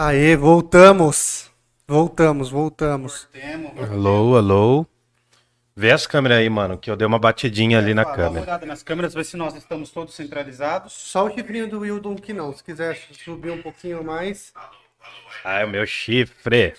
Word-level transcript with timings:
Aê, 0.00 0.36
voltamos. 0.36 1.50
Voltamos, 1.84 2.50
voltamos. 2.50 3.26
Alô, 3.90 4.36
alô. 4.36 4.86
Vê 5.74 5.90
as 5.90 6.06
câmeras 6.06 6.38
aí, 6.38 6.48
mano, 6.48 6.78
que 6.78 6.88
eu 6.88 6.94
dei 6.94 7.04
uma 7.04 7.18
batidinha 7.18 7.78
ali 7.78 7.94
na 7.94 8.04
Dá 8.04 8.08
uma 8.10 8.14
câmera. 8.16 8.42
olhada 8.44 8.64
nas 8.64 8.80
câmeras, 8.84 9.12
ver 9.12 9.24
se 9.24 9.36
nós 9.36 9.56
estamos 9.56 9.90
todos 9.90 10.14
centralizados. 10.14 10.92
Só 10.92 11.26
o 11.26 11.30
chifrinho 11.34 11.68
do 11.68 11.80
Wildon 11.80 12.14
que 12.14 12.32
não. 12.32 12.52
Se 12.52 12.62
quiser 12.62 12.96
subir 13.24 13.50
um 13.50 13.60
pouquinho 13.60 14.04
mais. 14.04 14.52
Ah, 15.44 15.62
é 15.62 15.64
o 15.64 15.68
meu 15.68 15.84
chifre. 15.84 16.74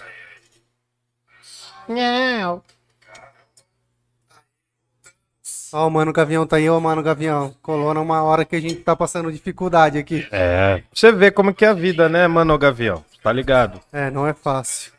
Ó, 5.73 5.87
o 5.87 5.91
Mano 5.91 6.13
Gavião 6.13 6.47
tá 6.47 6.55
aí, 6.55 6.69
ó, 6.69 6.79
Mano 6.79 7.03
Gavião. 7.03 7.53
Colou 7.61 7.93
numa 7.93 8.23
hora 8.23 8.45
que 8.45 8.55
a 8.55 8.61
gente 8.61 8.75
tá 8.77 8.95
passando 8.95 9.29
dificuldade 9.29 9.97
aqui. 9.97 10.25
É. 10.31 10.83
Você 10.93 11.11
vê 11.11 11.29
como 11.31 11.53
que 11.53 11.65
é 11.65 11.67
a 11.67 11.73
vida, 11.73 12.07
né, 12.07 12.25
mano, 12.29 12.57
Gavião? 12.57 13.03
Tá 13.21 13.31
ligado? 13.31 13.81
É, 13.91 14.09
não 14.09 14.25
é 14.25 14.33
fácil. 14.33 14.93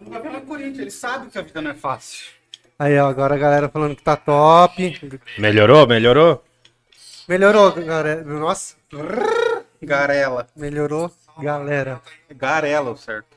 O 0.00 0.10
Gabriel 0.10 0.36
é 0.36 0.40
Corinthians, 0.40 0.78
ele 0.78 0.90
sabe 0.90 1.30
que 1.30 1.38
a 1.38 1.42
vida 1.42 1.62
não 1.62 1.70
é 1.70 1.74
fácil. 1.74 2.32
Aí, 2.78 2.98
ó, 2.98 3.08
agora 3.08 3.34
a 3.36 3.38
galera 3.38 3.68
falando 3.68 3.94
que 3.94 4.02
tá 4.02 4.16
top. 4.16 5.20
Melhorou? 5.38 5.86
Melhorou? 5.86 6.42
Melhorou, 7.28 7.72
galera. 7.72 8.22
Nossa, 8.24 8.74
Garela. 9.80 10.48
melhorou, 10.56 11.10
galera. 11.38 12.02
Garela, 12.30 12.96
certo. 12.96 13.36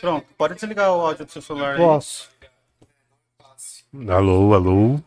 Pronto, 0.00 0.26
pode 0.38 0.54
desligar 0.54 0.90
o 0.90 1.00
áudio 1.00 1.26
do 1.26 1.32
seu 1.32 1.42
celular 1.42 1.72
aí. 1.72 1.76
Posso. 1.78 2.30
Alô, 4.08 4.54
alô. 4.54 5.00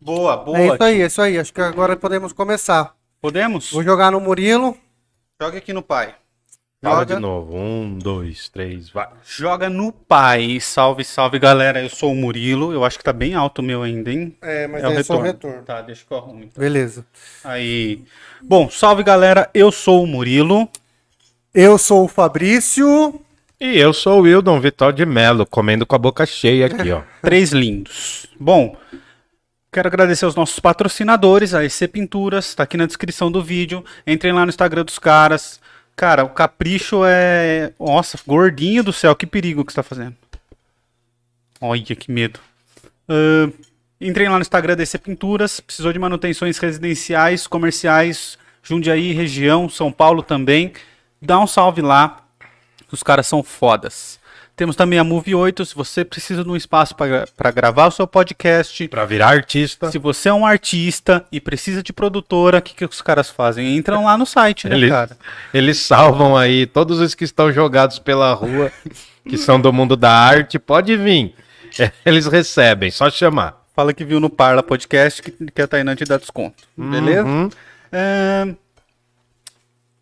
Boa, 0.00 0.36
boa. 0.36 0.58
É 0.58 0.66
isso 0.66 0.82
aí, 0.82 1.02
é 1.02 1.06
isso 1.06 1.22
aí. 1.22 1.38
Acho 1.38 1.52
que 1.52 1.60
agora 1.60 1.96
podemos 1.96 2.32
começar. 2.32 2.97
Podemos? 3.20 3.72
Vou 3.72 3.82
jogar 3.82 4.12
no 4.12 4.20
Murilo. 4.20 4.76
Joga 5.40 5.58
aqui 5.58 5.72
no 5.72 5.82
pai. 5.82 6.14
Fala 6.80 7.00
Joga. 7.00 7.14
de 7.16 7.20
novo. 7.20 7.56
Um, 7.56 7.98
dois, 7.98 8.48
três, 8.48 8.88
vai. 8.88 9.08
Joga 9.24 9.68
no 9.68 9.90
pai. 9.90 10.60
Salve, 10.60 11.04
salve, 11.04 11.36
galera. 11.38 11.82
Eu 11.82 11.88
sou 11.88 12.12
o 12.12 12.14
Murilo. 12.14 12.72
Eu 12.72 12.84
acho 12.84 12.96
que 12.96 13.02
tá 13.02 13.12
bem 13.12 13.34
alto 13.34 13.58
o 13.58 13.64
meu 13.64 13.82
ainda, 13.82 14.12
hein? 14.12 14.36
É, 14.40 14.68
mas 14.68 14.84
é 14.84 14.88
o 14.88 14.92
é 14.92 15.02
só 15.02 15.16
o 15.16 15.20
retorno. 15.20 15.56
retorno. 15.56 15.62
Tá, 15.64 15.82
deixa 15.82 16.04
que 16.06 16.12
eu 16.12 16.16
arrumo. 16.18 16.44
então. 16.44 16.60
Beleza. 16.62 17.04
Aí. 17.42 18.04
Bom, 18.40 18.70
salve, 18.70 19.02
galera. 19.02 19.50
Eu 19.52 19.72
sou 19.72 20.04
o 20.04 20.06
Murilo. 20.06 20.68
Eu 21.52 21.76
sou 21.78 22.04
o 22.04 22.08
Fabrício. 22.08 23.20
E 23.60 23.76
eu 23.76 23.92
sou 23.92 24.20
o 24.20 24.22
Wildon 24.22 24.60
Vital 24.60 24.92
de 24.92 25.04
Melo, 25.04 25.44
comendo 25.44 25.84
com 25.84 25.96
a 25.96 25.98
boca 25.98 26.24
cheia 26.24 26.66
aqui, 26.66 26.92
ó. 26.92 27.02
Três 27.20 27.50
lindos. 27.50 28.28
Bom, 28.38 28.76
quero 29.70 29.88
agradecer 29.88 30.24
aos 30.24 30.34
nossos 30.34 30.58
patrocinadores, 30.58 31.54
a 31.54 31.64
EC 31.64 31.88
Pinturas, 31.88 32.54
tá 32.54 32.62
aqui 32.62 32.76
na 32.76 32.86
descrição 32.86 33.30
do 33.30 33.42
vídeo. 33.42 33.84
Entrem 34.06 34.32
lá 34.32 34.44
no 34.44 34.50
Instagram 34.50 34.84
dos 34.84 34.98
caras. 34.98 35.60
Cara, 35.94 36.24
o 36.24 36.28
capricho 36.28 37.02
é. 37.04 37.72
Nossa, 37.78 38.18
gordinho 38.26 38.82
do 38.84 38.92
céu, 38.92 39.16
que 39.16 39.26
perigo 39.26 39.64
que 39.64 39.72
você 39.72 39.76
tá 39.76 39.82
fazendo. 39.82 40.14
Olha 41.60 41.82
que 41.82 42.10
medo. 42.10 42.38
Ahn, 43.08 43.50
entrem 44.00 44.28
lá 44.28 44.36
no 44.36 44.42
Instagram 44.42 44.76
da 44.76 44.82
EC 44.82 44.98
Pinturas. 44.98 45.60
Precisou 45.60 45.92
de 45.92 45.98
manutenções 45.98 46.58
residenciais, 46.58 47.46
comerciais, 47.46 48.38
Jundiaí, 48.62 49.12
região, 49.12 49.68
São 49.68 49.90
Paulo 49.90 50.22
também. 50.22 50.72
Dá 51.20 51.38
um 51.40 51.46
salve 51.46 51.82
lá. 51.82 52.24
Os 52.92 53.02
caras 53.02 53.26
são 53.26 53.42
fodas. 53.42 54.17
Temos 54.58 54.74
também 54.74 54.98
a 54.98 55.04
Move 55.04 55.36
8. 55.36 55.64
Se 55.64 55.74
você 55.74 56.04
precisa 56.04 56.42
de 56.42 56.50
um 56.50 56.56
espaço 56.56 56.92
para 56.96 57.50
gravar 57.52 57.86
o 57.86 57.90
seu 57.92 58.08
podcast, 58.08 58.88
Pra 58.88 59.04
virar 59.04 59.28
artista. 59.28 59.88
se 59.88 59.98
você 59.98 60.28
é 60.28 60.34
um 60.34 60.44
artista 60.44 61.24
e 61.30 61.40
precisa 61.40 61.80
de 61.80 61.92
produtora, 61.92 62.58
o 62.58 62.62
que, 62.62 62.74
que 62.74 62.84
os 62.84 63.00
caras 63.00 63.30
fazem? 63.30 63.76
Entram 63.76 64.04
lá 64.04 64.18
no 64.18 64.26
site, 64.26 64.68
né, 64.68 64.74
Eles, 64.74 64.90
cara? 64.90 65.16
eles 65.54 65.78
salvam 65.78 66.36
aí 66.36 66.66
todos 66.66 66.98
os 66.98 67.14
que 67.14 67.22
estão 67.22 67.52
jogados 67.52 68.00
pela 68.00 68.32
rua, 68.34 68.72
que 69.28 69.38
são 69.38 69.60
do 69.60 69.72
mundo 69.72 69.96
da 69.96 70.10
arte. 70.12 70.58
Pode 70.58 70.96
vir. 70.96 71.34
É, 71.78 71.92
eles 72.04 72.26
recebem, 72.26 72.90
só 72.90 73.08
chamar. 73.08 73.64
Fala 73.76 73.92
que 73.94 74.04
viu 74.04 74.18
no 74.18 74.28
Parla 74.28 74.60
Podcast 74.60 75.22
que, 75.22 75.30
que 75.30 75.62
a 75.62 75.68
Tainan 75.68 75.94
te 75.94 76.04
dá 76.04 76.16
desconto. 76.16 76.64
Beleza? 76.76 77.24
Uhum. 77.24 77.48
É, 77.92 78.48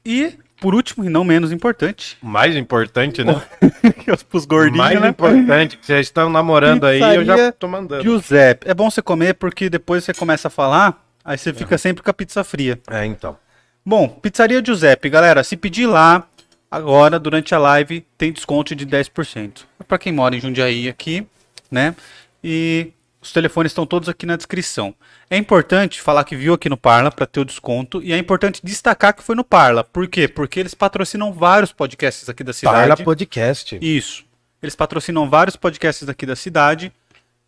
E, 0.03 0.33
por 0.61 0.75
último 0.75 1.05
e 1.05 1.09
não 1.09 1.25
menos 1.25 1.53
importante, 1.53 2.17
mais 2.23 2.57
importante, 2.57 3.23
né? 3.23 3.41
os 4.33 4.47
gordinhos, 4.47 4.79
mais 4.79 5.01
né? 5.01 5.09
importante, 5.09 5.77
que 5.77 5.87
vocês 5.87 6.07
estão 6.07 6.29
namorando 6.29 6.85
aí, 6.85 7.01
eu 7.01 7.25
já 7.25 7.35
Pizzaria 7.35 7.53
tô 7.53 7.69
mandando. 7.69 8.03
Giuseppe. 8.03 8.69
É 8.69 8.75
bom 8.75 8.91
você 8.91 9.03
comer 9.03 9.35
porque 9.35 9.69
depois 9.69 10.05
você 10.05 10.15
começa 10.15 10.49
a 10.49 10.51
falar, 10.51 11.05
aí 11.25 11.37
você 11.37 11.53
fica 11.53 11.77
sempre 11.79 12.03
com 12.03 12.11
a 12.11 12.15
pizza 12.15 12.43
fria. 12.43 12.81
É, 12.91 13.05
então. 13.05 13.37
Bom, 13.85 14.09
Pizzaria 14.09 14.63
Giuseppe, 14.65 15.09
galera, 15.09 15.45
se 15.45 15.57
pedir 15.57 15.87
lá, 15.87 16.27
agora, 16.71 17.19
durante 17.19 17.55
a 17.55 17.59
live, 17.59 18.05
tem 18.19 18.33
desconto 18.33 18.75
de 18.75 18.87
10%. 18.87 19.65
É 19.79 19.85
pra 19.85 19.99
quem 19.99 20.13
mora 20.13 20.35
em 20.35 20.41
Jundiaí 20.41 20.89
aqui, 20.89 21.27
né? 21.71 21.95
E 22.43 22.93
os 23.27 23.33
telefones 23.33 23.73
estão 23.73 23.85
todos 23.85 24.09
aqui 24.09 24.25
na 24.25 24.37
descrição. 24.37 24.95
É 25.29 25.37
importante 25.37 26.01
falar 26.01 26.25
que 26.25 26.37
viu 26.37 26.55
aqui 26.55 26.69
no 26.69 26.77
Parla 26.77 27.11
para 27.11 27.27
ter 27.27 27.41
o 27.41 27.45
desconto 27.45 28.03
e 28.03 28.13
é 28.13 28.19
importante 28.19 28.61
destacar 28.63 29.15
que 29.15 29.23
foi 29.23 29.35
no 29.35 29.45
Parla. 29.45 29.83
Por 29.83 30.07
quê? 30.07 30.29
Porque 30.29 30.61
eles 30.61 30.75
patrocinam 30.75 31.33
vários 31.33 31.73
podcasts 31.73 32.29
aqui 32.29 32.45
da 32.45 32.53
cidade. 32.53 32.89
Parla 32.89 32.97
Podcast. 33.05 33.79
Isso. 33.81 34.25
Eles 34.63 34.75
patrocinam 34.75 35.29
vários 35.29 35.57
podcasts 35.57 36.09
aqui 36.09 36.25
da 36.25 36.37
cidade. 36.37 36.93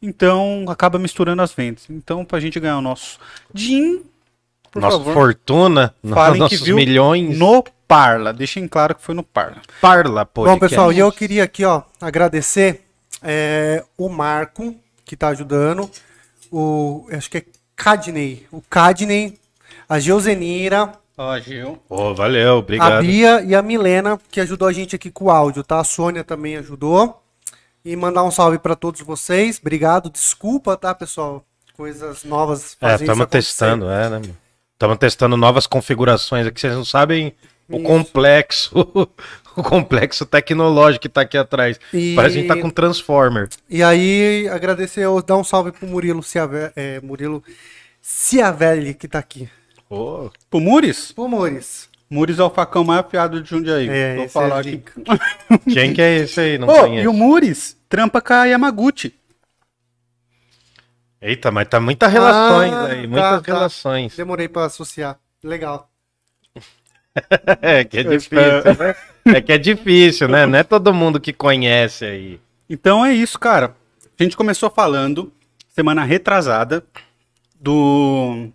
Então 0.02 0.64
acaba 0.68 0.98
misturando 0.98 1.42
as 1.42 1.52
vendas. 1.52 1.86
Então, 1.88 2.24
pra 2.24 2.40
gente 2.40 2.58
ganhar 2.60 2.78
o 2.78 2.82
nosso 2.82 3.18
din, 3.52 4.02
por 4.70 4.82
Nossa 4.82 4.98
favor, 4.98 5.14
fortuna, 5.14 5.94
falem 6.08 6.40
nossos 6.40 6.58
que 6.58 6.64
viu 6.64 6.76
milhões. 6.76 7.36
no 7.38 7.64
Parla. 7.86 8.32
Deixem 8.32 8.68
claro 8.68 8.94
que 8.94 9.02
foi 9.02 9.14
no 9.14 9.22
Parla. 9.22 9.62
Parla 9.80 10.26
Podcast. 10.26 10.60
Bom, 10.60 10.68
pessoal, 10.68 10.92
e 10.92 10.98
eu 10.98 11.10
queria 11.10 11.44
aqui, 11.44 11.64
ó, 11.64 11.82
agradecer 12.00 12.82
é, 13.22 13.84
o 13.96 14.08
Marco, 14.08 14.76
que 15.08 15.16
tá 15.16 15.28
ajudando. 15.28 15.90
O. 16.52 17.08
Acho 17.10 17.30
que 17.30 17.38
é 17.38 17.44
Cadney. 17.74 18.46
O 18.52 18.62
Cadney, 18.62 19.38
a 19.88 19.98
Geuzenira, 19.98 20.92
Ó, 21.16 21.36
Gil. 21.40 21.82
Ô, 21.88 22.14
valeu, 22.14 22.52
a 22.52 22.56
obrigado. 22.58 23.02
Bia 23.02 23.42
e 23.42 23.52
a 23.52 23.60
Milena, 23.60 24.20
que 24.30 24.40
ajudou 24.40 24.68
a 24.68 24.72
gente 24.72 24.94
aqui 24.94 25.10
com 25.10 25.24
o 25.24 25.30
áudio, 25.30 25.64
tá? 25.64 25.80
A 25.80 25.84
Sônia 25.84 26.22
também 26.22 26.56
ajudou. 26.56 27.20
E 27.84 27.96
mandar 27.96 28.22
um 28.22 28.30
salve 28.30 28.58
pra 28.58 28.76
todos 28.76 29.00
vocês. 29.00 29.58
Obrigado. 29.60 30.10
Desculpa, 30.10 30.76
tá, 30.76 30.94
pessoal? 30.94 31.44
Coisas 31.76 32.22
novas. 32.22 32.76
É, 32.80 32.94
isso 32.94 33.02
estamos 33.02 33.26
testando, 33.26 33.90
é, 33.90 34.08
né? 34.08 34.20
Estamos 34.74 34.98
testando 34.98 35.36
novas 35.36 35.66
configurações 35.66 36.46
aqui, 36.46 36.60
vocês 36.60 36.74
não 36.74 36.84
sabem 36.84 37.34
o 37.68 37.82
complexo, 37.82 38.70
o 39.60 39.62
complexo 39.64 40.24
tecnológico 40.26 41.02
que 41.02 41.08
tá 41.08 41.22
aqui 41.22 41.36
atrás. 41.36 41.78
E- 41.92 42.14
Parece 42.14 42.34
que 42.34 42.38
a 42.38 42.42
gente 42.42 42.48
tá 42.54 42.60
com 42.60 42.70
Transformer. 42.70 43.48
E 43.68 43.82
aí, 43.82 44.48
agradecer, 44.48 45.02
eu 45.02 45.20
dar 45.22 45.36
um 45.36 45.44
salve 45.44 45.72
pro 45.72 45.86
Murilo 45.86 46.22
Ciavelli, 46.22 46.72
é, 46.76 47.00
Murilo 47.00 47.42
Ciavelli, 48.00 48.94
que 48.94 49.06
tá 49.08 49.18
aqui. 49.18 49.48
Ô, 49.90 50.30
Pro 50.50 50.60
Muris? 50.60 51.12
Pô, 51.12 51.26
Muris. 51.28 51.88
Muris 52.10 52.38
é 52.38 52.42
o 52.42 52.50
facão 52.50 52.84
mais 52.84 53.00
afiado 53.00 53.42
de 53.42 53.48
Jundiaí. 53.50 53.88
É, 53.88 54.16
Vou 54.16 54.28
falar 54.28 54.56
é 54.56 54.60
aqui. 54.60 54.82
quem 55.72 55.92
que 55.92 56.00
é 56.00 56.16
esse 56.20 56.40
aí? 56.40 56.58
Não 56.58 56.68
Ô, 56.68 56.80
conheço. 56.80 57.04
e 57.04 57.08
o 57.08 57.12
Muris 57.12 57.76
trampa 57.88 58.20
com 58.20 58.32
a 58.32 58.44
Yamaguchi. 58.44 59.14
Eita, 61.20 61.50
mas 61.50 61.66
tá 61.68 61.80
muitas 61.80 62.12
relações 62.12 62.72
Ah, 62.72 62.86
aí, 62.86 63.02
tá, 63.02 63.08
muitas 63.08 63.42
tá. 63.42 63.52
relações. 63.52 64.16
Demorei 64.16 64.48
pra 64.48 64.66
associar. 64.66 65.18
Legal. 65.42 65.90
É 67.60 67.84
que 67.84 67.98
é 67.98 68.02
difícil, 68.02 68.74
né? 68.78 68.94
É 69.26 69.40
que 69.40 69.52
é 69.52 69.58
difícil, 69.58 70.28
né? 70.28 70.46
Não 70.46 70.58
é 70.58 70.62
todo 70.62 70.94
mundo 70.94 71.20
que 71.20 71.32
conhece 71.32 72.04
aí. 72.04 72.40
Então 72.68 73.04
é 73.04 73.12
isso, 73.12 73.38
cara. 73.38 73.74
A 74.18 74.22
gente 74.22 74.36
começou 74.36 74.70
falando, 74.70 75.32
semana 75.68 76.04
retrasada, 76.04 76.84
do, 77.60 78.48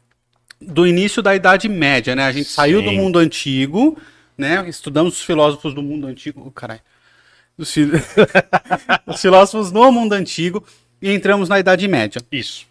do 0.62 0.88
início 0.88 1.22
da 1.22 1.36
Idade 1.36 1.68
Média, 1.68 2.16
né? 2.16 2.24
A 2.26 2.32
gente 2.32 2.50
saiu 2.50 2.82
do 2.82 2.90
Sim. 2.90 2.98
mundo 2.98 3.20
antigo, 3.20 3.98
né? 4.38 4.68
Estudamos 4.68 5.16
os 5.16 5.22
filósofos 5.24 5.74
do 5.74 5.82
mundo 5.84 6.08
antigo. 6.08 6.44
Oh, 6.46 6.52
caralho. 6.52 6.82
Os, 7.58 7.72
fi- 7.72 7.92
os 9.08 9.22
filósofos 9.22 9.72
no 9.72 9.92
mundo 9.92 10.14
antigo 10.14 10.64
e 11.02 11.12
entramos 11.14 11.50
na 11.50 11.60
Idade 11.60 11.88
Média. 11.88 12.22
Isso. 12.32 12.66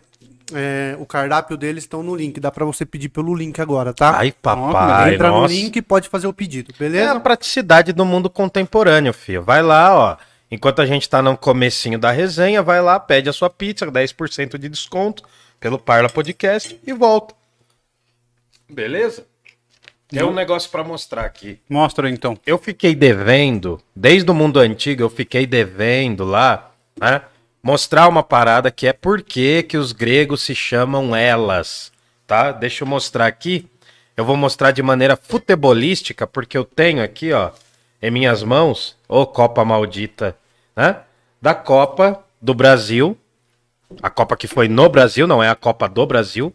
é, 0.52 0.96
o 0.98 1.06
cardápio 1.06 1.56
deles 1.56 1.84
estão 1.84 2.02
no 2.02 2.14
link. 2.14 2.40
Dá 2.40 2.50
pra 2.50 2.64
você 2.64 2.84
pedir 2.84 3.08
pelo 3.08 3.34
link 3.34 3.60
agora, 3.60 3.92
tá? 3.94 4.18
Ai, 4.18 4.32
papai. 4.32 5.14
Entra 5.14 5.28
nossa. 5.28 5.52
no 5.54 5.60
link 5.60 5.76
e 5.76 5.82
pode 5.82 6.08
fazer 6.08 6.26
o 6.26 6.32
pedido, 6.32 6.72
É 6.74 6.78
beleza? 6.78 7.12
a 7.12 7.20
praticidade 7.20 7.92
do 7.92 8.04
mundo 8.04 8.28
contemporâneo, 8.28 9.12
filho. 9.12 9.42
Vai 9.42 9.62
lá, 9.62 9.94
ó. 9.94 10.16
Enquanto 10.50 10.80
a 10.80 10.86
gente 10.86 11.08
tá 11.08 11.20
no 11.20 11.36
comecinho 11.36 11.98
da 11.98 12.10
resenha, 12.10 12.62
vai 12.62 12.80
lá, 12.80 13.00
pede 13.00 13.28
a 13.28 13.32
sua 13.32 13.50
pizza, 13.50 13.86
10% 13.86 14.56
de 14.58 14.68
desconto 14.68 15.22
pelo 15.58 15.78
Parla 15.78 16.08
Podcast 16.08 16.78
e 16.86 16.92
volta. 16.92 17.34
Beleza? 18.68 19.24
Tem 20.08 20.22
um 20.22 20.32
negócio 20.32 20.70
pra 20.70 20.84
mostrar 20.84 21.24
aqui. 21.24 21.58
Mostra 21.68 22.08
então. 22.08 22.38
Eu 22.46 22.58
fiquei 22.58 22.94
devendo, 22.94 23.80
desde 23.94 24.30
o 24.30 24.34
mundo 24.34 24.60
antigo, 24.60 25.02
eu 25.02 25.10
fiquei 25.10 25.46
devendo 25.46 26.24
lá, 26.24 26.70
né? 27.00 27.22
Mostrar 27.66 28.06
uma 28.06 28.22
parada 28.22 28.70
que 28.70 28.86
é 28.86 28.92
por 28.92 29.20
que 29.20 29.64
que 29.64 29.76
os 29.76 29.90
gregos 29.90 30.40
se 30.42 30.54
chamam 30.54 31.16
elas, 31.16 31.90
tá? 32.24 32.52
Deixa 32.52 32.84
eu 32.84 32.86
mostrar 32.86 33.26
aqui. 33.26 33.68
Eu 34.16 34.24
vou 34.24 34.36
mostrar 34.36 34.70
de 34.70 34.80
maneira 34.84 35.16
futebolística, 35.16 36.28
porque 36.28 36.56
eu 36.56 36.64
tenho 36.64 37.02
aqui, 37.02 37.32
ó, 37.32 37.50
em 38.00 38.08
minhas 38.08 38.44
mãos, 38.44 38.96
ô 39.08 39.26
Copa 39.26 39.64
maldita, 39.64 40.38
né? 40.76 40.98
Da 41.42 41.56
Copa 41.56 42.22
do 42.40 42.54
Brasil. 42.54 43.18
A 44.00 44.10
Copa 44.10 44.36
que 44.36 44.46
foi 44.46 44.68
no 44.68 44.88
Brasil, 44.88 45.26
não 45.26 45.42
é 45.42 45.48
a 45.48 45.56
Copa 45.56 45.88
do 45.88 46.06
Brasil. 46.06 46.54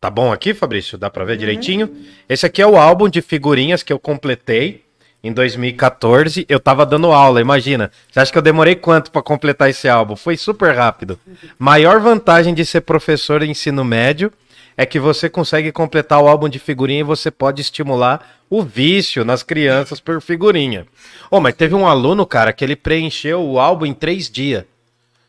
Tá 0.00 0.08
bom 0.08 0.30
aqui, 0.30 0.54
Fabrício? 0.54 0.96
Dá 0.96 1.10
pra 1.10 1.24
ver 1.24 1.36
direitinho? 1.36 1.92
Esse 2.28 2.46
aqui 2.46 2.62
é 2.62 2.66
o 2.66 2.76
álbum 2.76 3.08
de 3.08 3.20
figurinhas 3.20 3.82
que 3.82 3.92
eu 3.92 3.98
completei 3.98 4.84
em 5.22 5.32
2014. 5.32 6.46
Eu 6.48 6.60
tava 6.60 6.86
dando 6.86 7.12
aula, 7.12 7.40
imagina. 7.40 7.90
Você 8.10 8.20
acha 8.20 8.32
que 8.32 8.38
eu 8.38 8.42
demorei 8.42 8.74
quanto 8.74 9.10
pra 9.10 9.22
completar 9.22 9.70
esse 9.70 9.88
álbum? 9.88 10.16
Foi 10.16 10.36
super 10.36 10.74
rápido. 10.74 11.18
Maior 11.58 12.00
vantagem 12.00 12.54
de 12.54 12.64
ser 12.64 12.82
professor 12.82 13.40
de 13.40 13.50
ensino 13.50 13.84
médio 13.84 14.32
é 14.76 14.86
que 14.86 15.00
você 15.00 15.28
consegue 15.28 15.72
completar 15.72 16.22
o 16.22 16.28
álbum 16.28 16.48
de 16.48 16.58
figurinha 16.58 17.00
e 17.00 17.04
você 17.04 17.30
pode 17.30 17.60
estimular 17.60 18.38
o 18.48 18.62
vício 18.62 19.24
nas 19.24 19.42
crianças 19.42 19.98
por 19.98 20.20
figurinha. 20.20 20.86
Ô, 21.30 21.40
mas 21.40 21.54
teve 21.54 21.74
um 21.74 21.86
aluno, 21.86 22.24
cara, 22.24 22.52
que 22.52 22.64
ele 22.64 22.76
preencheu 22.76 23.42
o 23.42 23.58
álbum 23.58 23.86
em 23.86 23.92
três 23.92 24.30
dias. 24.30 24.64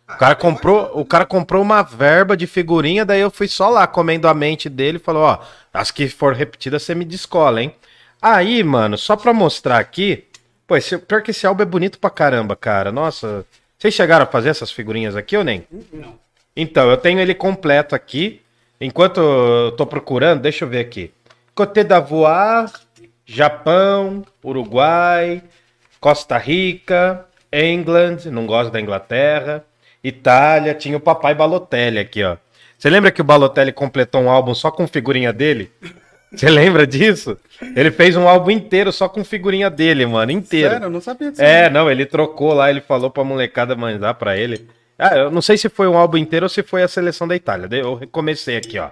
O 0.08 0.18
cara 0.18 0.36
comprou, 0.36 0.92
o 0.94 1.06
cara 1.06 1.26
comprou 1.26 1.62
uma 1.62 1.84
verba 1.84 2.36
de 2.36 2.48
figurinha, 2.48 3.06
daí 3.06 3.22
eu 3.22 3.30
fui 3.30 3.48
só 3.48 3.70
lá 3.70 3.86
comendo 3.86 4.28
a 4.28 4.34
mente 4.34 4.68
dele 4.68 4.98
e 4.98 5.02
falou, 5.02 5.24
ó, 5.24 5.40
as 5.72 5.92
que 5.92 6.08
for 6.10 6.34
repetidas 6.34 6.82
você 6.82 6.96
me 6.96 7.06
descola, 7.06 7.62
hein? 7.62 7.74
Aí, 8.22 8.64
mano, 8.64 8.98
só 8.98 9.16
pra 9.16 9.34
mostrar 9.34 9.80
aqui, 9.80 10.26
pô, 10.68 10.76
esse, 10.76 10.98
pior 10.98 11.22
que 11.22 11.32
esse 11.32 11.48
álbum 11.48 11.64
é 11.64 11.66
bonito 11.66 12.00
pra 12.00 12.10
caramba, 12.10 12.56
cara. 12.56 12.92
Nossa, 12.92 13.46
vocês 13.78 13.94
chegaram 13.94 14.24
a 14.24 14.28
fazer 14.28 14.50
essas 14.50 14.72
figurinhas 14.72 15.16
aqui 15.16 15.38
ou 15.38 15.44
nem? 15.44 15.66
Não. 15.94 16.20
Então, 16.56 16.90
eu 16.90 16.98
tenho 16.98 17.20
ele 17.20 17.34
completo 17.34 17.96
aqui. 17.96 18.42
Enquanto 18.82 19.20
eu 19.20 19.72
tô 19.78 19.86
procurando, 19.86 20.42
deixa 20.42 20.66
eu 20.66 20.70
ver 20.70 20.80
aqui. 20.80 21.12
Côte 21.56 21.84
d'Ivoire, 21.84 22.72
Japão, 23.26 24.26
Uruguai, 24.44 25.44
Costa 26.00 26.38
Rica, 26.38 27.26
England, 27.52 28.30
não 28.32 28.46
gosto 28.46 28.72
da 28.72 28.80
Inglaterra, 28.80 29.64
Itália, 30.04 30.74
tinha 30.74 30.98
o 30.98 31.02
papai 31.02 31.36
Balotelli 31.36 32.00
aqui, 32.00 32.24
ó. 32.24 32.38
Você 32.78 32.90
lembra 32.90 33.12
que 33.12 33.22
o 33.22 33.26
Balotelli 33.26 33.74
completou 33.74 34.22
um 34.22 34.30
álbum 34.30 34.54
só 34.54 34.72
com 34.72 34.88
figurinha 34.88 35.34
dele? 35.34 35.72
Você 36.32 36.50
lembra 36.50 36.86
disso? 36.86 37.38
Ele 37.76 37.92
fez 37.92 38.16
um 38.16 38.28
álbum 38.28 38.52
inteiro 38.52 38.92
só 38.92 39.10
com 39.10 39.24
figurinha 39.24 39.70
dele, 39.70 40.06
mano, 40.06 40.32
inteiro. 40.32 40.72
Sério, 40.72 40.86
eu 40.86 40.90
não 40.90 41.02
sabia 41.02 41.32
disso. 41.32 41.42
É, 41.42 41.70
não, 41.70 41.90
ele 41.90 42.06
trocou 42.06 42.54
lá, 42.54 42.70
ele 42.70 42.82
falou 42.82 43.10
pra 43.10 43.24
molecada 43.24 43.76
mandar 43.76 44.14
pra 44.14 44.38
ele. 44.38 44.68
Ah, 44.98 45.16
eu 45.16 45.32
não 45.32 45.42
sei 45.42 45.58
se 45.58 45.70
foi 45.70 45.88
um 45.88 45.98
álbum 45.98 46.18
inteiro 46.18 46.46
ou 46.46 46.50
se 46.50 46.62
foi 46.62 46.84
a 46.84 46.88
seleção 46.88 47.28
da 47.28 47.36
Itália. 47.36 47.68
Eu 47.72 48.02
comecei 48.12 48.58
aqui, 48.58 48.78
ó. 48.78 48.90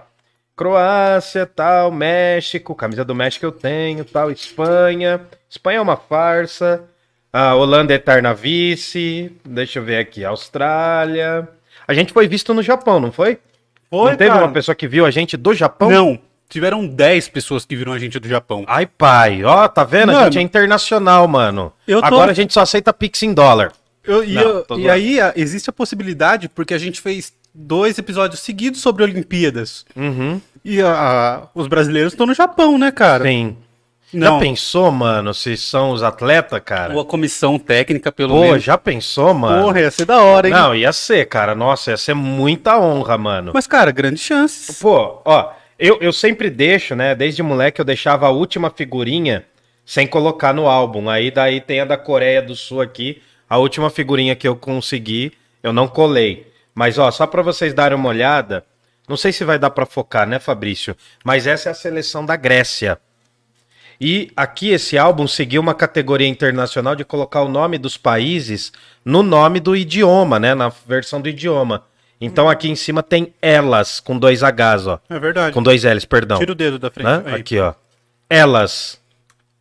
Croácia, 0.56 1.46
tal, 1.46 1.92
México, 1.92 2.74
camisa 2.74 3.06
do 3.06 3.14
México 3.14 3.46
eu 3.46 3.52
tenho, 3.52 4.04
tal, 4.04 4.32
Espanha. 4.32 5.22
Espanha 5.48 5.78
é 5.78 5.82
uma 5.82 5.98
farsa. 5.98 6.84
A 7.32 7.54
Holanda 7.54 7.94
é 7.94 7.98
eterna 7.98 8.34
vice. 8.34 9.32
Deixa 9.46 9.78
eu 9.78 9.84
ver 9.84 9.98
aqui, 9.98 10.26
Austrália. 10.26 11.48
A 11.88 11.94
gente 11.94 12.12
foi 12.12 12.28
visto 12.28 12.54
no 12.54 12.64
Japão, 12.64 13.00
não 13.00 13.12
foi? 13.12 13.38
Foi, 13.90 14.12
não 14.12 14.18
teve 14.18 14.32
cara. 14.32 14.44
uma 14.46 14.52
pessoa 14.52 14.76
que 14.76 14.88
viu 14.88 15.06
a 15.06 15.12
gente 15.12 15.38
do 15.38 15.54
Japão? 15.54 15.90
Não. 15.90 16.20
Tiveram 16.50 16.88
10 16.88 17.28
pessoas 17.30 17.66
que 17.66 17.76
viram 17.76 17.92
a 17.92 18.00
gente 18.00 18.18
do 18.20 18.28
Japão. 18.28 18.64
Ai, 18.68 18.86
pai, 18.86 19.44
ó, 19.44 19.68
tá 19.68 19.84
vendo? 19.84 20.12
a 20.12 20.14
Mano, 20.14 20.26
gente 20.26 20.38
é 20.40 20.42
internacional, 20.42 21.28
mano. 21.28 21.74
eu 21.88 22.00
tô- 22.00 22.06
Agora 22.08 22.32
a 22.32 22.34
gente 22.34 22.54
só 22.54 22.62
aceita 22.62 22.94
Pix 22.94 23.22
em 23.24 23.34
dólar. 23.34 23.74
Eu- 24.04 24.24
e 24.24 24.34
Não, 24.34 24.42
eu- 24.42 24.64
tô 24.64 24.78
e 24.80 24.90
aí 24.90 25.20
a- 25.20 25.34
existe 25.36 25.70
a 25.70 25.74
possibilidade, 25.74 26.48
porque 26.48 26.74
a 26.74 26.78
gente 26.78 27.02
fez 27.02 27.34
dois 27.54 27.98
episódios 27.98 28.40
seguidos 28.40 28.80
sobre 28.80 29.04
Olimpíadas. 29.04 29.86
Uhum. 29.96 30.40
E 30.64 30.82
a- 30.82 30.94
a- 30.94 31.48
os 31.54 31.68
brasileiros 31.68 32.14
estão 32.14 32.26
no 32.26 32.34
Japão, 32.34 32.78
né, 32.78 32.92
cara? 32.92 33.26
Sim. 33.26 33.58
Não, 34.14 34.36
Já 34.36 34.40
pensou, 34.40 34.90
mano, 34.90 35.34
se 35.34 35.58
são 35.58 35.92
os 35.92 36.02
atletas, 36.02 36.62
cara? 36.64 36.94
ou 36.94 37.02
a 37.02 37.06
comissão 37.06 37.60
técnica, 37.60 38.10
pelo 38.10 38.36
Pô, 38.36 38.40
menos. 38.42 38.64
já 38.64 38.78
pensou, 38.78 39.34
mano? 39.34 39.64
Porra, 39.64 39.82
ia 39.82 39.92
ser 39.92 40.06
da 40.06 40.22
hora, 40.22 40.48
hein? 40.48 40.54
Não, 40.54 40.74
ia 40.74 40.94
ser, 40.94 41.26
cara. 41.26 41.54
Nossa, 41.54 41.92
ia 41.92 41.98
ser 41.98 42.14
muita 42.14 42.80
honra, 42.80 43.18
mano. 43.18 43.52
Mas, 43.54 43.68
cara, 43.68 43.92
grandes 43.92 44.24
chances. 44.24 44.80
Pô, 44.80 45.22
ó, 45.26 45.52
eu, 45.80 45.98
eu 46.02 46.12
sempre 46.12 46.50
deixo, 46.50 46.96
né? 46.96 47.14
Desde 47.14 47.44
moleque 47.44 47.80
eu 47.80 47.86
deixava 47.86 48.28
a 48.28 48.32
última 48.32 48.70
figurinha 48.70 49.46
sem 49.86 50.08
colocar 50.08 50.54
no 50.54 50.68
álbum. 50.68 51.10
Aí 51.10 51.32
daí 51.32 51.62
tem 51.62 51.80
a 51.80 51.86
da 51.86 51.98
Coreia 51.98 52.42
do 52.42 52.56
Sul 52.56 52.82
aqui. 52.82 53.22
A 53.50 53.58
última 53.58 53.90
figurinha 53.90 54.36
que 54.36 54.48
eu 54.48 54.56
consegui, 54.56 55.32
eu 55.64 55.72
não 55.72 55.88
colei. 55.88 56.52
Mas, 56.76 56.98
ó, 56.98 57.10
só 57.10 57.26
pra 57.26 57.42
vocês 57.42 57.74
darem 57.74 57.98
uma 57.98 58.10
olhada. 58.10 58.66
Não 59.08 59.16
sei 59.16 59.32
se 59.32 59.46
vai 59.46 59.58
dar 59.58 59.70
pra 59.70 59.86
focar, 59.86 60.28
né, 60.28 60.38
Fabrício? 60.38 60.96
Mas 61.24 61.48
essa 61.48 61.70
é 61.70 61.72
a 61.72 61.76
seleção 61.76 62.26
da 62.26 62.36
Grécia. 62.36 63.00
E 64.00 64.32
aqui 64.36 64.70
esse 64.70 64.98
álbum 64.98 65.26
seguiu 65.28 65.62
uma 65.62 65.74
categoria 65.74 66.28
internacional 66.28 66.96
de 66.96 67.06
colocar 67.06 67.42
o 67.42 67.50
nome 67.50 67.78
dos 67.78 67.98
países 67.98 68.72
no 69.04 69.24
nome 69.24 69.60
do 69.60 69.76
idioma, 69.76 70.40
né? 70.40 70.54
Na 70.54 70.70
versão 70.86 71.22
do 71.22 71.30
idioma. 71.30 71.86
Então 72.20 72.50
aqui 72.50 72.70
em 72.70 72.76
cima 72.76 73.04
tem 73.04 73.34
elas, 73.42 74.00
com 74.00 74.18
dois 74.18 74.42
Hs, 74.42 74.88
ó. 74.88 75.00
É 75.10 75.20
verdade. 75.20 75.54
Com 75.54 75.62
dois 75.62 75.84
L's, 75.84 76.06
perdão. 76.06 76.40
Tira 76.40 76.52
o 76.52 76.56
dedo 76.56 76.80
da 76.80 76.90
frente. 76.90 77.06
Né? 77.08 77.36
Aqui, 77.36 77.60
ó. 77.60 77.74
Elas. 78.30 79.00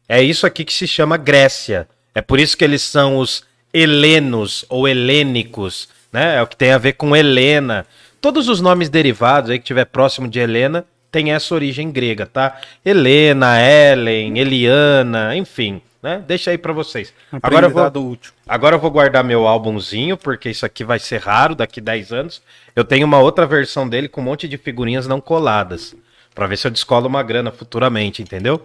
É 0.09 0.23
isso 0.23 0.47
aqui 0.47 0.65
que 0.65 0.73
se 0.73 0.87
chama 0.87 1.17
Grécia. 1.17 1.89
É 2.15 2.23
por 2.23 2.39
isso 2.41 2.57
que 2.57 2.65
eles 2.65 2.83
são 2.83 3.19
os 3.19 3.45
helenos 3.75 4.65
ou 4.71 4.89
helênicos, 4.89 5.89
né? 6.11 6.37
É 6.37 6.43
o 6.43 6.47
que 6.47 6.57
tem 6.57 6.73
a 6.73 6.79
ver 6.79 6.95
com 6.95 7.15
Helena. 7.15 7.85
Todos 8.23 8.49
os 8.49 8.61
nomes 8.61 8.89
derivados 8.89 9.51
aí 9.51 9.59
que 9.59 9.65
tiver 9.65 9.85
próximo 9.85 10.27
de 10.27 10.39
Helena 10.39 10.85
tem 11.17 11.33
essa 11.33 11.55
origem 11.55 11.91
grega, 11.91 12.27
tá? 12.27 12.61
Helena, 12.85 13.59
Helen, 13.59 14.39
Eliana, 14.39 15.35
enfim, 15.35 15.81
né? 16.03 16.23
Deixa 16.27 16.51
aí 16.51 16.59
pra 16.59 16.75
vocês. 16.75 17.11
Agora 17.43 17.69
eu 17.69 17.71
vou 17.71 18.11
útil. 18.11 18.35
Agora 18.47 18.77
eu 18.77 18.79
vou 18.79 18.91
guardar 18.91 19.25
meu 19.25 19.47
álbumzinho, 19.47 20.19
porque 20.19 20.51
isso 20.51 20.67
aqui 20.67 20.85
vai 20.85 20.99
ser 20.99 21.23
raro 21.23 21.55
daqui 21.55 21.81
10 21.81 22.13
anos. 22.13 22.43
Eu 22.75 22.85
tenho 22.85 23.07
uma 23.07 23.19
outra 23.19 23.47
versão 23.47 23.89
dele 23.89 24.09
com 24.09 24.21
um 24.21 24.25
monte 24.25 24.47
de 24.47 24.59
figurinhas 24.59 25.09
não 25.09 25.19
coladas. 25.19 25.97
Pra 26.35 26.47
ver 26.47 26.59
se 26.59 26.67
eu 26.67 26.71
descolo 26.71 27.07
uma 27.07 27.23
grana 27.23 27.51
futuramente, 27.51 28.21
entendeu? 28.21 28.61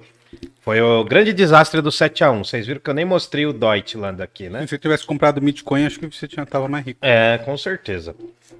Foi 0.59 0.81
o 0.81 1.05
grande 1.05 1.31
desastre 1.31 1.79
do 1.81 1.89
7x1. 1.89 2.39
Vocês 2.39 2.67
viram 2.67 2.81
que 2.81 2.89
eu 2.89 2.93
nem 2.93 3.05
mostrei 3.05 3.45
o 3.45 3.53
Deutschland 3.53 4.21
aqui, 4.21 4.49
né? 4.49 4.63
Se 4.63 4.71
você 4.71 4.77
tivesse 4.77 5.05
comprado 5.05 5.39
Bitcoin, 5.39 5.85
acho 5.85 5.97
que 5.97 6.05
você 6.05 6.27
tinha, 6.27 6.45
tava 6.45 6.67
mais 6.67 6.85
rico. 6.85 6.99
É, 7.01 7.37
com 7.45 7.57
certeza. 7.57 8.13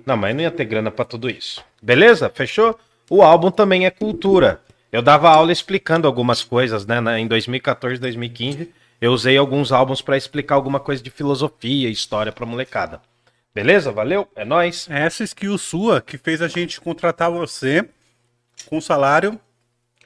Não, 0.06 0.16
mas 0.16 0.34
não 0.34 0.44
ia 0.44 0.52
ter 0.52 0.64
grana 0.64 0.90
pra 0.90 1.04
tudo 1.04 1.30
isso. 1.30 1.62
Beleza? 1.82 2.32
Fechou? 2.34 2.80
O 3.12 3.22
álbum 3.22 3.52
também 3.52 3.86
é 3.86 3.90
cultura. 3.90 4.62
Eu 4.90 5.02
dava 5.02 5.30
aula 5.30 5.52
explicando 5.52 6.08
algumas 6.08 6.46
coisas, 6.46 6.86
né? 6.86 6.96
Em 7.20 7.28
2014, 7.28 8.00
2015, 8.00 8.72
eu 9.02 9.12
usei 9.12 9.36
alguns 9.36 9.74
álbuns 9.74 10.02
pra 10.02 10.16
explicar 10.16 10.56
alguma 10.56 10.80
coisa 10.80 11.04
de 11.04 11.10
filosofia 11.10 11.90
e 11.90 11.92
história 11.92 12.32
pra 12.32 12.46
molecada. 12.46 13.02
Beleza? 13.54 13.92
Valeu? 13.92 14.30
É 14.34 14.46
nóis. 14.46 14.88
É 14.90 15.02
essa 15.02 15.26
skill 15.26 15.58
sua 15.58 16.00
que 16.00 16.18
fez 16.18 16.42
a 16.42 16.48
gente 16.48 16.80
contratar 16.80 17.30
você 17.30 17.86
com 18.70 18.78
o 18.78 18.82
salário 18.82 19.38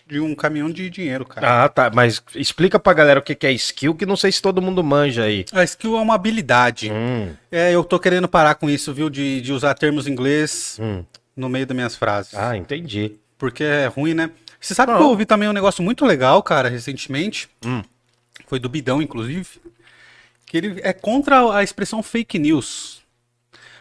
de 0.08 0.20
um 0.20 0.34
caminhão 0.34 0.72
de 0.72 0.90
dinheiro, 0.90 1.28
cara. 1.28 1.66
Ah, 1.66 1.70
tá. 1.70 1.92
Mas 1.94 2.24
explica 2.34 2.80
pra 2.80 2.92
galera 2.94 3.20
o 3.20 3.24
que 3.24 3.36
que 3.36 3.46
é 3.46 3.52
skill, 3.52 3.94
que 3.94 4.08
não 4.08 4.16
sei 4.16 4.32
se 4.32 4.42
todo 4.42 4.64
mundo 4.64 4.84
manja 4.84 5.26
aí. 5.26 5.46
A 5.54 5.64
skill 5.64 5.96
é 5.96 6.02
uma 6.02 6.16
habilidade. 6.16 6.92
Hum, 6.92 7.36
É, 7.52 7.72
eu 7.72 7.84
tô 7.84 8.00
querendo 8.00 8.28
parar 8.28 8.56
com 8.56 8.68
isso, 8.68 8.92
viu? 8.92 9.12
De, 9.12 9.42
de 9.42 9.54
usar 9.54 9.76
termos 9.76 10.08
em 10.08 10.12
inglês 10.12 10.80
hum. 10.82 11.04
No 11.36 11.50
meio 11.50 11.66
das 11.66 11.76
minhas 11.76 11.96
frases. 11.96 12.34
Ah, 12.34 12.56
entendi. 12.56 13.14
Porque 13.38 13.64
é 13.64 13.88
ruim, 13.88 14.14
né? 14.14 14.32
Você 14.60 14.74
sabe 14.74 14.94
que 14.96 15.02
eu 15.02 15.08
ouvi 15.08 15.26
também 15.26 15.48
um 15.48 15.54
negócio 15.54 15.84
muito 15.84 16.06
legal, 16.06 16.42
cara, 16.42 16.70
recentemente. 16.70 17.50
Hum. 17.66 17.84
Foi 18.48 18.60
do 18.60 18.70
Bidão, 18.70 19.02
inclusive. 19.02 19.48
Que 20.46 20.58
ele 20.58 20.80
é 20.82 20.94
contra 20.94 21.56
a 21.56 21.64
expressão 21.64 22.02
fake 22.02 22.40
news. 22.40 23.02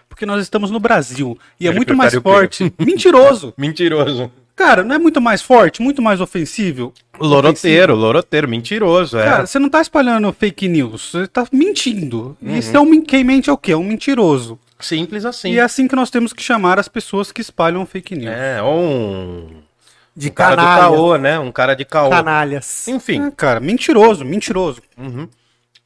Porque 0.08 0.26
nós 0.26 0.42
estamos 0.42 0.70
no 0.70 0.78
Brasil. 0.78 1.38
E 1.58 1.66
é 1.66 1.70
Ele 1.70 1.76
muito 1.76 1.94
mais 1.94 2.14
forte. 2.14 2.72
Mentiroso. 2.78 3.54
Mentiroso. 3.56 4.30
Cara, 4.56 4.84
não 4.84 4.94
é 4.94 4.98
muito 4.98 5.20
mais 5.20 5.42
forte, 5.42 5.82
muito 5.82 6.00
mais 6.00 6.20
ofensivo? 6.20 6.92
Loroteiro, 7.18 7.94
loroteiro, 7.94 8.48
mentiroso, 8.48 9.18
é. 9.18 9.24
Cara, 9.24 9.46
você 9.46 9.58
não 9.58 9.68
tá 9.68 9.80
espalhando 9.80 10.32
fake 10.32 10.68
news, 10.68 11.10
você 11.10 11.26
tá 11.26 11.44
mentindo. 11.50 12.36
Uhum. 12.40 12.54
E 12.54 12.58
isso 12.58 12.76
é 12.76 12.78
um, 12.78 13.02
quem 13.02 13.24
mente 13.24 13.50
é 13.50 13.52
o 13.52 13.58
quê? 13.58 13.72
É 13.72 13.76
um 13.76 13.82
mentiroso. 13.82 14.58
Simples 14.84 15.24
assim. 15.24 15.52
E 15.52 15.58
é 15.58 15.62
assim 15.62 15.88
que 15.88 15.96
nós 15.96 16.10
temos 16.10 16.32
que 16.32 16.42
chamar 16.42 16.78
as 16.78 16.88
pessoas 16.88 17.32
que 17.32 17.40
espalham 17.40 17.84
fake 17.86 18.14
news. 18.16 18.34
É, 18.34 18.60
ou 18.62 18.78
um, 18.80 19.62
De 20.16 20.28
um 20.28 20.32
cara 20.32 20.56
do 20.56 20.62
canalha. 20.62 20.82
caô, 20.82 21.16
né? 21.16 21.38
Um 21.38 21.50
cara 21.52 21.74
de 21.74 21.84
caô. 21.84 22.10
Canalhas. 22.10 22.86
Enfim, 22.88 23.26
É, 23.26 23.30
cara, 23.30 23.60
mentiroso, 23.60 24.24
mentiroso. 24.24 24.82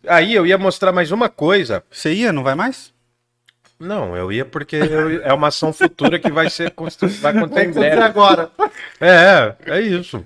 aí 0.07 0.35
eu 0.35 0.47
ia 0.47 0.59
mostrar 0.59 0.93
mais 0.93 1.11
uma 1.13 1.29
coisa. 1.29 1.83
Você 1.91 2.13
ia, 2.13 2.33
não 2.33 2.43
vai 2.43 2.55
mais? 2.55 2.93
Não, 3.81 4.17
eu 4.17 4.33
ia 4.33 4.45
porque 4.45 4.75
eu- 4.75 5.23
é 5.23 5.33
uma 5.33 5.49
ação 5.49 5.73
futura 5.73 6.19
que 6.19 6.33
vai 6.33 6.51
ser 6.51 6.73
constru- 6.73 7.09
vai 7.21 7.37
acontecer 7.37 7.65
em 7.69 7.71
breve. 7.73 8.03
agora. 8.03 8.51
É, 9.01 9.55
é 9.67 9.81
isso. 9.81 10.25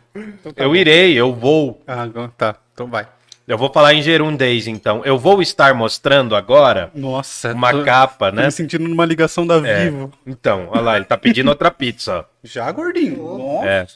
Eu 0.56 0.74
irei, 0.74 1.12
eu 1.12 1.34
vou. 1.34 1.82
Ah, 1.86 2.08
tá, 2.36 2.56
então 2.72 2.86
vai. 2.86 3.06
Eu 3.52 3.58
vou 3.58 3.70
falar 3.70 3.92
em 3.92 4.00
gerundês, 4.00 4.66
então. 4.66 5.02
Eu 5.04 5.18
vou 5.18 5.42
estar 5.42 5.74
mostrando 5.74 6.34
agora 6.34 6.90
Nossa, 6.94 7.52
uma 7.52 7.70
tô- 7.70 7.84
capa, 7.84 8.30
tô 8.30 8.36
né? 8.36 8.46
me 8.46 8.50
sentindo 8.50 8.88
numa 8.88 9.04
ligação 9.04 9.46
da 9.46 9.56
É. 9.56 9.84
Vivo. 9.90 10.10
Então, 10.26 10.68
olha 10.70 10.80
lá, 10.80 10.96
ele 10.96 11.04
tá 11.04 11.18
pedindo 11.18 11.48
outra 11.48 11.70
pizza, 11.70 12.20
ó. 12.20 12.24
Já, 12.42 12.72
gordinho? 12.72 13.36
Nossa. 13.38 13.66
É, 13.68 13.86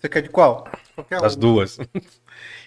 Você 0.00 0.08
quer 0.08 0.22
de 0.22 0.30
qual? 0.30 0.66
Qualquer 0.94 1.22
as 1.24 1.36
um. 1.36 1.40
duas. 1.40 1.78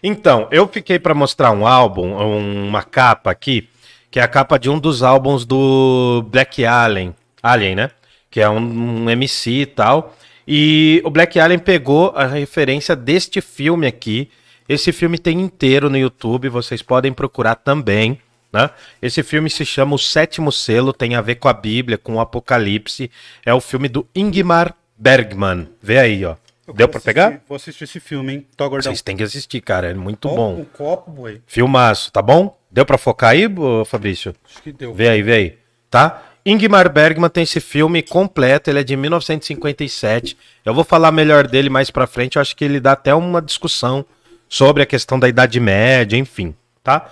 Então, 0.03 0.47
eu 0.51 0.67
fiquei 0.67 0.99
pra 0.99 1.15
mostrar 1.15 1.51
um 1.51 1.65
álbum, 1.65 2.13
um- 2.15 2.67
uma 2.67 2.83
capa 2.83 3.31
aqui, 3.31 3.67
que 4.11 4.19
é 4.19 4.23
a 4.23 4.27
capa 4.27 4.59
de 4.59 4.69
um 4.69 4.77
dos 4.77 5.01
álbuns 5.01 5.45
do 5.45 6.23
Black 6.29 6.63
Alien, 6.63 7.15
Alien, 7.41 7.75
né? 7.75 7.91
Que 8.29 8.39
é 8.39 8.47
um, 8.49 8.59
um 9.05 9.09
MC 9.09 9.61
e 9.61 9.65
tal. 9.65 10.15
E 10.47 11.01
o 11.03 11.09
Black 11.09 11.39
Alien 11.39 11.57
pegou 11.59 12.13
a 12.15 12.27
referência 12.27 12.95
deste 12.95 13.41
filme 13.41 13.87
aqui. 13.87 14.29
Esse 14.67 14.91
filme 14.91 15.17
tem 15.17 15.39
inteiro 15.41 15.89
no 15.89 15.97
YouTube, 15.97 16.49
vocês 16.49 16.81
podem 16.81 17.13
procurar 17.13 17.55
também. 17.55 18.19
Né? 18.51 18.69
Esse 19.01 19.21
filme 19.21 19.49
se 19.49 19.65
chama 19.65 19.95
O 19.95 19.99
Sétimo 19.99 20.51
Selo, 20.51 20.93
tem 20.93 21.15
a 21.15 21.21
ver 21.21 21.35
com 21.35 21.47
a 21.47 21.53
Bíblia, 21.53 21.97
com 21.97 22.15
o 22.15 22.19
Apocalipse. 22.19 23.11
É 23.45 23.53
o 23.53 23.59
filme 23.61 23.87
do 23.89 24.07
Ingmar 24.15 24.73
Bergman. 24.97 25.67
Vê 25.81 25.99
aí, 25.99 26.25
ó. 26.25 26.35
Eu 26.67 26.73
Deu 26.73 26.87
pra 26.87 26.97
assistir- 26.97 27.05
pegar? 27.13 27.41
Vou 27.47 27.55
assistir 27.57 27.83
esse 27.83 27.99
filme, 27.99 28.33
hein? 28.33 28.47
Tô 28.57 28.67
gordão. 28.69 28.91
Vocês 28.91 29.01
têm 29.01 29.15
que 29.15 29.21
assistir, 29.23 29.61
cara. 29.61 29.91
É 29.91 29.93
muito 29.93 30.27
Ó, 30.27 30.35
bom. 30.35 30.53
Um 30.61 30.65
copo, 30.65 31.11
boi. 31.11 31.41
Filmaço, 31.45 32.11
tá 32.11 32.21
bom? 32.23 32.57
Deu 32.71 32.85
pra 32.85 32.97
focar 32.97 33.31
aí, 33.31 33.43
Fabrício? 33.85 34.33
Acho 34.49 34.63
que 34.63 34.71
deu. 34.71 34.91
Vê 34.93 35.09
aí, 35.09 35.21
vê 35.21 35.33
aí. 35.33 35.57
Tá? 35.91 36.23
Ingmar 36.45 36.91
Bergman 36.91 37.29
tem 37.29 37.43
esse 37.43 37.59
filme 37.59 38.01
completo, 38.01 38.69
ele 38.69 38.79
é 38.79 38.83
de 38.83 38.95
1957. 38.95 40.37
Eu 40.63 40.73
vou 40.73 40.83
falar 40.83 41.11
melhor 41.11 41.47
dele 41.47 41.69
mais 41.69 41.91
pra 41.91 42.07
frente, 42.07 42.35
eu 42.37 42.41
acho 42.41 42.55
que 42.55 42.63
ele 42.65 42.79
dá 42.79 42.93
até 42.93 43.13
uma 43.13 43.41
discussão 43.41 44.05
sobre 44.47 44.83
a 44.83 44.85
questão 44.85 45.19
da 45.19 45.27
Idade 45.27 45.59
Média, 45.59 46.17
enfim, 46.17 46.55
tá? 46.83 47.09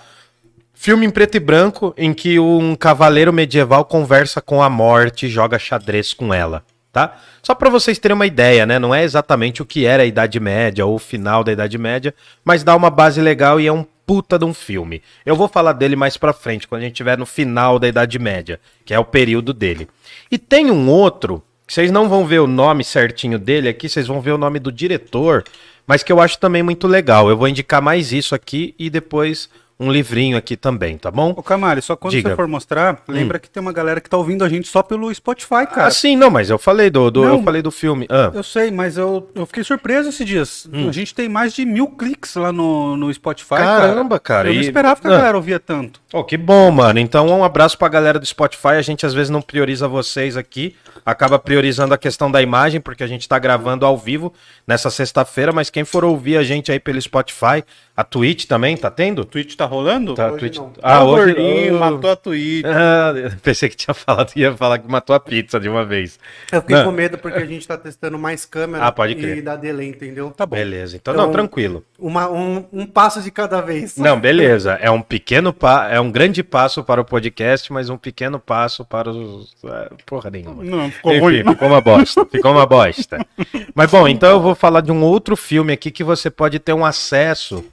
Filme 0.74 1.06
em 1.06 1.10
preto 1.10 1.36
e 1.36 1.40
branco 1.40 1.94
em 1.98 2.14
que 2.14 2.40
um 2.40 2.76
cavaleiro 2.76 3.32
medieval 3.32 3.86
conversa 3.86 4.42
com 4.42 4.62
a 4.62 4.70
morte 4.70 5.26
e 5.26 5.30
joga 5.30 5.58
xadrez 5.58 6.14
com 6.14 6.34
ela, 6.34 6.64
tá? 6.92 7.18
Só 7.42 7.56
pra 7.56 7.70
vocês 7.70 8.00
terem 8.00 8.16
uma 8.16 8.26
ideia, 8.26 8.66
né? 8.66 8.78
Não 8.80 8.94
é 8.94 9.04
exatamente 9.04 9.62
o 9.62 9.66
que 9.66 9.86
era 9.86 10.04
a 10.04 10.06
Idade 10.06 10.40
Média 10.40 10.86
ou 10.86 10.96
o 10.96 11.00
final 11.00 11.44
da 11.44 11.52
Idade 11.52 11.78
Média, 11.78 12.14
mas 12.44 12.64
dá 12.64 12.76
uma 12.76 12.90
base 12.90 13.22
legal 13.22 13.62
e 13.62 13.68
é 13.68 13.72
um 13.72 13.86
puta 14.06 14.38
de 14.38 14.46
um 14.46 14.54
filme. 14.54 15.02
Eu 15.26 15.36
vou 15.36 15.48
falar 15.48 15.74
dele 15.74 15.96
mais 15.96 16.18
pra 16.18 16.34
frente, 16.34 16.68
quando 16.68 16.82
a 16.82 16.84
gente 16.84 16.94
estiver 16.94 17.18
no 17.18 17.26
final 17.26 17.80
da 17.80 17.88
Idade 17.88 18.20
Média, 18.20 18.60
que 18.86 18.94
é 18.94 19.00
o 19.00 19.06
período 19.06 19.54
dele. 19.54 19.88
E 20.30 20.38
tem 20.38 20.70
um 20.70 20.90
outro, 20.90 21.42
que 21.66 21.74
vocês 21.74 21.92
não 21.92 22.10
vão 22.10 22.26
ver 22.26 22.40
o 22.40 22.48
nome 22.48 22.84
certinho 22.84 23.40
dele 23.40 23.70
aqui, 23.70 23.88
vocês 23.88 24.08
vão 24.08 24.20
ver 24.20 24.32
o 24.32 24.38
nome 24.38 24.60
do 24.60 24.72
diretor, 24.72 25.44
mas 25.86 26.04
que 26.04 26.12
eu 26.12 26.20
acho 26.20 26.40
também 26.40 26.64
muito 26.64 26.88
legal. 26.88 27.30
Eu 27.30 27.38
vou 27.38 27.48
indicar 27.48 27.82
mais 27.82 28.12
isso 28.12 28.34
aqui 28.34 28.74
e 28.78 28.90
depois 28.90 29.50
um 29.80 29.92
livrinho 29.92 30.38
aqui 30.38 30.56
também, 30.56 30.98
tá 30.98 31.10
bom? 31.12 31.34
Ô, 31.36 31.42
Camari, 31.44 31.82
só 31.82 31.96
quando 31.96 32.12
Diga. 32.14 32.30
Hum. 32.30 32.32
você 32.32 32.36
for 32.36 32.48
mostrar, 32.48 33.02
lembra 33.08 33.40
que 33.40 33.50
tem 33.50 33.60
uma 33.62 33.74
galera 33.74 34.00
que 34.00 34.10
tá 34.10 34.16
ouvindo 34.18 34.44
a 34.44 34.50
gente 34.50 34.68
só 34.68 34.82
pelo 34.84 35.14
Spotify, 35.14 35.66
cara. 35.68 35.88
Ah, 35.88 35.92
sim, 35.92 36.16
não, 36.16 36.30
mas 36.30 36.50
eu 36.50 36.58
falei 36.58 36.90
do, 36.90 37.10
do- 37.12 37.24
Não. 37.26 37.38
eu 37.38 37.44
falei 37.44 37.62
do 37.62 37.72
filme. 37.72 38.06
Ah, 38.10 38.32
Eu 38.34 38.44
sei, 38.44 38.72
mas 38.72 38.98
eu, 38.98 39.30
eu 39.36 39.46
fiquei 39.46 39.64
surpreso 39.64 40.10
esses 40.10 40.26
dias. 40.26 40.70
Hum. 40.72 40.88
A 40.90 40.92
gente 40.92 41.14
tem 41.14 41.28
mais 41.28 41.54
de 41.54 41.66
mil 41.66 41.88
cliques 41.88 42.36
lá 42.36 42.52
no, 42.52 42.96
no 42.96 43.14
Spotify. 43.14 43.56
Caramba, 43.56 44.20
cara, 44.20 44.48
Eu 44.50 44.54
não 44.54 44.62
e- 44.62 44.66
esperava 44.66 45.02
que 45.02 45.08
a 45.08 45.12
Ah. 45.12 45.18
galera 45.18 45.38
ouvia 45.38 45.60
tanto. 45.60 46.00
oh, 46.14 46.24
que 46.24 46.38
bom, 46.38 46.70
mano. 46.72 47.00
Então, 47.00 47.28
um 47.28 47.44
abraço 47.44 47.78
pra 47.78 47.88
galera 47.90 48.20
do 48.20 48.26
Spotify. 48.26 48.70
A 48.78 48.82
gente 48.82 49.06
às 49.06 49.14
vezes 49.14 49.30
não 49.30 49.42
prioriza 49.42 49.88
vocês 49.88 50.38
aqui, 50.38 50.76
acaba 51.06 51.38
priorizando 51.40 51.94
a 51.94 51.98
questão 51.98 52.32
da 52.32 52.42
imagem, 52.42 52.80
porque 52.80 53.04
a 53.04 53.08
gente 53.08 53.28
tá 53.28 53.38
gravando 53.40 53.86
ao 53.86 53.98
vivo 53.98 54.32
nessa 54.66 54.90
sexta-feira, 54.90 55.52
mas 55.52 55.70
quem 55.70 55.84
for 55.84 56.06
ouvir 56.06 56.38
a 56.38 56.44
gente 56.44 56.72
aí 56.72 56.80
pelo 56.80 57.02
Spotify, 57.02 57.64
a 57.96 58.04
Twitch 58.04 58.46
também, 58.46 58.78
tá 58.78 58.90
tendo? 58.90 59.20
O 59.24 59.26
Twitch 59.26 59.56
tá 59.56 59.66
rolando? 59.74 60.14
Tá, 60.14 60.28
Hoje 60.28 60.40
Twitch... 60.40 60.58
não. 60.58 60.72
Ah, 60.82 61.04
hoje- 61.04 61.34
gordinho, 61.34 61.76
Ah, 61.84 61.92
matou 61.92 62.10
a 62.12 62.16
Twitch. 62.16 62.66
Ah, 62.66 63.14
pensei 63.44 63.70
que 63.70 63.76
tinha 63.76 63.94
falado, 63.94 64.32
ia 64.36 64.56
falar 64.56 64.80
que 64.80 64.90
matou 64.90 65.16
a 65.16 65.20
pizza 65.20 65.60
de 65.60 65.68
uma 65.68 65.84
vez. 65.86 66.20
Eu 66.52 66.62
fiquei 66.62 66.78
Não. 66.78 66.86
com 66.86 66.92
medo 66.92 67.18
porque 67.18 67.40
a 67.40 67.46
gente 67.46 67.68
tá 67.68 67.78
testando 67.78 68.18
mais 68.18 68.46
câmera 68.46 68.86
Ah, 68.86 68.92
pode 68.92 69.16
crer. 69.16 69.38
e 69.38 69.42
dá 69.42 69.56
delay, 69.56 69.90
entendeu? 69.90 70.32
Tá 70.32 70.46
bom. 70.46 70.56
Beleza, 70.56 70.96
então, 70.96 71.14
Então- 71.14 71.26
não, 71.26 71.32
tranquilo. 71.32 71.84
Uma, 72.00 72.30
um, 72.30 72.66
um 72.72 72.86
passo 72.86 73.22
de 73.22 73.32
cada 73.32 73.62
vez. 73.62 73.98
Não, 73.98 74.20
beleza. 74.20 74.74
É 74.82 74.90
um 74.92 75.02
pequeno 75.02 75.54
pa... 75.54 75.88
é 75.90 76.00
um 76.00 76.12
grande 76.12 76.44
passo 76.44 76.84
para 76.84 77.00
o 77.02 77.06
podcast, 77.06 77.72
mas 77.72 77.90
um 77.90 77.98
pequeno 77.98 78.40
passo 78.40 78.84
para 78.86 79.10
os. 79.10 79.54
é, 79.66 79.90
Porra 80.06 80.30
nenhuma. 80.30 80.64
Não, 80.64 80.92
ficou 80.92 81.12
Enfim, 81.14 81.22
ruim. 81.22 81.44
ficou 81.44 81.68
uma 81.68 81.82
bosta. 81.82 82.26
Ficou 82.32 82.52
uma 82.52 82.66
bosta. 82.66 83.26
Mas 83.74 83.90
bom, 83.90 84.08
então 84.08 84.30
eu 84.32 84.40
vou 84.42 84.54
falar 84.56 84.82
de 84.82 84.92
um 84.92 85.02
outro 85.04 85.36
filme 85.38 85.72
aqui 85.74 85.90
que 85.92 86.04
você 86.04 86.30
pode 86.30 86.60
ter 86.60 86.74
um 86.74 86.86
acesso 86.86 87.64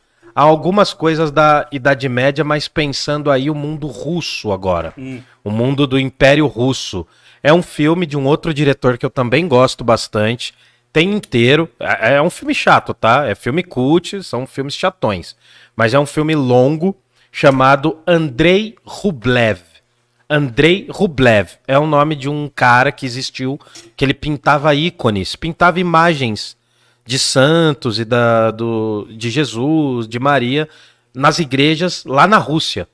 algumas 0.49 0.95
coisas 0.95 1.31
da 1.31 1.69
Idade 1.71 2.09
Média, 2.09 2.43
mas 2.45 2.69
pensando 2.69 3.31
aí 3.31 3.51
o 3.51 3.55
mundo 3.55 3.87
russo 3.87 4.53
agora. 4.53 4.95
O 5.45 5.51
mundo 5.51 5.87
do 5.87 5.99
Império 5.99 6.47
Russo. 6.47 7.07
É 7.43 7.53
um 7.53 7.63
filme 7.63 8.07
de 8.07 8.17
um 8.17 8.27
outro 8.27 8.53
diretor 8.53 8.99
que 8.99 9.05
eu 9.05 9.11
também 9.11 9.49
gosto 9.49 9.83
bastante. 9.83 10.55
Tem 10.93 11.13
inteiro. 11.13 11.69
É 11.79 12.15
é 12.15 12.23
um 12.23 12.31
filme 12.31 12.55
chato, 12.55 12.95
tá? 12.95 13.27
É 13.27 13.35
filme 13.35 13.63
cult, 13.63 14.23
são 14.23 14.47
filmes 14.47 14.75
chatões. 14.75 15.37
Mas 15.77 15.95
é 15.95 15.99
um 15.99 16.07
filme 16.07 16.35
longo 16.35 16.97
chamado 17.33 17.99
Andrei 18.07 18.77
Rublev. 18.85 19.61
Andrei 20.29 20.87
Rublev 20.91 21.51
é 21.67 21.79
o 21.79 21.87
nome 21.87 22.15
de 22.15 22.29
um 22.29 22.49
cara 22.49 22.93
que 22.93 23.05
existiu, 23.05 23.59
que 23.97 24.05
ele 24.05 24.15
pintava 24.15 24.75
ícones, 24.75 25.35
pintava 25.35 25.81
imagens 25.81 26.57
de 27.05 27.19
santos 27.19 27.99
e 27.99 28.05
da, 28.05 28.51
do, 28.51 29.09
de 29.11 29.31
Jesus, 29.31 30.07
de 30.09 30.19
Maria, 30.19 30.69
nas 31.15 31.39
igrejas 31.39 32.05
lá 32.05 32.27
na 32.27 32.39
Rússia. 32.39 32.87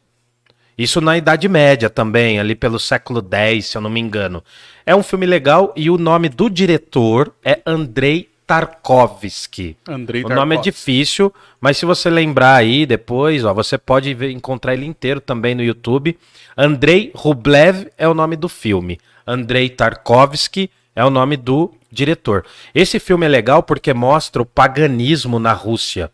Isso 0.79 1.01
na 1.01 1.17
Idade 1.17 1.49
Média 1.49 1.89
também, 1.89 2.39
ali 2.39 2.55
pelo 2.55 2.79
século 2.79 3.27
X, 3.31 3.67
se 3.67 3.77
eu 3.79 3.81
não 3.81 3.89
me 3.91 4.01
engano. 4.01 4.43
É 4.85 4.95
um 4.95 5.03
filme 5.03 5.25
legal 5.27 5.73
e 5.75 5.89
o 5.91 5.97
nome 5.97 6.29
do 6.29 6.51
diretor 6.51 7.33
é 7.45 7.61
Andrei 7.65 8.29
Tarkovsky. 8.47 9.77
Andrei 9.89 10.23
o 10.23 10.29
nome 10.29 10.55
é 10.55 10.59
Tarkovsky. 10.59 10.71
difícil, 10.71 11.35
mas 11.61 11.77
se 11.79 11.87
você 11.87 12.09
lembrar 12.11 12.55
aí 12.57 12.87
depois, 12.87 13.45
ó, 13.45 13.53
você 13.55 13.77
pode 13.79 14.13
ver- 14.15 14.31
encontrar 14.31 14.75
ele 14.75 14.87
inteiro 14.87 15.21
também 15.21 15.55
no 15.55 15.63
YouTube. 15.63 16.17
Andrei 16.57 17.11
Rublev 17.15 17.89
é 17.99 18.07
o 18.07 18.15
nome 18.15 18.37
do 18.37 18.49
filme. 18.49 18.99
Andrei 19.27 19.69
Tarkovsky 19.69 20.71
é 20.95 21.05
o 21.05 21.11
nome 21.11 21.37
do 21.37 21.73
diretor. 21.97 22.45
Esse 22.75 22.99
filme 23.01 23.27
é 23.27 23.29
legal 23.29 23.63
porque 23.63 23.93
mostra 23.93 24.41
o 24.43 24.47
paganismo 24.47 25.39
na 25.39 25.53
Rússia. 25.53 26.11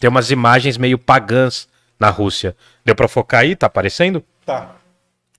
Tem 0.00 0.10
umas 0.10 0.30
imagens 0.30 0.76
meio 0.76 0.98
pagãs 0.98 1.68
na 1.98 2.10
Rússia. 2.10 2.56
Deu 2.84 2.94
pra 2.94 3.08
focar 3.08 3.40
aí? 3.42 3.54
Tá 3.54 3.66
aparecendo? 3.66 4.22
Tá. 4.44 4.76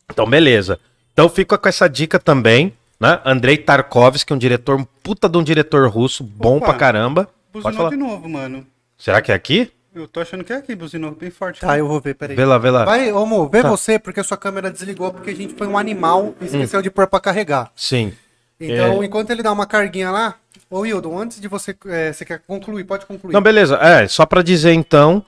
Então, 0.10 0.28
beleza. 0.30 0.80
Então 1.14 1.28
fica 1.30 1.58
com 1.58 1.68
essa 1.68 1.88
dica 1.90 2.18
também, 2.20 2.74
né? 3.00 3.20
Andrei 3.26 3.58
Tarkovsky, 3.58 4.34
um 4.34 4.38
diretor, 4.38 4.80
um 4.80 4.84
puta 4.84 5.28
de 5.28 5.38
um 5.38 5.44
diretor 5.44 5.90
russo, 5.90 6.24
bom 6.24 6.58
Opa. 6.58 6.68
pra 6.68 6.74
caramba. 6.76 7.28
Buzinou 7.52 7.90
de 7.90 7.96
novo, 7.98 8.30
mano. 8.30 8.66
Será 8.98 9.22
que 9.22 9.32
é 9.32 9.36
aqui? 9.36 9.72
Eu 9.94 10.08
tô 10.08 10.20
achando 10.20 10.44
que 10.44 10.54
é 10.54 10.58
aqui, 10.58 10.76
buzinou 10.76 11.12
bem 11.12 11.32
forte. 11.32 11.60
Tá, 11.60 11.76
eu 11.78 11.88
vou 11.88 12.00
ver, 12.00 12.14
peraí. 12.14 12.36
Vê 12.36 12.46
lá, 12.46 12.58
vê 12.60 12.70
lá. 12.70 12.86
Vai, 12.86 13.12
ô, 13.12 13.18
amor, 13.24 13.50
vê 13.50 13.64
Tá. 13.64 13.70
você, 13.70 13.98
porque 13.98 14.20
a 14.20 14.24
sua 14.24 14.38
câmera 14.38 14.70
desligou, 14.70 15.12
porque 15.12 15.32
a 15.32 15.36
gente 15.36 15.56
foi 15.56 15.66
um 15.66 15.76
animal 15.78 16.36
e 16.40 16.46
esqueceu 16.46 16.84
de 16.84 16.92
pôr 16.92 17.08
pra 17.08 17.20
carregar. 17.20 17.72
Sim. 17.76 18.14
Então, 18.60 19.02
É. 19.02 19.06
enquanto 19.06 19.30
ele 19.30 19.44
dá 19.44 19.52
uma 19.52 19.66
carguinha 19.66 20.10
lá, 20.12 20.36
ô 20.70 20.80
Wildon, 20.80 21.20
antes 21.20 21.40
de 21.40 21.48
você. 21.48 21.76
é, 21.88 22.12
você 22.12 22.26
quer 22.26 22.42
concluir? 22.48 22.84
Pode 22.84 23.06
concluir. 23.06 23.34
Não, 23.34 23.42
beleza. 23.42 23.76
É, 23.78 24.08
só 24.08 24.26
pra 24.26 24.42
dizer 24.42 24.74
então 24.74 25.24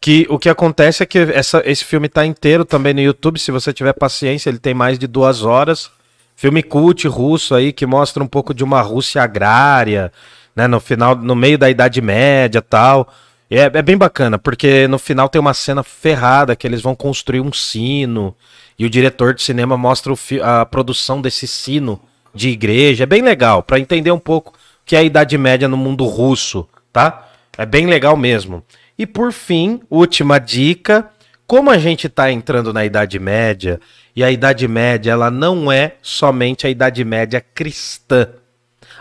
que 0.00 0.26
o 0.28 0.38
que 0.38 0.48
acontece 0.48 1.02
é 1.02 1.06
que 1.06 1.18
essa, 1.18 1.62
esse 1.64 1.84
filme 1.84 2.08
tá 2.08 2.26
inteiro 2.26 2.64
também 2.64 2.92
no 2.92 3.00
YouTube. 3.00 3.38
Se 3.38 3.52
você 3.52 3.72
tiver 3.72 3.92
paciência, 3.92 4.50
ele 4.50 4.58
tem 4.58 4.74
mais 4.74 4.98
de 4.98 5.06
duas 5.06 5.44
horas. 5.44 5.90
Filme 6.34 6.62
cult 6.62 7.06
russo 7.06 7.54
aí 7.54 7.72
que 7.72 7.86
mostra 7.86 8.22
um 8.22 8.26
pouco 8.26 8.52
de 8.52 8.64
uma 8.64 8.80
Rússia 8.80 9.22
agrária, 9.22 10.12
né? 10.56 10.66
No 10.66 10.80
final, 10.80 11.14
no 11.14 11.36
meio 11.36 11.56
da 11.56 11.70
Idade 11.70 12.00
Média 12.00 12.60
tal. 12.60 13.08
E 13.48 13.56
É, 13.56 13.64
é 13.72 13.82
bem 13.82 13.96
bacana, 13.96 14.38
porque 14.38 14.88
no 14.88 14.98
final 14.98 15.28
tem 15.28 15.38
uma 15.40 15.54
cena 15.54 15.84
ferrada 15.84 16.56
que 16.56 16.66
eles 16.66 16.80
vão 16.82 16.96
construir 16.96 17.40
um 17.40 17.52
sino 17.52 18.34
e 18.78 18.84
o 18.84 18.90
diretor 18.90 19.34
de 19.34 19.42
cinema 19.42 19.76
mostra 19.76 20.12
a 20.42 20.64
produção 20.66 21.20
desse 21.20 21.46
sino 21.46 22.00
de 22.34 22.48
igreja. 22.50 23.04
É 23.04 23.06
bem 23.06 23.22
legal, 23.22 23.62
pra 23.62 23.78
entender 23.78 24.10
um 24.10 24.18
pouco 24.18 24.50
o 24.50 24.54
que 24.84 24.96
é 24.96 25.00
a 25.00 25.02
Idade 25.02 25.36
Média 25.38 25.68
no 25.68 25.76
mundo 25.76 26.04
russo, 26.04 26.68
tá? 26.92 27.28
É 27.56 27.66
bem 27.66 27.86
legal 27.86 28.16
mesmo. 28.16 28.62
E 28.98 29.06
por 29.06 29.32
fim, 29.32 29.80
última 29.90 30.38
dica, 30.38 31.08
como 31.46 31.70
a 31.70 31.78
gente 31.78 32.06
está 32.06 32.30
entrando 32.30 32.72
na 32.72 32.84
Idade 32.84 33.18
Média, 33.18 33.80
e 34.14 34.22
a 34.22 34.30
Idade 34.30 34.68
Média 34.68 35.12
ela 35.12 35.30
não 35.30 35.72
é 35.72 35.96
somente 36.02 36.66
a 36.66 36.70
Idade 36.70 37.04
Média 37.04 37.44
cristã. 37.54 38.28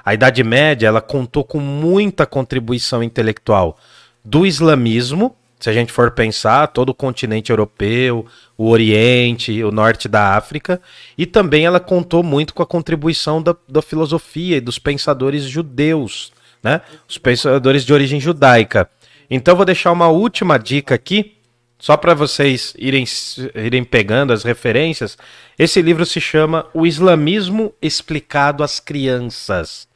A 0.04 0.14
Idade 0.14 0.44
Média 0.44 0.88
ela 0.88 1.02
contou 1.02 1.44
com 1.44 1.60
muita 1.60 2.26
contribuição 2.26 3.04
intelectual 3.04 3.78
do 4.24 4.46
islamismo, 4.46 5.36
se 5.62 5.70
a 5.70 5.74
gente 5.74 5.92
for 5.92 6.10
pensar, 6.10 6.68
todo 6.68 6.90
o 6.90 6.94
continente 6.94 7.52
europeu, 7.52 8.26
o 8.58 8.68
Oriente, 8.68 9.64
o 9.64 9.72
norte 9.72 10.08
da 10.08 10.36
África, 10.36 10.82
e 11.16 11.28
também 11.28 11.66
ela 11.66 11.80
contou 11.80 12.24
muito 12.24 12.54
com 12.54 12.64
a 12.64 12.66
contribuição 12.66 13.42
da, 13.42 13.56
da 13.70 13.82
filosofia 13.82 14.58
e 14.58 14.62
dos 14.62 14.80
pensadores 14.80 15.44
judeus, 15.44 16.32
né? 16.64 16.82
Os 17.08 17.20
pensadores 17.20 17.86
de 17.86 17.94
origem 17.94 18.20
judaica. 18.20 18.90
Então 19.30 19.52
eu 19.52 19.56
vou 19.56 19.66
deixar 19.66 19.92
uma 19.92 20.08
última 20.08 20.58
dica 20.58 20.96
aqui, 20.96 21.38
só 21.78 21.96
para 21.96 22.16
vocês 22.16 22.74
irem, 22.78 23.06
irem 23.54 23.84
pegando 23.84 24.34
as 24.34 24.44
referências. 24.44 25.16
Esse 25.58 25.80
livro 25.80 26.08
se 26.08 26.20
chama 26.20 26.66
O 26.74 26.88
Islamismo 26.88 27.72
Explicado 27.80 28.64
às 28.64 28.80
Crianças. 28.80 29.88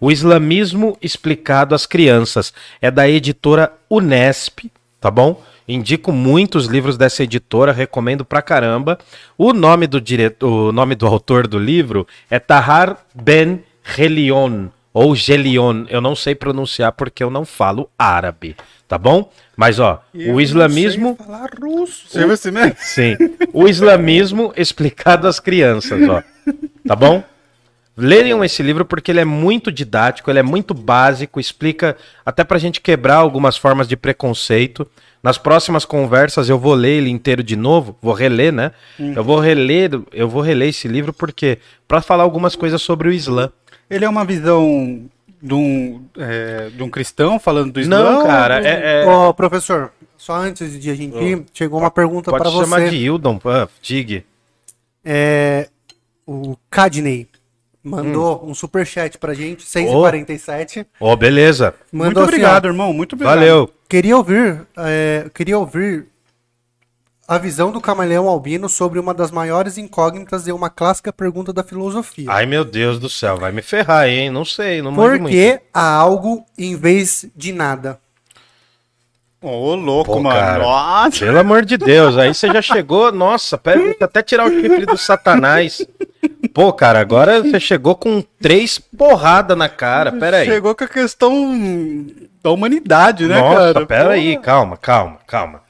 O 0.00 0.12
Islamismo 0.12 0.96
Explicado 1.02 1.74
às 1.74 1.86
Crianças. 1.86 2.52
É 2.80 2.90
da 2.90 3.08
editora 3.08 3.72
Unesp, 3.90 4.70
tá 5.00 5.10
bom? 5.10 5.42
Indico 5.66 6.12
muitos 6.12 6.66
livros 6.66 6.96
dessa 6.96 7.22
editora, 7.22 7.72
recomendo 7.72 8.24
pra 8.24 8.40
caramba. 8.40 8.98
O 9.36 9.52
nome 9.52 9.86
do, 9.86 10.00
diretor, 10.00 10.68
o 10.68 10.72
nome 10.72 10.94
do 10.94 11.06
autor 11.06 11.46
do 11.46 11.58
livro 11.58 12.06
é 12.30 12.38
Tahar 12.38 12.96
Ben 13.14 13.62
Relion, 13.82 14.68
ou 14.92 15.14
Gelion. 15.14 15.84
Eu 15.88 16.00
não 16.00 16.16
sei 16.16 16.34
pronunciar 16.34 16.92
porque 16.92 17.22
eu 17.22 17.30
não 17.30 17.44
falo 17.44 17.90
árabe, 17.98 18.56
tá 18.86 18.96
bom? 18.96 19.30
Mas 19.56 19.78
ó, 19.78 20.02
o 20.14 20.40
islamismo. 20.40 21.16
falar 21.16 21.50
russo. 21.60 22.06
Você 22.08 22.20
viu 22.20 22.32
esse 22.32 22.50
mesmo? 22.50 22.76
Sim. 22.78 23.16
O 23.52 23.68
islamismo 23.68 24.52
explicado 24.56 25.28
às 25.28 25.38
crianças, 25.38 26.00
ó. 26.08 26.22
Tá 26.86 26.96
bom? 26.96 27.22
Leiam 28.00 28.44
esse 28.44 28.62
livro 28.62 28.84
porque 28.84 29.10
ele 29.10 29.18
é 29.18 29.24
muito 29.24 29.72
didático, 29.72 30.30
ele 30.30 30.38
é 30.38 30.42
muito 30.42 30.72
básico, 30.72 31.40
explica 31.40 31.96
até 32.24 32.44
pra 32.44 32.56
gente 32.56 32.80
quebrar 32.80 33.16
algumas 33.16 33.56
formas 33.56 33.88
de 33.88 33.96
preconceito. 33.96 34.86
Nas 35.20 35.36
próximas 35.36 35.84
conversas 35.84 36.48
eu 36.48 36.56
vou 36.60 36.74
ler 36.74 36.98
ele 36.98 37.10
inteiro 37.10 37.42
de 37.42 37.56
novo, 37.56 37.98
vou 38.00 38.14
reler, 38.14 38.52
né? 38.52 38.70
Eu 38.98 39.24
vou 39.24 39.40
reler, 39.40 40.00
eu 40.12 40.28
vou 40.28 40.40
reler 40.40 40.68
esse 40.68 40.86
livro 40.86 41.12
porque 41.12 41.58
para 41.88 42.00
falar 42.00 42.22
algumas 42.22 42.54
coisas 42.54 42.80
sobre 42.80 43.08
o 43.08 43.12
Islã. 43.12 43.50
Ele 43.90 44.04
é 44.04 44.08
uma 44.08 44.24
visão 44.24 45.02
de 45.42 45.54
um, 45.54 46.00
é, 46.16 46.70
de 46.70 46.82
um 46.82 46.88
cristão 46.88 47.40
falando 47.40 47.72
do 47.72 47.80
Islã? 47.80 48.12
Não, 48.12 48.24
cara, 48.24 48.64
é, 48.64 49.02
é- 49.02 49.06
Ô, 49.06 49.34
professor, 49.34 49.90
só 50.16 50.36
antes 50.36 50.80
de 50.80 50.88
a 50.88 50.94
gente 50.94 51.16
ir, 51.16 51.44
chegou 51.52 51.80
uma 51.80 51.90
pergunta 51.90 52.30
pode 52.30 52.42
para 52.44 52.52
chamar 52.52 52.80
você. 52.82 52.90
de 52.90 52.96
Hildon, 52.96 53.40
ah, 53.44 53.68
Dig. 53.82 54.24
É, 55.04 55.68
o 56.24 56.56
Cadney 56.70 57.26
mandou 57.88 58.42
Hum. 58.44 58.50
um 58.50 58.54
superchat 58.54 59.18
pra 59.18 59.34
gente, 59.34 59.64
6,47. 59.64 60.86
Ó, 61.00 61.16
beleza. 61.16 61.74
Mandou 61.92 62.06
Muito 62.06 62.18
assim, 62.20 62.28
obrigado, 62.28 62.64
ó, 62.66 62.68
irmão. 62.68 62.92
Muito 62.92 63.14
obrigado. 63.14 63.34
Valeu. 63.36 63.72
Queria 63.88 64.16
ouvir, 64.16 64.66
é, 64.76 65.30
queria 65.34 65.58
ouvir 65.58 66.06
a 67.26 67.36
visão 67.36 67.70
do 67.70 67.80
camaleão 67.80 68.26
albino 68.28 68.68
sobre 68.68 68.98
uma 68.98 69.12
das 69.12 69.30
maiores 69.30 69.76
incógnitas 69.76 70.46
e 70.46 70.52
uma 70.52 70.70
clássica 70.70 71.12
pergunta 71.12 71.52
da 71.52 71.62
filosofia. 71.62 72.26
Ai, 72.30 72.46
meu 72.46 72.64
Deus 72.64 72.98
do 72.98 73.08
céu, 73.08 73.36
vai 73.36 73.52
me 73.52 73.60
ferrar, 73.60 74.08
hein? 74.08 74.30
Não 74.30 74.44
sei, 74.46 74.80
não 74.80 74.94
Por 74.94 75.18
muito. 75.18 75.28
que 75.32 75.60
há 75.74 75.90
algo 75.94 76.44
em 76.56 76.74
vez 76.74 77.26
de 77.36 77.52
nada? 77.52 77.98
Ô, 79.40 79.76
louco, 79.76 80.14
Pô, 80.14 80.20
mano. 80.20 80.36
cara. 80.36 80.58
Nossa. 80.64 81.24
Pelo 81.24 81.38
amor 81.38 81.64
de 81.64 81.76
Deus, 81.76 82.18
aí 82.18 82.34
você 82.34 82.48
já 82.48 82.60
chegou, 82.60 83.12
nossa, 83.12 83.56
pera, 83.56 83.94
até 84.00 84.20
tirar 84.20 84.46
o 84.46 84.50
chifre 84.50 84.84
do 84.84 84.96
satanás. 84.96 85.86
Pô, 86.52 86.72
cara, 86.72 86.98
agora 86.98 87.40
você 87.40 87.60
chegou 87.60 87.94
com 87.94 88.20
três 88.40 88.78
porrada 88.78 89.54
na 89.54 89.68
cara, 89.68 90.10
pera 90.10 90.38
aí. 90.38 90.46
Chegou 90.46 90.74
com 90.74 90.82
a 90.82 90.88
questão 90.88 92.06
da 92.42 92.50
humanidade, 92.50 93.26
né, 93.26 93.40
Nossa, 93.40 93.74
cara? 93.74 93.86
pera 93.86 94.04
Pô. 94.06 94.10
aí, 94.10 94.36
calma, 94.38 94.76
calma, 94.76 95.18
calma. 95.24 95.62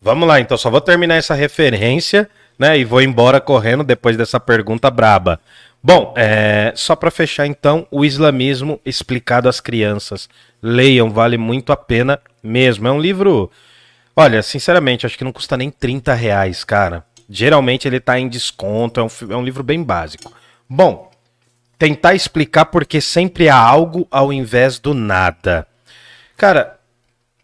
Vamos 0.00 0.28
lá, 0.28 0.38
então, 0.38 0.56
só 0.56 0.70
vou 0.70 0.80
terminar 0.80 1.16
essa 1.16 1.34
referência, 1.34 2.30
né, 2.56 2.78
e 2.78 2.84
vou 2.84 3.02
embora 3.02 3.40
correndo 3.40 3.82
depois 3.82 4.16
dessa 4.16 4.38
pergunta 4.38 4.88
braba. 4.88 5.40
Bom, 5.82 6.14
é, 6.16 6.72
só 6.76 6.94
pra 6.94 7.10
fechar 7.10 7.46
então, 7.46 7.86
o 7.90 8.04
islamismo 8.04 8.80
explicado 8.84 9.48
às 9.48 9.60
crianças. 9.60 10.28
Leiam, 10.62 11.10
vale 11.10 11.36
muito 11.36 11.72
a 11.72 11.76
pena 11.76 12.20
mesmo. 12.46 12.86
É 12.88 12.92
um 12.92 13.00
livro, 13.00 13.50
olha, 14.14 14.42
sinceramente, 14.42 15.04
acho 15.04 15.18
que 15.18 15.24
não 15.24 15.32
custa 15.32 15.56
nem 15.56 15.70
30 15.70 16.14
reais, 16.14 16.64
cara. 16.64 17.04
Geralmente 17.28 17.88
ele 17.88 18.00
tá 18.00 18.18
em 18.18 18.28
desconto, 18.28 19.00
é 19.00 19.02
um, 19.02 19.08
é 19.32 19.36
um 19.36 19.44
livro 19.44 19.62
bem 19.62 19.82
básico. 19.82 20.32
Bom, 20.68 21.10
tentar 21.78 22.14
explicar 22.14 22.66
porque 22.66 23.00
sempre 23.00 23.48
há 23.48 23.56
algo 23.58 24.06
ao 24.10 24.32
invés 24.32 24.78
do 24.78 24.94
nada. 24.94 25.66
Cara, 26.36 26.78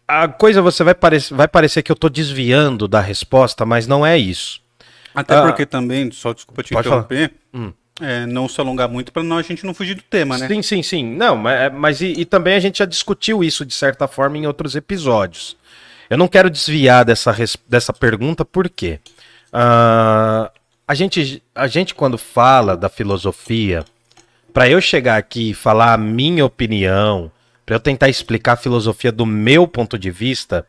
a 0.07 0.27
coisa 0.27 0.61
você 0.61 0.83
vai, 0.83 0.95
parec 0.95 1.33
vai 1.33 1.47
parecer 1.47 1.83
que 1.83 1.91
eu 1.91 1.95
tô 1.95 2.07
desviando 2.09 2.87
da 2.87 3.01
resposta, 3.01 3.65
mas 3.65 3.87
não 3.87 4.05
é 4.05 4.17
isso. 4.17 4.61
Até 5.13 5.35
Ah. 5.35 5.43
porque 5.43 5.65
também, 5.65 6.11
só 6.11 6.33
desculpa 6.33 6.63
te 6.63 6.73
interromper, 6.73 7.33
é, 8.01 8.25
não 8.25 8.47
se 8.47 8.59
alongar 8.59 8.89
muito 8.89 9.11
pra 9.11 9.21
não, 9.21 9.37
a 9.37 9.41
gente 9.41 9.65
não 9.65 9.73
fugir 9.73 9.95
do 9.95 10.01
tema, 10.01 10.37
né? 10.37 10.47
Sim, 10.47 10.61
sim, 10.61 10.83
sim. 10.83 11.05
Não, 11.05 11.35
mas, 11.35 11.73
mas 11.73 12.01
e, 12.01 12.13
e 12.17 12.25
também 12.25 12.55
a 12.55 12.59
gente 12.59 12.79
já 12.79 12.85
discutiu 12.85 13.43
isso 13.43 13.65
de 13.65 13.73
certa 13.73 14.07
forma 14.07 14.37
em 14.37 14.47
outros 14.47 14.75
episódios. 14.75 15.55
Eu 16.09 16.17
não 16.17 16.27
quero 16.27 16.49
desviar 16.49 17.05
dessa, 17.05 17.35
dessa 17.67 17.93
pergunta, 17.93 18.43
por 18.43 18.69
quê? 18.69 18.99
Ah, 19.51 20.51
a, 20.87 20.95
gente, 20.95 21.41
a 21.53 21.67
gente, 21.67 21.93
quando 21.93 22.17
fala 22.17 22.75
da 22.75 22.89
filosofia, 22.89 23.85
para 24.51 24.67
eu 24.67 24.81
chegar 24.81 25.17
aqui 25.17 25.51
e 25.51 25.53
falar 25.53 25.93
a 25.93 25.97
minha 25.97 26.45
opinião, 26.45 27.31
para 27.65 27.75
eu 27.75 27.79
tentar 27.79 28.09
explicar 28.09 28.53
a 28.53 28.57
filosofia 28.57 29.11
do 29.11 29.25
meu 29.25 29.67
ponto 29.67 29.97
de 29.97 30.11
vista, 30.11 30.65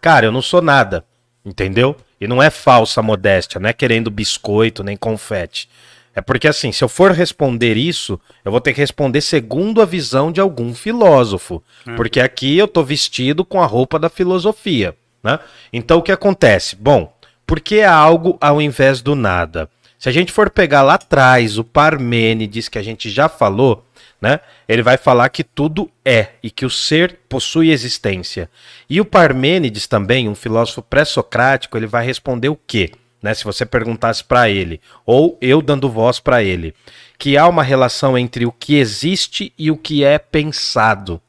cara, 0.00 0.26
eu 0.26 0.32
não 0.32 0.42
sou 0.42 0.62
nada, 0.62 1.04
entendeu? 1.44 1.96
E 2.20 2.26
não 2.26 2.42
é 2.42 2.50
falsa 2.50 3.02
modéstia, 3.02 3.60
não 3.60 3.68
é 3.68 3.72
querendo 3.72 4.10
biscoito 4.10 4.82
nem 4.82 4.96
confete. 4.96 5.68
É 6.18 6.20
porque 6.20 6.48
assim, 6.48 6.72
se 6.72 6.82
eu 6.82 6.88
for 6.88 7.12
responder 7.12 7.76
isso, 7.76 8.18
eu 8.44 8.50
vou 8.50 8.60
ter 8.60 8.74
que 8.74 8.80
responder 8.80 9.20
segundo 9.20 9.80
a 9.80 9.84
visão 9.84 10.32
de 10.32 10.40
algum 10.40 10.74
filósofo, 10.74 11.62
porque 11.94 12.18
aqui 12.18 12.58
eu 12.58 12.66
tô 12.66 12.82
vestido 12.82 13.44
com 13.44 13.62
a 13.62 13.66
roupa 13.66 14.00
da 14.00 14.08
filosofia, 14.08 14.96
né? 15.22 15.38
Então 15.72 15.98
o 15.98 16.02
que 16.02 16.10
acontece? 16.10 16.74
Bom, 16.74 17.12
por 17.46 17.60
que 17.60 17.82
algo 17.82 18.36
ao 18.40 18.60
invés 18.60 19.00
do 19.00 19.14
nada? 19.14 19.70
Se 19.96 20.08
a 20.08 20.12
gente 20.12 20.32
for 20.32 20.50
pegar 20.50 20.82
lá 20.82 20.94
atrás 20.94 21.56
o 21.56 21.62
Parmênides, 21.62 22.68
que 22.68 22.78
a 22.78 22.82
gente 22.82 23.08
já 23.08 23.28
falou, 23.28 23.86
né? 24.20 24.40
Ele 24.68 24.82
vai 24.82 24.96
falar 24.96 25.28
que 25.28 25.44
tudo 25.44 25.88
é 26.04 26.30
e 26.42 26.50
que 26.50 26.66
o 26.66 26.70
ser 26.70 27.20
possui 27.28 27.70
existência. 27.70 28.50
E 28.90 29.00
o 29.00 29.04
Parmênides 29.04 29.86
também, 29.86 30.28
um 30.28 30.34
filósofo 30.34 30.82
pré-socrático, 30.82 31.76
ele 31.76 31.86
vai 31.86 32.04
responder 32.04 32.48
o 32.48 32.58
quê? 32.66 32.90
Né, 33.20 33.34
se 33.34 33.44
você 33.44 33.66
perguntasse 33.66 34.22
para 34.22 34.48
ele, 34.48 34.80
ou 35.04 35.36
eu 35.40 35.60
dando 35.60 35.90
voz 35.90 36.20
para 36.20 36.42
ele, 36.42 36.72
que 37.18 37.36
há 37.36 37.48
uma 37.48 37.64
relação 37.64 38.16
entre 38.16 38.46
o 38.46 38.52
que 38.52 38.76
existe 38.76 39.52
e 39.58 39.70
o 39.70 39.76
que 39.76 40.04
é 40.04 40.18
pensado. 40.18 41.20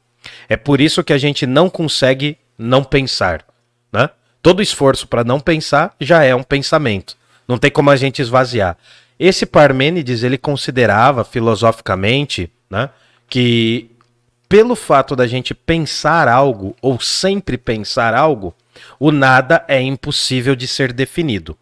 É 0.48 0.56
por 0.56 0.80
isso 0.80 1.02
que 1.02 1.12
a 1.12 1.18
gente 1.18 1.46
não 1.46 1.68
consegue 1.68 2.38
não 2.56 2.84
pensar, 2.84 3.44
né? 3.92 4.10
Todo 4.42 4.62
esforço 4.62 5.06
para 5.06 5.24
não 5.24 5.40
pensar 5.40 5.94
já 6.00 6.22
é 6.22 6.34
um 6.34 6.42
pensamento. 6.42 7.16
Não 7.46 7.58
tem 7.58 7.70
como 7.70 7.90
a 7.90 7.96
gente 7.96 8.22
esvaziar. 8.22 8.76
Esse 9.18 9.44
Parmênides 9.44 10.22
ele 10.22 10.38
considerava 10.38 11.24
filosoficamente, 11.24 12.50
né, 12.70 12.88
que 13.28 13.90
pelo 14.48 14.74
fato 14.74 15.14
da 15.14 15.26
gente 15.26 15.54
pensar 15.54 16.26
algo 16.26 16.74
ou 16.80 16.98
sempre 16.98 17.58
pensar 17.58 18.14
algo, 18.14 18.54
o 18.98 19.12
nada 19.12 19.62
é 19.68 19.80
impossível 19.80 20.56
de 20.56 20.66
ser 20.66 20.92
definido. 20.92 21.56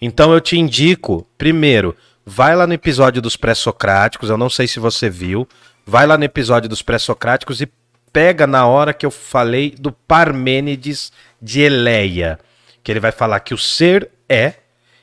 Então 0.00 0.32
eu 0.32 0.40
te 0.40 0.58
indico, 0.58 1.26
primeiro, 1.36 1.96
vai 2.24 2.54
lá 2.56 2.66
no 2.66 2.72
episódio 2.72 3.20
dos 3.20 3.36
pré-socráticos, 3.36 4.30
eu 4.30 4.38
não 4.38 4.48
sei 4.48 4.66
se 4.66 4.80
você 4.80 5.10
viu, 5.10 5.48
vai 5.86 6.06
lá 6.06 6.16
no 6.16 6.24
episódio 6.24 6.68
dos 6.68 6.82
pré-socráticos 6.82 7.60
e 7.60 7.68
pega 8.12 8.46
na 8.46 8.66
hora 8.66 8.94
que 8.94 9.04
eu 9.04 9.10
falei 9.10 9.74
do 9.78 9.90
Parmênides 9.90 11.12
de 11.40 11.60
Eleia, 11.60 12.38
que 12.82 12.92
ele 12.92 13.00
vai 13.00 13.12
falar 13.12 13.40
que 13.40 13.52
o 13.52 13.58
ser 13.58 14.10
é 14.28 14.54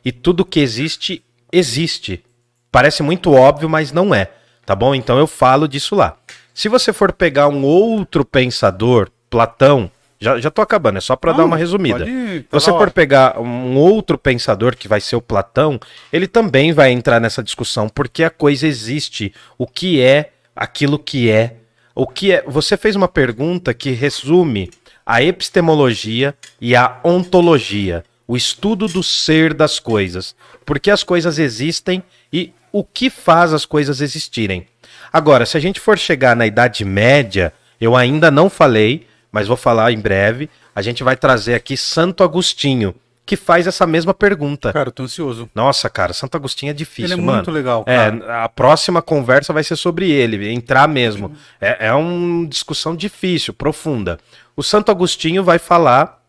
e 0.03 0.11
tudo 0.11 0.45
que 0.45 0.59
existe 0.59 1.23
existe. 1.51 2.23
Parece 2.71 3.03
muito 3.03 3.33
óbvio, 3.33 3.69
mas 3.69 3.91
não 3.91 4.15
é, 4.15 4.31
tá 4.65 4.73
bom? 4.73 4.95
Então 4.95 5.17
eu 5.17 5.27
falo 5.27 5.67
disso 5.67 5.95
lá. 5.95 6.17
Se 6.53 6.69
você 6.69 6.93
for 6.93 7.11
pegar 7.11 7.47
um 7.47 7.63
outro 7.63 8.23
pensador, 8.23 9.09
Platão, 9.29 9.91
já, 10.21 10.39
já 10.39 10.49
tô 10.51 10.61
acabando, 10.61 10.97
é 10.99 11.01
só 11.01 11.15
para 11.15 11.33
dar 11.33 11.43
uma 11.45 11.57
resumida. 11.57 11.99
pode- 11.99 12.11
Se 12.11 12.45
você 12.51 12.69
for 12.77 12.91
pegar 12.91 13.39
um 13.39 13.75
outro 13.75 14.17
pensador, 14.17 14.77
que 14.77 14.87
vai 14.87 15.01
ser 15.01 15.15
o 15.15 15.21
Platão, 15.21 15.79
ele 16.13 16.27
também 16.27 16.71
vai 16.71 16.91
entrar 16.91 17.19
nessa 17.19 17.41
discussão, 17.43 17.89
porque 17.89 18.23
a 18.23 18.29
coisa 18.29 18.67
existe. 18.67 19.33
O 19.57 19.65
que 19.65 19.99
é 19.99 20.29
aquilo 20.55 20.99
que 20.99 21.29
é? 21.29 21.55
O 21.95 22.05
que 22.07 22.31
é? 22.31 22.43
Você 22.47 22.77
fez 22.77 22.95
uma 22.95 23.07
pergunta 23.07 23.73
que 23.73 23.89
resume 23.91 24.69
a 25.05 25.21
epistemologia 25.23 26.35
e 26.61 26.75
a 26.75 26.99
ontologia, 27.03 28.03
o 28.27 28.37
estudo 28.37 28.87
do 28.87 29.01
ser 29.03 29.53
das 29.53 29.79
coisas. 29.79 30.35
Porque 30.65 30.89
as 30.91 31.03
coisas 31.03 31.37
existem 31.39 32.01
e 32.31 32.53
o 32.71 32.83
que 32.83 33.09
faz 33.09 33.53
as 33.53 33.65
coisas 33.65 33.99
existirem. 34.01 34.67
Agora, 35.11 35.45
se 35.45 35.57
a 35.57 35.59
gente 35.59 35.79
for 35.79 35.97
chegar 35.97 36.35
na 36.35 36.45
Idade 36.45 36.85
Média, 36.85 37.51
eu 37.81 37.95
ainda 37.97 38.31
não 38.31 38.49
falei, 38.49 39.05
mas 39.31 39.47
vou 39.47 39.57
falar 39.57 39.91
em 39.91 39.99
breve. 39.99 40.49
A 40.75 40.81
gente 40.81 41.03
vai 41.03 41.15
trazer 41.15 41.53
aqui 41.53 41.77
Santo 41.77 42.23
Agostinho, 42.23 42.93
que 43.25 43.35
faz 43.37 43.67
essa 43.67 43.85
mesma 43.87 44.13
pergunta. 44.13 44.73
Cara, 44.73 44.89
eu 44.89 44.91
tô 44.91 45.03
ansioso. 45.03 45.49
Nossa, 45.55 45.89
cara, 45.89 46.11
Santo 46.13 46.35
Agostinho 46.35 46.71
é 46.71 46.73
difícil, 46.73 47.05
Ele 47.15 47.21
é 47.21 47.23
mano. 47.25 47.37
muito 47.37 47.51
legal, 47.51 47.83
É, 47.87 48.11
cara. 48.11 48.43
a 48.43 48.49
próxima 48.49 49.01
conversa 49.01 49.53
vai 49.53 49.63
ser 49.63 49.75
sobre 49.75 50.09
ele, 50.09 50.49
entrar 50.51 50.87
mesmo. 50.87 51.33
É, 51.59 51.87
é 51.87 51.93
uma 51.93 52.45
discussão 52.47 52.95
difícil, 52.95 53.53
profunda. 53.53 54.19
O 54.55 54.63
Santo 54.63 54.91
Agostinho 54.91 55.43
vai 55.43 55.59
falar 55.59 56.19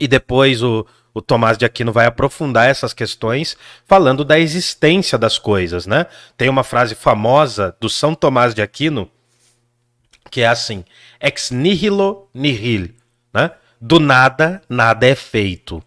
e 0.00 0.08
depois 0.08 0.62
o, 0.62 0.86
o 1.12 1.20
Tomás 1.20 1.58
de 1.58 1.64
Aquino 1.64 1.92
vai 1.92 2.06
aprofundar 2.06 2.68
essas 2.68 2.92
questões, 2.92 3.56
falando 3.86 4.24
da 4.24 4.38
existência 4.38 5.18
das 5.18 5.38
coisas, 5.38 5.86
né? 5.86 6.06
Tem 6.36 6.48
uma 6.48 6.62
frase 6.64 6.94
famosa 6.94 7.76
do 7.80 7.88
São 7.90 8.14
Tomás 8.14 8.54
de 8.54 8.62
Aquino 8.62 9.10
que 10.30 10.40
é 10.42 10.46
assim: 10.48 10.84
ex 11.20 11.50
nihilo 11.50 12.28
nihil, 12.34 12.90
né? 13.32 13.50
Do 13.80 14.00
nada, 14.00 14.62
nada 14.68 15.06
é 15.06 15.14
feito. 15.14 15.82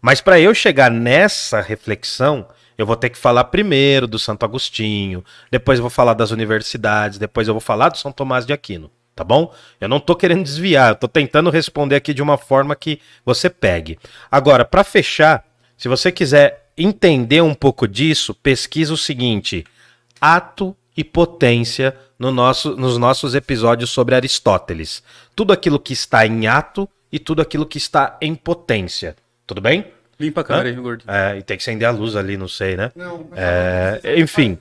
Mas 0.00 0.20
para 0.20 0.38
eu 0.40 0.54
chegar 0.54 0.90
nessa 0.90 1.60
reflexão, 1.60 2.46
eu 2.78 2.86
vou 2.86 2.96
ter 2.96 3.10
que 3.10 3.18
falar 3.18 3.44
primeiro 3.44 4.06
do 4.06 4.18
Santo 4.18 4.44
Agostinho, 4.44 5.24
depois 5.50 5.78
eu 5.78 5.82
vou 5.82 5.90
falar 5.90 6.14
das 6.14 6.30
universidades, 6.30 7.18
depois 7.18 7.48
eu 7.48 7.54
vou 7.54 7.60
falar 7.60 7.88
do 7.88 7.98
São 7.98 8.12
Tomás 8.12 8.44
de 8.44 8.52
Aquino, 8.52 8.90
tá 9.14 9.24
bom? 9.24 9.52
Eu 9.80 9.88
não 9.88 9.98
tô 9.98 10.14
querendo 10.14 10.44
desviar, 10.44 10.90
eu 10.90 10.96
tô 10.96 11.08
tentando 11.08 11.50
responder 11.50 11.96
aqui 11.96 12.12
de 12.12 12.22
uma 12.22 12.36
forma 12.36 12.76
que 12.76 13.00
você 13.24 13.48
pegue. 13.48 13.98
Agora, 14.30 14.64
para 14.64 14.84
fechar, 14.84 15.44
se 15.76 15.88
você 15.88 16.12
quiser 16.12 16.70
entender 16.76 17.40
um 17.40 17.54
pouco 17.54 17.88
disso, 17.88 18.34
pesquisa 18.34 18.92
o 18.92 18.96
seguinte: 18.96 19.64
ato 20.20 20.76
e 20.96 21.02
potência 21.02 21.96
no 22.18 22.30
nosso, 22.30 22.76
nos 22.76 22.96
nossos 22.98 23.34
episódios 23.34 23.90
sobre 23.90 24.14
Aristóteles. 24.14 25.02
Tudo 25.34 25.52
aquilo 25.52 25.78
que 25.78 25.92
está 25.92 26.26
em 26.26 26.46
ato 26.46 26.88
e 27.12 27.18
tudo 27.18 27.42
aquilo 27.42 27.66
que 27.66 27.78
está 27.78 28.16
em 28.20 28.34
potência. 28.34 29.16
Tudo 29.46 29.60
bem? 29.60 29.86
Limpa 30.18 30.40
a 30.40 30.44
cara 30.44 30.68
aí, 30.68 30.74
gordinho. 30.74 31.10
É, 31.10 31.38
e 31.38 31.42
tem 31.42 31.56
que 31.56 31.62
acender 31.62 31.86
a 31.86 31.90
luz 31.90 32.16
ali, 32.16 32.36
não 32.36 32.48
sei, 32.48 32.76
né? 32.76 32.90
Não, 32.96 33.28
É, 33.34 34.00
enfim. 34.18 34.58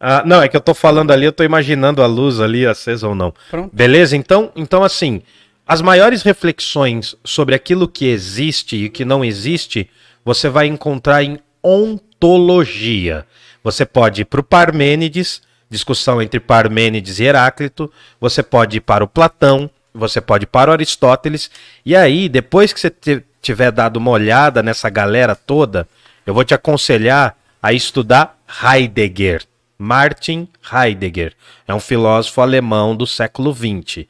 Ah, 0.00 0.22
não, 0.24 0.42
é 0.42 0.48
que 0.48 0.56
eu 0.56 0.60
tô 0.60 0.74
falando 0.74 1.12
ali, 1.12 1.24
eu 1.24 1.32
tô 1.32 1.42
imaginando 1.42 2.02
a 2.02 2.06
luz 2.06 2.40
ali 2.40 2.66
acesa 2.66 3.08
ou 3.08 3.14
não. 3.14 3.32
Pronto. 3.50 3.74
Beleza? 3.74 4.16
Então, 4.16 4.52
então 4.54 4.84
assim, 4.84 5.22
as 5.66 5.82
maiores 5.82 6.22
reflexões 6.22 7.16
sobre 7.24 7.54
aquilo 7.54 7.88
que 7.88 8.06
existe 8.06 8.76
e 8.76 8.90
que 8.90 9.04
não 9.04 9.24
existe, 9.24 9.88
você 10.24 10.48
vai 10.48 10.66
encontrar 10.66 11.22
em 11.22 11.38
ontologia. 11.62 13.26
Você 13.62 13.84
pode 13.84 14.22
ir 14.22 14.24
para 14.24 14.40
o 14.40 14.44
Parmênides, 14.44 15.42
discussão 15.70 16.20
entre 16.22 16.40
Parmênides 16.40 17.18
e 17.18 17.24
Heráclito, 17.24 17.90
você 18.20 18.42
pode 18.42 18.78
ir 18.78 18.80
para 18.80 19.04
o 19.04 19.08
Platão, 19.08 19.70
você 19.92 20.20
pode 20.20 20.44
ir 20.44 20.48
para 20.48 20.70
o 20.70 20.72
Aristóteles, 20.72 21.50
e 21.84 21.94
aí, 21.96 22.28
depois 22.28 22.72
que 22.72 22.80
você 22.80 23.22
tiver 23.40 23.70
dado 23.70 23.96
uma 23.96 24.10
olhada 24.10 24.62
nessa 24.62 24.88
galera 24.88 25.34
toda, 25.34 25.88
eu 26.26 26.34
vou 26.34 26.44
te 26.44 26.54
aconselhar 26.54 27.36
a 27.62 27.72
estudar 27.72 28.38
Heidegger. 28.62 29.44
Martin 29.78 30.48
Heidegger. 30.72 31.34
É 31.66 31.72
um 31.72 31.78
filósofo 31.80 32.40
alemão 32.40 32.96
do 32.96 33.06
século 33.06 33.54
XX. 33.54 34.06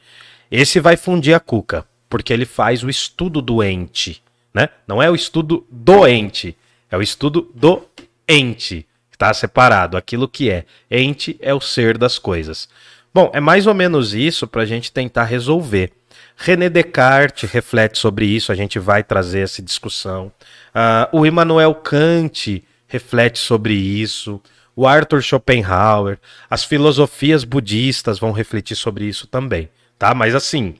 Esse 0.49 0.79
vai 0.79 0.97
fundir 0.97 1.35
a 1.35 1.39
cuca, 1.39 1.85
porque 2.09 2.33
ele 2.33 2.45
faz 2.45 2.83
o 2.83 2.89
estudo 2.89 3.41
do 3.41 3.63
ente. 3.63 4.21
Né? 4.51 4.67
Não 4.87 5.01
é 5.01 5.09
o 5.09 5.15
estudo 5.15 5.65
doente, 5.69 6.57
é 6.89 6.97
o 6.97 7.01
estudo 7.01 7.51
do 7.53 7.83
ente. 8.27 8.85
Está 9.19 9.33
separado. 9.33 9.97
Aquilo 9.97 10.29
que 10.29 10.49
é. 10.49 10.63
Ente 10.89 11.37
é 11.41 11.53
o 11.53 11.59
ser 11.59 11.97
das 11.97 12.17
coisas. 12.17 12.69
Bom, 13.13 13.29
é 13.33 13.41
mais 13.41 13.67
ou 13.67 13.73
menos 13.73 14.13
isso 14.13 14.47
para 14.47 14.61
a 14.61 14.65
gente 14.65 14.93
tentar 14.93 15.25
resolver. 15.25 15.91
René 16.37 16.69
Descartes 16.69 17.51
reflete 17.51 17.97
sobre 17.97 18.25
isso, 18.25 18.49
a 18.49 18.55
gente 18.55 18.79
vai 18.79 19.03
trazer 19.03 19.41
essa 19.41 19.61
discussão. 19.61 20.31
Ah, 20.73 21.09
o 21.11 21.25
Immanuel 21.25 21.75
Kant 21.75 22.63
reflete 22.87 23.39
sobre 23.39 23.73
isso. 23.73 24.41
O 24.73 24.87
Arthur 24.87 25.21
Schopenhauer, 25.21 26.17
as 26.49 26.63
filosofias 26.63 27.43
budistas 27.43 28.19
vão 28.19 28.31
refletir 28.31 28.77
sobre 28.77 29.03
isso 29.03 29.27
também, 29.27 29.67
tá? 29.97 30.13
Mas 30.13 30.33
assim, 30.33 30.75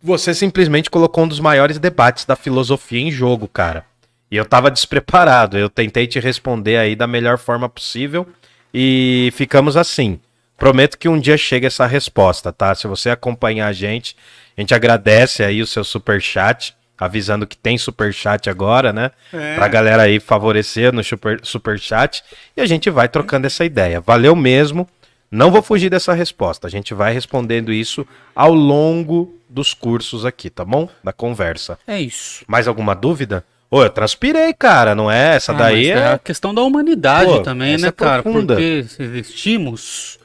você 0.00 0.32
simplesmente 0.32 0.88
colocou 0.88 1.24
um 1.24 1.28
dos 1.28 1.40
maiores 1.40 1.80
debates 1.80 2.24
da 2.24 2.36
filosofia 2.36 3.00
em 3.00 3.10
jogo, 3.10 3.48
cara. 3.48 3.89
E 4.30 4.36
eu 4.36 4.44
tava 4.44 4.70
despreparado. 4.70 5.58
Eu 5.58 5.68
tentei 5.68 6.06
te 6.06 6.20
responder 6.20 6.76
aí 6.76 6.94
da 6.94 7.06
melhor 7.06 7.38
forma 7.38 7.68
possível 7.68 8.26
e 8.72 9.30
ficamos 9.34 9.76
assim. 9.76 10.20
Prometo 10.56 10.98
que 10.98 11.08
um 11.08 11.18
dia 11.18 11.36
chega 11.36 11.66
essa 11.66 11.86
resposta, 11.86 12.52
tá? 12.52 12.74
Se 12.74 12.86
você 12.86 13.10
acompanhar 13.10 13.66
a 13.66 13.72
gente, 13.72 14.14
a 14.56 14.60
gente 14.60 14.74
agradece 14.74 15.42
aí 15.42 15.62
o 15.62 15.66
seu 15.66 15.82
super 15.82 16.20
chat, 16.20 16.76
avisando 16.98 17.46
que 17.46 17.56
tem 17.56 17.78
super 17.78 18.12
chat 18.12 18.50
agora, 18.50 18.92
né? 18.92 19.10
É. 19.32 19.54
Pra 19.54 19.66
galera 19.68 20.02
aí 20.02 20.20
favorecer 20.20 20.92
no 20.92 21.02
super, 21.02 21.40
super 21.42 21.78
chat 21.78 22.22
e 22.54 22.60
a 22.60 22.66
gente 22.66 22.90
vai 22.90 23.08
trocando 23.08 23.46
essa 23.46 23.64
ideia. 23.64 24.00
Valeu 24.00 24.36
mesmo. 24.36 24.86
Não 25.30 25.50
vou 25.50 25.62
fugir 25.62 25.88
dessa 25.88 26.12
resposta. 26.12 26.66
A 26.66 26.70
gente 26.70 26.92
vai 26.92 27.12
respondendo 27.12 27.72
isso 27.72 28.06
ao 28.34 28.52
longo 28.52 29.34
dos 29.48 29.72
cursos 29.72 30.26
aqui, 30.26 30.50
tá 30.50 30.64
bom? 30.64 30.88
Da 31.02 31.12
conversa. 31.12 31.78
É 31.86 32.00
isso. 32.00 32.44
Mais 32.46 32.68
alguma 32.68 32.94
dúvida? 32.94 33.44
Ô, 33.70 33.84
eu 33.84 33.90
transpirei, 33.90 34.52
cara, 34.52 34.94
não 34.96 35.10
é? 35.10 35.36
Essa 35.36 35.52
Ah, 35.52 35.54
daí 35.54 35.88
mas 35.92 36.02
é. 36.02 36.12
a 36.14 36.18
questão 36.18 36.52
da 36.52 36.60
humanidade 36.62 37.30
Pô, 37.30 37.40
também, 37.40 37.78
né, 37.78 37.88
é 37.88 37.92
cara? 37.92 38.22
profunda. 38.22 38.54
Porque 38.54 38.84
existimos. 38.98 40.18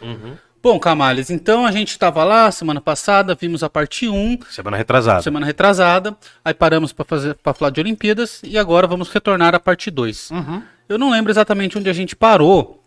Bom, 0.63 0.79
Camales, 0.79 1.29
então 1.29 1.63
a 1.63 1.71
gente 1.71 1.89
estava 1.89 2.23
lá 2.23 2.49
semana 2.49 2.81
passada, 2.81 3.37
vimos 3.39 3.61
a 3.61 3.69
parte 3.69 4.07
1, 4.09 4.39
Semana 4.49 4.75
retrasada. 4.75 5.21
semana 5.21 5.45
retrasada, 5.45 6.17
aí 6.43 6.55
paramos 6.55 6.91
para 6.91 7.05
fazer 7.05 7.35
para 7.35 7.53
falar 7.53 7.69
de 7.69 7.79
Olimpíadas 7.79 8.41
e 8.43 8.57
agora 8.57 8.87
vamos 8.87 9.09
retornar 9.09 9.53
à 9.53 9.59
parte 9.59 9.91
2. 9.91 10.31
Uhum. 10.31 10.63
Eu 10.89 10.97
não 10.97 11.11
lembro 11.11 11.31
exatamente 11.31 11.77
onde 11.77 11.87
a 11.87 11.93
gente 11.93 12.15
parou. 12.15 12.81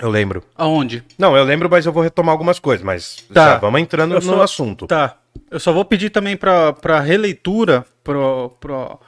Eu 0.00 0.08
lembro. 0.08 0.42
Aonde? 0.56 1.04
Não, 1.18 1.36
eu 1.36 1.44
lembro, 1.44 1.68
mas 1.70 1.84
eu 1.84 1.92
vou 1.92 2.02
retomar 2.02 2.32
algumas 2.32 2.58
coisas, 2.58 2.82
mas 2.84 3.16
Tá. 3.32 3.50
já 3.50 3.58
vamos 3.58 3.82
entrando 3.82 4.12
Eu 4.14 4.20
no 4.20 4.22
só- 4.22 4.42
assunto. 4.42 4.86
Tá. 4.86 5.16
Eu 5.50 5.60
só 5.60 5.70
vou 5.70 5.84
pedir 5.84 6.08
também 6.08 6.34
para 6.34 6.72
para 6.72 6.98
releitura, 7.00 7.84
pro, 8.02 8.56
pro, 8.58 8.98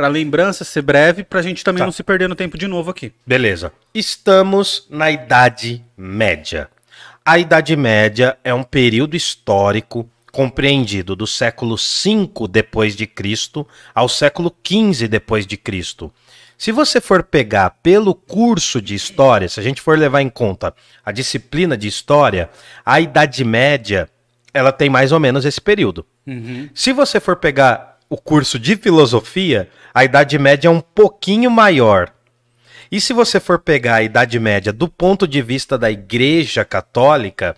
pra 0.00 0.08
lembrança 0.08 0.64
ser 0.64 0.80
breve, 0.80 1.22
pra 1.22 1.42
gente 1.42 1.62
também 1.62 1.80
Tá. 1.80 1.84
não 1.84 1.92
se 1.92 2.02
perder 2.02 2.26
no 2.26 2.34
tempo 2.34 2.56
de 2.56 2.66
novo 2.66 2.90
aqui. 2.90 3.12
Beleza. 3.26 3.70
Estamos 3.94 4.86
na 4.88 5.10
Idade 5.10 5.84
Média. 5.94 6.70
A 7.22 7.38
Idade 7.38 7.76
Média 7.76 8.38
é 8.42 8.54
um 8.54 8.62
período 8.62 9.14
histórico 9.14 10.08
compreendido 10.32 11.14
do 11.14 11.26
século 11.26 11.76
V 11.76 12.48
depois 12.48 12.96
de 12.96 13.06
Cristo 13.06 13.68
ao 13.94 14.08
século 14.08 14.50
XV 14.66 15.06
depois 15.06 15.46
de 15.46 15.58
Cristo. 15.58 16.10
Se 16.56 16.72
você 16.72 16.98
for 16.98 17.22
pegar 17.22 17.68
pelo 17.82 18.14
curso 18.14 18.80
de 18.80 18.94
história, 18.94 19.50
se 19.50 19.60
a 19.60 19.62
gente 19.62 19.82
for 19.82 19.98
levar 19.98 20.22
em 20.22 20.30
conta 20.30 20.74
a 21.04 21.12
disciplina 21.12 21.76
de 21.76 21.86
história, 21.88 22.48
a 22.86 22.98
Idade 23.02 23.44
Média, 23.44 24.08
ela 24.54 24.72
tem 24.72 24.88
mais 24.88 25.12
ou 25.12 25.20
menos 25.20 25.44
esse 25.44 25.60
período. 25.60 26.06
Se 26.74 26.90
você 26.90 27.20
for 27.20 27.36
pegar 27.36 27.89
o 28.10 28.16
curso 28.16 28.58
de 28.58 28.76
filosofia, 28.76 29.70
a 29.94 30.04
Idade 30.04 30.36
Média 30.36 30.66
é 30.66 30.70
um 30.70 30.80
pouquinho 30.80 31.48
maior. 31.48 32.12
E 32.90 33.00
se 33.00 33.12
você 33.12 33.38
for 33.38 33.60
pegar 33.60 33.94
a 33.94 34.02
Idade 34.02 34.40
Média 34.40 34.72
do 34.72 34.88
ponto 34.88 35.28
de 35.28 35.40
vista 35.40 35.78
da 35.78 35.88
Igreja 35.88 36.64
Católica, 36.64 37.54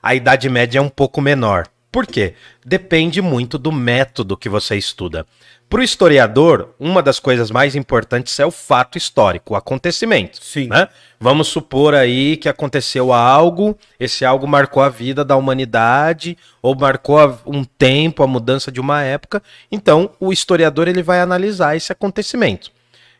a 0.00 0.14
Idade 0.14 0.48
Média 0.48 0.78
é 0.78 0.80
um 0.82 0.88
pouco 0.88 1.20
menor. 1.20 1.66
Por 1.96 2.06
quê? 2.06 2.34
Depende 2.62 3.22
muito 3.22 3.56
do 3.56 3.72
método 3.72 4.36
que 4.36 4.50
você 4.50 4.76
estuda. 4.76 5.26
Para 5.66 5.80
o 5.80 5.82
historiador, 5.82 6.74
uma 6.78 7.02
das 7.02 7.18
coisas 7.18 7.50
mais 7.50 7.74
importantes 7.74 8.38
é 8.38 8.44
o 8.44 8.50
fato 8.50 8.98
histórico, 8.98 9.54
o 9.54 9.56
acontecimento. 9.56 10.44
Sim. 10.44 10.66
né? 10.66 10.88
Vamos 11.18 11.48
supor 11.48 11.94
aí 11.94 12.36
que 12.36 12.50
aconteceu 12.50 13.14
algo, 13.14 13.78
esse 13.98 14.26
algo 14.26 14.46
marcou 14.46 14.82
a 14.82 14.90
vida 14.90 15.24
da 15.24 15.36
humanidade, 15.36 16.36
ou 16.60 16.76
marcou 16.76 17.40
um 17.46 17.64
tempo, 17.64 18.22
a 18.22 18.26
mudança 18.26 18.70
de 18.70 18.78
uma 18.78 19.02
época. 19.02 19.42
Então, 19.72 20.10
o 20.20 20.34
historiador 20.34 20.88
ele 20.88 21.02
vai 21.02 21.20
analisar 21.20 21.76
esse 21.76 21.90
acontecimento. 21.90 22.70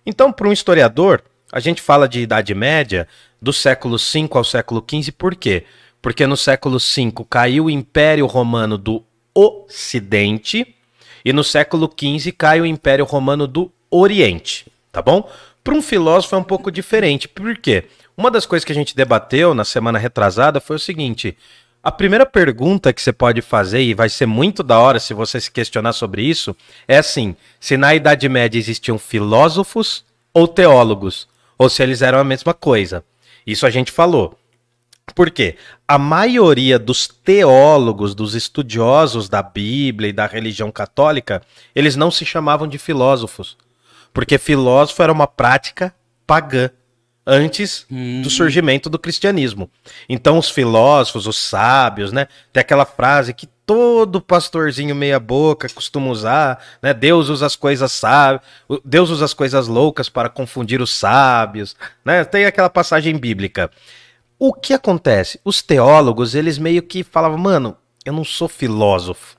Então, 0.04 0.30
para 0.30 0.48
um 0.48 0.52
historiador, 0.52 1.22
a 1.50 1.60
gente 1.60 1.80
fala 1.80 2.06
de 2.06 2.20
Idade 2.20 2.54
Média 2.54 3.08
do 3.40 3.54
século 3.54 3.96
V 3.96 4.28
ao 4.32 4.44
século 4.44 4.84
XV, 4.86 5.12
por 5.12 5.34
quê? 5.34 5.60
porque 5.60 5.85
no 6.26 6.36
século 6.36 6.78
V 6.78 7.12
caiu 7.28 7.64
o 7.64 7.70
Império 7.70 8.26
Romano 8.26 8.76
do 8.78 9.02
Ocidente 9.34 10.74
e 11.24 11.32
no 11.32 11.42
século 11.42 11.90
XV 11.90 12.32
cai 12.32 12.60
o 12.60 12.66
Império 12.66 13.04
Romano 13.04 13.46
do 13.46 13.72
Oriente, 13.90 14.66
tá 14.92 15.02
bom? 15.02 15.28
Para 15.64 15.74
um 15.74 15.82
filósofo 15.82 16.36
é 16.36 16.38
um 16.38 16.44
pouco 16.44 16.70
diferente, 16.70 17.26
por 17.26 17.56
quê? 17.56 17.86
Uma 18.16 18.30
das 18.30 18.46
coisas 18.46 18.64
que 18.64 18.72
a 18.72 18.74
gente 18.74 18.94
debateu 18.94 19.52
na 19.52 19.64
semana 19.64 19.98
retrasada 19.98 20.60
foi 20.60 20.76
o 20.76 20.78
seguinte: 20.78 21.36
a 21.82 21.90
primeira 21.92 22.24
pergunta 22.24 22.92
que 22.92 23.02
você 23.02 23.12
pode 23.12 23.42
fazer, 23.42 23.82
e 23.82 23.92
vai 23.92 24.08
ser 24.08 24.26
muito 24.26 24.62
da 24.62 24.78
hora 24.78 24.98
se 25.00 25.12
você 25.12 25.40
se 25.40 25.50
questionar 25.50 25.92
sobre 25.92 26.22
isso, 26.22 26.56
é 26.86 26.98
assim: 26.98 27.34
se 27.60 27.76
na 27.76 27.94
Idade 27.94 28.28
Média 28.28 28.58
existiam 28.58 28.98
filósofos 28.98 30.04
ou 30.32 30.46
teólogos, 30.46 31.28
ou 31.58 31.68
se 31.68 31.82
eles 31.82 32.00
eram 32.00 32.18
a 32.18 32.24
mesma 32.24 32.54
coisa. 32.54 33.04
Isso 33.46 33.66
a 33.66 33.70
gente 33.70 33.92
falou. 33.92 34.38
Por 35.14 35.30
quê? 35.30 35.56
A 35.86 35.98
maioria 35.98 36.78
dos 36.78 37.06
teólogos, 37.06 38.14
dos 38.14 38.34
estudiosos 38.34 39.28
da 39.28 39.42
Bíblia 39.42 40.10
e 40.10 40.12
da 40.12 40.26
religião 40.26 40.70
católica, 40.70 41.42
eles 41.74 41.96
não 41.96 42.10
se 42.10 42.24
chamavam 42.24 42.66
de 42.66 42.76
filósofos. 42.76 43.56
Porque 44.12 44.38
filósofo 44.38 45.02
era 45.02 45.12
uma 45.12 45.26
prática 45.26 45.94
pagã 46.26 46.70
antes 47.26 47.86
hum. 47.90 48.22
do 48.22 48.30
surgimento 48.30 48.88
do 48.88 48.98
cristianismo. 48.98 49.70
Então 50.08 50.38
os 50.38 50.48
filósofos, 50.48 51.26
os 51.26 51.36
sábios, 51.36 52.12
né, 52.12 52.28
tem 52.52 52.60
aquela 52.60 52.84
frase 52.84 53.34
que 53.34 53.48
todo 53.66 54.20
pastorzinho 54.20 54.94
meia 54.94 55.18
boca 55.18 55.68
costuma 55.68 56.08
usar, 56.08 56.64
né? 56.80 56.94
Deus 56.94 57.28
usa 57.28 57.46
as 57.46 57.56
coisas 57.56 57.90
sábias, 57.90 58.42
Deus 58.84 59.10
usa 59.10 59.24
as 59.24 59.34
coisas 59.34 59.66
loucas 59.66 60.08
para 60.08 60.28
confundir 60.28 60.80
os 60.80 60.94
sábios, 60.94 61.74
né? 62.04 62.24
Tem 62.24 62.46
aquela 62.46 62.70
passagem 62.70 63.18
bíblica. 63.18 63.68
O 64.38 64.52
que 64.52 64.74
acontece? 64.74 65.40
Os 65.44 65.62
teólogos, 65.62 66.34
eles 66.34 66.58
meio 66.58 66.82
que 66.82 67.02
falavam, 67.02 67.38
mano, 67.38 67.76
eu 68.04 68.12
não 68.12 68.24
sou 68.24 68.48
filósofo. 68.48 69.36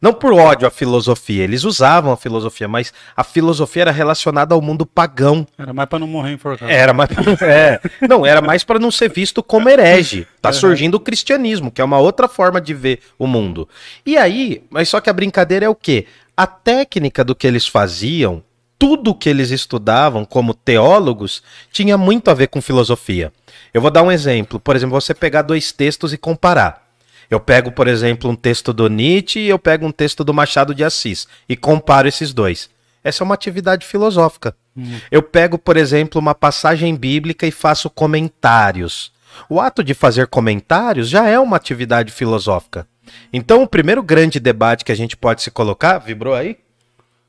Não 0.00 0.12
por 0.12 0.32
ódio 0.32 0.66
à 0.66 0.70
filosofia, 0.70 1.42
eles 1.42 1.64
usavam 1.64 2.12
a 2.12 2.16
filosofia, 2.16 2.68
mas 2.68 2.92
a 3.16 3.24
filosofia 3.24 3.82
era 3.82 3.90
relacionada 3.90 4.54
ao 4.54 4.62
mundo 4.62 4.86
pagão. 4.86 5.44
Era 5.58 5.72
mais 5.72 5.88
para 5.88 5.98
não 5.98 6.06
morrer 6.06 6.32
enforcado. 6.32 6.70
Era 6.70 6.94
mais 6.94 7.10
é. 7.42 7.80
Não, 8.08 8.24
era 8.24 8.40
mais 8.40 8.62
para 8.62 8.78
não 8.78 8.92
ser 8.92 9.10
visto 9.10 9.42
como 9.42 9.68
herege. 9.68 10.26
Tá 10.40 10.50
uhum. 10.50 10.54
surgindo 10.54 10.94
o 10.94 11.00
cristianismo, 11.00 11.70
que 11.70 11.80
é 11.80 11.84
uma 11.84 11.98
outra 11.98 12.28
forma 12.28 12.60
de 12.60 12.72
ver 12.72 13.00
o 13.18 13.26
mundo. 13.26 13.68
E 14.06 14.16
aí, 14.16 14.62
mas 14.70 14.88
só 14.88 15.00
que 15.00 15.10
a 15.10 15.12
brincadeira 15.12 15.66
é 15.66 15.68
o 15.68 15.74
quê? 15.74 16.06
A 16.36 16.46
técnica 16.46 17.24
do 17.24 17.34
que 17.34 17.46
eles 17.46 17.66
faziam, 17.66 18.40
tudo 18.78 19.14
que 19.14 19.28
eles 19.28 19.50
estudavam 19.50 20.24
como 20.24 20.54
teólogos, 20.54 21.42
tinha 21.72 21.98
muito 21.98 22.30
a 22.30 22.34
ver 22.34 22.46
com 22.46 22.62
filosofia. 22.62 23.32
Eu 23.72 23.80
vou 23.80 23.90
dar 23.90 24.02
um 24.02 24.12
exemplo. 24.12 24.58
Por 24.58 24.76
exemplo, 24.76 25.00
você 25.00 25.14
pegar 25.14 25.42
dois 25.42 25.72
textos 25.72 26.12
e 26.12 26.18
comparar. 26.18 26.86
Eu 27.30 27.38
pego, 27.38 27.70
por 27.70 27.86
exemplo, 27.86 28.30
um 28.30 28.36
texto 28.36 28.72
do 28.72 28.88
Nietzsche 28.88 29.40
e 29.40 29.48
eu 29.48 29.58
pego 29.58 29.86
um 29.86 29.92
texto 29.92 30.24
do 30.24 30.32
Machado 30.32 30.74
de 30.74 30.82
Assis 30.82 31.28
e 31.48 31.56
comparo 31.56 32.08
esses 32.08 32.32
dois. 32.32 32.70
Essa 33.04 33.22
é 33.22 33.24
uma 33.24 33.34
atividade 33.34 33.86
filosófica. 33.86 34.56
Hum. 34.76 34.98
Eu 35.10 35.22
pego, 35.22 35.58
por 35.58 35.76
exemplo, 35.76 36.20
uma 36.20 36.34
passagem 36.34 36.94
bíblica 36.96 37.46
e 37.46 37.50
faço 37.50 37.90
comentários. 37.90 39.12
O 39.48 39.60
ato 39.60 39.84
de 39.84 39.94
fazer 39.94 40.26
comentários 40.26 41.08
já 41.08 41.28
é 41.28 41.38
uma 41.38 41.56
atividade 41.56 42.10
filosófica. 42.12 42.86
Então, 43.32 43.62
o 43.62 43.68
primeiro 43.68 44.02
grande 44.02 44.40
debate 44.40 44.84
que 44.84 44.92
a 44.92 44.96
gente 44.96 45.16
pode 45.16 45.42
se 45.42 45.50
colocar. 45.50 45.98
Vibrou 45.98 46.34
aí? 46.34 46.58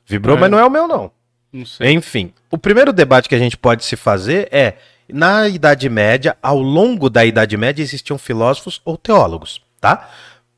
Vibrou, 0.06 0.36
é. 0.36 0.40
mas 0.40 0.50
não 0.50 0.58
é 0.58 0.64
o 0.64 0.70
meu, 0.70 0.88
não. 0.88 1.10
não 1.52 1.64
Enfim, 1.80 2.32
o 2.50 2.58
primeiro 2.58 2.92
debate 2.92 3.28
que 3.28 3.34
a 3.34 3.38
gente 3.38 3.56
pode 3.56 3.84
se 3.84 3.96
fazer 3.96 4.48
é: 4.50 4.76
na 5.12 5.48
Idade 5.48 5.88
Média, 5.88 6.36
ao 6.42 6.60
longo 6.60 7.08
da 7.10 7.24
Idade 7.24 7.56
Média, 7.56 7.82
existiam 7.82 8.18
filósofos 8.18 8.80
ou 8.84 8.96
teólogos 8.96 9.60
tá? 9.80 10.10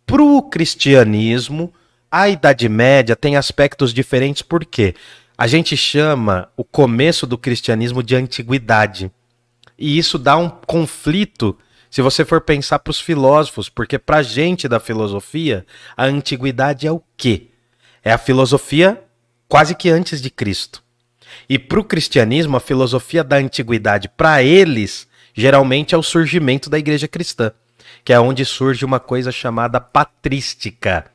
Para 0.05 0.23
o 0.23 0.43
cristianismo, 0.43 1.73
a 2.11 2.29
Idade 2.29 2.69
Média 2.69 3.15
tem 3.15 3.37
aspectos 3.37 3.95
diferentes, 3.95 4.43
porque 4.43 4.95
a 5.39 5.47
gente 5.47 5.77
chama 5.77 6.49
o 6.57 6.65
começo 6.65 7.27
do 7.27 7.39
cristianismo 7.39 8.03
de 8.03 8.17
antiguidade. 8.17 9.11
E 9.79 9.97
isso 9.97 10.19
dá 10.19 10.37
um 10.37 10.51
conflito 10.51 11.57
se 11.91 12.03
você 12.03 12.25
for 12.25 12.41
pensar 12.41 12.79
para 12.79 12.91
os 12.91 13.01
filósofos, 13.01 13.69
porque 13.69 13.99
para 13.99 14.19
a 14.19 14.23
gente 14.23 14.67
da 14.67 14.81
filosofia, 14.81 15.67
a 15.97 16.05
antiguidade 16.05 16.87
é 16.87 16.93
o 16.93 17.03
quê? 17.17 17.49
É 18.03 18.13
a 18.13 18.19
filosofia 18.19 19.03
quase 19.47 19.75
que 19.75 19.91
antes 19.91 20.21
de 20.21 20.31
Cristo. 20.31 20.83
E 21.49 21.59
para 21.59 21.81
o 21.81 21.85
cristianismo, 21.85 22.57
a 22.57 22.61
filosofia 22.61 23.23
da 23.23 23.37
antiguidade, 23.37 24.09
para 24.09 24.43
eles, 24.43 25.07
geralmente 25.35 25.95
é 25.95 25.99
o 25.99 26.03
surgimento 26.03 26.69
da 26.69 26.79
igreja 26.79 27.09
cristã 27.09 27.53
que 28.05 28.13
é 28.13 28.21
onde 28.21 28.45
surge 28.45 28.85
uma 28.85 28.99
coisa 28.99 29.31
chamada 29.31 29.81
patrística. 29.81 31.07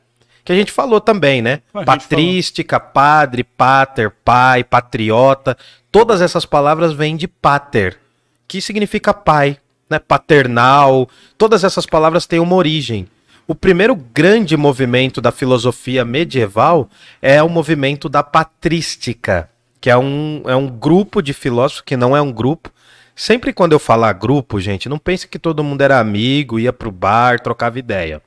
Que 0.44 0.52
a 0.52 0.54
gente 0.54 0.72
falou 0.72 1.00
também, 1.00 1.42
né? 1.42 1.60
Patrística, 1.84 2.80
padre, 2.80 3.44
pater, 3.44 4.10
pai, 4.24 4.64
patriota. 4.64 5.56
Todas 5.92 6.22
essas 6.22 6.46
palavras 6.46 6.92
vêm 6.92 7.16
de 7.16 7.28
pater, 7.28 7.98
que 8.46 8.60
significa 8.60 9.12
pai, 9.12 9.58
né? 9.90 9.98
Paternal. 9.98 11.08
Todas 11.36 11.64
essas 11.64 11.84
palavras 11.84 12.24
têm 12.24 12.40
uma 12.40 12.56
origem. 12.56 13.06
O 13.46 13.54
primeiro 13.54 13.94
grande 13.94 14.56
movimento 14.56 15.20
da 15.20 15.32
filosofia 15.32 16.04
medieval 16.04 16.88
é 17.20 17.42
o 17.42 17.48
movimento 17.48 18.08
da 18.08 18.22
patrística, 18.22 19.50
que 19.80 19.90
é 19.90 19.96
um, 19.96 20.42
é 20.46 20.56
um 20.56 20.66
grupo 20.66 21.22
de 21.22 21.32
filósofos, 21.32 21.82
que 21.82 21.96
não 21.96 22.16
é 22.16 22.20
um 22.20 22.32
grupo, 22.32 22.70
Sempre 23.18 23.52
quando 23.52 23.72
eu 23.72 23.80
falar 23.80 24.12
grupo, 24.12 24.60
gente, 24.60 24.88
não 24.88 24.96
pense 24.96 25.26
que 25.26 25.40
todo 25.40 25.64
mundo 25.64 25.80
era 25.80 25.98
amigo, 25.98 26.60
ia 26.60 26.72
pro 26.72 26.92
bar, 26.92 27.40
trocava 27.40 27.76
ideia. 27.76 28.22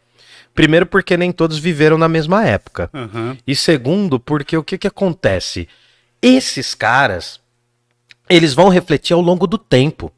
Primeiro, 0.53 0.85
porque 0.85 1.15
nem 1.15 1.31
todos 1.31 1.57
viveram 1.57 1.97
na 1.97 2.09
mesma 2.09 2.45
época. 2.45 2.89
Uhum. 2.93 3.37
E 3.47 3.55
segundo, 3.55 4.19
porque 4.19 4.57
o 4.57 4.63
que, 4.63 4.77
que 4.77 4.87
acontece? 4.87 5.65
Esses 6.21 6.75
caras, 6.75 7.39
eles 8.29 8.53
vão 8.53 8.67
refletir 8.67 9.13
ao 9.13 9.21
longo 9.21 9.47
do 9.47 9.57
tempo. 9.57 10.11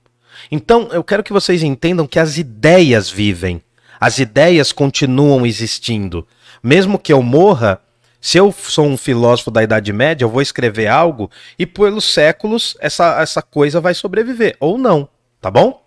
Então, 0.52 0.90
eu 0.92 1.04
quero 1.04 1.22
que 1.22 1.32
vocês 1.32 1.62
entendam 1.62 2.08
que 2.08 2.18
as 2.18 2.40
ideias 2.40 3.12
vivem. 3.12 3.62
As 4.00 4.18
ideias 4.18 4.72
continuam 4.72 5.46
existindo. 5.46 6.28
Mesmo 6.64 6.98
que 6.98 7.14
eu 7.14 7.22
morra, 7.22 7.80
se 8.24 8.38
eu 8.38 8.54
sou 8.54 8.86
um 8.86 8.96
filósofo 8.96 9.52
da 9.52 9.62
Idade 9.62 9.92
Média, 9.92 10.24
eu 10.24 10.30
vou 10.30 10.42
escrever 10.42 10.88
algo 10.88 11.30
e 11.60 11.66
pelos 11.66 12.06
séculos 12.06 12.74
essa, 12.80 13.22
essa 13.22 13.42
coisa 13.42 13.82
vai 13.82 13.94
sobreviver, 13.94 14.56
ou 14.62 14.78
não, 14.78 15.10
tá 15.42 15.52
bom? 15.52 15.86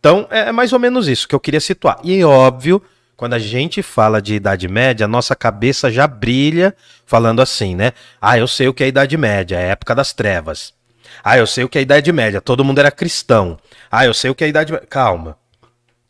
Então 0.00 0.26
é, 0.28 0.48
é 0.48 0.52
mais 0.52 0.72
ou 0.72 0.80
menos 0.80 1.06
isso 1.06 1.28
que 1.28 1.36
eu 1.36 1.38
queria 1.38 1.60
situar. 1.60 2.00
E 2.02 2.24
óbvio, 2.24 2.82
quando 3.16 3.34
a 3.34 3.38
gente 3.38 3.80
fala 3.80 4.20
de 4.20 4.34
Idade 4.34 4.66
Média, 4.66 5.04
a 5.04 5.08
nossa 5.08 5.36
cabeça 5.36 5.88
já 5.88 6.08
brilha 6.08 6.74
falando 7.06 7.40
assim, 7.40 7.76
né? 7.76 7.92
Ah, 8.20 8.36
eu 8.36 8.48
sei 8.48 8.66
o 8.66 8.74
que 8.74 8.82
é 8.82 8.88
Idade 8.88 9.16
Média, 9.16 9.54
é 9.54 9.66
a 9.66 9.70
época 9.70 9.94
das 9.94 10.12
trevas. 10.12 10.74
Ah, 11.22 11.38
eu 11.38 11.46
sei 11.46 11.62
o 11.62 11.68
que 11.68 11.78
é 11.78 11.82
Idade 11.82 12.10
Média, 12.10 12.40
todo 12.40 12.64
mundo 12.64 12.80
era 12.80 12.90
cristão. 12.90 13.56
Ah, 13.88 14.04
eu 14.04 14.12
sei 14.12 14.30
o 14.30 14.34
que 14.34 14.42
é 14.42 14.48
Idade 14.48 14.72
Média. 14.72 14.88
Calma. 14.88 15.36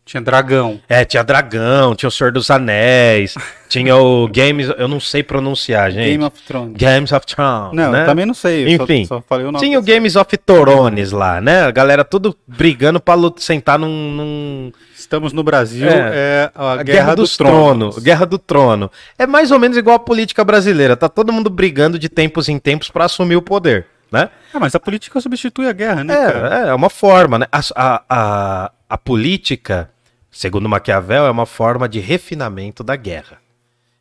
Tinha 0.09 0.23
dragão. 0.23 0.81
É, 0.89 1.05
tinha 1.05 1.23
dragão, 1.23 1.95
tinha 1.95 2.09
o 2.09 2.11
Senhor 2.11 2.33
dos 2.33 2.51
Anéis, 2.51 3.35
tinha 3.69 3.95
o 3.95 4.27
Games, 4.27 4.73
eu 4.79 4.89
não 4.89 4.99
sei 4.99 5.23
pronunciar, 5.23 5.91
gente. 5.91 6.07
Game 6.07 6.25
of 6.25 6.43
Thrones. 6.45 6.77
Games 6.79 7.13
of 7.13 7.27
Thrones. 7.27 7.75
Não, 7.75 7.93
né? 7.93 8.07
também 8.07 8.25
não 8.25 8.33
sei. 8.33 8.73
Enfim, 8.73 9.05
só, 9.05 9.23
só 9.29 9.37
o 9.37 9.53
tinha 9.59 9.79
o 9.79 9.83
Games 9.83 10.17
of 10.17 10.35
Thrones 10.39 11.13
lá, 11.13 11.43
né? 11.43 11.65
A 11.65 11.71
galera 11.71 12.07
tudo 12.07 12.35
brigando 12.47 12.99
pra 12.99 13.17
sentar 13.37 13.79
num, 13.79 14.13
num... 14.13 14.73
Estamos 14.97 15.35
no 15.35 15.43
Brasil, 15.43 15.87
é, 15.87 16.13
é 16.15 16.51
a, 16.55 16.77
Guerra, 16.77 16.85
Guerra 16.85 17.15
dos 17.15 17.33
do 17.33 17.37
Trono. 17.37 17.93
Guerra 18.01 18.25
do 18.25 18.39
Trono. 18.39 18.91
É 19.19 19.27
mais 19.27 19.51
ou 19.51 19.59
menos 19.59 19.77
igual 19.77 19.97
a 19.97 20.01
política 20.01 20.43
brasileira. 20.43 20.97
Tá 20.97 21.11
todo 21.11 21.35
mundo 21.35 21.51
brigando 21.51 21.99
de 21.99 22.09
tempos 22.09 22.49
em 22.49 22.59
tempos 22.59 22.89
para 22.89 23.05
assumir 23.05 23.37
o 23.37 23.43
poder. 23.43 23.87
Né? 24.11 24.31
Ah, 24.55 24.59
mas 24.59 24.75
a 24.75 24.81
política 24.81 25.21
substitui 25.21 25.69
a 25.69 25.73
guerra, 25.73 26.03
né? 26.03 26.15
É, 26.15 26.69
é 26.71 26.75
uma 26.75 26.89
forma, 26.89 27.41
né? 27.41 27.47
A, 27.53 27.61
a, 27.77 28.03
a, 28.09 28.73
a 28.89 28.97
política 28.97 29.91
Segundo 30.31 30.69
Maquiavel, 30.69 31.27
é 31.27 31.31
uma 31.31 31.47
forma 31.47 31.89
de 31.89 32.01
refinamento 32.01 32.85
da 32.85 32.97
guerra. 32.97 33.39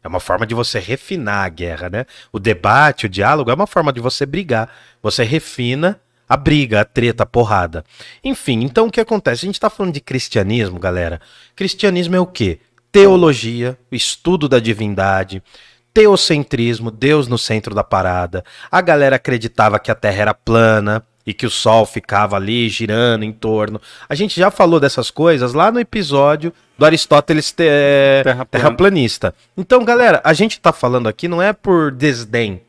É 0.04 0.08
uma 0.08 0.20
forma 0.20 0.46
de 0.46 0.54
você 0.54 0.80
refinar 0.80 1.46
a 1.46 1.50
guerra, 1.50 1.90
né? 1.90 2.06
O 2.32 2.40
debate, 2.40 3.06
o 3.06 3.10
diálogo 3.10 3.52
é 3.52 3.54
uma 3.54 3.68
forma 3.68 3.92
de 3.92 4.00
você 4.00 4.26
brigar. 4.26 4.70
Você 5.02 5.24
refina 5.24 6.00
a 6.30 6.36
briga, 6.36 6.82
a 6.82 6.86
treta, 6.86 7.24
a 7.24 7.26
porrada. 7.26 7.84
Enfim, 8.24 8.64
então 8.64 8.88
o 8.88 8.92
que 8.92 9.00
acontece? 9.00 9.46
A 9.46 9.48
gente 9.48 9.56
está 9.56 9.70
falando 9.70 9.94
de 9.94 10.02
cristianismo, 10.02 10.80
galera. 10.80 11.22
Cristianismo 11.56 12.16
é 12.16 12.20
o 12.20 12.26
quê? 12.26 12.60
Teologia, 12.92 13.78
estudo 13.92 14.48
da 14.48 14.60
divindade, 14.60 15.42
teocentrismo, 15.94 16.92
Deus 16.92 17.28
no 17.28 17.38
centro 17.38 17.74
da 17.74 17.84
parada. 17.84 18.44
A 18.72 18.82
galera 18.82 19.16
acreditava 19.16 19.80
que 19.80 19.92
a 19.92 19.96
Terra 19.96 20.22
era 20.22 20.34
plana, 20.34 21.04
e 21.28 21.34
que 21.34 21.46
o 21.46 21.50
Sol 21.50 21.86
ficava 21.86 22.38
ali 22.38 22.70
girando 22.70 23.24
em 23.24 23.34
torno. 23.34 23.82
A 24.08 24.16
gente 24.16 24.40
já 24.40 24.50
falou 24.50 24.80
dessas 24.80 25.12
coisas 25.12 25.54
lá 25.54 25.70
no 25.70 25.78
episódio 25.78 26.54
do 26.78 26.86
Aristóteles 26.86 27.52
te, 27.52 27.68
é, 27.68 28.24
terraplanista. 28.50 29.36
Então, 29.58 29.84
galera, 29.84 30.22
a 30.24 30.32
gente 30.32 30.58
tá 30.58 30.72
falando 30.72 31.08
aqui 31.08 31.28
não 31.28 31.42
é 31.42 31.52
por 31.52 31.92
desdém. 31.92 32.62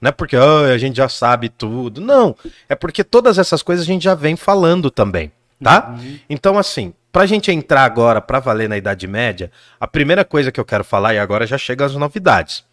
Não 0.00 0.10
é 0.10 0.12
porque 0.12 0.36
oh, 0.36 0.72
a 0.72 0.78
gente 0.78 0.96
já 0.96 1.08
sabe 1.08 1.48
tudo. 1.48 2.00
Não. 2.00 2.36
É 2.68 2.76
porque 2.76 3.02
todas 3.02 3.36
essas 3.36 3.64
coisas 3.64 3.84
a 3.84 3.86
gente 3.86 4.04
já 4.04 4.14
vem 4.14 4.36
falando 4.36 4.92
também. 4.92 5.32
Tá? 5.60 5.96
Uhum. 5.98 6.18
Então, 6.30 6.56
assim, 6.56 6.94
pra 7.10 7.26
gente 7.26 7.50
entrar 7.50 7.82
agora 7.82 8.20
pra 8.20 8.38
valer 8.38 8.68
na 8.68 8.76
Idade 8.76 9.08
Média, 9.08 9.50
a 9.80 9.88
primeira 9.88 10.24
coisa 10.24 10.52
que 10.52 10.60
eu 10.60 10.64
quero 10.64 10.84
falar, 10.84 11.14
e 11.14 11.18
agora 11.18 11.48
já 11.48 11.58
chega 11.58 11.84
as 11.84 11.96
novidades. 11.96 12.64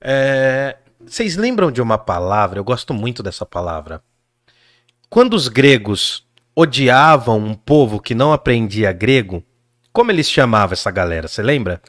É, 0.00 0.76
Vocês 1.06 1.36
lembram 1.36 1.70
de 1.70 1.80
uma 1.80 1.98
palavra? 1.98 2.58
Eu 2.58 2.64
gosto 2.64 2.92
muito 2.92 3.22
dessa 3.22 3.46
palavra. 3.46 4.02
Quando 5.12 5.34
os 5.34 5.46
gregos 5.46 6.24
odiavam 6.56 7.36
um 7.38 7.52
povo 7.52 8.00
que 8.00 8.14
não 8.14 8.32
aprendia 8.32 8.90
grego, 8.92 9.44
como 9.92 10.10
eles 10.10 10.26
chamavam 10.26 10.72
essa 10.72 10.90
galera? 10.90 11.28
Você 11.28 11.42
lembra? 11.42 11.82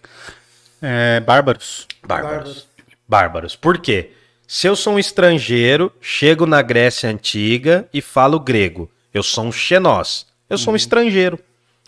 É, 0.81 1.21
bárbaros. 1.21 1.87
Bárbaros. 2.05 2.67
Bárbaros. 3.07 3.55
Por 3.55 3.77
quê? 3.77 4.11
Se 4.45 4.67
eu 4.67 4.75
sou 4.75 4.95
um 4.95 4.99
estrangeiro, 4.99 5.89
chego 6.01 6.45
na 6.45 6.61
Grécia 6.61 7.09
Antiga 7.09 7.87
e 7.93 8.01
falo 8.01 8.37
grego. 8.41 8.91
Eu 9.13 9.23
sou 9.23 9.45
um 9.45 9.53
xenós. 9.53 10.27
Eu 10.49 10.57
sou 10.57 10.73
um 10.73 10.75
estrangeiro. 10.75 11.39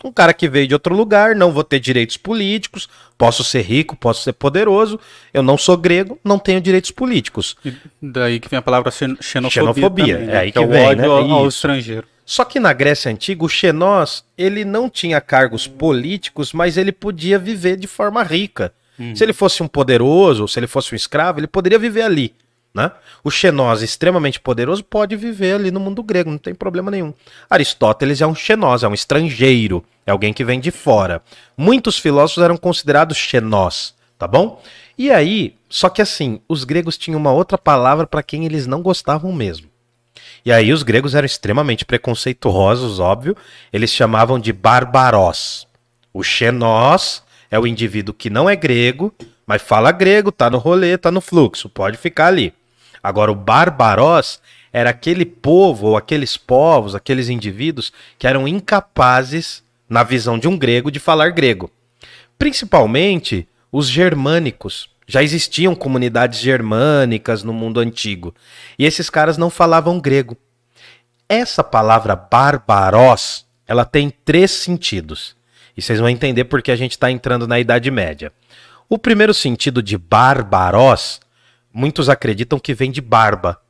Um 0.04 0.12
cara 0.12 0.32
que 0.34 0.48
veio 0.48 0.68
de 0.68 0.74
outro 0.74 0.94
lugar, 0.94 1.34
não 1.34 1.50
vou 1.52 1.64
ter 1.64 1.80
direitos 1.80 2.16
políticos, 2.16 2.88
posso 3.16 3.42
ser 3.42 3.62
rico, 3.62 3.96
posso 3.96 4.22
ser 4.22 4.34
poderoso. 4.34 5.00
Eu 5.32 5.42
não 5.42 5.56
sou 5.56 5.76
grego, 5.76 6.18
não 6.22 6.38
tenho 6.38 6.60
direitos 6.60 6.90
políticos. 6.90 7.56
E 7.64 7.72
daí 8.00 8.38
que 8.38 8.48
vem 8.48 8.58
a 8.58 8.62
palavra 8.62 8.90
xen- 8.90 9.16
xenofobia. 9.20 9.50
Xenofobia, 9.72 10.14
também, 10.18 10.28
é 10.28 10.32
né? 10.32 10.38
aí 10.38 10.52
que 10.52 10.58
é 10.58 10.62
que 10.62 10.66
o 10.68 10.70
vem, 10.70 10.86
ódio 10.86 11.02
né? 11.02 11.08
ao, 11.08 11.30
ao 11.32 11.48
estrangeiro. 11.48 12.06
Só 12.26 12.44
que 12.44 12.60
na 12.60 12.72
Grécia 12.72 13.10
Antiga, 13.10 13.44
o 13.44 13.48
xenós, 13.48 14.24
ele 14.36 14.64
não 14.64 14.90
tinha 14.90 15.20
cargos 15.20 15.66
políticos, 15.66 16.52
mas 16.52 16.76
ele 16.76 16.92
podia 16.92 17.38
viver 17.38 17.76
de 17.76 17.86
forma 17.86 18.22
rica. 18.22 18.72
Se 19.14 19.22
ele 19.22 19.34
fosse 19.34 19.62
um 19.62 19.68
poderoso, 19.68 20.42
ou 20.42 20.48
se 20.48 20.58
ele 20.58 20.66
fosse 20.66 20.94
um 20.94 20.96
escravo, 20.96 21.38
ele 21.38 21.46
poderia 21.46 21.78
viver 21.78 22.00
ali. 22.02 22.34
Né? 22.76 22.92
O 23.24 23.30
xenós 23.30 23.80
extremamente 23.80 24.38
poderoso 24.38 24.84
pode 24.84 25.16
viver 25.16 25.54
ali 25.54 25.70
no 25.70 25.80
mundo 25.80 26.02
grego, 26.02 26.30
não 26.30 26.36
tem 26.36 26.54
problema 26.54 26.90
nenhum. 26.90 27.14
Aristóteles 27.48 28.20
é 28.20 28.26
um 28.26 28.34
xenós, 28.34 28.82
é 28.82 28.88
um 28.88 28.92
estrangeiro, 28.92 29.82
é 30.04 30.10
alguém 30.10 30.30
que 30.30 30.44
vem 30.44 30.60
de 30.60 30.70
fora. 30.70 31.22
Muitos 31.56 31.98
filósofos 31.98 32.44
eram 32.44 32.58
considerados 32.58 33.16
xenós, 33.16 33.94
tá 34.18 34.26
bom? 34.28 34.62
E 34.98 35.10
aí, 35.10 35.54
só 35.70 35.88
que 35.88 36.02
assim, 36.02 36.38
os 36.46 36.64
gregos 36.64 36.98
tinham 36.98 37.18
uma 37.18 37.32
outra 37.32 37.56
palavra 37.56 38.06
para 38.06 38.22
quem 38.22 38.44
eles 38.44 38.66
não 38.66 38.82
gostavam 38.82 39.32
mesmo. 39.32 39.68
E 40.44 40.52
aí 40.52 40.70
os 40.70 40.82
gregos 40.82 41.14
eram 41.14 41.24
extremamente 41.24 41.82
preconceituosos, 41.82 43.00
óbvio. 43.00 43.34
Eles 43.72 43.90
chamavam 43.90 44.38
de 44.38 44.52
barbarós. 44.52 45.66
O 46.12 46.22
xenós 46.22 47.22
é 47.50 47.58
o 47.58 47.66
indivíduo 47.66 48.12
que 48.12 48.28
não 48.28 48.50
é 48.50 48.54
grego, 48.54 49.14
mas 49.46 49.62
fala 49.62 49.90
grego, 49.92 50.30
tá 50.30 50.50
no 50.50 50.58
rolê, 50.58 50.98
tá 50.98 51.10
no 51.10 51.22
fluxo, 51.22 51.70
pode 51.70 51.96
ficar 51.96 52.26
ali. 52.26 52.52
Agora 53.06 53.30
o 53.30 53.36
barbarós 53.36 54.40
era 54.72 54.90
aquele 54.90 55.24
povo 55.24 55.86
ou 55.86 55.96
aqueles 55.96 56.36
povos, 56.36 56.92
aqueles 56.92 57.28
indivíduos 57.28 57.92
que 58.18 58.26
eram 58.26 58.48
incapazes, 58.48 59.62
na 59.88 60.02
visão 60.02 60.36
de 60.36 60.48
um 60.48 60.58
grego, 60.58 60.90
de 60.90 60.98
falar 60.98 61.30
grego. 61.30 61.70
Principalmente 62.36 63.46
os 63.70 63.88
germânicos. 63.88 64.90
Já 65.06 65.22
existiam 65.22 65.72
comunidades 65.72 66.40
germânicas 66.40 67.44
no 67.44 67.52
mundo 67.52 67.78
antigo. 67.78 68.34
E 68.76 68.84
esses 68.84 69.08
caras 69.08 69.38
não 69.38 69.50
falavam 69.50 70.00
grego. 70.00 70.36
Essa 71.28 71.62
palavra 71.62 72.16
barbarós, 72.16 73.46
ela 73.68 73.84
tem 73.84 74.12
três 74.24 74.50
sentidos. 74.50 75.36
E 75.76 75.80
vocês 75.80 76.00
vão 76.00 76.08
entender 76.08 76.46
porque 76.46 76.72
a 76.72 76.76
gente 76.76 76.92
está 76.92 77.08
entrando 77.08 77.46
na 77.46 77.60
Idade 77.60 77.88
Média. 77.88 78.32
O 78.88 78.98
primeiro 78.98 79.32
sentido 79.32 79.80
de 79.80 79.96
barbarós, 79.96 81.20
muitos 81.76 82.08
acreditam 82.08 82.58
que 82.58 82.72
vem 82.72 82.90
de 82.90 83.02
barba, 83.02 83.60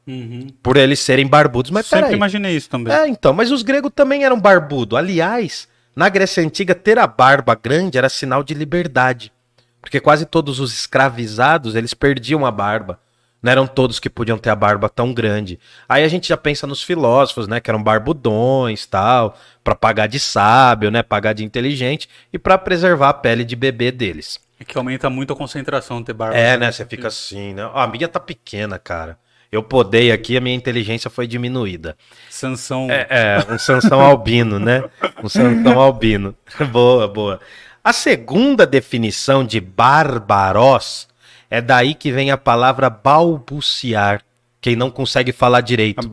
por 0.62 0.77
eles 0.77 1.01
serem 1.01 1.27
barbudos. 1.27 1.73
Mas 1.73 1.87
Sempre 1.87 2.05
peraí. 2.05 2.16
imaginei 2.16 2.57
isso 2.57 2.71
também. 2.71 2.95
É, 2.95 3.09
então, 3.09 3.33
mas 3.33 3.51
os 3.51 3.62
gregos 3.62 3.90
também 3.92 4.23
eram 4.23 4.40
barbudos. 4.40 4.97
Aliás, 4.97 5.66
na 5.95 6.09
Grécia 6.09 6.40
Antiga, 6.40 6.73
ter 6.73 7.01
a 7.01 7.07
barba 7.09 7.57
grande 7.61 7.99
era 7.99 8.09
sinal 8.09 8.45
de 8.45 8.55
liberdade. 8.55 9.33
Porque 9.81 9.99
quase 9.99 10.25
todos 10.25 10.61
os 10.61 10.73
escravizados, 10.73 11.75
eles 11.75 11.95
perdiam 11.95 12.47
a 12.47 12.51
barba. 12.53 13.01
Não 13.42 13.51
eram 13.51 13.66
todos 13.66 13.99
que 13.99 14.09
podiam 14.09 14.38
ter 14.38 14.51
a 14.51 14.57
barba 14.57 14.88
tão 14.88 15.12
grande. 15.12 15.59
Aí 15.88 16.05
a 16.05 16.09
gente 16.09 16.29
já 16.29 16.37
pensa 16.37 16.66
nos 16.66 16.83
filósofos, 16.83 17.49
né, 17.49 17.61
que 17.61 17.71
eram 17.71 17.83
barbudões, 17.83 18.87
tal, 18.87 19.37
Pra 19.64 19.75
pagar 19.75 20.07
de 20.07 20.21
sábio, 20.21 20.92
né, 20.92 21.03
pagar 21.03 21.33
de 21.33 21.45
inteligente 21.45 22.09
e 22.33 22.38
pra 22.38 22.57
preservar 22.57 23.09
a 23.09 23.14
pele 23.14 23.45
de 23.45 23.57
bebê 23.57 23.90
deles. 23.90 24.40
É 24.59 24.64
que 24.64 24.77
aumenta 24.77 25.11
muito 25.11 25.33
a 25.33 25.37
concentração 25.37 26.03
ter 26.03 26.12
barba. 26.12 26.37
É, 26.37 26.57
né, 26.57 26.73
você 26.73 26.85
fica 26.85 27.09
assim, 27.09 27.55
né? 27.55 27.66
Ó, 27.66 27.79
a 27.79 27.87
minha 27.87 28.09
tá 28.09 28.19
pequena, 28.19 28.79
cara. 28.79 29.19
Eu 29.51 29.62
podei 29.62 30.11
aqui, 30.11 30.37
a 30.37 30.40
minha 30.40 30.57
inteligência 30.57 31.09
foi 31.09 31.27
diminuída. 31.27 31.97
Sansão. 32.29 32.88
É, 32.90 33.07
é, 33.09 33.53
um 33.53 33.59
Sansão 33.59 34.01
albino, 34.01 34.59
né? 34.59 34.83
Um 35.23 35.29
Sansão 35.29 35.81
albino. 35.81 36.35
boa, 36.73 37.07
boa. 37.07 37.40
A 37.85 37.92
segunda 37.92 38.66
definição 38.66 39.45
de 39.45 39.61
barbarós 39.61 41.07
é 41.49 41.61
daí 41.61 41.95
que 41.95 42.11
vem 42.11 42.31
a 42.31 42.37
palavra 42.37 42.90
balbuciar, 42.90 44.23
quem 44.61 44.75
não 44.75 44.90
consegue 44.90 45.31
falar 45.31 45.61
direito. 45.61 46.11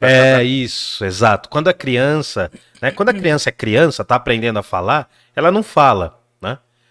É 0.00 0.42
isso, 0.42 1.04
exato. 1.04 1.48
Quando 1.48 1.68
a 1.68 1.72
criança, 1.72 2.50
né, 2.82 2.90
quando 2.90 3.08
a 3.08 3.14
criança 3.14 3.48
é 3.48 3.52
criança, 3.52 4.04
tá 4.04 4.16
aprendendo 4.16 4.58
a 4.58 4.62
falar, 4.62 5.08
ela 5.34 5.50
não 5.50 5.62
fala, 5.62 6.15
né? 6.15 6.15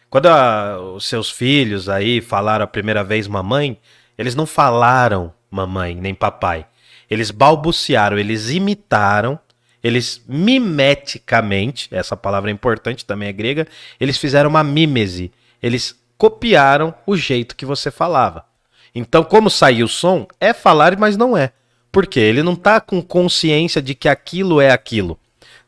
Quando 0.09 0.27
a- 0.27 0.79
os 0.95 1.05
seus 1.05 1.29
filhos 1.29 1.89
aí 1.89 2.21
falaram 2.21 2.63
a 2.63 2.67
primeira 2.67 3.03
vez 3.03 3.27
mamãe, 3.27 3.77
eles 4.17 4.35
não 4.35 4.45
falaram 4.45 5.33
mamãe 5.49 5.95
nem 5.95 6.13
papai. 6.13 6.65
Eles 7.09 7.31
balbuciaram, 7.31 8.17
eles 8.17 8.49
imitaram, 8.49 9.39
eles 9.83 10.23
mimeticamente, 10.27 11.87
essa 11.91 12.17
palavra 12.17 12.49
é 12.49 12.53
importante, 12.53 13.05
também 13.05 13.27
é 13.29 13.33
grega, 13.33 13.67
eles 13.99 14.17
fizeram 14.17 14.49
uma 14.49 14.63
mímese. 14.63 15.31
Eles 15.61 15.99
copiaram 16.17 16.93
o 17.05 17.15
jeito 17.15 17.55
que 17.55 17.65
você 17.65 17.91
falava. 17.91 18.45
Então, 18.93 19.23
como 19.23 19.49
saiu 19.49 19.85
o 19.85 19.89
som, 19.89 20.25
é 20.39 20.53
falar, 20.53 20.97
mas 20.97 21.17
não 21.17 21.35
é. 21.37 21.51
Por 21.91 22.07
quê? 22.07 22.21
Ele 22.21 22.41
não 22.41 22.55
tá 22.55 22.79
com 22.79 23.01
consciência 23.01 23.81
de 23.81 23.93
que 23.93 24.07
aquilo 24.07 24.61
é 24.61 24.71
aquilo. 24.71 25.19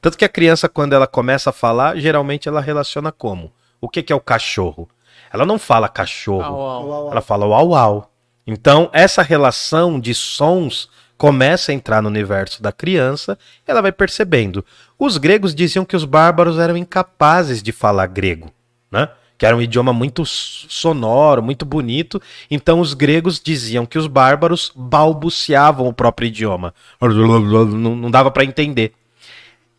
Tanto 0.02 0.18
que 0.18 0.26
a 0.26 0.30
criança, 0.30 0.70
quando 0.70 0.94
ela 0.94 1.08
começa 1.08 1.50
a 1.50 1.54
falar, 1.54 1.98
geralmente 1.98 2.48
ela 2.48 2.62
relaciona 2.62 3.12
como? 3.12 3.52
O 3.80 3.90
que, 3.90 4.04
que 4.04 4.14
é 4.14 4.16
o 4.16 4.20
cachorro? 4.20 4.90
Ela 5.32 5.46
não 5.46 5.60
fala 5.60 5.88
cachorro. 5.90 6.44
Au, 6.44 6.92
au. 6.92 7.12
Ela 7.12 7.22
fala 7.22 7.46
uau 7.46 7.70
uau. 7.70 8.12
Então, 8.46 8.90
essa 8.94 9.22
relação 9.22 10.00
de 10.00 10.14
sons 10.14 10.90
começa 11.18 11.72
a 11.72 11.76
entrar 11.76 12.02
no 12.02 12.08
universo 12.08 12.62
da 12.62 12.72
criança, 12.72 13.38
ela 13.66 13.82
vai 13.82 13.92
percebendo. 13.92 14.64
Os 14.98 15.18
gregos 15.18 15.54
diziam 15.54 15.84
que 15.84 15.96
os 15.96 16.06
bárbaros 16.06 16.60
eram 16.60 16.78
incapazes 16.78 17.62
de 17.62 17.72
falar 17.72 18.08
grego, 18.08 18.52
né? 18.92 19.10
Que 19.38 19.46
era 19.46 19.56
um 19.56 19.62
idioma 19.62 19.94
muito 19.94 20.26
sonoro, 20.26 21.44
muito 21.44 21.66
bonito. 21.66 22.22
Então 22.50 22.80
os 22.80 22.94
gregos 22.94 23.40
diziam 23.40 23.86
que 23.86 23.98
os 23.98 24.08
bárbaros 24.08 24.72
balbuciavam 24.76 25.88
o 25.88 25.94
próprio 25.94 26.28
idioma. 26.28 26.74
Não, 27.00 27.96
não 27.96 28.12
dava 28.12 28.32
para 28.32 28.44
entender. 28.44 28.94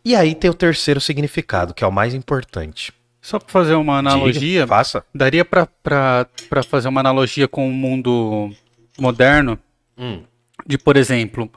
E 0.03 0.15
aí 0.15 0.33
tem 0.33 0.49
o 0.49 0.53
terceiro 0.53 1.01
significado, 1.01 1.73
que 1.73 1.83
é 1.83 1.87
o 1.87 1.91
mais 1.91 2.13
importante. 2.13 2.93
Só 3.21 3.37
pra 3.39 3.49
fazer 3.49 3.73
uma 3.75 3.97
analogia, 3.97 4.61
Diga, 4.61 4.67
faça. 4.67 5.03
daria 5.13 5.43
pra 5.43 5.67
fazer 6.67 6.87
uma 6.87 7.01
analogia 7.01 7.47
com 7.47 7.67
o 7.67 7.71
mundo 7.71 8.49
moderno, 8.97 9.59
Hum. 9.97 10.23
de, 10.65 10.77
por 10.77 10.95
exemplo, 10.95 11.51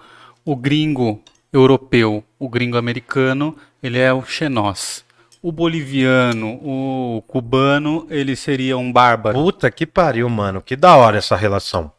o 0.44 0.56
gringo 0.56 1.22
europeu, 1.52 2.24
o 2.38 2.48
gringo 2.48 2.76
americano, 2.76 3.56
ele 3.82 3.98
é 3.98 4.12
o 4.12 4.24
xenós. 4.24 5.04
O 5.40 5.50
boliviano, 5.52 6.58
o 6.62 7.22
cubano, 7.26 8.06
ele 8.10 8.34
seria 8.36 8.76
um 8.78 8.92
bárbaro. 8.92 9.36
Puta 9.40 9.70
que 9.70 9.86
pariu, 9.86 10.28
mano. 10.28 10.62
Que 10.62 10.76
da 10.76 10.96
hora 10.96 11.18
essa 11.18 11.34
relação. 11.36 11.90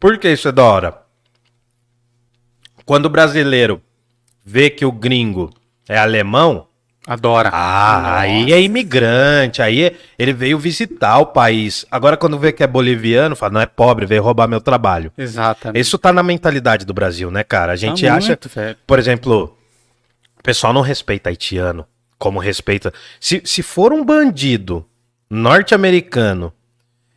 Por 0.00 0.18
que 0.18 0.30
isso 0.30 0.48
é 0.48 0.52
da 0.52 0.64
hora? 0.64 1.02
Quando 2.84 3.06
o 3.06 3.10
brasileiro 3.10 3.82
vê 4.44 4.70
que 4.70 4.84
o 4.84 4.92
gringo 4.92 5.50
é 5.88 5.98
alemão, 5.98 6.66
Adora. 7.08 7.48
ah, 7.52 8.18
aí 8.20 8.52
é 8.52 8.60
imigrante, 8.60 9.62
aí 9.62 9.84
é- 9.84 9.94
ele 10.18 10.32
veio 10.32 10.58
visitar 10.58 11.18
o 11.18 11.26
país. 11.26 11.86
Agora 11.90 12.16
quando 12.16 12.38
vê 12.38 12.52
que 12.52 12.62
é 12.62 12.66
boliviano, 12.66 13.34
fala, 13.34 13.52
não 13.54 13.60
é 13.62 13.66
pobre, 13.66 14.04
veio 14.04 14.22
roubar 14.22 14.46
meu 14.46 14.60
trabalho. 14.60 15.10
Exatamente. 15.16 15.80
Isso 15.80 15.96
tá 15.96 16.12
na 16.12 16.22
mentalidade 16.22 16.84
do 16.84 16.92
Brasil, 16.92 17.30
né, 17.30 17.42
cara? 17.42 17.72
A 17.72 17.76
gente 17.76 18.04
Tá 18.06 18.14
acha, 18.16 18.26
muito, 18.28 18.48
velho. 18.48 18.76
por 18.86 18.98
exemplo, 18.98 19.56
o 20.38 20.42
pessoal 20.42 20.72
não 20.72 20.82
respeita 20.82 21.30
haitiano 21.30 21.86
como 22.18 22.38
respeita. 22.38 22.92
Se, 23.20 23.40
se 23.44 23.62
for 23.62 23.92
um 23.92 24.04
bandido 24.04 24.84
norte-americano 25.30 26.52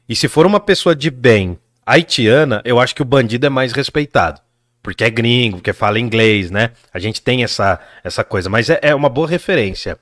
e 0.07 0.15
se 0.15 0.27
for 0.27 0.45
uma 0.45 0.59
pessoa 0.59 0.95
de 0.95 1.09
bem 1.11 1.57
haitiana, 1.85 2.61
eu 2.63 2.79
acho 2.79 2.95
que 2.95 3.01
o 3.01 3.05
bandido 3.05 3.45
é 3.45 3.49
mais 3.49 3.71
respeitado. 3.73 4.39
Porque 4.81 5.03
é 5.03 5.09
gringo, 5.09 5.57
porque 5.57 5.73
fala 5.73 5.99
inglês, 5.99 6.49
né? 6.49 6.71
A 6.93 6.99
gente 6.99 7.21
tem 7.21 7.43
essa, 7.43 7.79
essa 8.03 8.23
coisa. 8.23 8.49
Mas 8.49 8.69
é, 8.69 8.79
é 8.81 8.95
uma 8.95 9.09
boa 9.09 9.27
referência. 9.27 9.97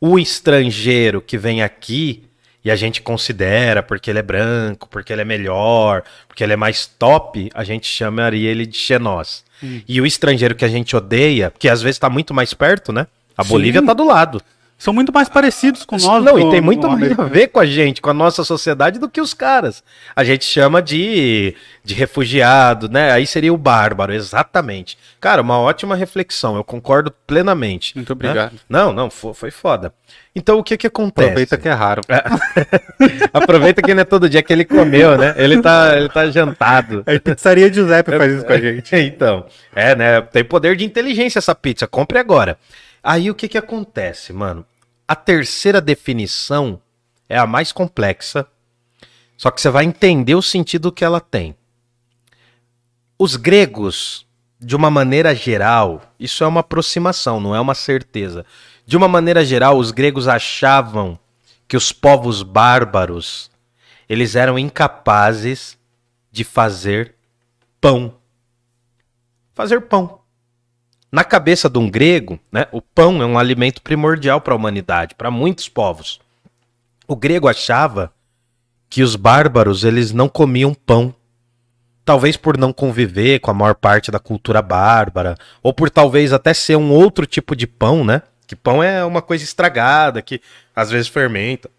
O 0.00 0.18
estrangeiro 0.18 1.20
que 1.20 1.36
vem 1.36 1.62
aqui 1.62 2.24
e 2.64 2.70
a 2.70 2.76
gente 2.76 3.02
considera 3.02 3.82
porque 3.82 4.10
ele 4.10 4.20
é 4.20 4.22
branco, 4.22 4.88
porque 4.88 5.12
ele 5.12 5.22
é 5.22 5.24
melhor, 5.24 6.02
porque 6.28 6.42
ele 6.42 6.52
é 6.52 6.56
mais 6.56 6.86
top, 6.86 7.50
a 7.54 7.64
gente 7.64 7.86
chamaria 7.86 8.50
ele 8.50 8.66
de 8.66 8.76
xenós. 8.76 9.44
E 9.88 10.00
o 10.00 10.06
estrangeiro 10.06 10.54
que 10.54 10.64
a 10.64 10.68
gente 10.68 10.96
odeia, 10.96 11.52
que 11.56 11.68
às 11.68 11.82
vezes 11.82 11.98
tá 11.98 12.10
muito 12.10 12.34
mais 12.34 12.52
perto, 12.54 12.92
né? 12.92 13.06
A. 13.36 13.44
Bolívia 13.44 13.84
tá 13.84 13.92
do 13.92 14.04
lado. 14.04 14.42
São 14.82 14.92
muito 14.92 15.12
mais 15.12 15.28
parecidos 15.28 15.84
com 15.84 15.94
nós. 15.94 16.24
Não, 16.24 16.32
com- 16.32 16.40
e 16.40 16.50
tem 16.50 16.60
muito 16.60 16.90
mais 16.90 17.16
a 17.16 17.22
ver 17.26 17.46
com 17.46 17.60
a 17.60 17.64
gente, 17.64 18.02
com 18.02 18.10
a 18.10 18.12
nossa 18.12 18.42
sociedade, 18.42 18.98
do 18.98 19.08
que 19.08 19.20
os 19.20 19.32
caras. 19.32 19.80
A 20.16 20.24
gente 20.24 20.44
chama 20.44 20.82
de, 20.82 21.54
de 21.84 21.94
refugiado, 21.94 22.88
né? 22.88 23.12
Aí 23.12 23.24
seria 23.24 23.54
o 23.54 23.56
bárbaro, 23.56 24.12
exatamente. 24.12 24.98
Cara, 25.20 25.40
uma 25.40 25.56
ótima 25.56 25.94
reflexão, 25.94 26.56
eu 26.56 26.64
concordo 26.64 27.12
plenamente. 27.28 27.94
Muito 27.94 28.08
né? 28.08 28.12
obrigado. 28.12 28.54
Não, 28.68 28.92
não, 28.92 29.08
fo- 29.08 29.32
foi, 29.32 29.52
foda. 29.52 29.94
Então 30.34 30.58
o 30.58 30.64
que 30.64 30.76
que 30.76 30.88
acontece? 30.88 31.28
Aproveita 31.28 31.56
que 31.56 31.68
é 31.68 31.72
raro. 31.72 32.02
Aproveita 33.32 33.82
que 33.82 33.94
não 33.94 34.00
é 34.02 34.04
todo 34.04 34.28
dia 34.28 34.42
que 34.42 34.52
ele 34.52 34.64
comeu, 34.64 35.16
né? 35.16 35.32
Ele 35.36 35.62
tá, 35.62 35.96
ele 35.96 36.08
tá 36.08 36.28
jantado. 36.28 37.04
A 37.06 37.20
pizzaria 37.20 37.72
Giuseppe 37.72 38.18
faz 38.18 38.32
isso 38.32 38.44
com 38.44 38.52
a 38.52 38.58
gente. 38.58 38.96
Então, 38.98 39.46
é, 39.76 39.94
né? 39.94 40.20
Tem 40.22 40.42
poder 40.42 40.74
de 40.74 40.84
inteligência 40.84 41.38
essa 41.38 41.54
pizza. 41.54 41.86
Compre 41.86 42.18
agora. 42.18 42.58
Aí 43.00 43.30
o 43.30 43.34
que 43.34 43.46
que 43.46 43.58
acontece, 43.58 44.32
mano? 44.32 44.64
A 45.12 45.14
terceira 45.14 45.78
definição 45.78 46.80
é 47.28 47.36
a 47.36 47.46
mais 47.46 47.70
complexa, 47.70 48.46
só 49.36 49.50
que 49.50 49.60
você 49.60 49.68
vai 49.68 49.84
entender 49.84 50.34
o 50.34 50.40
sentido 50.40 50.90
que 50.90 51.04
ela 51.04 51.20
tem. 51.20 51.54
Os 53.18 53.36
gregos, 53.36 54.26
de 54.58 54.74
uma 54.74 54.90
maneira 54.90 55.34
geral, 55.34 56.00
isso 56.18 56.42
é 56.42 56.46
uma 56.46 56.60
aproximação, 56.60 57.40
não 57.40 57.54
é 57.54 57.60
uma 57.60 57.74
certeza. 57.74 58.46
De 58.86 58.96
uma 58.96 59.06
maneira 59.06 59.44
geral, 59.44 59.76
os 59.76 59.90
gregos 59.90 60.26
achavam 60.26 61.18
que 61.68 61.76
os 61.76 61.92
povos 61.92 62.42
bárbaros, 62.42 63.50
eles 64.08 64.34
eram 64.34 64.58
incapazes 64.58 65.78
de 66.30 66.42
fazer 66.42 67.16
pão. 67.82 68.14
Fazer 69.52 69.82
pão. 69.82 70.21
Na 71.12 71.24
cabeça 71.24 71.68
de 71.68 71.78
um 71.78 71.90
grego, 71.90 72.40
né, 72.50 72.66
o 72.72 72.80
pão 72.80 73.22
é 73.22 73.26
um 73.26 73.38
alimento 73.38 73.82
primordial 73.82 74.40
para 74.40 74.54
a 74.54 74.56
humanidade, 74.56 75.14
para 75.14 75.30
muitos 75.30 75.68
povos. 75.68 76.18
O 77.06 77.14
grego 77.14 77.48
achava 77.48 78.10
que 78.88 79.02
os 79.02 79.14
bárbaros 79.14 79.84
eles 79.84 80.10
não 80.10 80.26
comiam 80.26 80.72
pão. 80.72 81.14
Talvez 82.02 82.38
por 82.38 82.56
não 82.56 82.72
conviver 82.72 83.40
com 83.40 83.50
a 83.50 83.54
maior 83.54 83.74
parte 83.74 84.10
da 84.10 84.18
cultura 84.18 84.62
bárbara, 84.62 85.36
ou 85.62 85.74
por 85.74 85.90
talvez 85.90 86.32
até 86.32 86.54
ser 86.54 86.76
um 86.76 86.90
outro 86.90 87.26
tipo 87.26 87.54
de 87.54 87.66
pão, 87.66 88.04
né? 88.04 88.22
Que 88.46 88.56
pão 88.56 88.82
é 88.82 89.04
uma 89.04 89.20
coisa 89.20 89.44
estragada, 89.44 90.22
que 90.22 90.40
às 90.74 90.90
vezes 90.90 91.08
fermenta. 91.08 91.70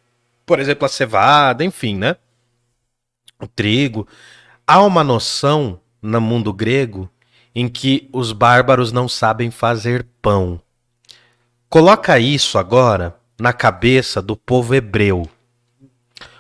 Por 0.46 0.60
exemplo, 0.60 0.86
a 0.86 0.90
cevada, 0.90 1.64
enfim, 1.64 1.98
né? 1.98 2.18
O 3.42 3.48
trigo. 3.48 4.08
Há 4.66 4.82
uma 4.84 5.04
noção 5.04 5.80
no 6.02 6.22
mundo 6.22 6.54
grego 6.54 7.10
em 7.56 7.68
que 7.68 8.10
os 8.12 8.32
bárbaros 8.32 8.92
não 8.92 9.08
sabem 9.08 9.52
fazer 9.52 10.06
pão. 10.22 10.60
Coloca 11.70 12.20
isso 12.20 12.58
agora 12.58 13.16
na 13.40 13.52
cabeça 13.54 14.22
do 14.22 14.36
povo 14.36 14.74
hebreu. 14.76 15.28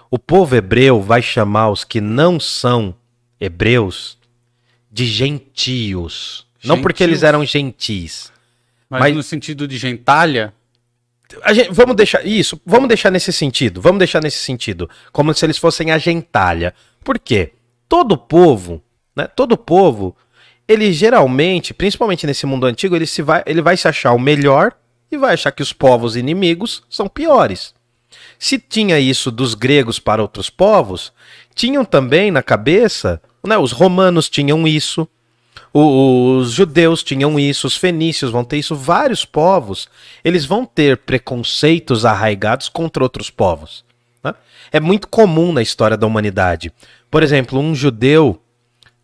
O 0.10 0.20
povo 0.20 0.56
hebreu 0.56 1.02
vai 1.02 1.22
chamar 1.22 1.70
os 1.70 1.84
que 1.84 2.00
não 2.00 2.40
são 2.40 2.96
hebreus 3.40 4.18
de 4.92 5.06
gentios. 5.06 6.46
Não 6.64 6.82
porque 6.82 7.04
eles 7.04 7.16
Gentios? 7.20 7.28
eram 7.28 7.46
gentis. 7.46 8.32
Mas, 8.90 9.00
Mas- 9.02 9.16
no 9.16 9.24
sentido 9.24 9.68
de 9.68 9.76
gentalha, 9.78 10.54
gente- 11.52 11.72
vamos 11.72 11.96
deixar 11.96 12.26
isso, 12.26 12.62
vamos 12.66 12.88
deixar 12.88 13.10
nesse 13.12 13.34
sentido, 13.34 13.82
vamos 13.82 13.98
deixar 13.98 14.22
nesse 14.22 14.38
sentido, 14.38 14.90
como 15.12 15.34
se 15.34 15.44
eles 15.46 15.58
fossem 15.58 15.92
a 15.92 15.98
gentalha. 15.98 16.74
Por 17.04 17.18
quê? 17.20 17.54
Todo 17.90 18.16
povo, 18.18 18.82
né? 19.16 19.28
Todo 19.28 19.58
povo, 19.58 20.16
ele 20.68 20.92
geralmente, 20.94 21.74
principalmente 21.74 22.26
nesse 22.26 22.46
mundo 22.46 22.66
antigo, 22.66 22.96
ele 22.96 23.06
se 23.06 23.22
vai, 23.22 23.44
ele 23.46 23.62
vai 23.62 23.76
se 23.78 23.88
achar 23.88 24.14
o 24.14 24.20
melhor 24.20 24.74
e 25.12 25.18
vai 25.18 25.34
achar 25.34 25.52
que 25.52 25.62
os 25.62 25.74
povos 25.74 26.16
inimigos 26.16 26.84
são 26.90 27.08
piores. 27.08 27.74
Se 28.40 28.60
tinha 28.60 29.00
isso 29.00 29.32
dos 29.32 29.54
gregos 29.54 30.00
para 30.00 30.22
outros 30.22 30.50
povos, 30.50 31.14
tinham 31.56 31.86
também 31.86 32.32
na 32.32 32.44
cabeça, 32.44 33.22
né? 33.46 33.58
Os 33.58 33.72
romanos 33.72 34.30
tinham 34.30 34.68
isso, 34.68 35.08
os 35.74 36.52
judeus 36.52 37.04
tinham 37.04 37.40
isso, 37.40 37.68
os 37.68 37.76
fenícios 37.76 38.32
vão 38.32 38.44
ter 38.44 38.58
isso, 38.58 38.76
vários 38.76 39.26
povos, 39.26 39.90
eles 40.24 40.46
vão 40.46 40.66
ter 40.66 40.98
preconceitos 40.98 42.06
arraigados 42.06 42.70
contra 42.70 43.04
outros 43.04 43.30
povos. 43.30 43.84
né? 44.24 44.34
É 44.72 44.80
muito 44.80 45.08
comum 45.08 45.52
na 45.52 45.62
história 45.62 45.98
da 45.98 46.06
humanidade. 46.06 46.72
Por 47.10 47.24
exemplo, 47.24 47.60
um 47.60 47.74
judeu, 47.74 48.43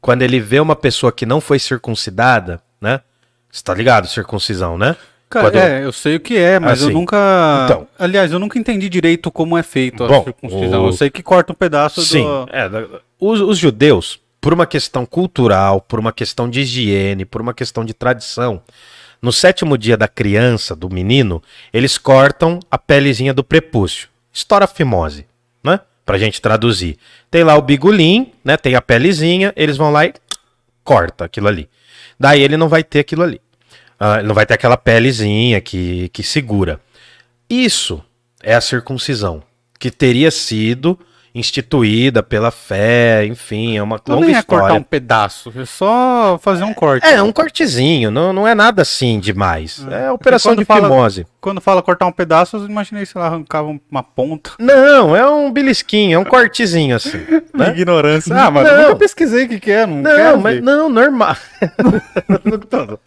quando 0.02 0.22
ele 0.22 0.40
vê 0.40 0.60
uma 0.60 0.76
pessoa 0.76 1.12
que 1.12 1.26
não 1.26 1.42
foi 1.42 1.60
circuncidada, 1.60 2.62
né? 2.80 3.02
Você 3.52 3.64
tá 3.64 3.74
ligado, 3.74 4.08
circuncisão, 4.08 4.78
né? 4.78 4.96
Cara, 5.30 5.46
Quando- 5.52 5.58
é, 5.58 5.84
eu 5.86 5.92
sei 5.92 6.16
o 6.16 6.20
que 6.20 6.38
é, 6.38 6.60
mas 6.60 6.82
eu 6.82 6.88
Assim. 6.88 6.94
nunca. 6.98 7.18
Então. 7.66 7.88
Aliás, 8.00 8.32
eu 8.32 8.40
nunca 8.40 8.58
entendi 8.58 8.90
direito 8.90 9.32
como 9.32 9.58
é 9.58 9.62
feito 9.64 10.04
a 10.04 10.08
Bom, 10.08 10.24
circuncisão. 10.24 10.84
o- 10.86 10.88
Eu 10.90 10.94
sei 10.94 11.10
que 11.10 11.22
corta 11.22 11.52
um 11.52 11.56
pedaço 11.56 12.02
Sim, 12.02 12.24
do. 12.24 12.48
é, 12.52 12.70
os, 13.20 13.40
os 13.42 13.58
judeus, 13.58 14.20
por 14.42 14.54
uma 14.54 14.66
questão 14.66 15.06
cultural, 15.06 15.82
por 15.82 16.00
uma 16.00 16.12
questão 16.12 16.50
de 16.50 16.62
higiene, 16.62 17.26
por 17.26 17.42
uma 17.42 17.54
questão 17.54 17.86
de 17.86 17.94
tradição, 17.94 18.62
no 19.22 19.32
sétimo 19.32 19.78
dia 19.78 19.98
da 19.98 20.08
criança, 20.08 20.76
do 20.76 20.90
menino, 20.90 21.44
eles 21.74 21.98
cortam 21.98 22.60
a 22.72 22.78
pelezinha 22.78 23.34
do 23.34 23.44
prepúcio. 23.44 24.08
Estoura 24.34 24.66
a 24.66 24.68
fimose? 24.68 25.28
Pra 26.10 26.18
gente 26.18 26.42
traduzir. 26.42 26.98
Tem 27.30 27.44
lá 27.44 27.56
o 27.56 27.62
bigolim, 27.62 28.32
né? 28.44 28.58
Tem 28.58 28.74
a 28.74 28.82
pelezinha, 28.82 29.54
eles 29.56 29.78
vão 29.78 29.92
lá 29.92 30.08
e 30.08 30.14
corta 30.84 31.26
aquilo 31.26 31.48
ali. 31.48 31.70
Daí 32.20 32.42
ele 32.42 32.58
não 32.58 32.68
vai 32.68 32.84
ter 32.84 33.02
aquilo 33.02 33.22
ali. 33.22 33.40
Ah, 34.00 34.24
não 34.24 34.34
vai 34.34 34.44
ter 34.44 34.56
aquela 34.56 34.76
pelezinha 34.76 35.62
que, 35.62 36.10
que 36.10 36.24
segura. 36.24 36.82
Isso 37.48 38.04
é 38.42 38.56
a 38.56 38.60
circuncisão, 38.60 39.44
que 39.78 39.92
teria 39.92 40.32
sido 40.32 41.00
instituída 41.40 42.22
pela 42.22 42.52
fé, 42.52 43.26
enfim, 43.26 43.78
é 43.78 43.82
uma 43.84 43.96
Então 43.96 44.16
longa 44.16 44.28
nem 44.28 44.36
é 44.36 44.42
cortar 44.44 44.74
um 44.74 44.84
pedaço, 44.84 45.52
é 45.58 45.66
só 45.66 46.38
fazer 46.42 46.64
um 46.64 46.74
corte. 46.74 47.08
É, 47.08 47.22
um 47.24 47.32
cortezinho, 47.32 48.12
não, 48.12 48.32
não 48.34 48.48
é 48.48 48.54
nada 48.54 48.82
assim 48.82 49.20
demais. 49.20 49.86
É, 49.90 50.08
a 50.08 50.14
operação 50.14 50.56
de 50.56 50.66
fala- 50.66 50.88
fimose. 50.88 51.26
Quando 51.42 51.62
fala 51.62 51.82
cortar 51.82 52.06
um 52.06 52.12
pedaço, 52.12 52.58
eu 52.58 52.66
imaginei, 52.66 53.06
sei 53.06 53.20
lá, 53.20 53.28
arrancava 53.28 53.74
uma 53.90 54.04
ponta. 54.04 54.52
Não, 54.60 55.16
é 55.16 55.28
um 55.30 55.50
belisquinho, 55.52 56.16
é 56.16 56.20
um 56.20 56.26
cortezinho 56.26 56.96
assim. 56.98 57.18
né? 57.56 57.70
Ignorância. 57.70 58.36
Ah, 58.36 58.52
mas 58.52 58.66
Não. 58.66 58.72
eu 58.74 58.82
nunca 58.84 58.96
pesquisei 58.98 59.46
o 59.46 59.50
que, 59.50 59.60
que 59.60 59.72
é, 59.72 59.86
não, 59.86 60.02
Não, 60.02 60.38
mas 60.38 60.56
ver. 60.56 60.62
não, 60.62 60.90
normal. 60.90 61.36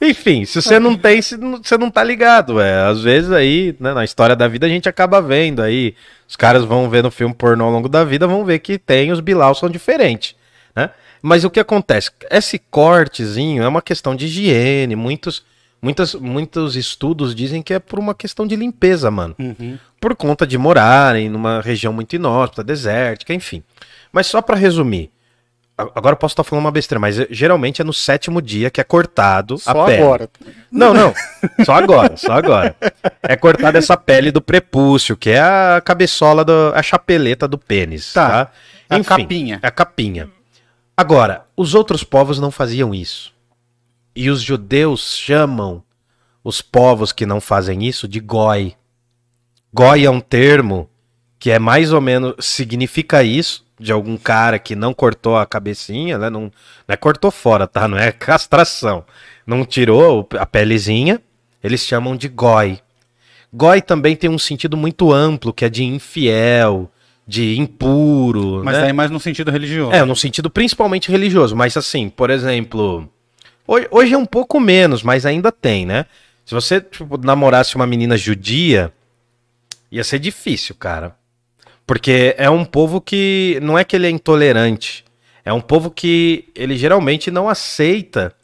Enfim, 0.00 0.44
se 0.44 0.60
você 0.60 0.78
não 0.78 0.96
tem, 0.96 1.20
você 1.22 1.78
não 1.78 1.90
tá 1.90 2.04
ligado. 2.04 2.60
É. 2.60 2.82
Às 2.82 3.02
vezes 3.02 3.30
aí, 3.32 3.74
né, 3.80 3.94
na 3.94 4.04
história 4.04 4.36
da 4.36 4.46
vida, 4.46 4.66
a 4.66 4.68
gente 4.68 4.88
acaba 4.88 5.20
vendo 5.22 5.62
aí. 5.62 5.94
Os 6.28 6.36
caras 6.36 6.64
vão 6.64 6.88
ver 6.90 7.02
no 7.02 7.10
filme 7.10 7.34
pornô 7.34 7.64
ao 7.64 7.70
longo 7.70 7.88
da 7.88 8.04
vida, 8.04 8.26
vão 8.26 8.44
ver 8.44 8.58
que 8.58 8.78
tem, 8.78 9.12
os 9.12 9.20
Bilal 9.20 9.54
são 9.54 9.68
diferentes. 9.70 10.34
Né? 10.74 10.90
Mas 11.22 11.44
o 11.44 11.50
que 11.50 11.60
acontece? 11.60 12.10
Esse 12.30 12.58
cortezinho 12.58 13.62
é 13.62 13.68
uma 13.68 13.80
questão 13.82 14.14
de 14.14 14.26
higiene. 14.26 14.94
Muitos, 14.96 15.44
muitas, 15.80 16.14
muitos 16.14 16.76
estudos 16.76 17.34
dizem 17.34 17.62
que 17.62 17.72
é 17.74 17.78
por 17.78 17.98
uma 17.98 18.14
questão 18.14 18.46
de 18.46 18.54
limpeza, 18.56 19.10
mano 19.10 19.34
Uhum. 19.38 19.78
por 20.00 20.14
conta 20.14 20.46
de 20.46 20.58
morarem 20.58 21.28
numa 21.28 21.60
região 21.60 21.92
muito 21.92 22.14
inóspita, 22.14 22.62
desértica, 22.62 23.32
enfim. 23.32 23.62
Mas 24.12 24.26
só 24.26 24.40
pra 24.42 24.56
resumir, 24.56 25.10
agora 25.76 26.14
eu 26.14 26.16
posso 26.18 26.32
estar 26.32 26.44
falando 26.44 26.64
uma 26.64 26.70
besteira, 26.70 26.98
mas 26.98 27.18
eh, 27.18 27.26
geralmente 27.30 27.80
é 27.82 27.84
no 27.84 27.92
sétimo 27.92 28.40
dia 28.40 28.70
que 28.70 28.80
é 28.80 28.84
cortado 28.84 29.58
Só 29.58 29.70
a 29.82 29.86
pele. 29.86 30.02
agora. 30.02 30.30
Não, 30.70 30.94
não, 30.94 31.12
só 31.64 31.74
agora, 31.74 32.16
só 32.16 32.32
agora. 32.32 32.74
É 33.22 33.36
cortada 33.36 33.76
essa 33.78 33.96
pele 33.96 34.30
do 34.30 34.40
prepúcio, 34.40 35.16
que 35.16 35.30
é 35.30 35.40
a 35.40 35.82
cabeçola, 35.84 36.44
do, 36.44 36.72
a 36.74 36.82
chapeleta 36.82 37.46
do 37.46 37.58
pênis, 37.58 38.12
Tá. 38.12 38.46
tá? 38.46 38.52
A 38.88 39.02
capinha. 39.04 39.58
É 39.62 39.66
a 39.66 39.70
capinha. 39.70 40.30
Agora, 40.96 41.44
os 41.56 41.74
outros 41.74 42.02
povos 42.04 42.38
não 42.38 42.50
faziam 42.50 42.94
isso. 42.94 43.34
E 44.14 44.30
os 44.30 44.40
judeus 44.40 45.16
chamam 45.16 45.82
os 46.42 46.62
povos 46.62 47.12
que 47.12 47.26
não 47.26 47.40
fazem 47.40 47.84
isso 47.84 48.06
de 48.08 48.20
goi. 48.20 48.74
Goi 49.74 50.04
é 50.06 50.10
um 50.10 50.20
termo 50.20 50.88
que 51.38 51.50
é 51.50 51.58
mais 51.58 51.92
ou 51.92 52.00
menos 52.00 52.34
significa 52.46 53.22
isso 53.22 53.65
de 53.78 53.92
algum 53.92 54.16
cara 54.16 54.58
que 54.58 54.74
não 54.74 54.94
cortou 54.94 55.36
a 55.36 55.46
cabecinha, 55.46 56.18
né? 56.18 56.30
Não, 56.30 56.42
não 56.42 56.52
é 56.88 56.96
cortou 56.96 57.30
fora, 57.30 57.66
tá? 57.66 57.86
Não 57.86 57.98
é 57.98 58.10
castração. 58.12 59.04
Não 59.46 59.64
tirou 59.64 60.28
a 60.38 60.46
pelezinha. 60.46 61.20
Eles 61.62 61.80
chamam 61.80 62.16
de 62.16 62.28
goi. 62.28 62.78
Goi 63.52 63.80
também 63.80 64.16
tem 64.16 64.30
um 64.30 64.38
sentido 64.38 64.76
muito 64.76 65.12
amplo, 65.12 65.52
que 65.52 65.64
é 65.64 65.68
de 65.68 65.84
infiel, 65.84 66.90
de 67.26 67.58
impuro. 67.58 68.62
Mas 68.64 68.76
né? 68.76 68.84
aí 68.84 68.92
mais 68.92 69.10
no 69.10 69.18
sentido 69.18 69.50
religioso. 69.50 69.92
É, 69.92 70.04
no 70.04 70.16
sentido 70.16 70.48
principalmente 70.48 71.10
religioso, 71.10 71.56
mas 71.56 71.76
assim, 71.76 72.08
por 72.08 72.30
exemplo, 72.30 73.08
hoje, 73.66 73.88
hoje 73.90 74.14
é 74.14 74.18
um 74.18 74.26
pouco 74.26 74.60
menos, 74.60 75.02
mas 75.02 75.26
ainda 75.26 75.50
tem, 75.50 75.84
né? 75.84 76.06
Se 76.44 76.54
você 76.54 76.80
tipo, 76.80 77.18
namorasse 77.18 77.74
uma 77.74 77.86
menina 77.86 78.16
judia, 78.16 78.92
ia 79.90 80.04
ser 80.04 80.18
difícil, 80.18 80.74
cara. 80.76 81.16
Porque 81.86 82.34
é 82.36 82.50
um 82.50 82.64
povo 82.64 83.00
que 83.00 83.58
não 83.62 83.78
é 83.78 83.84
que 83.84 83.94
ele 83.94 84.06
é 84.06 84.10
intolerante, 84.10 85.04
é 85.44 85.52
um 85.52 85.60
povo 85.60 85.90
que 85.90 86.48
ele 86.54 86.76
geralmente 86.76 87.30
não 87.30 87.48
aceita, 87.48 88.34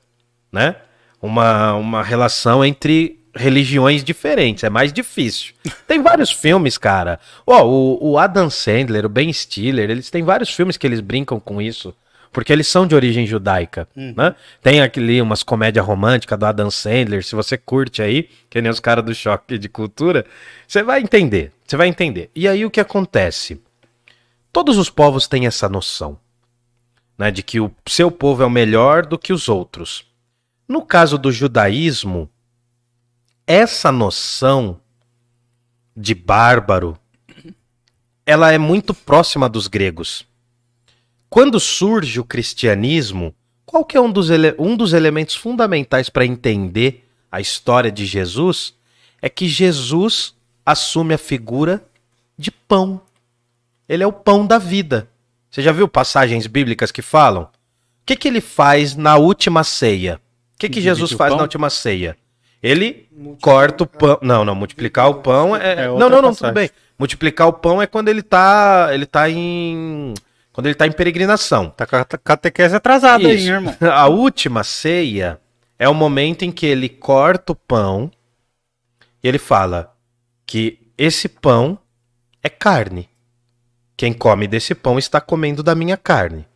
né? 0.53 0.77
Uma, 1.21 1.75
uma 1.75 2.03
relação 2.03 2.65
entre 2.65 3.19
religiões 3.35 4.05
diferentes, 4.05 4.63
é 4.63 4.71
mais 4.71 4.93
difícil. 4.93 5.55
Tem 5.87 6.03
vários 6.03 6.31
filmes, 6.31 6.79
cara. 6.79 7.19
Ó, 7.47 7.65
o, 7.65 8.13
o 8.13 8.19
Adam 8.19 8.49
Sandler, 8.51 9.07
o 9.07 9.09
Ben 9.09 9.33
Stiller, 9.33 9.91
eles 9.91 10.11
têm 10.11 10.23
vários 10.23 10.51
filmes 10.51 10.77
que 10.77 10.87
eles 10.87 11.01
brincam 11.01 11.41
com 11.41 11.61
isso. 11.61 11.95
Porque 12.33 12.53
eles 12.53 12.67
são 12.67 12.87
de 12.87 12.95
origem 12.95 13.27
judaica, 13.27 13.87
né? 13.95 14.35
Tem 14.63 14.81
aquele 14.81 15.21
umas 15.21 15.43
comédia 15.43 15.83
romântica 15.83 16.37
do 16.37 16.47
Adam 16.47 16.71
Sandler, 16.71 17.23
se 17.23 17.35
você 17.35 17.59
curte 17.59 18.01
aí, 18.01 18.29
que 18.49 18.61
nem 18.63 18.71
os 18.71 18.81
caras 18.81 19.05
do 19.05 19.15
choque 19.15 19.59
de 19.59 19.69
cultura, 19.69 20.25
você 20.67 20.83
vai 20.83 21.03
entender, 21.03 21.53
você 21.65 21.77
vai 21.77 21.89
entender. 21.89 22.31
E 22.35 22.49
aí 22.49 22.65
o 22.65 22.71
que 22.71 22.81
acontece? 22.81 23.61
Todos 24.51 24.79
os 24.79 24.89
povos 24.89 25.29
têm 25.29 25.47
essa 25.47 25.69
noção, 25.69 26.19
né, 27.19 27.31
de 27.31 27.43
que 27.43 27.61
o 27.61 27.71
seu 27.87 28.11
povo 28.11 28.43
é 28.43 28.47
o 28.47 28.51
melhor 28.51 29.05
do 29.05 29.19
que 29.19 29.33
os 29.33 29.49
outros. 29.49 30.07
No 30.67 30.81
caso 30.81 31.19
do 31.19 31.31
judaísmo, 31.31 32.31
essa 33.47 33.93
noção 33.93 34.81
de 35.95 36.15
bárbaro, 36.15 36.99
ela 38.25 38.53
é 38.53 38.57
muito 38.57 38.95
próxima 38.95 39.49
dos 39.49 39.69
gregos. 39.69 40.27
Quando 41.33 41.59
surge 41.59 42.21
o 42.21 42.25
cristianismo, 42.25 43.35
qual 43.65 43.87
que 43.87 43.97
é 43.97 44.01
um 44.03 44.13
dos, 44.13 44.29
um 44.59 44.77
dos 44.77 44.93
elementos 44.93 45.35
fundamentais 45.35 46.11
para 46.11 46.27
entender 46.27 47.09
a 47.31 47.41
história 47.41 47.91
de 47.91 48.05
Jesus? 48.05 48.75
É 49.23 49.31
que 49.31 49.49
Jesus 49.49 50.35
assume 50.65 51.15
a 51.15 51.19
figura 51.19 51.83
de 52.37 52.51
pão. 52.51 53.01
Ele 53.89 54.03
é 54.03 54.07
o 54.07 54.13
pão 54.13 54.47
da 54.47 54.59
vida. 54.59 55.09
Você 55.51 55.63
já 55.63 55.73
viu 55.73 55.89
passagens 55.89 56.47
bíblicas 56.47 56.93
que 56.93 57.01
falam? 57.01 57.45
O 57.45 57.49
que, 58.05 58.15
que 58.15 58.29
ele 58.29 58.43
faz 58.43 58.95
na 58.95 59.17
última 59.17 59.65
ceia? 59.65 60.21
O 60.55 60.59
que, 60.59 60.69
que 60.69 60.83
Jesus 60.83 61.13
faz 61.13 61.35
na 61.35 61.41
última 61.41 61.71
ceia? 61.71 62.15
Ele 62.63 63.09
corta 63.41 63.85
o 63.85 63.87
pão. 63.87 64.19
Não, 64.21 64.45
não, 64.45 64.55
multiplicar 64.55 65.09
o 65.09 65.15
pão 65.15 65.57
é. 65.57 65.85
É 65.85 65.87
não, 65.87 65.99
não, 65.99 66.11
não, 66.11 66.23
passagem. 66.25 66.35
tudo 66.35 66.53
bem. 66.53 66.71
Multiplicar 66.99 67.49
o 67.49 67.55
pão 67.55 67.81
é 67.81 67.87
quando 67.87 68.11
ele 68.11 68.23
tá. 68.23 68.91
Ele 68.93 69.07
tá 69.07 69.31
em. 69.31 70.13
Quando 70.53 70.67
ele 70.67 70.75
tá 70.75 70.87
em 70.87 70.93
peregrinação. 70.93 71.71
Tá 71.71 71.87
com 71.87 71.97
a 71.97 72.05
catequese 72.05 72.77
atrasada 72.77 73.27
aí, 73.27 73.37
Isso. 73.37 73.49
hein, 73.49 73.55
irmão. 73.55 73.77
A 73.91 74.07
última 74.07 74.63
ceia 74.63 75.41
é 75.79 75.89
o 75.89 75.95
momento 75.95 76.43
em 76.43 76.53
que 76.53 76.67
ele 76.67 76.89
corta 76.89 77.53
o 77.53 77.57
pão 77.57 78.11
e 79.23 79.29
ele 79.29 79.39
fala 79.39 79.97
que 80.47 80.79
esse 80.99 81.29
pão 81.29 81.79
é 82.43 82.49
carne. 82.49 83.09
Quem 83.97 84.13
come 84.13 84.47
desse 84.47 84.75
pão 84.75 84.99
está 84.99 85.21
comendo 85.21 85.63
da 85.63 85.75
minha 85.75 85.97
carne. 85.97 86.47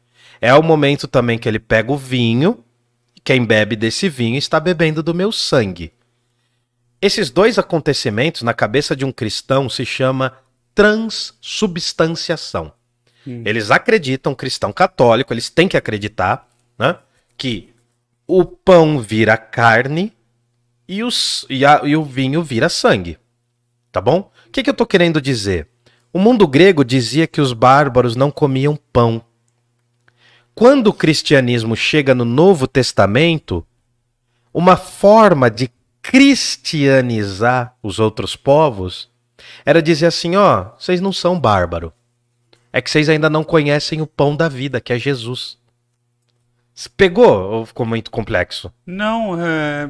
É 0.41 0.53
o 0.55 0.63
momento 0.63 1.09
também 1.09 1.39
que 1.39 1.49
ele 1.49 1.59
pega 1.59 1.91
o 1.93 1.97
vinho 1.97 2.63
e 3.15 3.21
quem 3.21 3.45
bebe 3.45 3.77
desse 3.77 4.09
vinho 4.09 4.37
está 4.37 4.61
bebendo 4.61 5.03
do 5.03 5.15
meu 5.15 5.33
sangue. 5.33 5.93
Esses 7.01 7.31
dois 7.31 7.59
acontecimentos 7.59 8.43
na 8.43 8.53
cabeça 8.53 8.95
de 8.97 9.05
um 9.05 9.13
cristão 9.13 9.69
se 9.69 9.87
chama 9.87 10.37
transubstanciação. 10.75 12.73
Eles 13.45 13.71
acreditam, 13.71 14.35
cristão 14.35 14.73
católico, 14.73 15.33
eles 15.33 15.51
têm 15.51 15.67
que 15.69 15.77
acreditar, 15.77 16.49
né? 16.79 16.97
Que 17.37 17.75
o 18.27 18.45
pão 18.45 19.01
vira 19.01 19.37
carne 19.37 20.13
e, 20.89 21.03
os, 21.03 21.45
e, 21.51 21.65
a- 21.65 21.81
e 21.85 21.97
o 21.97 22.05
vinho 22.05 22.43
vira 22.43 22.69
sangue. 22.69 23.19
Tá 23.91 24.01
bom? 24.01 24.31
O 24.47 24.51
que, 24.51 24.63
que 24.63 24.71
eu 24.71 24.75
tô 24.75 24.87
querendo 24.87 25.21
dizer? 25.21 25.69
O 26.13 26.19
mundo 26.19 26.47
grego 26.47 26.85
dizia 26.85 27.27
que 27.27 27.41
os 27.41 27.53
bárbaros 27.53 28.15
não 28.17 28.31
comiam 28.31 28.79
pão. 28.93 29.23
Quando 30.55 30.87
o 30.89 30.93
cristianismo 30.93 31.77
chega 31.77 32.15
no 32.15 32.25
Novo 32.25 32.67
Testamento, 32.67 33.67
uma 34.55 34.77
forma 34.77 35.51
de 35.51 35.71
cristianizar 36.01 37.75
os 37.83 37.99
outros 37.99 38.37
povos 38.37 39.11
era 39.65 39.83
dizer 39.83 40.07
assim: 40.07 40.37
ó, 40.37 40.71
vocês 40.79 41.01
não 41.01 41.13
são 41.13 41.39
bárbaro. 41.39 41.93
É 42.77 42.83
que 42.83 42.91
vocês 42.91 43.09
ainda 43.09 43.31
não 43.31 43.43
conhecem 43.43 44.03
o 44.03 44.07
pão 44.07 44.37
da 44.37 44.51
vida, 44.51 44.83
que 44.83 44.93
é 44.93 44.99
Jesus. 44.99 45.57
Você 46.75 46.91
Pegou 46.95 47.27
ou 47.51 47.65
ficou 47.65 47.87
muito 47.87 48.11
complexo? 48.11 48.71
Não, 48.85 49.35
é. 49.43 49.89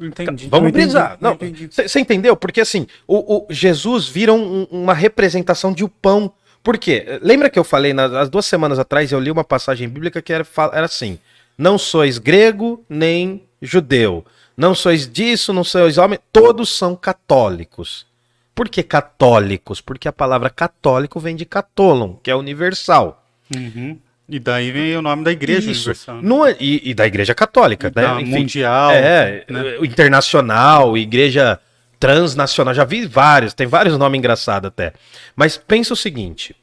Entendi. 0.00 0.46
Vamos 0.48 0.68
entendi, 0.68 0.84
brisar. 0.84 1.18
Não. 1.20 1.36
Você 1.68 1.98
entendeu? 1.98 2.36
Porque 2.36 2.60
assim, 2.60 2.86
o, 3.08 3.38
o 3.38 3.46
Jesus 3.50 4.06
vira 4.06 4.32
um- 4.32 4.68
uma 4.70 4.94
representação 4.94 5.72
de 5.72 5.82
o 5.82 5.88
pão. 5.88 6.32
Por 6.62 6.78
quê? 6.78 7.18
Lembra 7.22 7.50
que 7.50 7.58
eu 7.58 7.64
falei 7.64 7.92
nas 7.92 8.12
as 8.12 8.28
duas 8.30 8.46
semanas 8.46 8.78
atrás, 8.78 9.10
eu 9.10 9.18
li 9.18 9.28
uma 9.32 9.42
passagem 9.42 9.88
bíblica 9.88 10.22
que 10.22 10.32
era, 10.32 10.46
era 10.72 10.86
assim: 10.86 11.18
Não 11.58 11.76
sois 11.76 12.18
grego 12.18 12.84
nem 12.88 13.42
judeu. 13.60 14.24
Não 14.56 14.76
sois 14.76 15.10
disso, 15.10 15.52
não 15.52 15.64
sois 15.64 15.98
homem. 15.98 16.20
Todos 16.32 16.70
são 16.70 16.94
católicos. 16.94 18.06
Por 18.54 18.68
que 18.68 18.82
católicos? 18.82 19.80
Porque 19.80 20.06
a 20.08 20.12
palavra 20.12 20.50
católico 20.50 21.18
vem 21.18 21.34
de 21.34 21.44
catolon, 21.46 22.14
que 22.22 22.30
é 22.30 22.34
universal. 22.34 23.24
Uhum. 23.54 23.98
E 24.28 24.38
daí 24.38 24.70
vem 24.70 24.96
o 24.96 25.02
nome 25.02 25.24
da 25.24 25.32
igreja 25.32 25.70
Isso. 25.70 25.80
universal. 25.90 26.16
né? 26.16 26.22
Não 26.22 26.46
é- 26.46 26.56
e, 26.60 26.90
e 26.90 26.94
da 26.94 27.06
igreja 27.06 27.34
católica, 27.34 27.90
Da 27.90 28.14
né? 28.14 28.22
Enfim, 28.22 28.30
mundial. 28.30 28.90
É, 28.92 29.44
né? 29.48 29.76
internacional, 29.82 30.96
igreja 30.96 31.58
transnacional, 31.98 32.74
já 32.74 32.84
vi 32.84 33.06
vários, 33.06 33.54
tem 33.54 33.66
vários 33.66 33.96
nomes 33.96 34.18
engraçados 34.18 34.68
até. 34.68 34.92
Mas 35.36 35.56
pensa 35.56 35.92
o 35.92 35.96
seguinte: 35.96 36.54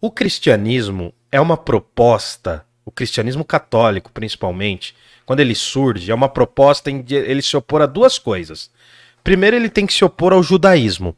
o 0.00 0.10
cristianismo 0.10 1.12
é 1.30 1.40
uma 1.40 1.56
proposta, 1.56 2.64
o 2.84 2.90
cristianismo 2.90 3.44
católico 3.44 4.10
principalmente, 4.12 4.94
quando 5.24 5.40
ele 5.40 5.54
surge, 5.54 6.10
é 6.10 6.14
uma 6.14 6.28
proposta 6.28 6.90
em 6.90 7.04
ele 7.08 7.42
se 7.42 7.56
opor 7.56 7.82
a 7.82 7.86
duas 7.86 8.18
coisas. 8.18 8.70
Primeiro, 9.22 9.56
ele 9.56 9.68
tem 9.68 9.86
que 9.86 9.92
se 9.92 10.04
opor 10.04 10.32
ao 10.32 10.42
judaísmo, 10.42 11.16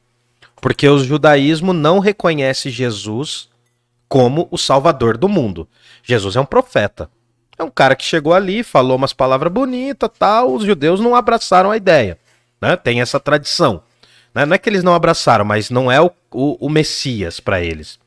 porque 0.61 0.89
o 0.89 0.99
judaísmo 0.99 1.73
não 1.73 1.99
reconhece 1.99 2.71
Jesus 2.71 3.49
como 4.09 4.47
o 4.51 4.59
salvador 4.59 5.17
do 5.17 5.29
mundo. 5.29 5.67
Jesus 6.03 6.37
é 6.37 6.41
um 6.41 6.45
profeta. 6.45 7.09
É 7.59 7.65
um 7.65 7.71
cara 7.71 7.95
que 7.95 8.05
chegou 8.05 8.35
ali, 8.35 8.63
falou 8.63 8.97
umas 8.97 9.13
palavras 9.13 9.53
bonitas, 9.53 10.11
tal. 10.19 10.55
Os 10.55 10.65
judeus 10.65 11.01
não 11.01 11.15
abraçaram 11.15 11.71
a 11.71 11.77
ideia, 11.77 12.19
né? 12.61 12.77
Tem 12.77 13.01
essa 13.01 13.21
tradição. 13.21 13.83
né? 14.35 14.45
Não 14.45 14.55
é 14.55 14.59
que 14.59 14.69
eles 14.69 14.83
não 14.83 14.95
abraçaram, 14.95 15.45
mas 15.45 15.71
não 15.71 15.91
é 15.91 16.01
o, 16.01 16.11
o, 16.31 16.67
o 16.67 16.69
Messias 16.69 17.41
para 17.41 17.63
eles. 17.63 17.99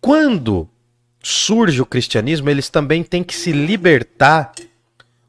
Quando 0.00 0.68
surge 1.22 1.80
o 1.80 1.86
cristianismo, 1.86 2.48
eles 2.48 2.68
também 2.68 3.02
têm 3.02 3.22
que 3.22 3.34
se 3.34 3.52
libertar. 3.52 4.52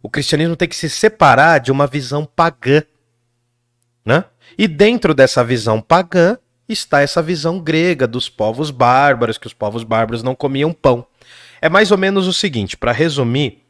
O 0.01 0.09
cristianismo 0.09 0.55
tem 0.55 0.67
que 0.67 0.75
se 0.75 0.89
separar 0.89 1.59
de 1.59 1.71
uma 1.71 1.85
visão 1.85 2.25
pagã, 2.25 2.83
né? 4.05 4.25
E 4.57 4.67
dentro 4.67 5.13
dessa 5.13 5.43
visão 5.43 5.81
pagã 5.81 6.37
está 6.67 7.01
essa 7.01 7.21
visão 7.21 7.59
grega 7.59 8.07
dos 8.07 8.29
povos 8.29 8.71
bárbaros, 8.71 9.37
que 9.37 9.47
os 9.47 9.53
povos 9.53 9.83
bárbaros 9.83 10.23
não 10.23 10.35
comiam 10.35 10.73
pão. 10.73 11.05
É 11.61 11.69
mais 11.69 11.91
ou 11.91 11.97
menos 11.97 12.27
o 12.27 12.33
seguinte, 12.33 12.77
para 12.77 12.91
resumir, 12.91 13.63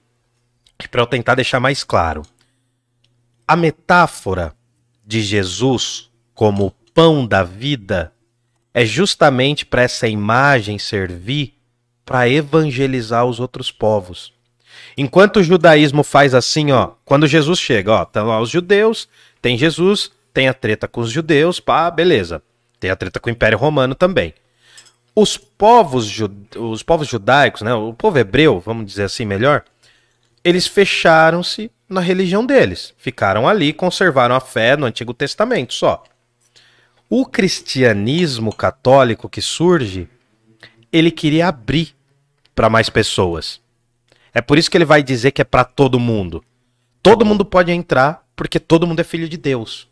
para 0.89 1.01
eu 1.01 1.07
tentar 1.07 1.36
deixar 1.36 1.59
mais 1.59 1.84
claro. 1.84 2.21
A 3.47 3.55
metáfora 3.55 4.53
de 5.05 5.21
Jesus 5.21 6.09
como 6.34 6.73
pão 6.93 7.25
da 7.25 7.43
vida 7.43 8.13
é 8.73 8.86
justamente 8.86 9.65
para 9.65 9.82
essa 9.82 10.07
imagem 10.07 10.79
servir 10.79 11.55
para 12.05 12.27
evangelizar 12.27 13.25
os 13.25 13.39
outros 13.39 13.71
povos. 13.71 14.34
Enquanto 14.97 15.38
o 15.38 15.43
judaísmo 15.43 16.03
faz 16.03 16.34
assim, 16.34 16.71
ó, 16.71 16.91
quando 17.05 17.27
Jesus 17.27 17.59
chega, 17.59 17.91
ó, 17.91 18.03
estão 18.03 18.27
lá 18.27 18.39
os 18.39 18.49
judeus, 18.49 19.07
tem 19.41 19.57
Jesus, 19.57 20.11
tem 20.34 20.47
a 20.47 20.53
treta 20.53 20.88
com 20.88 21.01
os 21.01 21.11
judeus, 21.11 21.59
pá, 21.59 21.89
beleza. 21.89 22.41
Tem 22.79 22.89
a 22.89 22.95
treta 22.95 23.19
com 23.19 23.29
o 23.29 23.32
Império 23.32 23.57
Romano 23.57 23.93
também. 23.93 24.34
Os 25.15 25.38
povos, 25.38 26.11
os 26.57 26.84
povos 26.84 27.07
judaicos, 27.07 27.61
né, 27.61 27.73
o 27.73 27.93
povo 27.93 28.17
hebreu, 28.17 28.59
vamos 28.59 28.86
dizer 28.86 29.03
assim 29.03 29.25
melhor, 29.25 29.63
eles 30.43 30.65
fecharam-se 30.65 31.69
na 31.88 32.01
religião 32.01 32.45
deles. 32.45 32.93
Ficaram 32.97 33.47
ali, 33.47 33.73
conservaram 33.73 34.34
a 34.34 34.39
fé 34.39 34.77
no 34.77 34.86
Antigo 34.86 35.13
Testamento 35.13 35.73
só. 35.73 36.03
O 37.09 37.25
cristianismo 37.25 38.55
católico 38.55 39.29
que 39.29 39.41
surge, 39.41 40.07
ele 40.91 41.11
queria 41.11 41.49
abrir 41.49 41.93
para 42.55 42.69
mais 42.69 42.89
pessoas. 42.89 43.59
É 44.34 44.41
por 44.41 44.57
isso 44.57 44.71
que 44.71 44.77
ele 44.77 44.86
vai 44.86 45.03
dizer 45.03 45.32
que 45.32 45.41
é 45.41 45.45
para 45.45 45.65
todo 45.65 45.99
mundo. 45.99 46.43
Todo 47.03 47.25
mundo 47.25 47.43
pode 47.43 47.71
entrar 47.71 48.25
porque 48.34 48.59
todo 48.59 48.88
mundo 48.88 49.01
é 49.01 49.03
filho 49.03 49.27
de 49.27 49.36
Deus. 49.36 49.90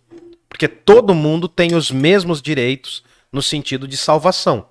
Porque 0.50 0.68
todo 0.68 1.14
mundo 1.14 1.48
tem 1.48 1.76
os 1.76 1.92
mesmos 1.92 2.42
direitos 2.42 3.04
no 3.32 3.42
sentido 3.42 3.88
de 3.88 3.96
salvação. 3.96 4.68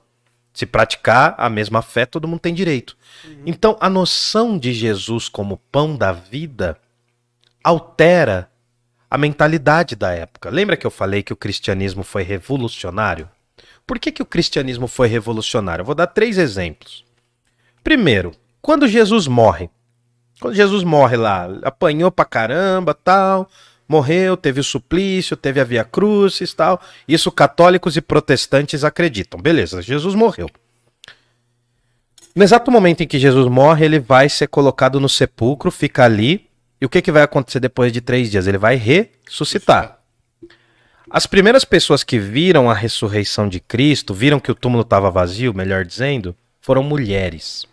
Se 0.53 0.67
praticar 0.67 1.37
a 1.39 1.49
mesma 1.49 1.81
fé, 1.81 2.05
todo 2.05 2.27
mundo 2.27 2.41
tem 2.41 2.53
direito. 2.53 2.97
Então, 3.47 3.77
a 3.81 3.89
noção 3.89 4.59
de 4.59 4.73
Jesus 4.73 5.29
como 5.29 5.63
pão 5.71 5.97
da 5.97 6.11
vida 6.11 6.77
altera 7.63 8.51
a 9.11 9.17
mentalidade 9.17 9.95
da 9.97 10.13
época. 10.13 10.51
Lembra 10.51 10.77
que 10.77 10.87
eu 10.87 10.91
falei 10.91 11.23
que 11.23 11.33
o 11.33 11.37
cristianismo 11.37 12.03
foi 12.03 12.23
revolucionário? 12.23 13.29
Por 13.87 13.99
que, 13.99 14.13
que 14.13 14.23
o 14.23 14.27
cristianismo 14.27 14.87
foi 14.87 15.09
revolucionário? 15.09 15.83
Eu 15.83 15.87
vou 15.87 15.95
dar 15.95 16.09
três 16.09 16.37
exemplos. 16.37 17.05
Primeiro, 17.83 18.33
quando 18.61 18.87
Jesus 18.87 19.27
morre. 19.27 19.71
Quando 20.41 20.55
Jesus 20.55 20.85
morre 20.85 21.17
lá, 21.17 21.49
apanhou 21.63 22.11
pra 22.11 22.25
caramba, 22.25 22.95
tal, 22.95 23.49
morreu, 23.89 24.37
teve 24.37 24.61
o 24.61 24.65
suplício, 24.65 25.37
teve 25.37 25.61
a 25.61 25.65
Via 25.65 25.85
Crucis 25.85 26.51
e 26.51 26.57
tal. 26.57 26.81
Isso 27.09 27.33
católicos 27.33 27.97
e 27.97 28.01
protestantes 28.01 28.85
acreditam. 28.85 29.41
Beleza, 29.41 29.81
Jesus 29.81 30.15
morreu. 30.15 30.49
No 32.37 32.45
exato 32.45 32.71
momento 32.71 33.03
em 33.03 33.07
que 33.07 33.19
Jesus 33.19 33.49
morre, 33.49 33.87
ele 33.87 33.99
vai 33.99 34.29
ser 34.29 34.47
colocado 34.47 35.01
no 35.01 35.09
sepulcro, 35.09 35.71
fica 35.71 36.05
ali. 36.05 36.49
E 36.81 36.87
o 36.87 36.89
que, 36.89 37.03
que 37.03 37.11
vai 37.11 37.23
acontecer 37.23 37.59
depois 37.59 37.93
de 37.93 38.01
três 38.01 38.31
dias? 38.31 38.47
Ele 38.47 38.59
vai 38.59 38.77
ressuscitar. 38.77 39.99
As 41.11 41.27
primeiras 41.27 41.65
pessoas 41.65 42.05
que 42.05 42.19
viram 42.19 42.71
a 42.71 42.75
ressurreição 42.75 43.49
de 43.49 43.59
Cristo, 43.59 44.13
viram 44.13 44.39
que 44.39 44.53
o 44.53 44.55
túmulo 44.55 44.83
estava 44.83 45.11
vazio, 45.11 45.55
melhor 45.55 45.85
dizendo, 45.85 46.37
foram 46.61 46.83
mulheres. 46.83 47.67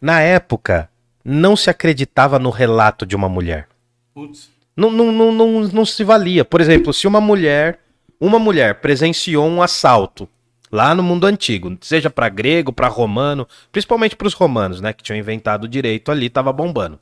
Na 0.00 0.20
época, 0.20 0.88
não 1.22 1.54
se 1.54 1.68
acreditava 1.68 2.38
no 2.38 2.50
relato 2.50 3.04
de 3.04 3.14
uma 3.14 3.28
mulher. 3.28 3.68
Putz. 4.14 4.53
Não, 4.76 4.90
não, 4.90 5.12
não, 5.12 5.60
não, 5.62 5.84
se 5.84 6.02
valia. 6.02 6.44
Por 6.44 6.60
exemplo, 6.60 6.92
se 6.92 7.06
uma 7.06 7.20
mulher, 7.20 7.80
uma 8.20 8.38
mulher 8.38 8.80
presenciou 8.80 9.46
um 9.46 9.62
assalto 9.62 10.28
lá 10.70 10.94
no 10.94 11.02
mundo 11.02 11.26
antigo, 11.26 11.76
seja 11.80 12.10
para 12.10 12.28
grego, 12.28 12.72
para 12.72 12.88
romano, 12.88 13.46
principalmente 13.70 14.16
para 14.16 14.26
os 14.26 14.34
romanos, 14.34 14.80
né, 14.80 14.92
que 14.92 15.04
tinham 15.04 15.18
inventado 15.18 15.64
o 15.64 15.68
direito 15.68 16.10
ali, 16.10 16.28
tava 16.28 16.52
bombando. 16.52 16.98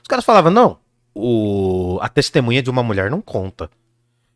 Os 0.00 0.08
caras 0.08 0.24
falavam: 0.24 0.50
"Não, 0.50 0.78
o, 1.14 1.98
a 2.00 2.08
testemunha 2.08 2.62
de 2.62 2.70
uma 2.70 2.82
mulher 2.82 3.10
não 3.10 3.20
conta. 3.20 3.68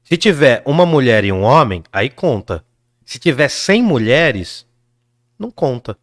Se 0.02 0.16
tiver 0.16 0.62
uma 0.66 0.84
mulher 0.84 1.24
e 1.24 1.32
um 1.32 1.42
homem, 1.42 1.82
aí 1.92 2.10
conta. 2.10 2.64
Se 3.04 3.18
tiver 3.18 3.48
100 3.48 3.82
mulheres, 3.82 4.66
não 5.38 5.50
conta. 5.50 5.96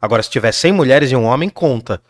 Agora, 0.00 0.22
se 0.22 0.30
tiver 0.30 0.52
100 0.52 0.72
mulheres 0.72 1.12
e 1.12 1.16
um 1.16 1.24
homem, 1.24 1.48
conta. 1.48 2.02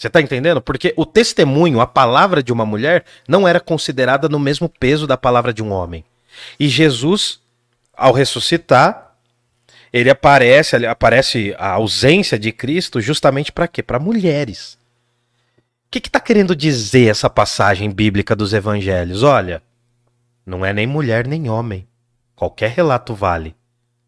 Você 0.00 0.08
tá 0.08 0.18
entendendo? 0.18 0.62
Porque 0.62 0.94
o 0.96 1.04
testemunho, 1.04 1.78
a 1.78 1.86
palavra 1.86 2.42
de 2.42 2.50
uma 2.50 2.64
mulher, 2.64 3.04
não 3.28 3.46
era 3.46 3.60
considerada 3.60 4.30
no 4.30 4.38
mesmo 4.38 4.66
peso 4.66 5.06
da 5.06 5.14
palavra 5.14 5.52
de 5.52 5.62
um 5.62 5.70
homem. 5.70 6.02
E 6.58 6.70
Jesus, 6.70 7.38
ao 7.92 8.14
ressuscitar, 8.14 9.14
ele 9.92 10.08
aparece, 10.08 10.74
ele 10.74 10.86
aparece 10.86 11.54
a 11.58 11.72
ausência 11.72 12.38
de 12.38 12.50
Cristo 12.50 12.98
justamente 12.98 13.52
para 13.52 13.68
quê? 13.68 13.82
Para 13.82 13.98
mulheres. 13.98 14.78
O 15.84 15.90
que 15.90 15.98
está 15.98 16.18
querendo 16.18 16.56
dizer 16.56 17.10
essa 17.10 17.28
passagem 17.28 17.90
bíblica 17.90 18.34
dos 18.34 18.54
evangelhos? 18.54 19.22
Olha, 19.22 19.62
não 20.46 20.64
é 20.64 20.72
nem 20.72 20.86
mulher 20.86 21.26
nem 21.26 21.50
homem. 21.50 21.86
Qualquer 22.34 22.70
relato 22.70 23.14
vale. 23.14 23.54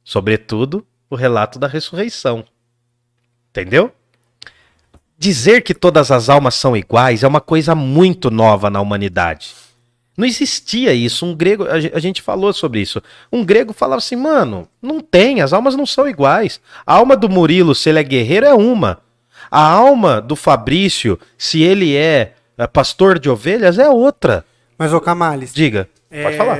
Sobretudo 0.02 0.86
o 1.10 1.16
relato 1.16 1.58
da 1.58 1.68
ressurreição. 1.68 2.46
Entendeu? 3.50 3.94
Dizer 5.22 5.62
que 5.62 5.72
todas 5.72 6.10
as 6.10 6.28
almas 6.28 6.56
são 6.56 6.76
iguais 6.76 7.22
é 7.22 7.28
uma 7.28 7.40
coisa 7.40 7.76
muito 7.76 8.28
nova 8.28 8.68
na 8.68 8.80
humanidade. 8.80 9.54
Não 10.16 10.26
existia 10.26 10.92
isso. 10.92 11.24
Um 11.24 11.32
grego, 11.32 11.62
a 11.64 11.78
ge- 11.78 11.92
a 11.94 12.00
gente 12.00 12.20
falou 12.20 12.52
sobre 12.52 12.80
isso. 12.80 13.00
Um 13.32 13.44
grego 13.44 13.72
falava 13.72 13.98
assim, 13.98 14.16
mano, 14.16 14.66
não 14.82 14.98
tem, 14.98 15.40
as 15.40 15.52
almas 15.52 15.76
não 15.76 15.86
são 15.86 16.08
iguais. 16.08 16.60
A 16.84 16.94
alma 16.94 17.16
do 17.16 17.28
Murilo, 17.28 17.72
se 17.72 17.88
ele 17.88 18.00
é 18.00 18.02
guerreiro, 18.02 18.46
é 18.46 18.52
uma. 18.52 18.98
A 19.48 19.64
alma 19.64 20.20
do 20.20 20.34
Fabrício, 20.34 21.16
se 21.38 21.62
ele 21.62 21.94
é, 21.96 22.32
é, 22.58 22.66
pastor 22.66 23.20
de 23.20 23.30
ovelhas, 23.30 23.78
é 23.78 23.88
outra. 23.88 24.44
Mas, 24.76 24.92
ô 24.92 25.00
Camales, 25.00 25.54
Diga, 25.54 25.88
pode 26.10 26.34
é, 26.34 26.36
falar. 26.36 26.58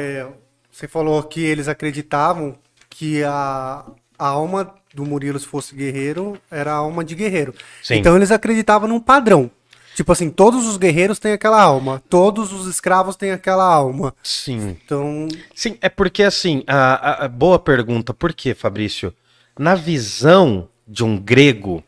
Você 0.71 0.87
falou 0.87 1.21
que 1.25 1.41
eles 1.43 1.67
acreditavam 1.67 2.55
que 2.89 3.25
a, 3.25 3.85
a 4.17 4.27
alma 4.29 4.73
do 4.95 5.05
Murilo, 5.05 5.38
se 5.38 5.47
fosse 5.47 5.74
guerreiro, 5.74 6.38
era 6.51 6.72
a 6.72 6.76
alma 6.76 7.05
de 7.05 7.14
guerreiro. 7.14 7.55
Sim. 7.82 7.97
Então 7.97 8.16
eles 8.16 8.30
acreditavam 8.30 8.88
num 8.88 9.01
padrão. 9.01 9.51
Tipo 9.95 10.11
assim, 10.12 10.30
todos 10.30 10.66
os 10.66 10.78
guerreiros 10.78 11.18
têm 11.18 11.32
aquela 11.32 11.61
alma, 11.61 12.03
todos 12.09 12.51
os 12.53 12.66
escravos 12.66 13.14
têm 13.14 13.30
aquela 13.30 13.64
alma. 13.64 14.14
Sim. 14.22 14.76
Então, 14.84 15.28
Sim, 15.55 15.76
é 15.82 15.88
porque 15.90 16.22
assim, 16.22 16.64
a, 16.66 16.95
a- 16.95 17.24
a- 17.24 17.28
boa 17.28 17.59
pergunta, 17.59 18.14
por 18.14 18.32
quê, 18.32 18.55
Fabrício? 18.55 19.12
Na 19.59 19.74
visão 19.74 20.66
de 20.88 21.05
um 21.05 21.18
grego, 21.18 21.84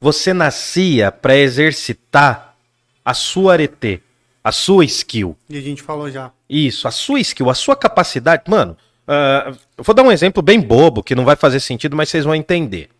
você 0.00 0.32
nascia 0.34 1.10
para 1.10 1.36
exercitar 1.36 2.54
a 3.04 3.14
sua 3.14 3.52
arete, 3.54 4.02
a 4.44 4.52
sua 4.52 4.84
skill. 4.84 5.36
e 5.48 5.56
a 5.56 5.60
gente 5.62 5.82
falou 5.82 6.10
já. 6.10 6.30
Isso, 6.48 6.86
a 6.86 6.90
sua 6.90 7.20
skill, 7.20 7.48
a 7.50 7.54
sua 7.54 7.76
capacidade. 7.76 8.42
Mano, 8.46 8.76
ah, 9.08 9.52
eu 9.80 9.84
vou 9.84 9.94
dar 9.94 10.02
um 10.02 10.12
exemplo 10.12 10.42
bem 10.42 10.60
bobo, 10.60 11.02
que 11.02 11.14
não 11.14 11.24
vai 11.24 11.36
fazer 11.36 11.58
sentido, 11.58 11.96
mas 11.96 12.10
vocês 12.10 12.26
vão 12.26 12.34
entender. 12.34 12.90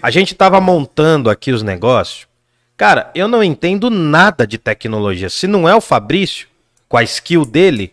A 0.00 0.12
gente 0.12 0.32
tava 0.32 0.60
montando 0.60 1.28
aqui 1.28 1.50
os 1.50 1.60
negócios. 1.60 2.28
Cara, 2.76 3.10
eu 3.16 3.26
não 3.26 3.42
entendo 3.42 3.90
nada 3.90 4.46
de 4.46 4.56
tecnologia. 4.56 5.28
Se 5.28 5.48
não 5.48 5.68
é 5.68 5.74
o 5.74 5.80
Fabrício, 5.80 6.46
com 6.88 6.96
a 6.96 7.02
skill 7.02 7.44
dele, 7.44 7.92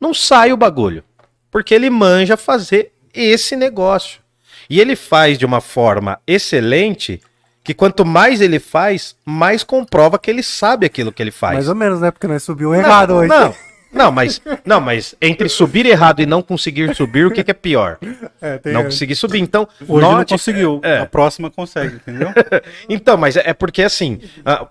não 0.00 0.12
sai 0.12 0.52
o 0.52 0.56
bagulho. 0.56 1.04
Porque 1.52 1.72
ele 1.72 1.88
manja 1.88 2.36
fazer 2.36 2.90
esse 3.14 3.54
negócio. 3.54 4.20
E 4.68 4.80
ele 4.80 4.96
faz 4.96 5.38
de 5.38 5.46
uma 5.46 5.60
forma 5.60 6.18
excelente 6.26 7.22
que 7.62 7.72
quanto 7.72 8.04
mais 8.04 8.40
ele 8.40 8.58
faz, 8.58 9.14
mais 9.24 9.62
comprova 9.62 10.18
que 10.18 10.28
ele 10.28 10.42
sabe 10.42 10.84
aquilo 10.84 11.12
que 11.12 11.22
ele 11.22 11.30
faz. 11.30 11.54
Mais 11.54 11.68
ou 11.68 11.76
menos, 11.76 12.00
né? 12.00 12.10
Porque 12.10 12.26
nós 12.26 12.42
subiu 12.42 12.74
errado 12.74 13.10
não, 13.10 13.16
hoje. 13.18 13.28
Não, 13.28 13.54
não, 13.92 14.12
mas, 14.12 14.40
não, 14.64 14.80
mas 14.80 15.14
entre 15.20 15.48
subir 15.48 15.86
errado 15.86 16.20
e 16.20 16.26
não 16.26 16.42
conseguir 16.42 16.94
subir, 16.94 17.26
o 17.26 17.30
que, 17.30 17.42
que 17.42 17.50
é 17.50 17.54
pior? 17.54 17.98
É, 18.40 18.60
Não 18.72 18.84
conseguir 18.84 19.16
subir. 19.16 19.40
Então, 19.40 19.66
Hoje 19.88 20.00
não 20.06 20.12
note- 20.12 20.30
conseguiu. 20.34 20.80
é. 20.84 20.98
A 20.98 21.06
próxima 21.06 21.50
consegue, 21.50 21.96
entendeu? 21.96 22.28
Então, 22.88 23.16
mas 23.16 23.36
é 23.36 23.48
é 23.50 23.52
porque 23.52 23.82
assim, 23.82 24.20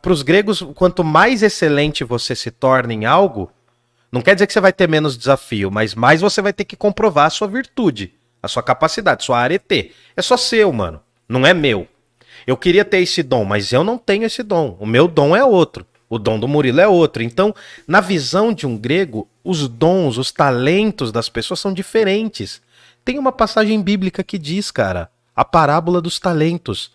para 0.01 0.11
os 0.11 0.21
gregos, 0.21 0.61
quanto 0.75 1.03
mais 1.03 1.43
excelente 1.43 2.03
você 2.05 2.33
se 2.35 2.49
torna 2.49 2.93
em 2.93 3.05
algo, 3.05 3.51
não 4.11 4.21
quer 4.21 4.35
dizer 4.35 4.47
que 4.47 4.53
você 4.53 4.61
vai 4.61 4.71
ter 4.71 4.87
menos 4.87 5.17
desafio, 5.17 5.69
mas 5.69 5.93
mais 5.95 6.21
você 6.21 6.41
vai 6.41 6.53
ter 6.53 6.63
que 6.63 6.77
comprovar 6.77 7.25
a 7.25 7.29
sua 7.29 7.47
virtude, 7.47 8.13
a 8.41 8.47
sua 8.47 8.63
capacidade, 8.63 9.25
sua 9.25 9.39
arete. 9.39 9.91
É 10.15 10.21
só 10.21 10.37
seu, 10.37 10.71
mano. 10.71 11.01
Não 11.27 11.45
é 11.45 11.53
meu. 11.53 11.85
Eu 12.45 12.55
queria 12.55 12.85
ter 12.85 12.99
esse 12.99 13.21
dom, 13.21 13.43
mas 13.43 13.73
eu 13.73 13.83
não 13.83 13.97
tenho 13.97 14.23
esse 14.23 14.43
dom. 14.43 14.77
O 14.79 14.85
meu 14.85 15.07
dom 15.09 15.35
é 15.35 15.43
outro. 15.43 15.85
O 16.09 16.17
dom 16.17 16.39
do 16.39 16.47
Murilo 16.47 16.79
é 16.79 16.87
outro. 16.87 17.21
Então, 17.21 17.53
na 17.87 17.99
visão 17.99 18.53
de 18.53 18.65
um 18.65 18.77
grego, 18.77 19.27
os 19.43 19.67
dons, 19.67 20.17
os 20.17 20.31
talentos 20.31 21.11
das 21.11 21.27
pessoas 21.27 21.59
são 21.59 21.73
diferentes. 21.73 22.61
Tem 23.03 23.19
uma 23.19 23.31
passagem 23.31 23.81
bíblica 23.81 24.23
que 24.23 24.37
diz, 24.37 24.71
cara, 24.71 25.09
a 25.35 25.43
parábola 25.45 26.01
dos 26.01 26.19
talentos. 26.19 26.91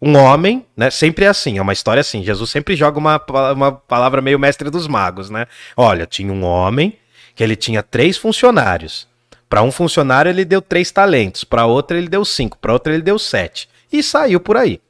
Um 0.00 0.16
homem, 0.16 0.64
né? 0.76 0.90
Sempre 0.90 1.24
é 1.24 1.28
assim, 1.28 1.58
é 1.58 1.62
uma 1.62 1.72
história 1.72 2.00
assim. 2.00 2.22
Jesus 2.22 2.50
sempre 2.50 2.76
joga 2.76 2.98
uma, 2.98 3.20
uma 3.52 3.72
palavra 3.72 4.20
meio 4.20 4.38
mestre 4.38 4.70
dos 4.70 4.86
magos, 4.86 5.30
né? 5.30 5.46
Olha, 5.76 6.06
tinha 6.06 6.32
um 6.32 6.44
homem 6.44 6.96
que 7.34 7.42
ele 7.42 7.56
tinha 7.56 7.82
três 7.82 8.16
funcionários. 8.16 9.06
Para 9.48 9.62
um 9.62 9.70
funcionário 9.70 10.28
ele 10.28 10.44
deu 10.44 10.60
três 10.60 10.90
talentos, 10.90 11.44
para 11.44 11.66
outro 11.66 11.96
ele 11.96 12.08
deu 12.08 12.24
cinco, 12.24 12.58
para 12.58 12.72
outro 12.72 12.92
ele 12.92 13.02
deu 13.02 13.18
sete. 13.18 13.68
E 13.92 14.02
saiu 14.02 14.40
por 14.40 14.56
aí. 14.56 14.80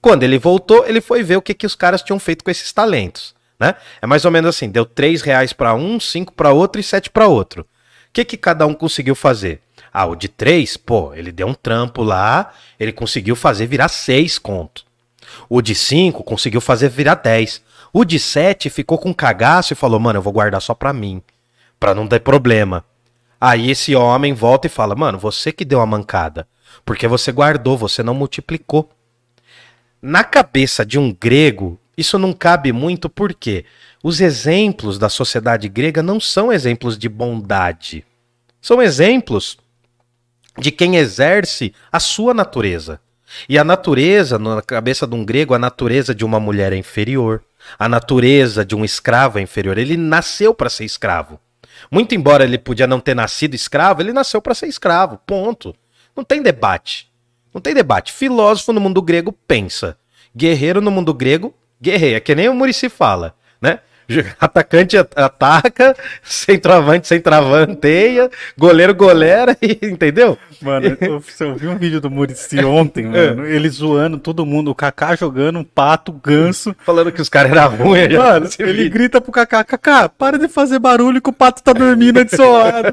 Quando 0.00 0.22
ele 0.22 0.38
voltou, 0.38 0.86
ele 0.86 1.00
foi 1.00 1.22
ver 1.22 1.36
o 1.36 1.42
que, 1.42 1.54
que 1.54 1.66
os 1.66 1.74
caras 1.74 2.02
tinham 2.02 2.18
feito 2.18 2.42
com 2.42 2.50
esses 2.50 2.72
talentos, 2.72 3.34
né? 3.58 3.74
É 4.00 4.06
mais 4.06 4.24
ou 4.24 4.30
menos 4.30 4.48
assim, 4.56 4.70
deu 4.70 4.86
três 4.86 5.20
reais 5.20 5.52
para 5.52 5.74
um, 5.74 6.00
cinco 6.00 6.32
para 6.32 6.52
outro 6.52 6.80
e 6.80 6.84
sete 6.84 7.10
para 7.10 7.26
outro. 7.26 7.62
O 7.62 7.66
que, 8.12 8.24
que 8.24 8.36
cada 8.36 8.66
um 8.66 8.74
conseguiu 8.74 9.14
fazer? 9.14 9.60
Ah, 9.92 10.06
o 10.06 10.16
de 10.16 10.28
três, 10.28 10.76
pô, 10.76 11.12
ele 11.14 11.30
deu 11.30 11.46
um 11.46 11.54
trampo 11.54 12.02
lá, 12.02 12.52
ele 12.78 12.92
conseguiu 12.92 13.36
fazer 13.36 13.66
virar 13.66 13.88
seis 13.88 14.38
conto. 14.38 14.84
O 15.48 15.60
de 15.60 15.74
cinco 15.74 16.24
conseguiu 16.24 16.60
fazer 16.60 16.88
virar 16.88 17.16
dez. 17.16 17.62
O 17.92 18.04
de 18.04 18.18
sete 18.18 18.70
ficou 18.70 18.98
com 18.98 19.12
cagaço 19.12 19.72
e 19.72 19.76
falou, 19.76 20.00
mano, 20.00 20.18
eu 20.18 20.22
vou 20.22 20.32
guardar 20.32 20.62
só 20.62 20.74
pra 20.74 20.92
mim, 20.92 21.22
pra 21.78 21.94
não 21.94 22.06
ter 22.06 22.20
problema. 22.20 22.84
Aí 23.40 23.70
esse 23.70 23.94
homem 23.94 24.32
volta 24.32 24.66
e 24.66 24.70
fala, 24.70 24.94
mano, 24.94 25.18
você 25.18 25.50
que 25.50 25.64
deu 25.64 25.80
a 25.80 25.86
mancada, 25.86 26.46
porque 26.84 27.08
você 27.08 27.32
guardou, 27.32 27.76
você 27.76 28.02
não 28.02 28.14
multiplicou. 28.14 28.88
Na 30.02 30.24
cabeça 30.24 30.84
de 30.84 30.98
um 30.98 31.12
grego, 31.12 31.78
isso 31.94 32.18
não 32.18 32.32
cabe 32.32 32.72
muito 32.72 33.10
porque 33.10 33.66
os 34.02 34.22
exemplos 34.22 34.98
da 34.98 35.10
sociedade 35.10 35.68
grega 35.68 36.02
não 36.02 36.18
são 36.18 36.50
exemplos 36.50 36.96
de 36.96 37.06
bondade. 37.06 38.02
São 38.62 38.80
exemplos 38.80 39.58
de 40.58 40.70
quem 40.70 40.96
exerce 40.96 41.74
a 41.92 42.00
sua 42.00 42.32
natureza. 42.32 42.98
E 43.46 43.58
a 43.58 43.64
natureza, 43.64 44.38
na 44.38 44.62
cabeça 44.62 45.06
de 45.06 45.14
um 45.14 45.22
grego, 45.22 45.52
a 45.52 45.58
natureza 45.58 46.14
de 46.14 46.24
uma 46.24 46.40
mulher 46.40 46.72
é 46.72 46.76
inferior. 46.76 47.42
A 47.78 47.86
natureza 47.86 48.64
de 48.64 48.74
um 48.74 48.84
escravo 48.84 49.38
é 49.38 49.42
inferior. 49.42 49.76
Ele 49.76 49.98
nasceu 49.98 50.54
para 50.54 50.70
ser 50.70 50.86
escravo. 50.86 51.38
Muito 51.90 52.14
embora 52.14 52.44
ele 52.44 52.56
podia 52.56 52.86
não 52.86 53.00
ter 53.00 53.14
nascido 53.14 53.54
escravo, 53.54 54.00
ele 54.00 54.12
nasceu 54.12 54.40
para 54.40 54.54
ser 54.54 54.66
escravo. 54.66 55.18
Ponto. 55.26 55.74
Não 56.16 56.24
tem 56.24 56.42
debate. 56.42 57.09
Não 57.52 57.60
tem 57.60 57.74
debate. 57.74 58.12
Filósofo 58.12 58.72
no 58.72 58.80
mundo 58.80 59.02
grego 59.02 59.32
pensa. 59.46 59.96
Guerreiro 60.34 60.80
no 60.80 60.90
mundo 60.90 61.12
grego 61.12 61.54
guerreia. 61.80 62.20
Que 62.20 62.34
nem 62.34 62.48
o 62.48 62.54
Murici 62.54 62.88
fala, 62.88 63.34
né? 63.60 63.80
Atacante 64.40 64.96
ataca, 64.96 65.96
centroavante 66.22 67.06
centroavanteia, 67.06 68.28
goleiro 68.58 68.92
golera, 68.92 69.56
entendeu? 69.82 70.36
Mano, 70.60 70.96
eu, 71.00 71.22
eu 71.40 71.54
vi 71.54 71.68
um 71.68 71.78
vídeo 71.78 72.00
do 72.00 72.10
Murici 72.10 72.58
ontem, 72.64 73.06
mano, 73.06 73.46
ele 73.46 73.68
zoando 73.68 74.18
todo 74.18 74.44
mundo, 74.44 74.70
o 74.70 74.74
Kaká 74.74 75.14
jogando 75.14 75.60
um 75.60 75.64
pato, 75.64 76.12
ganso. 76.12 76.74
Falando 76.84 77.12
que 77.12 77.22
os 77.22 77.28
caras 77.28 77.52
eram 77.52 77.76
ruins. 77.76 78.12
Mano, 78.12 78.48
ele 78.58 78.88
grita 78.88 79.20
pro 79.20 79.30
Kaká, 79.30 79.62
Kaká, 79.62 80.08
para 80.08 80.38
de 80.38 80.48
fazer 80.48 80.80
barulho 80.80 81.22
que 81.22 81.30
o 81.30 81.32
pato 81.32 81.62
tá 81.62 81.72
dormindo 81.72 82.18
aí 82.18 82.24
do 82.24 82.34
seu 82.34 82.50
lado. 82.50 82.92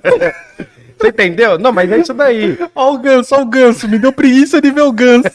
Você 0.97 1.09
entendeu? 1.09 1.59
Não, 1.59 1.71
mas 1.71 1.91
é 1.91 1.99
isso 1.99 2.13
daí. 2.13 2.57
Ó 2.73 2.93
o 2.93 2.97
ganso, 2.97 3.35
ó 3.35 3.41
o 3.41 3.45
ganso, 3.45 3.87
me 3.87 3.99
deu 3.99 4.11
preguiça 4.11 4.59
de 4.59 4.71
ver 4.71 4.81
o 4.81 4.91
ganso. 4.91 5.29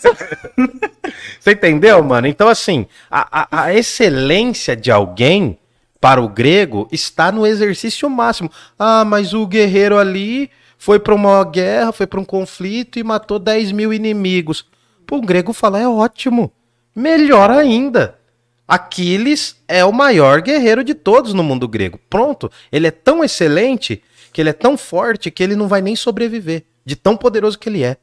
Você 1.39 1.53
entendeu, 1.53 2.03
mano? 2.03 2.27
Então, 2.27 2.49
assim, 2.49 2.87
a, 3.11 3.43
a, 3.43 3.65
a 3.65 3.75
excelência 3.75 4.75
de 4.75 4.91
alguém 4.91 5.59
para 6.01 6.21
o 6.21 6.29
grego 6.29 6.89
está 6.91 7.31
no 7.31 7.47
exercício 7.47 8.11
máximo. 8.11 8.51
Ah, 8.77 9.05
mas 9.05 9.33
o 9.33 9.47
guerreiro 9.47 9.99
ali 9.99 10.51
foi 10.77 10.99
para 10.99 11.15
uma 11.15 11.45
guerra, 11.45 11.93
foi 11.93 12.09
para 12.09 12.19
um 12.19 12.25
conflito 12.25 12.99
e 12.99 13.05
matou 13.05 13.39
10 13.39 13.71
mil 13.71 13.93
inimigos. 13.93 14.67
Pô, 15.07 15.19
o 15.19 15.23
grego 15.23 15.53
fala, 15.53 15.79
é 15.79 15.87
ótimo. 15.87 16.53
Melhor 16.95 17.51
ainda. 17.51 18.19
Aquiles 18.67 19.63
é 19.69 19.85
o 19.85 19.93
maior 19.93 20.41
guerreiro 20.41 20.83
de 20.83 20.95
todos 20.95 21.33
no 21.35 21.45
mundo 21.45 21.69
grego. 21.69 22.01
Pronto. 22.11 22.51
Ele 22.73 22.89
é 22.89 22.91
tão 22.91 23.23
excelente 23.23 24.03
que 24.33 24.41
ele 24.41 24.51
é 24.51 24.55
tão 24.55 24.77
forte 24.77 25.31
que 25.31 25.43
ele 25.43 25.55
não 25.55 25.69
vai 25.69 25.83
nem 25.83 25.95
sobreviver, 25.95 26.65
de 26.85 26.97
tão 26.97 27.17
poderoso 27.17 27.59
que 27.59 27.69
ele 27.69 27.83
é. 27.83 27.97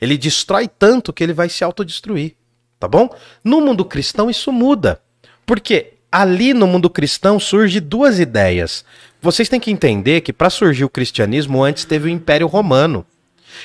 Ele 0.00 0.18
destrói 0.18 0.68
tanto 0.68 1.12
que 1.12 1.22
ele 1.22 1.32
vai 1.32 1.48
se 1.48 1.64
autodestruir, 1.64 2.34
tá 2.78 2.86
bom? 2.86 3.08
No 3.42 3.60
mundo 3.60 3.84
cristão 3.84 4.28
isso 4.28 4.52
muda. 4.52 5.00
Porque 5.46 5.94
ali 6.10 6.52
no 6.52 6.66
mundo 6.66 6.90
cristão 6.90 7.40
surge 7.40 7.80
duas 7.80 8.18
ideias. 8.18 8.84
Vocês 9.20 9.48
têm 9.48 9.58
que 9.58 9.70
entender 9.70 10.20
que 10.20 10.32
para 10.32 10.50
surgir 10.50 10.84
o 10.84 10.90
cristianismo 10.90 11.62
antes 11.62 11.84
teve 11.84 12.06
o 12.06 12.12
Império 12.12 12.46
Romano. 12.46 13.04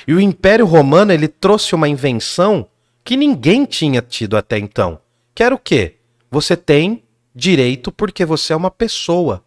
E 0.08 0.14
o 0.14 0.20
Império 0.20 0.66
Romano 0.66 1.12
ele 1.12 1.28
trouxe 1.28 1.74
uma 1.74 1.88
invenção 1.88 2.66
que 3.04 3.16
ninguém 3.16 3.64
tinha 3.64 4.00
tido 4.00 4.36
até 4.36 4.58
então. 4.58 4.98
Que 5.34 5.42
era 5.42 5.54
o 5.54 5.58
quê? 5.58 5.96
Você 6.30 6.56
tem 6.56 7.04
direito 7.34 7.92
porque 7.92 8.24
você 8.24 8.52
é 8.52 8.56
uma 8.56 8.70
pessoa. 8.70 9.43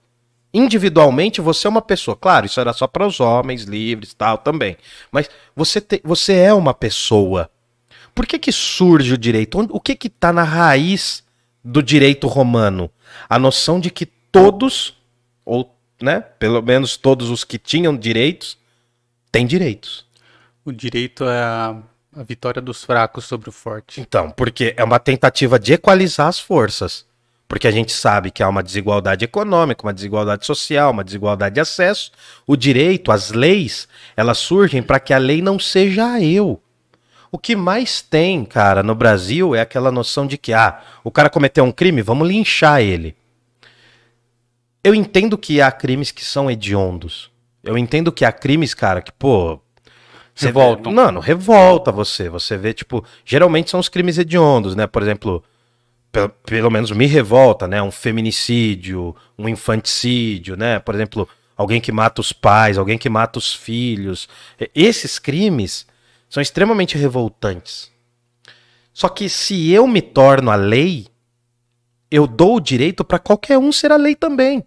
Individualmente 0.58 1.40
você 1.40 1.68
é 1.68 1.70
uma 1.70 1.84
pessoa. 1.84 2.18
Claro, 2.18 2.48
isso 2.48 2.60
era 2.60 2.74
só 2.74 2.88
para 2.88 3.06
os 3.06 3.20
homens 3.20 3.66
livres, 3.66 4.16
tal, 4.16 4.40
também. 4.40 4.76
Mas 5.12 5.30
você, 5.56 5.80
te, 5.80 6.02
você 6.04 6.34
é 6.34 6.52
uma 6.52 6.74
pessoa. 6.74 7.48
Por 8.16 8.26
que 8.26 8.40
que 8.40 8.52
surge 8.52 9.14
o 9.14 9.18
direito? 9.20 9.60
O 9.70 9.80
que 9.80 9.96
que 9.96 10.08
está 10.08 10.34
na 10.34 10.42
raiz 10.42 11.24
do 11.64 11.84
direito 11.84 12.28
romano? 12.28 12.90
A 13.30 13.38
noção 13.38 13.80
de 13.80 13.92
que 13.92 14.08
todos, 14.08 14.98
ou 15.46 15.78
né, 16.02 16.22
pelo 16.22 16.60
menos 16.64 16.98
todos 16.98 17.30
os 17.30 17.44
que 17.44 17.60
tinham 17.60 17.96
direitos, 17.96 18.58
têm 19.32 19.46
direitos. 19.46 20.08
O 20.66 20.72
direito 20.72 21.24
é 21.26 21.40
a, 21.40 21.78
a 22.16 22.24
vitória 22.24 22.64
dos 22.64 22.84
fracos 22.84 23.26
sobre 23.26 23.48
o 23.48 23.52
forte. 23.52 24.02
Então, 24.02 24.32
porque 24.32 24.74
é 24.76 24.84
uma 24.84 24.98
tentativa 24.98 25.60
de 25.60 25.74
equalizar 25.74 26.28
as 26.28 26.40
forças. 26.40 27.06
Porque 27.48 27.68
a 27.68 27.72
gente 27.72 27.94
sabe 27.94 28.30
que 28.30 28.44
há 28.44 28.50
uma 28.50 28.62
desigualdade 28.62 29.24
econômica, 29.24 29.86
uma 29.86 29.94
desigualdade 29.94 30.46
social, 30.46 30.92
uma 30.92 31.04
desigualdade 31.04 31.56
de 31.56 31.62
acesso. 31.62 32.12
O 32.46 32.58
direito, 32.58 33.12
as 33.12 33.32
leis, 33.32 33.88
elas 34.18 34.38
surgem 34.38 34.84
para 34.84 35.00
que 35.00 35.14
a 35.14 35.18
lei 35.18 35.42
não 35.42 35.58
seja 35.58 36.20
eu. 36.22 36.62
O 37.32 37.38
que 37.38 37.56
mais 37.56 38.02
tem, 38.02 38.44
cara, 38.44 38.84
no 38.84 38.96
Brasil 38.96 39.56
é 39.56 39.62
aquela 39.62 39.92
noção 39.92 40.26
de 40.28 40.38
que, 40.38 40.54
ah, 40.54 40.82
o 41.04 41.12
cara 41.12 41.30
cometeu 41.30 41.64
um 41.64 41.72
crime, 41.72 42.02
vamos 42.02 42.28
linchar 42.28 42.82
ele. 42.82 43.16
Eu 44.84 44.96
entendo 44.96 45.38
que 45.38 45.62
há 45.62 45.72
crimes 45.72 46.12
que 46.12 46.24
são 46.24 46.50
hediondos. 46.50 47.30
Eu 47.64 47.78
entendo 47.78 48.12
que 48.12 48.24
há 48.24 48.32
crimes, 48.32 48.74
cara, 48.74 49.02
que, 49.02 49.12
pô. 49.12 49.60
Revoltam. 50.36 50.92
Vê, 50.92 50.96
não, 50.96 51.12
não 51.14 51.22
revolta 51.22 51.92
você. 51.92 52.30
Você 52.30 52.58
vê, 52.58 52.74
tipo, 52.74 53.04
geralmente 53.26 53.70
são 53.70 53.80
os 53.80 53.90
crimes 53.90 54.18
hediondos, 54.18 54.76
né? 54.76 54.88
Por 54.88 55.02
exemplo, 55.02 55.44
pelo, 56.12 56.30
pelo 56.30 56.72
menos 56.72 56.92
me 56.92 57.06
revolta, 57.06 57.68
né? 57.68 57.82
Um 57.82 57.92
feminicídio, 57.92 59.16
um 59.38 59.48
infanticídio, 59.48 60.56
né? 60.56 60.80
Por 60.80 60.96
exemplo, 60.96 61.28
alguém 61.56 61.82
que 61.82 61.92
mata 61.92 62.22
os 62.22 62.32
pais, 62.32 62.78
alguém 62.78 62.98
que 62.98 63.10
mata 63.10 63.40
os 63.40 63.54
filhos. 63.54 64.28
Esses 64.74 65.20
crimes 65.20 65.88
são 66.30 66.42
extremamente 66.42 66.98
revoltantes. 66.98 67.92
Só 68.94 69.10
que 69.10 69.30
se 69.30 69.72
eu 69.72 69.86
me 69.88 70.02
torno 70.02 70.50
a 70.50 70.56
lei, 70.56 71.08
eu 72.10 72.26
dou 72.26 72.56
o 72.56 72.60
direito 72.60 73.04
para 73.04 73.20
qualquer 73.20 73.58
um 73.58 73.72
ser 73.72 73.92
a 73.92 73.96
lei 73.96 74.16
também. 74.16 74.66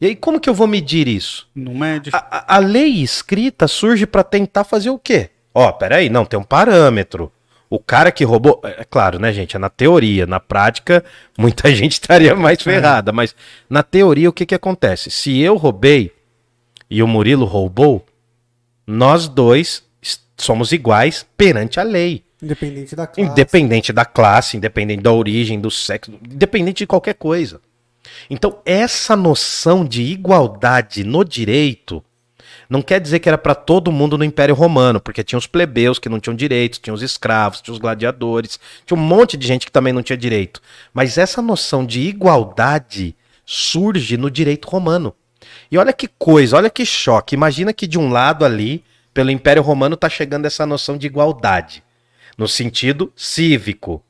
E 0.00 0.06
aí, 0.06 0.16
como 0.16 0.40
que 0.40 0.48
eu 0.48 0.54
vou 0.54 0.66
medir 0.66 1.06
isso? 1.06 1.46
Não 1.54 1.74
mede. 1.74 2.10
A, 2.12 2.56
a, 2.56 2.58
lei 2.58 3.02
escrita 3.02 3.68
surge 3.68 4.06
para 4.06 4.24
tentar 4.24 4.64
fazer 4.64 4.88
o 4.88 4.98
quê? 4.98 5.28
Ó, 5.52 5.70
peraí, 5.72 6.08
não, 6.08 6.24
tem 6.24 6.40
um 6.40 6.44
parâmetro. 6.44 7.30
O 7.70 7.78
cara 7.78 8.10
que 8.10 8.24
roubou. 8.24 8.60
É 8.64 8.84
claro, 8.84 9.20
né, 9.20 9.32
gente? 9.32 9.54
É 9.54 9.58
na 9.58 9.70
teoria. 9.70 10.26
Na 10.26 10.40
prática, 10.40 11.04
muita 11.38 11.72
gente 11.72 11.92
estaria 11.92 12.34
mais 12.34 12.60
ferrada. 12.60 13.12
Mas 13.12 13.34
na 13.68 13.84
teoria, 13.84 14.28
o 14.28 14.32
que, 14.32 14.44
que 14.44 14.54
acontece? 14.54 15.08
Se 15.08 15.38
eu 15.38 15.56
roubei 15.56 16.12
e 16.90 17.00
o 17.00 17.06
Murilo 17.06 17.44
roubou, 17.44 18.04
nós 18.84 19.28
dois 19.28 19.84
somos 20.36 20.72
iguais 20.72 21.24
perante 21.36 21.78
a 21.78 21.84
lei. 21.84 22.24
Independente 22.42 22.96
da 22.96 23.06
classe. 23.06 23.30
Independente 23.30 23.92
da 23.92 24.04
classe, 24.04 24.56
independente 24.56 25.02
da 25.02 25.12
origem, 25.12 25.60
do 25.60 25.70
sexo, 25.70 26.10
independente 26.10 26.78
de 26.78 26.86
qualquer 26.86 27.14
coisa. 27.14 27.60
Então, 28.28 28.58
essa 28.64 29.14
noção 29.14 29.84
de 29.84 30.02
igualdade 30.02 31.04
no 31.04 31.24
direito 31.24 32.02
não 32.70 32.80
quer 32.80 33.00
dizer 33.00 33.18
que 33.18 33.28
era 33.28 33.36
para 33.36 33.52
todo 33.52 33.90
mundo 33.90 34.16
no 34.16 34.22
Império 34.22 34.54
Romano, 34.54 35.00
porque 35.00 35.24
tinha 35.24 35.38
os 35.38 35.48
plebeus 35.48 35.98
que 35.98 36.08
não 36.08 36.20
tinham 36.20 36.36
direitos, 36.36 36.78
tinha 36.78 36.94
os 36.94 37.02
escravos, 37.02 37.60
tinha 37.60 37.72
os 37.72 37.80
gladiadores, 37.80 38.60
tinha 38.86 38.96
um 38.96 39.02
monte 39.02 39.36
de 39.36 39.44
gente 39.44 39.66
que 39.66 39.72
também 39.72 39.92
não 39.92 40.04
tinha 40.04 40.16
direito. 40.16 40.62
Mas 40.94 41.18
essa 41.18 41.42
noção 41.42 41.84
de 41.84 42.00
igualdade 42.00 43.16
surge 43.44 44.16
no 44.16 44.30
direito 44.30 44.68
romano. 44.68 45.12
E 45.68 45.76
olha 45.76 45.92
que 45.92 46.06
coisa, 46.06 46.56
olha 46.56 46.70
que 46.70 46.86
choque. 46.86 47.34
Imagina 47.34 47.72
que 47.72 47.88
de 47.88 47.98
um 47.98 48.08
lado 48.08 48.44
ali, 48.44 48.84
pelo 49.12 49.32
Império 49.32 49.64
Romano, 49.64 49.96
está 49.96 50.08
chegando 50.08 50.46
essa 50.46 50.64
noção 50.64 50.96
de 50.96 51.08
igualdade, 51.08 51.82
no 52.38 52.46
sentido 52.46 53.12
cívico. 53.16 54.00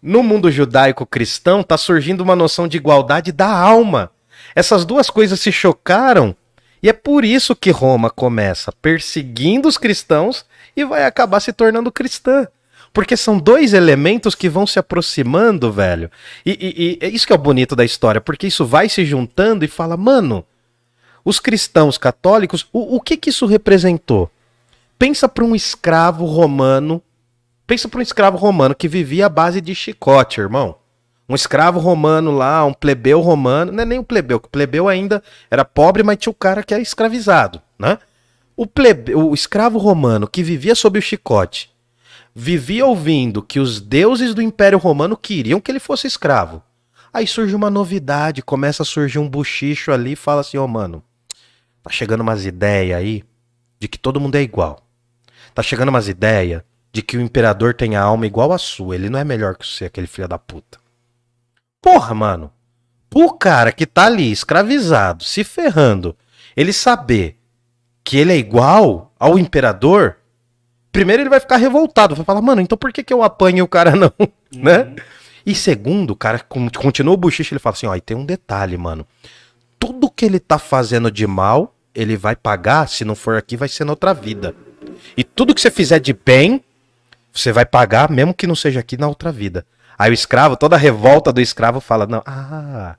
No 0.00 0.22
mundo 0.22 0.50
judaico-cristão, 0.50 1.60
está 1.60 1.76
surgindo 1.76 2.22
uma 2.22 2.34
noção 2.34 2.66
de 2.66 2.78
igualdade 2.78 3.32
da 3.32 3.54
alma. 3.54 4.10
Essas 4.54 4.86
duas 4.86 5.10
coisas 5.10 5.38
se 5.38 5.52
chocaram 5.52 6.34
e 6.82 6.88
é 6.88 6.92
por 6.92 7.24
isso 7.24 7.54
que 7.54 7.70
Roma 7.70 8.10
começa 8.10 8.72
perseguindo 8.72 9.68
os 9.68 9.78
cristãos 9.78 10.44
e 10.76 10.84
vai 10.84 11.04
acabar 11.04 11.38
se 11.38 11.52
tornando 11.52 11.92
cristã. 11.92 12.48
Porque 12.92 13.16
são 13.16 13.38
dois 13.38 13.72
elementos 13.72 14.34
que 14.34 14.48
vão 14.48 14.66
se 14.66 14.78
aproximando, 14.78 15.72
velho. 15.72 16.10
E, 16.44 16.50
e, 16.50 16.98
e 17.00 17.06
é 17.06 17.08
isso 17.08 17.26
que 17.26 17.32
é 17.32 17.36
o 17.36 17.38
bonito 17.38 17.76
da 17.76 17.84
história, 17.84 18.20
porque 18.20 18.48
isso 18.48 18.66
vai 18.66 18.88
se 18.88 19.04
juntando 19.04 19.64
e 19.64 19.68
fala, 19.68 19.96
mano, 19.96 20.44
os 21.24 21.38
cristãos 21.38 21.96
católicos, 21.96 22.66
o, 22.72 22.96
o 22.96 23.00
que 23.00 23.16
que 23.16 23.30
isso 23.30 23.46
representou? 23.46 24.30
Pensa 24.98 25.28
para 25.28 25.44
um 25.44 25.54
escravo 25.54 26.26
romano, 26.26 27.00
pensa 27.66 27.88
para 27.88 28.00
um 28.00 28.02
escravo 28.02 28.36
romano 28.36 28.74
que 28.74 28.88
vivia 28.88 29.26
à 29.26 29.28
base 29.28 29.60
de 29.60 29.74
chicote, 29.74 30.40
irmão 30.40 30.81
um 31.32 31.34
escravo 31.34 31.80
romano 31.80 32.30
lá, 32.30 32.62
um 32.62 32.74
plebeu 32.74 33.18
romano, 33.22 33.72
não 33.72 33.82
é 33.82 33.86
nem 33.86 33.98
um 33.98 34.04
plebeu, 34.04 34.38
que 34.38 34.48
o 34.48 34.50
plebeu 34.50 34.86
ainda 34.86 35.22
era 35.50 35.64
pobre, 35.64 36.02
mas 36.02 36.18
tinha 36.18 36.30
o 36.30 36.34
cara 36.34 36.62
que 36.62 36.74
era 36.74 36.82
escravizado, 36.82 37.62
né? 37.78 37.98
O, 38.54 38.66
plebe, 38.66 39.14
o 39.14 39.32
escravo 39.32 39.78
romano 39.78 40.28
que 40.28 40.42
vivia 40.42 40.74
sob 40.74 40.98
o 40.98 41.02
chicote, 41.02 41.70
vivia 42.34 42.84
ouvindo 42.84 43.42
que 43.42 43.58
os 43.58 43.80
deuses 43.80 44.34
do 44.34 44.42
Império 44.42 44.78
Romano 44.78 45.16
queriam 45.16 45.58
que 45.58 45.72
ele 45.72 45.80
fosse 45.80 46.06
escravo. 46.06 46.62
Aí 47.10 47.26
surge 47.26 47.56
uma 47.56 47.70
novidade, 47.70 48.42
começa 48.42 48.82
a 48.82 48.86
surgir 48.86 49.18
um 49.18 49.28
buchicho 49.28 49.90
ali 49.90 50.12
e 50.12 50.16
fala 50.16 50.42
assim, 50.42 50.58
ô 50.58 50.64
oh, 50.64 50.68
mano, 50.68 51.02
tá 51.82 51.90
chegando 51.90 52.20
umas 52.20 52.44
ideias 52.44 52.98
aí 52.98 53.24
de 53.80 53.88
que 53.88 53.98
todo 53.98 54.20
mundo 54.20 54.36
é 54.36 54.42
igual. 54.42 54.86
Tá 55.54 55.62
chegando 55.62 55.88
umas 55.88 56.08
ideias 56.08 56.62
de 56.92 57.00
que 57.00 57.16
o 57.16 57.22
imperador 57.22 57.72
tem 57.72 57.96
a 57.96 58.02
alma 58.02 58.26
igual 58.26 58.52
a 58.52 58.58
sua, 58.58 58.94
ele 58.94 59.08
não 59.08 59.18
é 59.18 59.24
melhor 59.24 59.56
que 59.56 59.66
você, 59.66 59.86
aquele 59.86 60.06
filho 60.06 60.28
da 60.28 60.38
puta. 60.38 60.81
Porra, 61.82 62.14
mano. 62.14 62.52
O 63.14 63.32
cara 63.32 63.72
que 63.72 63.84
tá 63.84 64.06
ali 64.06 64.30
escravizado, 64.30 65.24
se 65.24 65.44
ferrando, 65.44 66.16
ele 66.56 66.72
saber 66.72 67.36
que 68.02 68.16
ele 68.16 68.32
é 68.32 68.36
igual 68.36 69.12
ao 69.18 69.38
imperador, 69.38 70.16
primeiro 70.90 71.22
ele 71.22 71.28
vai 71.28 71.40
ficar 71.40 71.56
revoltado, 71.56 72.14
vai 72.14 72.24
falar, 72.24 72.40
mano, 72.40 72.62
então 72.62 72.78
por 72.78 72.92
que, 72.92 73.02
que 73.02 73.12
eu 73.12 73.22
apanho 73.22 73.58
e 73.58 73.62
o 73.62 73.68
cara 73.68 73.90
não, 73.96 74.12
uhum. 74.18 74.28
né? 74.54 74.94
E 75.44 75.54
segundo, 75.54 76.12
o 76.12 76.16
cara 76.16 76.38
continua 76.38 77.14
o 77.14 77.16
buchicho, 77.16 77.52
ele 77.52 77.58
fala 77.58 77.74
assim, 77.74 77.86
ó, 77.86 77.94
e 77.94 78.00
tem 78.00 78.16
um 78.16 78.24
detalhe, 78.24 78.78
mano. 78.78 79.06
Tudo 79.78 80.10
que 80.10 80.24
ele 80.24 80.38
tá 80.38 80.58
fazendo 80.58 81.10
de 81.10 81.26
mal, 81.26 81.74
ele 81.92 82.16
vai 82.16 82.36
pagar, 82.36 82.88
se 82.88 83.04
não 83.04 83.16
for 83.16 83.36
aqui, 83.36 83.56
vai 83.56 83.68
ser 83.68 83.84
na 83.84 83.92
outra 83.92 84.14
vida. 84.14 84.54
E 85.16 85.24
tudo 85.24 85.54
que 85.54 85.60
você 85.60 85.70
fizer 85.70 85.98
de 85.98 86.12
bem, 86.12 86.62
você 87.32 87.50
vai 87.50 87.66
pagar, 87.66 88.08
mesmo 88.08 88.32
que 88.32 88.46
não 88.46 88.54
seja 88.54 88.80
aqui 88.80 88.96
na 88.96 89.08
outra 89.08 89.32
vida. 89.32 89.66
Aí 89.98 90.10
o 90.10 90.14
escravo, 90.14 90.56
toda 90.56 90.76
a 90.76 90.78
revolta 90.78 91.32
do 91.32 91.40
escravo 91.40 91.80
fala: 91.80 92.06
Não, 92.06 92.22
ah, 92.26 92.96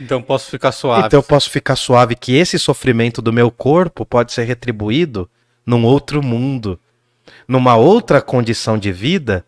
Então 0.00 0.22
posso 0.22 0.50
ficar 0.50 0.72
suave. 0.72 1.06
Então 1.06 1.18
eu 1.18 1.22
posso 1.24 1.50
ficar 1.50 1.76
suave 1.76 2.14
que 2.14 2.34
esse 2.36 2.58
sofrimento 2.58 3.22
do 3.22 3.32
meu 3.32 3.50
corpo 3.50 4.04
pode 4.04 4.32
ser 4.32 4.44
retribuído 4.44 5.28
num 5.64 5.84
outro 5.84 6.22
mundo, 6.22 6.78
numa 7.48 7.76
outra 7.76 8.20
condição 8.20 8.78
de 8.78 8.92
vida. 8.92 9.44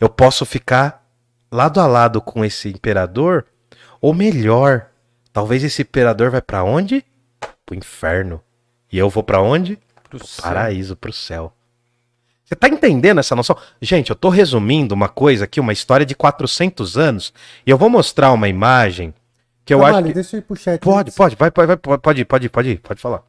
Eu 0.00 0.08
posso 0.08 0.44
ficar 0.44 1.04
lado 1.50 1.80
a 1.80 1.86
lado 1.86 2.20
com 2.20 2.44
esse 2.44 2.68
imperador, 2.68 3.46
ou 4.00 4.12
melhor, 4.12 4.86
talvez 5.32 5.62
esse 5.62 5.82
imperador 5.82 6.30
vai 6.30 6.42
pra 6.42 6.64
onde? 6.64 7.04
Pro 7.64 7.76
inferno. 7.76 8.42
E 8.90 8.98
eu 8.98 9.08
vou 9.08 9.22
pra 9.22 9.40
onde? 9.40 9.78
Pro 10.08 10.18
Pro 10.18 10.42
paraíso, 10.42 10.96
pro 10.96 11.12
céu. 11.12 11.52
Você 12.44 12.54
tá 12.54 12.68
entendendo 12.68 13.18
essa 13.20 13.34
noção? 13.34 13.56
Gente, 13.80 14.10
eu 14.10 14.16
tô 14.16 14.28
resumindo 14.28 14.94
uma 14.94 15.08
coisa 15.08 15.44
aqui, 15.44 15.58
uma 15.60 15.72
história 15.72 16.04
de 16.04 16.14
400 16.14 16.98
anos, 16.98 17.32
e 17.66 17.70
eu 17.70 17.78
vou 17.78 17.88
mostrar 17.88 18.32
uma 18.32 18.48
imagem 18.48 19.14
que 19.64 19.72
eu 19.72 19.78
Trabalho, 19.78 19.96
acho 19.98 20.06
que... 20.08 20.14
deixa 20.14 20.36
eu 20.36 20.38
ir 20.40 20.42
pro 20.42 20.56
chat. 20.56 20.80
Pode, 20.80 21.08
antes. 21.08 21.14
pode, 21.16 21.36
vai, 21.36 21.50
vai, 21.50 21.66
vai, 21.66 21.76
pode 21.76 22.20
ir, 22.20 22.24
pode 22.26 22.46
ir, 22.46 22.48
pode 22.50 22.70
ir, 22.70 22.78
pode 22.80 23.00
falar. 23.00 23.22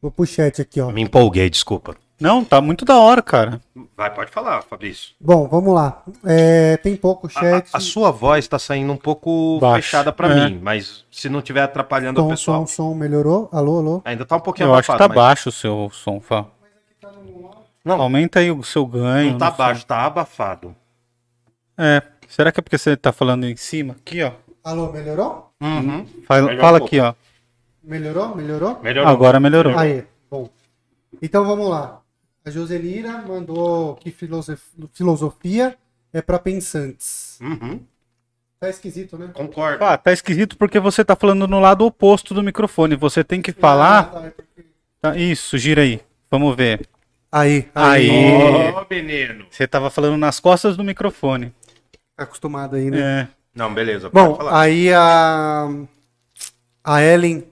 Vou 0.00 0.10
pro 0.10 0.24
chat 0.26 0.62
aqui, 0.62 0.80
ó. 0.80 0.90
Me 0.90 1.02
empolguei, 1.02 1.50
desculpa. 1.50 1.94
Não, 2.18 2.42
tá 2.44 2.60
muito 2.62 2.84
da 2.86 2.98
hora, 2.98 3.20
cara. 3.22 3.60
Vai, 3.96 4.12
pode 4.12 4.30
falar, 4.30 4.62
Fabrício. 4.62 5.10
Bom, 5.20 5.46
vamos 5.48 5.74
lá. 5.74 6.02
É, 6.24 6.76
tem 6.78 6.96
pouco 6.96 7.26
A, 7.26 7.30
chat. 7.30 7.68
a- 7.72 7.76
a 7.76 7.80
sua 7.80 8.10
voz 8.10 8.46
tá 8.48 8.58
saindo 8.58 8.90
um 8.92 8.96
pouco 8.96 9.58
Baixo. 9.60 9.82
fechada 9.86 10.12
pra 10.12 10.28
É. 10.28 10.48
mim, 10.48 10.58
mas 10.62 11.04
se 11.10 11.28
não 11.28 11.42
tiver 11.42 11.62
atrapalhando 11.62 12.20
o 12.20 12.24
som, 12.24 12.28
pessoal, 12.30 12.66
som, 12.66 12.90
som, 12.90 12.94
melhorou? 12.94 13.48
Alô, 13.52 13.78
alô? 13.78 14.02
ainda 14.04 14.24
tá 14.24 14.36
um 14.36 14.40
pouquinho 14.40 14.68
Eu 14.68 14.74
acho 14.74 14.82
que 14.82 14.86
tá 14.98 15.04
abafado, 15.04 15.14
mas 15.14 15.24
baixo 15.28 15.48
o 15.50 15.52
seu 15.52 15.90
som, 15.92 16.20
Fá. 16.20 16.46
Não. 17.84 18.00
Aumenta 18.00 18.40
aí 18.40 18.50
o 18.50 18.62
seu 18.62 18.84
ganho. 18.86 19.32
Não 19.32 19.38
tá 19.38 19.50
baixo, 19.50 19.86
tá 19.86 20.04
abafado. 20.04 20.74
É. 21.78 22.02
Será 22.28 22.52
que 22.52 22.60
é 22.60 22.62
porque 22.62 22.78
você 22.78 22.96
tá 22.96 23.12
falando 23.12 23.44
em 23.44 23.56
cima? 23.56 23.94
Aqui, 23.94 24.22
ó. 24.22 24.32
Alô, 24.62 24.92
melhorou? 24.92 25.50
Uhum. 25.60 26.06
Fala, 26.26 26.46
Melhor 26.48 26.60
fala 26.60 26.80
um 26.80 26.84
aqui, 26.84 27.00
ó. 27.00 27.14
Melhorou? 27.82 28.36
Melhorou? 28.36 28.78
Melhorou. 28.82 29.08
Agora 29.10 29.40
melhorou. 29.40 29.76
Aí, 29.78 30.04
bom. 30.30 30.48
Então 31.22 31.44
vamos 31.44 31.68
lá. 31.68 32.00
A 32.44 32.50
Joselira 32.50 33.18
mandou 33.22 33.96
que 33.96 34.10
filosof- 34.10 34.62
filosofia 34.92 35.76
é 36.12 36.20
pra 36.22 36.38
pensantes. 36.38 37.38
Uhum. 37.40 37.80
Tá 38.60 38.68
esquisito, 38.68 39.16
né? 39.16 39.30
Concordo. 39.32 39.82
Ah, 39.84 39.96
tá 39.96 40.12
esquisito 40.12 40.56
porque 40.58 40.78
você 40.78 41.02
tá 41.02 41.16
falando 41.16 41.48
no 41.48 41.58
lado 41.58 41.84
oposto 41.86 42.34
do 42.34 42.42
microfone. 42.42 42.94
Você 42.96 43.24
tem 43.24 43.40
que 43.40 43.52
falar. 43.52 43.98
Ah, 44.00 44.02
tá, 44.04 44.26
é 44.26 44.30
porque- 44.30 44.64
Tá, 45.00 45.16
isso, 45.16 45.56
gira 45.56 45.80
aí. 45.80 46.00
Vamos 46.30 46.54
ver. 46.54 46.86
Aí, 47.32 47.68
Aí. 47.74 48.10
aí. 48.10 48.72
Ô, 48.74 48.86
menino. 48.90 49.46
Você 49.50 49.66
tava 49.66 49.88
falando 49.90 50.16
nas 50.16 50.40
costas 50.40 50.76
do 50.76 50.82
microfone. 50.84 51.52
Tá 52.16 52.24
acostumado 52.24 52.76
aí, 52.76 52.90
né? 52.90 52.98
É. 53.22 53.28
Não, 53.54 53.72
beleza, 53.72 54.10
Bom, 54.10 54.34
pode 54.34 54.38
falar. 54.38 54.60
aí 54.62 54.92
a, 54.92 55.68
a 56.84 57.02
Ellen 57.02 57.44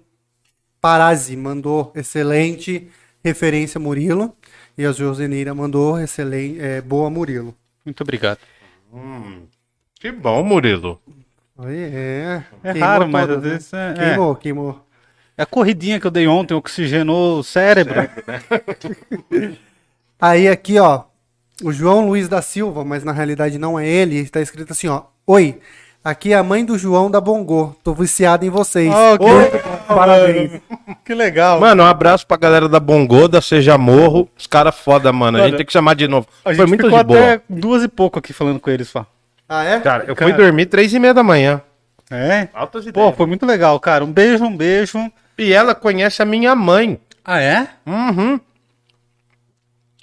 Parazzi 0.80 1.36
mandou 1.36 1.92
excelente 1.94 2.88
referência 3.24 3.78
Murilo. 3.80 4.34
E 4.76 4.86
a 4.86 4.92
Joseneira 4.92 5.52
mandou 5.54 5.98
excelente, 5.98 6.60
é, 6.60 6.80
boa 6.80 7.10
Murilo. 7.10 7.52
Muito 7.84 8.00
obrigado. 8.02 8.38
Hum, 8.92 9.42
que 9.98 10.12
bom, 10.12 10.42
Murilo. 10.44 11.00
Aí, 11.58 11.76
é, 11.76 12.44
É 12.62 12.72
queimou 12.72 12.88
raro, 12.88 13.08
mas 13.08 13.26
todas, 13.26 13.38
às 13.38 13.42
né? 13.44 13.50
vezes 13.50 13.72
é, 13.72 13.90
é. 13.90 13.94
Queimou, 13.94 14.36
queimou. 14.36 14.86
É 15.36 15.42
a 15.42 15.46
corridinha 15.46 15.98
que 15.98 16.06
eu 16.06 16.10
dei 16.12 16.28
ontem, 16.28 16.54
oxigenou 16.54 17.40
o 17.40 17.44
cérebro. 17.44 17.94
Aí 20.20 20.48
aqui, 20.48 20.78
ó, 20.78 21.02
o 21.62 21.72
João 21.72 22.06
Luiz 22.06 22.28
da 22.28 22.42
Silva, 22.42 22.84
mas 22.84 23.04
na 23.04 23.12
realidade 23.12 23.58
não 23.58 23.78
é 23.78 23.86
ele, 23.86 24.16
está 24.18 24.40
escrito 24.40 24.72
assim, 24.72 24.88
ó. 24.88 25.02
Oi, 25.26 25.58
aqui 26.02 26.32
é 26.32 26.36
a 26.36 26.42
mãe 26.42 26.64
do 26.64 26.76
João 26.78 27.10
da 27.10 27.20
Bongô. 27.20 27.74
Tô 27.84 27.94
viciado 27.94 28.44
em 28.44 28.50
vocês. 28.50 28.92
Oh, 28.92 29.18
que 29.18 29.24
Oi, 29.24 29.42
legal, 29.44 29.62
parabéns. 29.86 30.60
Que 31.04 31.14
legal. 31.14 31.60
Mano, 31.60 31.82
um 31.82 31.86
abraço 31.86 32.26
pra 32.26 32.36
galera 32.36 32.68
da 32.68 32.80
Bongoda, 32.80 33.40
Seja 33.40 33.78
Morro. 33.78 34.28
Os 34.36 34.46
caras 34.46 34.74
foda, 34.74 35.12
mano. 35.12 35.38
A 35.38 35.40
gente 35.42 35.48
Mano, 35.50 35.56
tem 35.58 35.66
que 35.66 35.72
chamar 35.72 35.94
de 35.94 36.08
novo. 36.08 36.26
a 36.44 36.48
gente 36.50 36.56
Foi 36.58 36.66
muito 36.66 36.84
ficou 36.84 36.98
de 36.98 37.04
boa. 37.04 37.18
até 37.34 37.42
duas 37.48 37.82
e 37.84 37.88
pouco 37.88 38.18
aqui 38.18 38.32
falando 38.32 38.58
com 38.58 38.70
eles, 38.70 38.90
Fá. 38.90 39.06
Ah, 39.48 39.64
é? 39.64 39.80
Cara, 39.80 40.04
eu 40.06 40.14
Cara. 40.16 40.30
fui 40.34 40.42
dormir 40.44 40.66
três 40.66 40.92
e 40.92 40.98
meia 40.98 41.14
da 41.14 41.22
manhã. 41.22 41.62
É? 42.10 42.48
Altas 42.54 42.84
Pô, 42.84 42.88
ideias. 42.90 43.16
foi 43.16 43.26
muito 43.26 43.46
legal, 43.46 43.78
cara. 43.78 44.04
Um 44.04 44.12
beijo, 44.12 44.44
um 44.44 44.56
beijo. 44.56 44.98
E 45.38 45.52
ela 45.52 45.74
conhece 45.74 46.20
a 46.22 46.24
minha 46.24 46.54
mãe. 46.54 46.98
Ah, 47.24 47.40
é? 47.40 47.68
Uhum. 47.86 48.40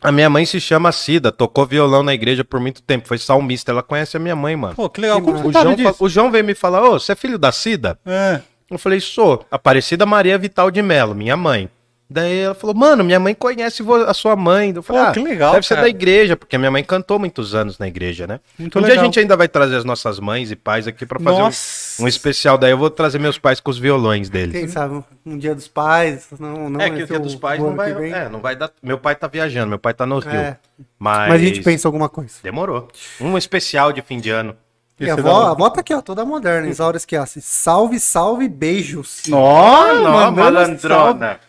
A 0.05 0.11
minha 0.11 0.29
mãe 0.29 0.45
se 0.45 0.61
chama 0.61 0.91
Cida, 0.91 1.31
tocou 1.31 1.65
violão 1.65 2.03
na 2.03 2.13
igreja 2.13 2.43
por 2.43 2.59
muito 2.59 2.79
tempo, 2.79 3.07
foi 3.07 3.17
salmista. 3.17 3.71
Ela 3.71 3.81
conhece 3.81 4.15
a 4.15 4.19
minha 4.19 4.35
mãe, 4.35 4.55
mano. 4.55 4.75
Pô, 4.75 4.87
que 4.87 5.01
legal. 5.01 5.19
Que 5.19 5.25
Como 5.25 5.47
O 5.47 5.51
João, 5.51 5.73
disso? 5.73 5.95
o 5.99 6.07
João 6.07 6.29
veio 6.29 6.45
me 6.45 6.53
falar: 6.53 6.83
Ô, 6.83 6.99
você 6.99 7.13
é 7.13 7.15
filho 7.15 7.39
da 7.39 7.51
Cida? 7.51 7.97
É. 8.05 8.39
Eu 8.69 8.77
falei: 8.77 8.99
sou. 8.99 9.43
Aparecida 9.49 10.05
Maria 10.05 10.37
Vital 10.37 10.69
de 10.69 10.79
Melo, 10.83 11.15
minha 11.15 11.35
mãe. 11.35 11.67
Daí 12.07 12.39
ela 12.39 12.53
falou: 12.53 12.75
mano, 12.75 13.03
minha 13.03 13.19
mãe 13.19 13.33
conhece 13.33 13.83
a 14.07 14.13
sua 14.13 14.35
mãe. 14.35 14.71
Eu 14.75 14.83
falei: 14.83 15.01
Pô, 15.01 15.07
ah, 15.09 15.11
que 15.11 15.19
legal, 15.19 15.53
Deve 15.53 15.65
ser 15.65 15.75
cara. 15.75 15.87
da 15.87 15.89
igreja, 15.89 16.37
porque 16.37 16.55
minha 16.57 16.69
mãe 16.69 16.83
cantou 16.83 17.17
muitos 17.17 17.55
anos 17.55 17.79
na 17.79 17.87
igreja, 17.87 18.27
né? 18.27 18.39
Muito 18.59 18.77
um 18.77 18.81
dia 18.81 18.89
legal. 18.89 19.03
a 19.03 19.05
gente 19.05 19.19
ainda 19.19 19.35
vai 19.35 19.47
trazer 19.47 19.75
as 19.77 19.83
nossas 19.83 20.19
mães 20.19 20.51
e 20.51 20.55
pais 20.55 20.87
aqui 20.87 21.05
pra 21.05 21.19
fazer 21.19 21.41
um, 21.41 22.05
um 22.05 22.07
especial. 22.07 22.57
Daí 22.59 22.71
eu 22.71 22.77
vou 22.77 22.91
trazer 22.91 23.17
meus 23.17 23.39
pais 23.39 23.59
com 23.59 23.71
os 23.71 23.79
violões 23.79 24.29
deles. 24.29 24.53
Quem 24.53 24.67
sabe 24.67 25.03
um 25.25 25.37
dia 25.37 25.55
dos 25.55 25.67
pais, 25.67 26.27
não, 26.39 26.69
não 26.69 26.79
é 26.79 26.91
que 26.91 27.03
o 27.03 27.07
dia 27.07 27.19
dos 27.19 27.35
pais 27.35 27.59
não 27.59 27.75
vai. 27.75 27.91
É, 28.11 28.29
não 28.29 28.39
vai 28.39 28.55
dar. 28.55 28.69
Meu 28.83 28.99
pai 28.99 29.15
tá 29.15 29.27
viajando, 29.27 29.69
meu 29.69 29.79
pai 29.79 29.93
tá 29.93 30.05
no 30.05 30.19
Rio. 30.19 30.31
É. 30.31 30.57
Mas... 30.99 31.29
Mas 31.29 31.41
a 31.41 31.43
gente 31.43 31.61
pensa 31.61 31.87
alguma 31.87 32.07
coisa. 32.07 32.35
Demorou. 32.43 32.87
Um 33.19 33.35
especial 33.35 33.91
de 33.91 34.03
fim 34.03 34.19
de 34.19 34.29
ano. 34.29 34.55
E 34.99 35.05
a 35.05 35.09
é 35.09 35.11
avó, 35.11 35.47
a 35.47 35.51
avó 35.51 35.69
tá 35.69 35.81
aqui, 35.81 35.93
ó, 35.93 36.01
toda 36.01 36.23
moderna. 36.23 36.69
Isaura 36.69 36.95
Esquiassi. 36.95 37.41
Salve, 37.41 37.99
salve, 37.99 38.47
beijos. 38.47 39.23
Nossa, 39.27 39.93
não, 39.93 40.11
mandando 40.11 40.41
malandrona. 40.41 41.39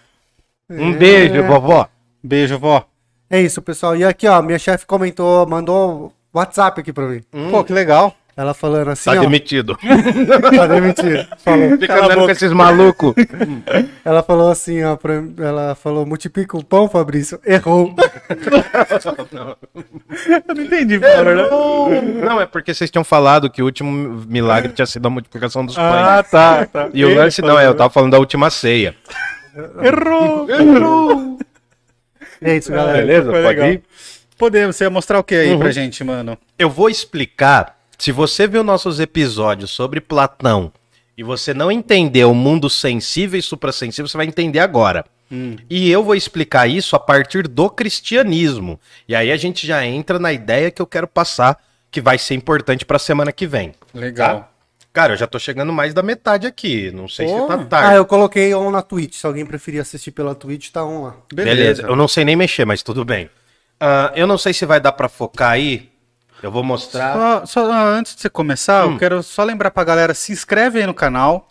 Um 0.69 0.91
É. 0.93 0.97
beijo, 0.97 1.43
vovó. 1.45 1.89
Beijo, 2.23 2.59
vó. 2.59 2.85
É 3.31 3.41
isso, 3.41 3.61
pessoal. 3.63 3.97
E 3.97 4.05
aqui, 4.05 4.27
ó, 4.27 4.41
minha 4.43 4.59
chefe 4.59 4.85
comentou, 4.87 5.47
mandou 5.47 6.13
WhatsApp 6.33 6.81
aqui 6.81 6.93
pra 6.93 7.07
mim. 7.07 7.23
Pô, 7.51 7.63
que 7.65 7.73
legal. 7.73 8.15
Ela 8.37 8.53
falando 8.53 8.89
assim, 8.91 9.09
Tá 9.11 9.17
ó. 9.17 9.21
demitido. 9.21 9.79
Tá 10.55 10.67
demitido. 10.67 11.27
Falou. 11.39 11.79
Fica 11.79 12.05
andando 12.05 12.25
com 12.27 12.31
esses 12.31 12.53
malucos. 12.53 13.15
Ela 14.05 14.23
falou 14.23 14.51
assim, 14.51 14.85
ó, 14.85 14.95
pra- 14.95 15.23
ela 15.39 15.75
falou, 15.75 16.05
multiplica 16.05 16.55
o 16.57 16.63
pão, 16.63 16.87
Fabrício. 16.87 17.41
Errou. 17.47 17.95
Eu 20.49 20.55
não 20.55 20.63
entendi, 20.63 20.99
verdade. 20.99 21.51
Não, 22.25 22.41
é 22.41 22.47
porque 22.47 22.75
vocês 22.75 22.91
tinham 22.91 23.05
falado 23.05 23.49
que 23.51 23.63
o 23.63 23.65
último 23.65 23.91
milagre 24.29 24.73
tinha 24.73 24.87
sido 24.87 25.07
a 25.07 25.11
multiplicação 25.11 25.65
dos 25.65 25.75
pães. 25.75 25.87
Ah, 25.87 26.23
tá, 26.23 26.67
tá. 26.67 26.89
E 26.93 27.05
o 27.05 27.15
lance 27.15 27.41
não 27.43 27.59
é, 27.59 27.67
eu 27.67 27.75
tava 27.75 27.91
falando 27.91 28.13
da 28.13 28.19
última 28.19 28.51
ceia. 28.51 28.95
Errou, 29.83 30.51
errou. 30.51 31.39
É 32.41 32.57
isso, 32.57 32.71
galera. 32.71 32.99
Beleza? 32.99 33.31
Foi 33.31 33.43
Pode 33.43 33.55
legal. 33.61 33.73
ir? 33.73 33.83
Podemos, 34.37 34.77
você 34.77 34.85
ia 34.85 34.91
mostrar 34.91 35.19
o 35.19 35.25
que 35.25 35.35
aí 35.35 35.53
Uhum. 35.53 35.59
pra 35.59 35.71
gente, 35.71 36.05
mano? 36.05 36.37
Eu 36.59 36.69
vou 36.69 36.91
explicar. 36.91 37.77
Se 37.99 38.13
você 38.13 38.47
viu 38.47 38.63
nossos 38.63 39.01
episódios 39.01 39.71
sobre 39.71 40.01
Platão 40.03 40.71
e 41.17 41.23
você 41.23 41.55
não 41.55 41.73
entendeu 41.73 42.31
o 42.31 42.35
mundo 42.35 42.69
sensível 42.69 43.39
e 43.39 43.43
suprassensível, 43.43 44.07
você 44.07 44.17
vai 44.19 44.27
entender 44.27 44.59
agora. 44.59 45.05
E 45.69 45.91
eu 45.91 46.05
vou 46.05 46.15
explicar 46.15 46.69
isso 46.69 46.95
a 46.95 47.01
partir 47.01 47.49
do 47.49 47.69
cristianismo. 47.71 48.79
E 49.09 49.15
aí 49.17 49.33
a 49.33 49.37
gente 49.37 49.67
já 49.67 49.85
entra 49.85 50.19
na 50.21 50.33
ideia 50.33 50.71
que 50.71 50.81
eu 50.81 50.87
quero 50.87 51.09
passar, 51.09 51.59
que 51.91 52.01
vai 52.01 52.17
ser 52.19 52.35
importante 52.35 52.85
pra 52.85 52.99
semana 52.99 53.33
que 53.33 53.47
vem. 53.47 53.73
Legal. 53.95 54.53
Cara, 54.97 55.13
eu 55.13 55.17
já 55.19 55.27
tô 55.27 55.39
chegando 55.39 55.75
mais 55.75 55.93
da 55.93 56.03
metade 56.03 56.47
aqui. 56.47 56.91
Não 56.91 57.07
sei 57.07 57.27
Pô. 57.27 57.43
se 57.43 57.47
tá 57.49 57.55
Ah, 57.55 57.65
tarde. 57.67 57.97
eu 57.97 58.07
coloquei 58.07 58.55
on 58.55 58.71
na 58.71 58.81
Twitch. 58.81 59.17
Se 59.17 59.27
alguém 59.27 59.45
preferir 59.45 59.79
assistir 59.83 60.11
pela 60.11 60.35
Twitch, 60.35 60.71
tá 60.71 60.83
on 60.83 61.03
lá. 61.03 61.15
Beleza. 61.31 61.83
Eu 61.83 61.95
não 61.95 62.09
sei 62.09 62.25
nem 62.25 62.35
mexer, 62.35 62.65
mas 62.65 62.83
tudo 62.83 63.05
bem. 63.05 63.29
Ah, 63.79 64.11
eu 64.17 64.27
não 64.27 64.39
sei 64.39 64.55
se 64.55 64.65
vai 64.65 64.81
dar 64.81 64.93
pra 64.93 65.07
focar 65.07 65.51
aí. 65.51 65.91
Eu 66.43 66.51
vou 66.51 66.63
mostrar. 66.65 67.13
Só, 67.15 67.45
só, 67.47 67.71
ah, 67.71 67.83
antes 67.85 68.15
de 68.17 68.23
você 68.23 68.31
começar, 68.31 68.87
Hum. 68.87 68.93
eu 68.93 68.99
quero 68.99 69.23
só 69.23 69.45
lembrar 69.45 69.71
pra 69.71 69.85
galera, 69.85 70.15
se 70.15 70.33
inscreve 70.33 70.79
aí 70.81 70.87
no 70.87 70.95
canal. 70.95 71.47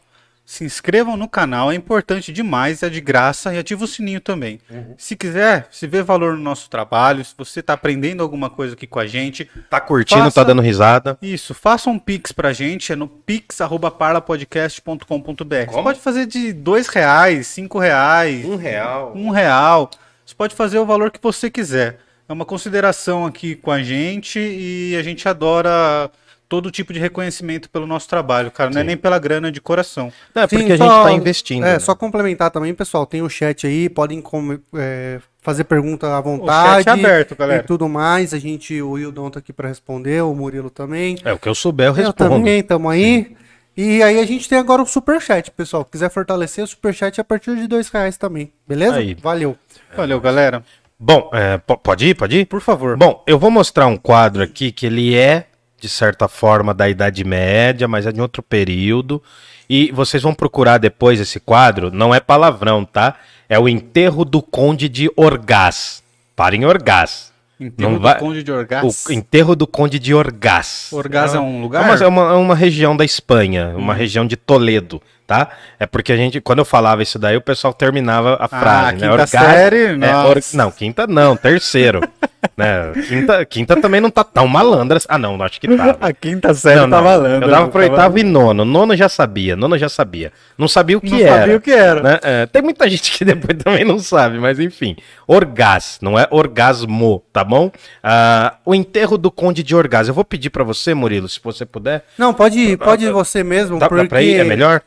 Se 0.48 0.64
inscrevam 0.64 1.18
no 1.18 1.28
canal, 1.28 1.72
é 1.72 1.76
importante 1.76 2.32
demais, 2.32 2.84
é 2.84 2.90
de 2.90 3.02
graça 3.02 3.52
e 3.54 3.58
ativa 3.58 3.84
o 3.84 3.88
sininho 3.88 4.22
também. 4.22 4.60
Uhum. 4.70 4.94
Se 4.96 5.16
quiser, 5.16 5.68
se 5.72 5.88
vê 5.88 6.04
valor 6.04 6.38
no 6.38 6.44
nosso 6.44 6.70
trabalho, 6.70 7.26
se 7.26 7.34
você 7.36 7.64
tá 7.64 7.74
aprendendo 7.74 8.22
alguma 8.22 8.48
coisa 8.48 8.76
aqui 8.76 8.86
com 8.86 9.00
a 9.00 9.08
gente, 9.08 9.50
Tá 9.72 9.82
curtindo, 9.82 10.22
Faça- 10.26 10.42
tá 10.42 10.44
dando 10.44 10.62
risada. 10.62 11.18
isso, 11.20 11.56
faça 11.56 11.90
um 11.90 11.98
pix 11.98 12.32
pra 12.32 12.54
gente, 12.54 12.94
é 12.94 12.96
no 12.96 13.08
pix.parlapodcast.com.br. 13.08 15.72
Você 15.72 15.84
pode 15.84 16.00
fazer 16.00 16.26
de 16.28 16.54
dois 16.54 16.88
reais, 16.88 17.48
cinco 17.48 17.80
reais, 17.80 18.46
Um 18.46 18.56
real. 18.56 19.14
um 19.16 19.30
real. 19.32 19.90
Você 20.26 20.36
pode 20.36 20.56
fazer 20.56 20.80
o 20.80 20.86
valor 20.86 21.12
que 21.12 21.20
você 21.22 21.50
quiser. 21.50 22.00
É 22.28 22.34
uma 22.34 22.46
consideração 22.46 23.26
aqui 23.26 23.56
com 23.56 23.72
a 23.72 23.84
gente 23.84 24.40
e 24.40 24.96
a 24.96 25.04
gente 25.04 25.28
adora 25.30 26.10
todo 26.56 26.72
tipo 26.72 26.94
de 26.94 27.00
reconhecimento 27.00 27.70
pelo 27.70 27.86
nosso 27.86 28.08
trabalho, 28.08 28.50
cara. 28.50 28.70
Não 28.70 28.78
é 28.80 28.82
Sim. 28.84 28.88
nem 28.88 28.96
pela 28.98 29.20
grana 29.20 29.52
de 29.52 29.60
coração. 29.60 30.10
Não, 30.34 30.44
é 30.44 30.48
Sim, 30.48 30.58
porque 30.60 30.72
a 30.72 30.78
gente 30.78 30.88
tá 30.88 31.12
investindo. 31.12 31.66
É, 31.66 31.74
né? 31.74 31.80
só 31.80 31.94
complementar 31.94 32.50
também, 32.50 32.74
pessoal. 32.74 33.06
Tem 33.06 33.22
o 33.22 33.30
chat 33.30 33.68
aí, 33.68 33.90
podem 33.90 34.22
com- 34.22 34.58
é, 34.76 35.20
fazer 35.42 35.66
pergunta 35.66 36.16
à 36.16 36.22
vontade. 36.22 36.88
é 36.88 36.92
aberto, 36.94 37.36
galera. 37.36 37.62
E 37.62 37.66
tudo 37.66 37.90
mais. 37.90 38.34
A 38.34 38.40
gente, 38.40 38.82
o 38.82 38.92
Wildon 38.92 39.30
tá 39.30 39.40
aqui 39.40 39.52
pra 39.52 39.68
responder, 39.68 40.24
o 40.24 40.34
Murilo 40.34 40.70
também. 40.70 41.18
É, 41.26 41.34
o 41.34 41.38
que 41.38 41.50
eu 41.50 41.56
souber, 41.56 41.88
eu 41.88 41.90
Eu 41.90 41.94
respondo. 41.96 42.30
também, 42.36 42.64
tamo 42.64 42.90
aí. 42.90 43.36
E 43.76 44.02
aí 44.02 44.18
a 44.18 44.26
gente 44.26 44.48
tem 44.48 44.58
agora 44.58 44.82
o 44.82 44.86
Superchat, 44.86 45.52
pessoal. 45.52 45.84
Quiser 45.84 46.10
fortalecer, 46.10 46.64
o 46.64 46.68
Superchat 46.68 47.20
é 47.20 47.22
a 47.22 47.26
partir 47.26 47.54
de 47.58 47.68
dois 47.68 47.90
reais 47.90 48.16
também. 48.16 48.54
Beleza? 48.66 48.96
Aí. 48.96 49.14
Valeu. 49.22 49.58
Valeu, 49.94 50.22
galera. 50.22 50.64
Bom, 50.98 51.30
é, 51.34 51.58
po- 51.58 51.78
pode 51.78 52.06
ir, 52.08 52.16
pode 52.16 52.38
ir? 52.38 52.46
Por 52.46 52.62
favor. 52.62 52.96
Bom, 52.96 53.22
eu 53.28 53.38
vou 53.38 53.52
mostrar 53.52 53.86
um 53.88 53.98
quadro 53.98 54.42
aqui 54.42 54.72
que 54.72 54.86
ele 54.86 55.14
é, 55.14 55.48
de 55.86 55.90
certa 55.90 56.28
forma, 56.28 56.74
da 56.74 56.90
Idade 56.90 57.24
Média, 57.24 57.88
mas 57.88 58.08
é 58.08 58.12
de 58.12 58.20
outro 58.20 58.42
período. 58.42 59.22
E 59.70 59.92
vocês 59.92 60.24
vão 60.24 60.34
procurar 60.34 60.80
depois 60.80 61.20
esse 61.20 61.40
quadro, 61.40 61.92
não 61.92 62.14
é 62.14 62.20
palavrão, 62.20 62.84
tá? 62.84 63.16
É 63.48 63.60
o 63.60 63.70
enterro 63.70 64.26
do 64.26 64.42
Conde 64.42 64.90
de 64.90 65.10
Orgaz. 65.16 66.04
Para 66.36 66.56
em 66.56 66.66
Orgaz. 66.66 67.32
Enterro 67.60 67.92
não 67.92 67.98
do 68.00 68.04
vai- 68.04 68.18
Conde 68.20 68.42
de 68.44 68.52
Orgaz. 68.52 69.06
O 69.08 69.12
enterro 69.14 69.56
do 69.56 69.66
Conde 69.68 70.00
de 70.00 70.14
Orgaz. 70.14 70.90
Orgaz 70.92 71.34
é 71.36 71.40
um 71.40 71.58
É 71.60 71.62
lugar? 71.62 71.84
uma, 71.84 71.96
é 72.04 72.08
uma, 72.08 72.22
é 72.34 72.36
uma 72.36 72.56
região 72.56 72.98
da 72.98 73.06
Espanha, 73.06 73.74
uma 73.78 73.94
região 73.94 74.26
de 74.26 74.36
Toledo, 74.36 75.02
tá? 75.26 75.50
É 75.80 75.86
porque 75.86 76.12
a 76.12 76.18
gente, 76.18 76.40
quando 76.40 76.60
eu 76.60 76.66
falava 76.66 77.02
isso 77.04 77.18
daí, 77.18 77.36
o 77.36 77.42
pessoal 77.42 77.74
terminava 77.74 78.38
a 78.40 78.48
frase, 78.48 78.98
né? 78.98 79.10
quinta 79.10 79.28
série? 79.28 79.98
é, 80.02 80.16
or- 80.26 80.40
não, 80.54 80.72
quinta 80.72 81.08
não, 81.08 81.36
terceiro. 81.36 82.02
né? 82.56 82.92
quinta, 83.08 83.46
quinta 83.46 83.82
também 83.82 84.00
não 84.00 84.10
tá 84.10 84.24
tão 84.24 84.48
malandra. 84.48 85.00
Ah, 85.10 85.18
não, 85.18 85.42
acho 85.44 85.60
que 85.60 85.68
tava. 85.76 85.98
A 86.00 86.14
quinta 86.14 86.54
série 86.54 86.80
Não, 86.80 86.90
tá 86.90 86.98
não, 86.98 87.04
valendo. 87.04 87.44
Eu 87.44 87.50
dava 87.50 87.66
tá 87.66 87.72
pro 87.72 87.82
oitavo 87.82 88.20
e 88.20 88.24
nono. 88.24 88.64
Nono 88.64 88.96
já 88.96 89.10
sabia, 89.10 89.56
nono 89.56 89.78
já 89.78 89.90
sabia. 89.90 90.32
Não 90.58 90.68
sabia 90.68 90.98
o 90.98 91.02
que 91.02 91.10
Não 91.10 91.20
era. 91.20 91.40
sabia 91.40 91.58
o 91.58 91.62
que 91.62 91.72
era. 91.72 92.02
né? 92.04 92.20
É, 92.22 92.46
tem 92.46 92.62
muita 92.62 92.90
gente 92.90 93.12
que 93.12 93.26
depois 93.26 93.58
também 93.58 93.84
não 93.84 94.00
sabe, 94.00 94.38
mas 94.40 94.60
enfim. 94.60 94.96
Orgaz, 95.28 95.98
não 96.02 96.18
é 96.20 96.28
orgasmo, 96.30 97.24
tá 97.34 97.44
bom? 97.44 97.72
Ah, 98.04 98.56
o 98.64 98.76
enterro 98.76 99.18
do 99.18 99.32
Conde 99.32 99.64
de 99.64 99.76
Orgaz. 99.76 100.08
Eu 100.08 100.14
vou 100.14 100.24
pedir 100.24 100.50
pra 100.52 100.64
você, 100.64 100.94
Murilo, 100.94 101.28
se 101.28 101.40
você 101.44 101.66
puder. 101.66 102.06
Não, 102.18 102.34
pode 102.34 102.60
ir, 102.60 102.78
pode 102.78 103.06
ir 103.06 103.12
você 103.12 103.44
mesmo, 103.44 103.80
Dá, 103.80 103.86
dá 103.86 103.90
porque 103.90 104.08
pra 104.08 104.22
ir? 104.22 104.40
É 104.40 104.44
melhor? 104.44 104.82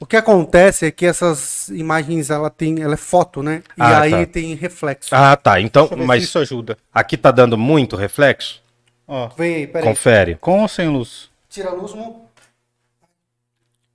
O 0.00 0.06
que 0.06 0.16
acontece 0.16 0.86
é 0.86 0.90
que 0.90 1.06
essas 1.06 1.68
imagens, 1.68 2.30
ela 2.30 2.50
tem, 2.50 2.82
ela 2.82 2.94
é 2.94 2.96
foto, 2.98 3.42
né? 3.42 3.62
E 3.76 3.82
Ah, 3.82 4.00
aí 4.00 4.10
tá. 4.10 4.26
tem 4.26 4.54
reflexo. 4.54 5.14
Ah, 5.14 5.36
tá. 5.36 5.60
Então, 5.60 5.88
mas 6.06 6.22
isso 6.24 6.38
ajuda. 6.38 6.76
aqui 6.92 7.16
tá 7.16 7.30
dando 7.30 7.56
muito 7.56 7.96
reflexo? 7.96 8.62
Ó, 9.06 9.28
Vem 9.36 9.54
aí, 9.56 9.66
peraí. 9.66 9.86
Confere. 9.88 10.34
com 10.36 10.60
ou 10.62 10.68
sem 10.68 10.88
luz? 10.88 11.30
Tira 11.48 11.70
a 11.70 11.72
luz, 11.72 11.94
mo. 11.94 12.24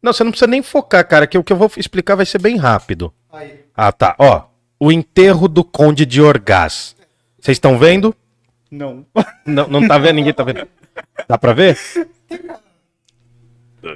Não, 0.02 0.14
você 0.14 0.24
não 0.24 0.32
precisa 0.32 0.48
nem 0.50 0.62
focar, 0.62 1.06
cara, 1.08 1.28
que 1.28 1.38
o 1.38 1.44
que 1.44 1.52
eu 1.52 1.58
vou 1.58 1.70
explicar 1.76 2.16
vai 2.16 2.26
ser 2.26 2.40
bem 2.40 2.56
rápido. 2.58 3.14
Aí. 3.32 3.66
Ah, 3.76 3.92
tá. 3.92 4.16
Ó, 4.18 4.44
o 4.80 4.92
enterro 4.92 5.48
do 5.48 5.64
Conde 5.64 6.06
de 6.06 6.22
Orgaz. 6.22 6.96
Vocês 7.40 7.56
estão 7.56 7.78
vendo? 7.78 8.16
Não. 8.72 9.06
Não, 9.46 9.68
não 9.68 9.88
tá 9.88 9.98
vendo, 9.98 10.16
ninguém 10.18 10.34
tá 10.34 10.44
vendo. 10.44 10.68
Dá 11.28 11.38
pra 11.38 11.54
ver? 11.54 11.78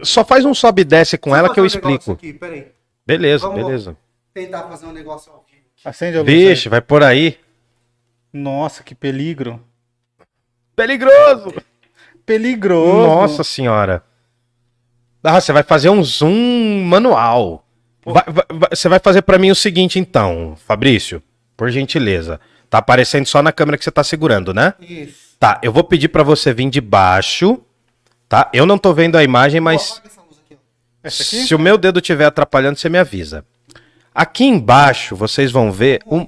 Só 0.03 0.23
faz 0.23 0.45
um 0.45 0.53
sobe 0.53 0.81
e 0.81 0.85
desce 0.85 1.17
com 1.17 1.35
ela 1.35 1.53
que 1.53 1.59
eu 1.59 1.63
um 1.63 1.67
explico. 1.67 2.13
Aqui, 2.13 2.33
peraí. 2.33 2.67
Beleza, 3.05 3.47
Vamos- 3.47 3.63
beleza. 3.65 3.97
Tentar 4.33 4.63
fazer 4.63 4.85
um 4.85 4.91
negócio 4.93 5.31
ao 5.31 5.43
vivo. 5.49 5.63
Acende 5.83 6.17
a 6.17 6.21
luz. 6.21 6.31
Vixe, 6.31 6.69
vai 6.69 6.81
por 6.81 7.03
aí. 7.03 7.19
aí. 7.27 7.37
Nossa, 8.33 8.81
que 8.83 8.95
peligro. 8.95 9.61
Peligroso! 10.75 11.53
Peligroso. 12.25 13.07
Nossa 13.07 13.43
senhora. 13.43 14.03
Ah, 15.23 15.39
você 15.39 15.53
vai 15.53 15.63
fazer 15.63 15.89
um 15.89 16.03
zoom 16.03 16.83
manual. 16.85 17.65
Vai- 18.05 18.23
vai- 18.27 18.45
vai- 18.49 18.69
você 18.71 18.89
vai 18.89 18.99
fazer 18.99 19.21
pra 19.21 19.37
mim 19.37 19.51
o 19.51 19.55
seguinte, 19.55 19.97
então, 19.99 20.55
Fabrício, 20.65 21.21
por 21.55 21.69
gentileza. 21.69 22.39
Tá 22.69 22.79
aparecendo 22.79 23.25
só 23.25 23.41
na 23.41 23.51
câmera 23.51 23.77
que 23.77 23.83
você 23.83 23.91
tá 23.91 24.03
segurando, 24.03 24.53
né? 24.53 24.73
Isso. 24.81 25.35
Tá, 25.39 25.59
eu 25.63 25.71
vou 25.71 25.83
pedir 25.83 26.07
pra 26.09 26.23
você 26.23 26.53
vir 26.53 26.69
de 26.69 26.81
baixo, 26.81 27.61
tá? 28.33 28.49
Eu 28.51 28.65
não 28.65 28.79
tô 28.79 28.91
vendo 28.95 29.15
a 29.15 29.23
imagem, 29.23 29.61
mas 29.61 30.01
se 31.07 31.53
o 31.53 31.59
meu 31.59 31.77
dedo 31.77 31.99
estiver 31.99 32.25
atrapalhando, 32.25 32.79
você 32.79 32.89
me 32.89 32.97
avisa. 32.97 33.45
Aqui 34.13 34.43
embaixo, 34.45 35.15
vocês 35.15 35.51
vão 35.51 35.71
ver 35.71 36.01
um... 36.07 36.19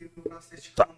Meu 0.00 0.10
braço 0.28 0.48
tá. 0.74 0.88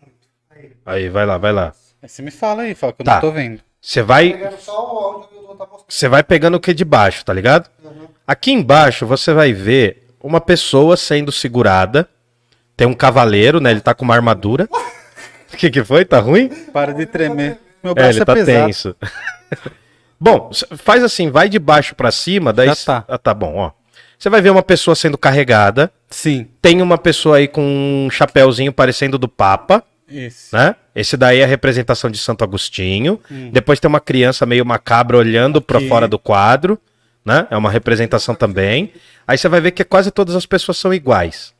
Aí. 0.84 1.08
Vai 1.08 1.26
lá, 1.26 1.38
vai 1.38 1.52
lá. 1.52 1.72
Você 2.06 2.22
me 2.22 2.30
fala 2.30 2.62
aí, 2.62 2.74
fala 2.76 2.92
que 2.92 3.02
eu 3.02 3.04
Tá. 3.04 3.14
não 3.14 3.20
tô 3.20 3.32
vendo. 3.32 3.60
Você 3.80 4.00
vai, 4.02 4.32
tá 4.32 4.50
mostrando. 4.50 5.84
você 5.88 6.08
vai 6.08 6.22
pegando 6.22 6.56
o 6.56 6.60
que 6.60 6.72
de 6.72 6.84
baixo, 6.84 7.24
tá 7.24 7.32
ligado? 7.32 7.68
Uhum. 7.82 8.06
Aqui 8.26 8.52
embaixo 8.52 9.06
você 9.06 9.32
vai 9.32 9.52
ver 9.52 10.06
uma 10.20 10.40
pessoa 10.40 10.96
sendo 10.96 11.32
segurada. 11.32 12.08
Tem 12.76 12.86
um 12.86 12.94
cavaleiro, 12.94 13.58
né? 13.60 13.70
Ele 13.72 13.80
tá 13.80 13.92
com 13.94 14.04
uma 14.04 14.14
armadura. 14.14 14.68
O 15.52 15.56
que, 15.56 15.68
que 15.70 15.82
foi? 15.82 16.04
Tá 16.04 16.18
ruim? 16.20 16.48
Para 16.48 16.92
de 16.94 17.06
tremer. 17.06 17.58
Meu 17.82 17.92
É, 17.92 17.94
braço 17.94 18.10
ele 18.18 18.22
é, 18.22 18.24
tá 18.24 18.34
pesado. 18.34 18.66
tenso. 18.66 18.96
bom, 20.18 20.50
faz 20.76 21.02
assim, 21.02 21.30
vai 21.30 21.48
de 21.48 21.58
baixo 21.58 21.94
pra 21.94 22.10
cima, 22.10 22.52
daí. 22.52 22.68
Já 22.68 22.76
tá. 22.76 23.04
Ah, 23.08 23.18
tá 23.18 23.34
bom, 23.34 23.56
ó. 23.56 23.70
Você 24.18 24.30
vai 24.30 24.40
ver 24.40 24.50
uma 24.50 24.62
pessoa 24.62 24.94
sendo 24.94 25.18
carregada. 25.18 25.92
Sim. 26.08 26.48
Tem 26.62 26.80
uma 26.80 26.96
pessoa 26.96 27.36
aí 27.36 27.46
com 27.48 27.62
um 28.06 28.10
chapéuzinho 28.10 28.72
parecendo 28.72 29.18
do 29.18 29.28
Papa, 29.28 29.82
Isso. 30.08 30.56
né? 30.56 30.74
Esse 30.94 31.16
daí 31.16 31.40
é 31.40 31.44
a 31.44 31.46
representação 31.46 32.10
de 32.10 32.16
Santo 32.16 32.42
Agostinho. 32.42 33.20
Depois 33.52 33.78
tem 33.78 33.88
uma 33.88 34.00
criança 34.00 34.46
meio 34.46 34.64
macabra 34.64 35.18
olhando 35.18 35.60
pra 35.60 35.78
Aqui. 35.78 35.88
fora 35.88 36.08
do 36.08 36.18
quadro, 36.18 36.80
né? 37.24 37.46
É 37.50 37.56
uma 37.56 37.70
representação 37.70 38.34
também. 38.34 38.92
Aí 39.28 39.36
você 39.36 39.48
vai 39.48 39.60
ver 39.60 39.72
que 39.72 39.84
quase 39.84 40.10
todas 40.10 40.34
as 40.34 40.46
pessoas 40.46 40.78
são 40.78 40.94
iguais. 40.94 41.52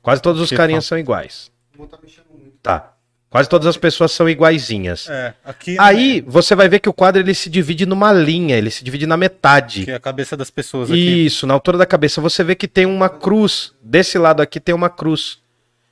Quase 0.00 0.22
todos 0.22 0.40
os 0.40 0.50
Que 0.50 0.56
carinhas 0.56 0.84
são 0.84 0.96
iguais. 0.96 1.50
O 1.74 1.80
mundo 1.80 1.90
tá 1.90 1.98
mexendo 2.00 2.26
muito. 2.32 2.52
Tá. 2.62 2.92
Quase 3.36 3.50
todas 3.50 3.66
as 3.66 3.76
pessoas 3.76 4.12
são 4.12 4.26
iguaizinhas. 4.26 5.10
É, 5.10 5.34
aqui 5.44 5.76
Aí 5.78 6.24
você 6.26 6.54
vai 6.54 6.70
ver 6.70 6.78
que 6.78 6.88
o 6.88 6.92
quadro 6.92 7.20
ele 7.20 7.34
se 7.34 7.50
divide 7.50 7.84
numa 7.84 8.10
linha, 8.10 8.56
ele 8.56 8.70
se 8.70 8.82
divide 8.82 9.06
na 9.06 9.14
metade. 9.14 9.84
que 9.84 9.90
é 9.90 9.94
a 9.94 10.00
cabeça 10.00 10.38
das 10.38 10.48
pessoas 10.48 10.90
aqui. 10.90 11.26
Isso, 11.26 11.46
na 11.46 11.52
altura 11.52 11.76
da 11.76 11.84
cabeça 11.84 12.18
você 12.18 12.42
vê 12.42 12.54
que 12.54 12.66
tem 12.66 12.86
uma 12.86 13.10
cruz. 13.10 13.74
Desse 13.82 14.16
lado 14.16 14.40
aqui 14.40 14.58
tem 14.58 14.74
uma 14.74 14.88
cruz. 14.88 15.36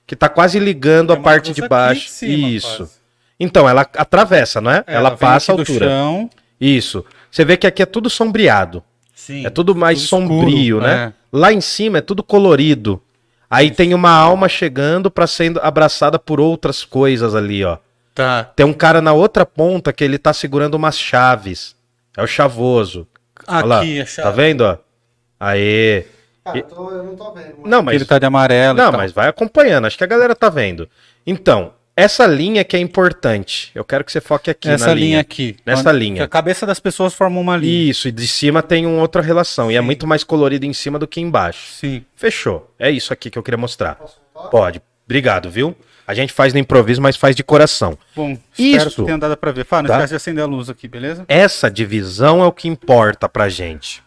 Que 0.06 0.16
tá 0.16 0.26
quase 0.26 0.58
ligando 0.58 1.08
Tem 1.08 1.18
a 1.18 1.22
parte 1.22 1.52
de 1.52 1.68
baixo. 1.68 2.08
cima, 2.08 2.48
Isso. 2.48 2.78
quase. 2.78 2.92
Então, 3.38 3.68
ela 3.68 3.82
atravessa, 3.82 4.62
não 4.62 4.70
é? 4.70 4.82
Ela, 4.86 5.10
vem 5.10 5.18
passa 5.18 5.52
a 5.52 5.54
altura. 5.54 5.86
chão. 5.86 6.30
Isso. 6.58 7.04
Você 7.30 7.44
vê 7.44 7.58
que 7.58 7.66
aqui 7.66 7.82
é 7.82 7.86
tudo 7.86 8.08
sombreado. 8.08 8.82
Sim. 9.14 9.44
É 9.44 9.50
tudo 9.50 9.74
mais 9.74 10.08
tudo 10.08 10.22
escuro, 10.22 10.40
sombrio, 10.40 10.80
né? 10.80 11.12
Lá 11.30 11.52
em 11.52 11.60
cima 11.60 11.98
é 11.98 12.00
tudo 12.00 12.22
colorido. 12.22 13.02
Aí 13.50 13.70
tem 13.70 13.94
uma 13.94 14.10
alma 14.10 14.48
chegando 14.48 15.10
pra 15.10 15.26
sendo 15.26 15.60
abraçada 15.62 16.18
por 16.18 16.40
outras 16.40 16.84
coisas 16.84 17.34
ali, 17.34 17.64
ó. 17.64 17.78
Tá. 18.14 18.44
Tem 18.56 18.64
um 18.64 18.72
cara 18.72 19.00
na 19.00 19.12
outra 19.12 19.44
ponta 19.44 19.92
que 19.92 20.02
ele 20.04 20.18
tá 20.18 20.32
segurando 20.32 20.74
umas 20.74 20.98
chaves. 20.98 21.74
É 22.16 22.22
o 22.22 22.26
chavoso. 22.26 23.06
Olha 23.46 23.64
lá. 23.66 23.78
Aqui, 23.80 24.00
a 24.00 24.06
chave. 24.06 24.28
Tá 24.28 24.30
vendo, 24.34 24.60
ó? 24.62 24.78
Aê. 25.38 26.04
Cara, 26.44 26.58
eu, 26.58 26.62
tô- 26.64 26.90
eu 26.90 27.02
não 27.04 27.16
tô 27.16 27.32
vendo. 27.32 27.46
mano. 27.58 27.62
Não, 27.68 27.82
mas 27.82 27.94
Ele 27.96 28.04
tá 28.04 28.18
de 28.18 28.26
amarelo. 28.26 28.76
Não, 28.78 28.92
mas 28.92 29.12
vai 29.12 29.28
acompanhando. 29.28 29.86
Acho 29.86 29.98
que 29.98 30.04
a 30.04 30.06
galera 30.06 30.34
tá 30.34 30.48
vendo. 30.48 30.88
Então, 31.26 31.72
essa 31.96 32.26
linha 32.26 32.64
que 32.64 32.76
é 32.76 32.80
importante. 32.80 33.70
Eu 33.74 33.84
quero 33.84 34.04
que 34.04 34.10
você 34.12 34.20
foque 34.20 34.50
aqui 34.50 34.68
Essa 34.68 34.88
na 34.88 34.94
linha. 34.94 35.06
linha. 35.06 35.20
aqui. 35.20 35.56
Nessa 35.64 35.90
Onde- 35.90 35.98
linha. 35.98 36.24
A 36.24 36.28
cabeça 36.28 36.66
das 36.66 36.80
pessoas 36.80 37.14
forma 37.14 37.38
uma 37.40 37.56
linha. 37.56 37.90
Isso, 37.90 38.08
e 38.08 38.12
de 38.12 38.26
cima 38.26 38.62
tem 38.62 38.84
uma 38.86 39.00
outra 39.00 39.22
relação. 39.22 39.70
E 39.70 39.76
é 39.76 39.80
muito 39.80 40.06
mais 40.06 40.24
colorido 40.24 40.66
em 40.66 40.72
cima 40.72 40.98
do 40.98 41.06
que 41.06 41.20
embaixo. 41.20 41.72
Sim. 41.72 42.04
Fechou. 42.16 42.72
É 42.78 42.90
isso 42.90 43.12
aqui 43.12 43.30
que 43.30 43.38
eu 43.38 43.42
queria 43.42 43.58
mostrar. 43.58 43.98
Pode. 44.50 44.82
Obrigado, 45.06 45.50
viu? 45.50 45.76
A 46.06 46.12
gente 46.14 46.32
faz 46.34 46.52
no 46.52 46.58
improviso, 46.58 47.00
mas 47.00 47.16
faz 47.16 47.34
de 47.34 47.42
coração. 47.42 47.96
Bom, 48.14 48.36
espero 48.58 48.88
Isso. 48.88 48.96
que 49.00 49.06
tenha 49.06 49.16
dado 49.18 49.36
pra 49.38 49.52
ver. 49.52 49.64
Fá, 49.64 49.80
não 49.80 49.88
Tá. 49.88 50.04
de 50.04 50.14
acender 50.14 50.44
a 50.44 50.46
luz 50.46 50.68
aqui, 50.68 50.86
beleza? 50.86 51.24
Essa 51.28 51.70
divisão 51.70 52.42
é 52.42 52.46
o 52.46 52.52
que 52.52 52.68
importa 52.68 53.26
pra 53.28 53.48
gente. 53.48 54.02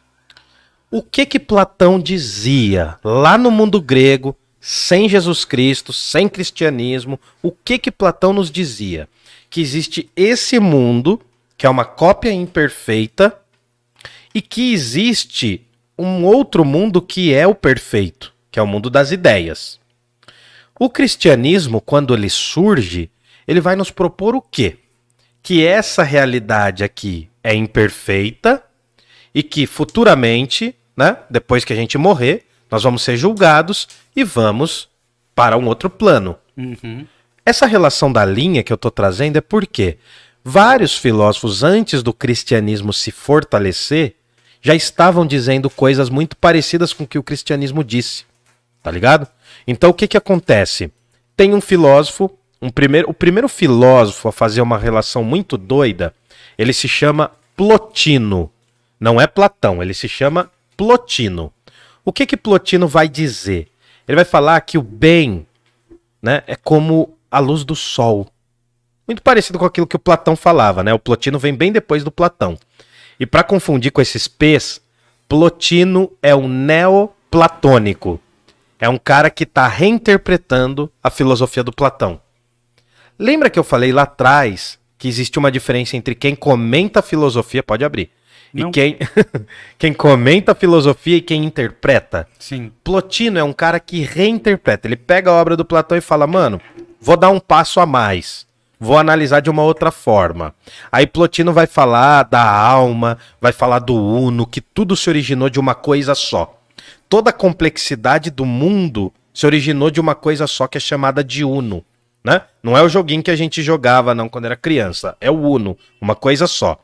O 0.91 1.01
que 1.01 1.25
que 1.25 1.39
Platão 1.39 1.99
dizia 1.99 2.95
lá 3.03 3.35
no 3.37 3.49
mundo 3.49 3.81
grego, 3.81 4.35
sem 4.67 5.07
Jesus 5.07 5.45
Cristo, 5.45 5.93
sem 5.93 6.27
cristianismo? 6.27 7.19
O 7.41 7.51
que 7.51 7.77
que 7.77 7.91
Platão 7.91 8.33
nos 8.33 8.51
dizia? 8.51 9.07
Que 9.49 9.61
existe 9.61 10.09
esse 10.15 10.59
mundo, 10.59 11.21
que 11.57 11.65
é 11.65 11.69
uma 11.69 11.85
cópia 11.85 12.31
imperfeita, 12.31 13.37
e 14.33 14.41
que 14.41 14.73
existe 14.73 15.65
um 15.97 16.25
outro 16.25 16.65
mundo 16.65 17.01
que 17.01 17.33
é 17.33 17.47
o 17.47 17.55
perfeito, 17.55 18.33
que 18.51 18.59
é 18.59 18.61
o 18.61 18.67
mundo 18.67 18.89
das 18.89 19.11
ideias. 19.11 19.79
O 20.79 20.89
cristianismo, 20.89 21.79
quando 21.79 22.13
ele 22.13 22.29
surge, 22.29 23.09
ele 23.47 23.61
vai 23.61 23.75
nos 23.75 23.89
propor 23.89 24.35
o 24.35 24.41
quê? 24.41 24.77
que 25.47 25.65
essa 25.65 26.03
realidade 26.03 26.83
aqui 26.83 27.29
é 27.41 27.55
imperfeita 27.55 28.61
e 29.33 29.41
que 29.41 29.65
futuramente, 29.65 30.75
né, 30.93 31.19
depois 31.29 31.63
que 31.63 31.71
a 31.71 31.75
gente 31.75 31.97
morrer, 31.97 32.46
nós 32.69 32.83
vamos 32.83 33.01
ser 33.01 33.17
julgados 33.17 33.87
e 34.15 34.23
vamos 34.23 34.89
para 35.33 35.57
um 35.57 35.67
outro 35.67 35.89
plano. 35.89 36.35
Uhum. 36.57 37.05
Essa 37.45 37.65
relação 37.65 38.11
da 38.11 38.25
linha 38.25 38.63
que 38.63 38.73
eu 38.73 38.75
estou 38.75 38.91
trazendo 38.91 39.37
é 39.37 39.41
porque 39.41 39.97
vários 40.43 40.97
filósofos 40.97 41.63
antes 41.63 42.03
do 42.03 42.13
cristianismo 42.13 42.91
se 42.91 43.11
fortalecer 43.11 44.15
já 44.61 44.75
estavam 44.75 45.25
dizendo 45.25 45.69
coisas 45.69 46.09
muito 46.09 46.35
parecidas 46.35 46.91
com 46.91 47.03
o 47.03 47.07
que 47.07 47.19
o 47.19 47.23
cristianismo 47.23 47.83
disse. 47.83 48.25
Tá 48.83 48.91
ligado? 48.91 49.27
Então 49.65 49.89
o 49.89 49.93
que 49.93 50.07
que 50.07 50.17
acontece? 50.17 50.91
Tem 51.35 51.53
um 51.53 51.61
filósofo, 51.61 52.31
um 52.61 52.69
primeiro, 52.69 53.09
o 53.09 53.13
primeiro 53.13 53.47
filósofo 53.47 54.27
a 54.27 54.31
fazer 54.31 54.61
uma 54.61 54.77
relação 54.77 55.23
muito 55.23 55.57
doida, 55.57 56.13
ele 56.57 56.73
se 56.73 56.87
chama 56.87 57.31
Plotino. 57.55 58.51
Não 58.99 59.21
é 59.21 59.27
Platão, 59.27 59.81
ele 59.81 59.93
se 59.93 60.09
chama 60.09 60.49
Plotino. 60.75 61.53
O 62.07 62.13
que 62.13 62.25
que 62.25 62.37
Plotino 62.37 62.87
vai 62.87 63.09
dizer? 63.09 63.67
Ele 64.07 64.15
vai 64.15 64.23
falar 64.23 64.61
que 64.61 64.77
o 64.77 64.81
bem, 64.81 65.45
né, 66.21 66.41
é 66.47 66.55
como 66.55 67.17
a 67.29 67.37
luz 67.39 67.65
do 67.65 67.75
sol. 67.75 68.25
Muito 69.05 69.21
parecido 69.21 69.59
com 69.59 69.65
aquilo 69.65 69.85
que 69.85 69.97
o 69.97 69.99
Platão 69.99 70.33
falava, 70.33 70.81
né? 70.81 70.93
O 70.93 70.99
Plotino 70.99 71.37
vem 71.37 71.53
bem 71.53 71.69
depois 71.69 72.05
do 72.05 72.11
Platão. 72.11 72.57
E 73.19 73.25
para 73.25 73.43
confundir 73.43 73.91
com 73.91 73.99
esses 73.99 74.25
P's, 74.25 74.79
Plotino 75.27 76.09
é 76.23 76.33
um 76.33 76.47
neoplatônico. 76.47 78.21
É 78.79 78.87
um 78.87 78.97
cara 78.97 79.29
que 79.29 79.43
está 79.43 79.67
reinterpretando 79.67 80.89
a 81.03 81.09
filosofia 81.09 81.61
do 81.61 81.73
Platão. 81.73 82.21
Lembra 83.19 83.49
que 83.49 83.59
eu 83.59 83.65
falei 83.65 83.91
lá 83.91 84.03
atrás 84.03 84.79
que 84.97 85.09
existe 85.09 85.37
uma 85.37 85.51
diferença 85.51 85.97
entre 85.97 86.15
quem 86.15 86.37
comenta 86.37 87.01
a 87.01 87.03
filosofia, 87.03 87.61
pode 87.61 87.83
abrir, 87.83 88.09
Não. 88.53 88.69
e 88.69 88.71
quem, 88.71 88.97
quem 89.77 89.93
comenta 89.93 90.51
a 90.51 90.55
filosofia 90.55 91.17
e 91.17 91.21
quem 91.21 91.43
interpreta? 91.43 92.27
Sim. 92.39 92.71
Plotino 92.83 93.39
é 93.39 93.43
um 93.43 93.53
cara 93.53 93.79
que 93.79 94.01
reinterpreta. 94.01 94.87
Ele 94.87 94.95
pega 94.95 95.31
a 95.31 95.33
obra 95.33 95.55
do 95.55 95.65
Platão 95.65 95.97
e 95.97 96.01
fala, 96.01 96.27
mano, 96.27 96.61
vou 96.99 97.17
dar 97.17 97.29
um 97.29 97.39
passo 97.39 97.79
a 97.79 97.85
mais. 97.85 98.45
Vou 98.79 98.97
analisar 98.97 99.39
de 99.39 99.49
uma 99.49 99.63
outra 99.63 99.91
forma. 99.91 100.53
Aí 100.91 101.07
Plotino 101.07 101.51
vai 101.51 101.65
falar 101.65 102.23
da 102.23 102.43
alma, 102.43 103.17
vai 103.41 103.51
falar 103.51 103.79
do 103.79 103.95
uno, 103.95 104.45
que 104.45 104.61
tudo 104.61 104.95
se 104.95 105.09
originou 105.09 105.49
de 105.49 105.59
uma 105.59 105.73
coisa 105.73 106.13
só. 106.13 106.59
Toda 107.09 107.31
a 107.31 107.33
complexidade 107.33 108.29
do 108.29 108.45
mundo 108.45 109.11
se 109.33 109.45
originou 109.45 109.89
de 109.89 109.99
uma 109.99 110.13
coisa 110.13 110.45
só 110.45 110.67
que 110.67 110.77
é 110.77 110.81
chamada 110.81 111.23
de 111.23 111.43
uno. 111.43 111.83
Né? 112.23 112.41
Não 112.61 112.77
é 112.77 112.83
o 112.83 112.89
joguinho 112.89 113.23
que 113.23 113.31
a 113.31 113.35
gente 113.35 113.63
jogava 113.63 114.13
não 114.13 114.27
quando 114.27 114.45
era 114.45 114.55
criança, 114.55 115.15
é 115.21 115.31
o 115.31 115.39
uno, 115.39 115.77
uma 116.01 116.15
coisa 116.15 116.45
só. 116.45 116.77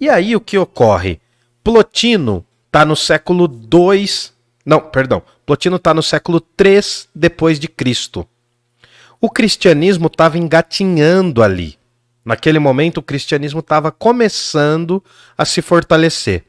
E 0.00 0.08
aí 0.08 0.36
o 0.36 0.40
que 0.40 0.56
ocorre? 0.56 1.20
Plotino 1.64 2.44
tá 2.70 2.84
no 2.84 2.94
século 2.94 3.48
2, 3.48 4.32
não, 4.64 4.80
perdão, 4.80 5.22
Plotino 5.44 5.78
tá 5.78 5.92
no 5.92 6.02
século 6.02 6.40
3 6.40 7.08
depois 7.14 7.58
de 7.58 7.68
Cristo. 7.68 8.26
O 9.20 9.28
cristianismo 9.28 10.06
estava 10.06 10.38
engatinhando 10.38 11.42
ali. 11.42 11.76
Naquele 12.24 12.58
momento, 12.58 12.98
o 12.98 13.02
cristianismo 13.02 13.60
estava 13.60 13.90
começando 13.90 15.02
a 15.36 15.44
se 15.44 15.60
fortalecer. 15.60 16.44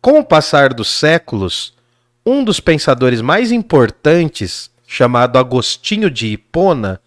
Com 0.00 0.18
o 0.18 0.24
passar 0.24 0.74
dos 0.74 0.88
séculos, 0.88 1.74
um 2.24 2.42
dos 2.42 2.58
pensadores 2.58 3.20
mais 3.20 3.52
importantes, 3.52 4.70
chamado 4.86 5.38
Agostinho 5.38 6.10
de 6.10 6.26
Hipona, 6.28 7.00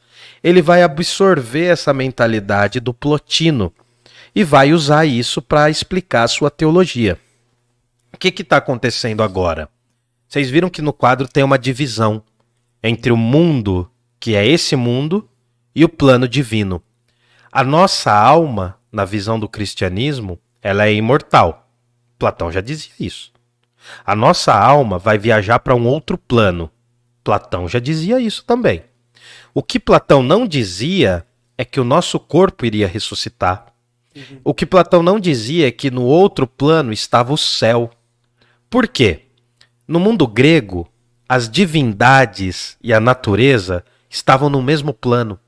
ele 0.44 0.62
vai 0.62 0.84
absorver 0.84 1.66
essa 1.66 1.94
mentalidade 1.94 2.80
do 2.80 2.94
Plotino 2.94 3.74
e 4.36 4.44
vai 4.44 4.74
usar 4.74 5.06
isso 5.06 5.42
para 5.42 5.70
explicar 5.70 6.24
a 6.24 6.28
sua 6.28 6.50
teologia. 6.50 7.20
O 8.14 8.18
que 8.18 8.42
está 8.42 8.58
acontecendo 8.58 9.22
agora? 9.22 9.70
Vocês 10.28 10.50
viram 10.50 10.70
que 10.70 10.82
no 10.82 10.94
quadro 10.94 11.28
tem 11.28 11.44
uma 11.44 11.60
divisão 11.60 12.24
entre 12.82 13.12
o 13.12 13.18
mundo, 13.18 13.90
que 14.20 14.36
é 14.36 14.46
esse 14.46 14.76
mundo, 14.76 15.30
e 15.76 15.84
o 15.86 15.90
plano 15.90 16.28
divino. 16.28 16.82
A 17.52 17.64
nossa 17.64 18.12
alma, 18.12 18.78
na 18.92 19.06
visão 19.06 19.40
do 19.40 19.48
cristianismo, 19.48 20.40
ela 20.62 20.86
é 20.86 20.94
imortal. 20.94 21.70
Platão 22.18 22.52
já 22.52 22.62
dizia 22.62 22.94
isso. 23.00 23.32
A 24.06 24.16
nossa 24.16 24.54
alma 24.54 24.98
vai 24.98 25.18
viajar 25.18 25.60
para 25.60 25.76
um 25.76 25.86
outro 25.86 26.18
plano. 26.18 26.72
Platão 27.24 27.68
já 27.68 27.80
dizia 27.80 28.20
isso 28.20 28.44
também. 28.46 28.84
O 29.54 29.62
que 29.62 29.80
Platão 29.80 30.24
não 30.24 30.48
dizia 30.48 31.26
é 31.58 31.64
que 31.64 31.80
o 31.80 31.84
nosso 31.84 32.20
corpo 32.20 32.66
iria 32.66 32.88
ressuscitar. 32.88 33.73
O 34.44 34.54
que 34.54 34.66
Platão 34.66 35.02
não 35.02 35.20
dizia 35.20 35.68
é 35.68 35.72
que 35.72 35.90
no 35.90 36.04
outro 36.04 36.46
plano 36.46 36.92
estava 36.92 37.34
o 37.34 37.38
céu. 37.38 37.90
Por 38.70 38.88
quê? 38.88 39.22
No 39.88 40.00
mundo 40.00 40.28
grego, 40.28 40.88
as 41.28 41.50
divindades 41.50 42.78
e 42.82 42.94
a 42.94 43.00
natureza 43.00 43.84
estavam 44.10 44.50
no 44.50 44.62
mesmo 44.62 44.94
plano. 44.94 45.40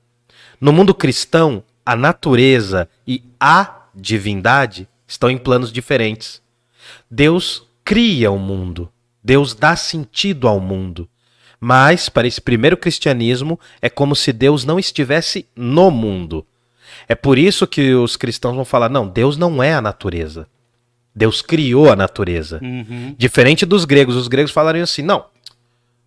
No 0.60 0.74
mundo 0.74 0.94
cristão, 0.94 1.64
a 1.86 1.96
natureza 1.96 2.90
e 3.06 3.24
a 3.40 3.88
divindade 3.94 4.88
estão 5.08 5.30
em 5.30 5.38
planos 5.38 5.72
diferentes. 5.72 6.42
Deus 7.10 7.64
cria 7.84 8.32
o 8.32 8.40
mundo, 8.40 8.92
Deus 9.24 9.54
dá 9.54 9.76
sentido 9.76 10.48
ao 10.48 10.60
mundo. 10.60 11.08
Mas, 11.60 12.10
para 12.10 12.28
esse 12.28 12.42
primeiro 12.42 12.76
cristianismo, 12.76 13.60
é 13.82 13.90
como 13.90 14.16
se 14.16 14.34
Deus 14.34 14.66
não 14.66 14.78
estivesse 14.78 15.48
no 15.56 15.90
mundo. 15.90 16.46
É 17.08 17.16
por 17.16 17.38
isso 17.38 17.68
que 17.68 17.94
os 17.94 18.16
cristãos 18.16 18.56
vão 18.56 18.66
falar: 18.66 18.90
não, 18.90 19.08
Deus 19.08 19.38
não 19.38 19.62
é 19.62 19.74
a 19.74 19.82
natureza. 19.82 20.48
Deus 21.16 21.42
criou 21.42 21.90
a 21.92 21.96
natureza. 21.96 22.60
Uhum. 22.62 23.16
Diferente 23.18 23.66
dos 23.66 23.86
gregos, 23.86 24.16
os 24.16 24.28
gregos 24.28 24.52
falariam 24.52 24.84
assim: 24.84 25.02
não, 25.02 25.26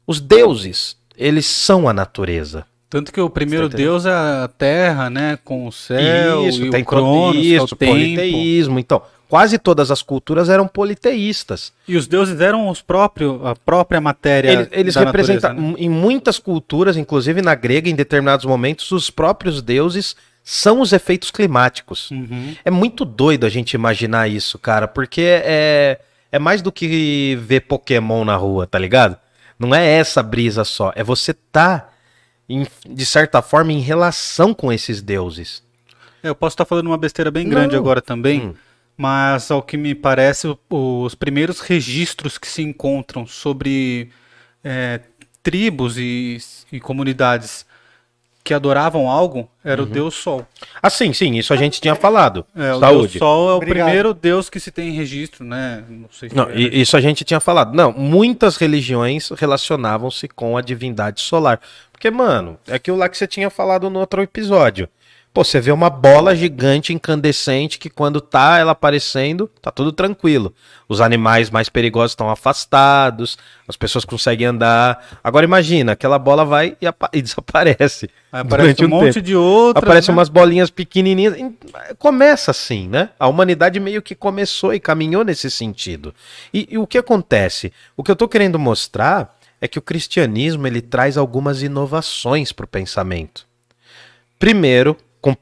os 0.07 0.20
deuses, 0.20 0.96
eles 1.16 1.46
são 1.46 1.88
a 1.88 1.92
natureza. 1.92 2.66
Tanto 2.90 3.12
que 3.12 3.20
o 3.20 3.28
primeiro 3.28 3.68
tá? 3.68 3.76
Deus 3.76 4.07
é 4.07 4.11
a 4.11 4.49
terra, 4.57 5.11
né? 5.11 5.38
Com 5.44 5.66
o 5.66 5.72
céu 5.72 6.49
isso, 6.49 6.64
e 6.64 6.70
tem 6.70 6.82
o 6.82 6.86
Cronos, 6.86 7.36
é 7.36 7.40
isso, 7.40 7.74
o 7.74 7.76
tempo. 7.76 7.92
politeísmo. 7.92 8.78
Então, 8.78 9.03
quase 9.28 9.59
todas 9.59 9.90
as 9.90 10.01
culturas 10.01 10.49
eram 10.49 10.66
politeístas. 10.66 11.70
E 11.86 11.96
os 11.96 12.07
deuses 12.07 12.40
eram 12.40 12.68
os 12.68 12.80
próprios, 12.80 13.44
a 13.44 13.55
própria 13.55 14.01
matéria 14.01 14.51
Eles, 14.51 14.68
eles 14.72 14.96
representam, 14.96 15.51
natureza, 15.51 15.76
né? 15.76 15.84
em 15.84 15.90
muitas 15.90 16.38
culturas, 16.38 16.96
inclusive 16.96 17.42
na 17.42 17.55
grega, 17.55 17.90
em 17.90 17.94
determinados 17.94 18.46
momentos, 18.46 18.90
os 18.90 19.11
próprios 19.11 19.61
deuses 19.61 20.16
são 20.51 20.80
os 20.80 20.94
efeitos 20.94 21.30
climáticos. 21.30 22.11
Uhum. 22.11 22.57
É 22.64 22.70
muito 22.70 23.05
doido 23.05 23.44
a 23.44 23.51
gente 23.51 23.74
imaginar 23.74 24.28
isso, 24.28 24.59
cara, 24.59 24.88
porque 24.88 25.20
é, 25.44 26.01
é 26.32 26.38
mais 26.38 26.62
do 26.62 26.72
que 26.72 27.36
ver 27.42 27.61
Pokémon 27.61 28.24
na 28.24 28.34
rua, 28.34 28.66
tá 28.66 28.78
ligado? 28.78 29.18
Não 29.59 29.74
é 29.74 29.86
essa 29.86 30.22
brisa 30.22 30.64
só, 30.64 30.90
é 30.96 31.05
você 31.05 31.34
tá, 31.34 31.90
em- 32.49 32.66
de 32.88 33.05
certa 33.05 33.42
forma, 33.42 33.72
em 33.74 33.80
relação 33.80 34.55
com 34.55 34.72
esses 34.72 35.03
deuses. 35.03 35.62
Eu 36.22 36.34
posso 36.34 36.55
estar 36.55 36.64
falando 36.64 36.86
uma 36.86 36.96
besteira 36.96 37.30
bem 37.30 37.44
Não. 37.44 37.51
grande 37.51 37.76
agora 37.76 38.01
também, 38.01 38.40
Hum. 38.49 38.55
mas 38.96 39.51
ao 39.51 39.62
que 39.62 39.76
me 39.76 39.94
parece, 39.94 40.46
os 40.70 41.14
primeiros 41.14 41.61
registros 41.61 42.38
que 42.38 42.49
se 42.49 42.62
encontram 42.62 43.26
sobre 43.26 44.09
é, 44.64 45.01
tribos 45.42 45.99
e, 45.99 46.38
e 46.72 46.80
comunidades 46.80 47.66
que 48.49 48.55
adoravam 48.55 49.11
algo 49.11 49.46
era 49.62 49.82
Uhum. 49.82 49.86
o 49.86 49.90
Deus 49.90 50.14
Sol. 50.14 50.46
Ah, 50.82 50.88
sim, 50.88 51.12
sim, 51.12 51.36
isso 51.36 51.53
a 51.53 51.57
gente 51.57 51.82
tinha 51.82 51.94
falado. 51.94 52.46
É, 52.57 52.72
o 52.72 52.80
Saúde. 52.80 53.09
Deus 53.09 53.18
Sol 53.18 53.51
é 53.51 53.53
o 53.53 53.57
Obrigado. 53.57 53.84
primeiro 53.84 54.14
Deus 54.14 54.48
que 54.48 54.59
se 54.59 54.70
tem 54.70 54.90
registro, 54.93 55.44
né? 55.44 55.85
Não 55.86 56.09
sei 56.10 56.31
se 56.31 56.35
Não, 56.35 56.44
é- 56.48 56.56
i- 56.56 56.81
isso 56.81 56.97
a 56.97 57.01
gente 57.02 57.24
tinha 57.24 57.40
falado. 57.40 57.74
Não, 57.74 57.93
muitas 57.93 58.56
religiões 58.56 59.28
relacionavam-se 59.36 60.27
com 60.28 60.56
a 60.56 60.62
divindade 60.62 61.20
solar. 61.20 61.60
Porque, 61.93 62.10
mano, 62.10 62.56
é 62.66 62.77
aquilo 62.77 62.97
lá 62.97 63.06
que 63.09 63.18
você 63.18 63.27
tinha 63.27 63.51
falado 63.51 63.90
no 63.90 63.98
outro 63.98 64.23
episódio. 64.23 64.89
Pô, 65.39 65.44
você 65.44 65.60
vê 65.60 65.70
uma 65.70 65.89
bola 65.89 66.35
gigante 66.35 66.93
incandescente 66.93 67.78
que 67.78 67.89
quando 67.89 68.20
tá 68.20 68.59
ela 68.59 68.73
aparecendo, 68.73 69.48
tá 69.62 69.70
tudo 69.70 69.93
tranquilo. 69.93 70.52
Os 70.89 71.01
animais 71.01 71.48
mais 71.48 71.69
perigosos 71.69 72.10
estão 72.10 72.28
afastados, 72.28 73.39
as 73.69 73.77
pessoas 73.77 74.05
conseguem 74.05 74.48
andar. 74.48 75.20
Agora 75.23 75.47
imagina, 75.47 75.93
aquela 75.93 76.19
bola 76.19 76.44
vai 76.44 76.77
e, 76.82 76.86
e 77.16 77.23
desaparece. 77.23 78.10
Aí 78.32 78.40
aparece 78.40 78.74
durante 78.74 78.85
um 78.85 78.89
monte 78.89 79.15
tempo. 79.15 79.27
de 79.27 79.36
outras. 79.36 79.85
Aparecem 79.85 80.12
né? 80.12 80.19
umas 80.19 80.28
bolinhas 80.28 80.70
pequenininhas. 80.70 81.36
Começa 82.01 82.51
assim, 82.51 82.89
né? 82.89 83.10
A 83.16 83.28
humanidade 83.28 83.78
meio 83.78 84.02
que 84.02 84.16
começou 84.16 84.74
e 84.74 84.81
caminhou 84.81 85.23
nesse 85.23 85.48
sentido. 85.52 86.12
E, 86.52 86.66
e 86.69 86.78
o 86.78 86.85
que 86.85 86.98
acontece? 86.98 87.73
O 87.97 88.02
que 88.02 88.10
eu 88.10 88.16
tô 88.16 88.27
querendo 88.27 88.59
mostrar 88.59 89.39
é 89.60 89.69
que 89.69 89.78
o 89.78 89.82
cristianismo 89.82 90.66
ele 90.66 90.81
traz 90.81 91.16
algumas 91.16 91.62
inovações 91.62 92.51
para 92.51 92.65
o 92.65 92.69
pensamento. 92.69 93.47
Primeiro, 94.36 94.97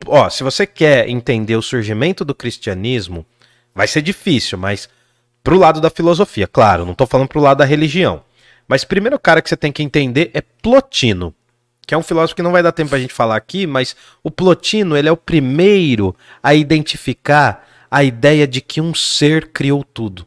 ó, 0.06 0.28
se 0.28 0.42
você 0.42 0.66
quer 0.66 1.08
entender 1.08 1.56
o 1.56 1.62
surgimento 1.62 2.24
do 2.24 2.34
cristianismo, 2.34 3.24
vai 3.74 3.86
ser 3.86 4.02
difícil, 4.02 4.58
mas 4.58 4.88
pro 5.42 5.58
lado 5.58 5.80
da 5.80 5.90
filosofia, 5.90 6.46
claro, 6.46 6.86
não 6.86 6.94
tô 6.94 7.06
falando 7.06 7.28
pro 7.28 7.40
lado 7.40 7.58
da 7.58 7.64
religião. 7.64 8.22
Mas 8.66 8.84
primeiro 8.84 9.18
cara 9.18 9.40
que 9.40 9.48
você 9.48 9.56
tem 9.56 9.70
que 9.70 9.82
entender 9.82 10.30
é 10.34 10.40
Plotino, 10.40 11.34
que 11.86 11.94
é 11.94 11.98
um 11.98 12.02
filósofo 12.02 12.34
que 12.34 12.42
não 12.42 12.52
vai 12.52 12.62
dar 12.62 12.72
tempo 12.72 12.90
pra 12.90 12.98
gente 12.98 13.14
falar 13.14 13.36
aqui, 13.36 13.66
mas 13.66 13.94
o 14.22 14.30
Plotino, 14.30 14.96
ele 14.96 15.08
é 15.08 15.12
o 15.12 15.16
primeiro 15.16 16.16
a 16.42 16.54
identificar 16.54 17.66
a 17.88 18.02
ideia 18.02 18.46
de 18.46 18.60
que 18.60 18.80
um 18.80 18.92
ser 18.92 19.52
criou 19.52 19.84
tudo. 19.84 20.26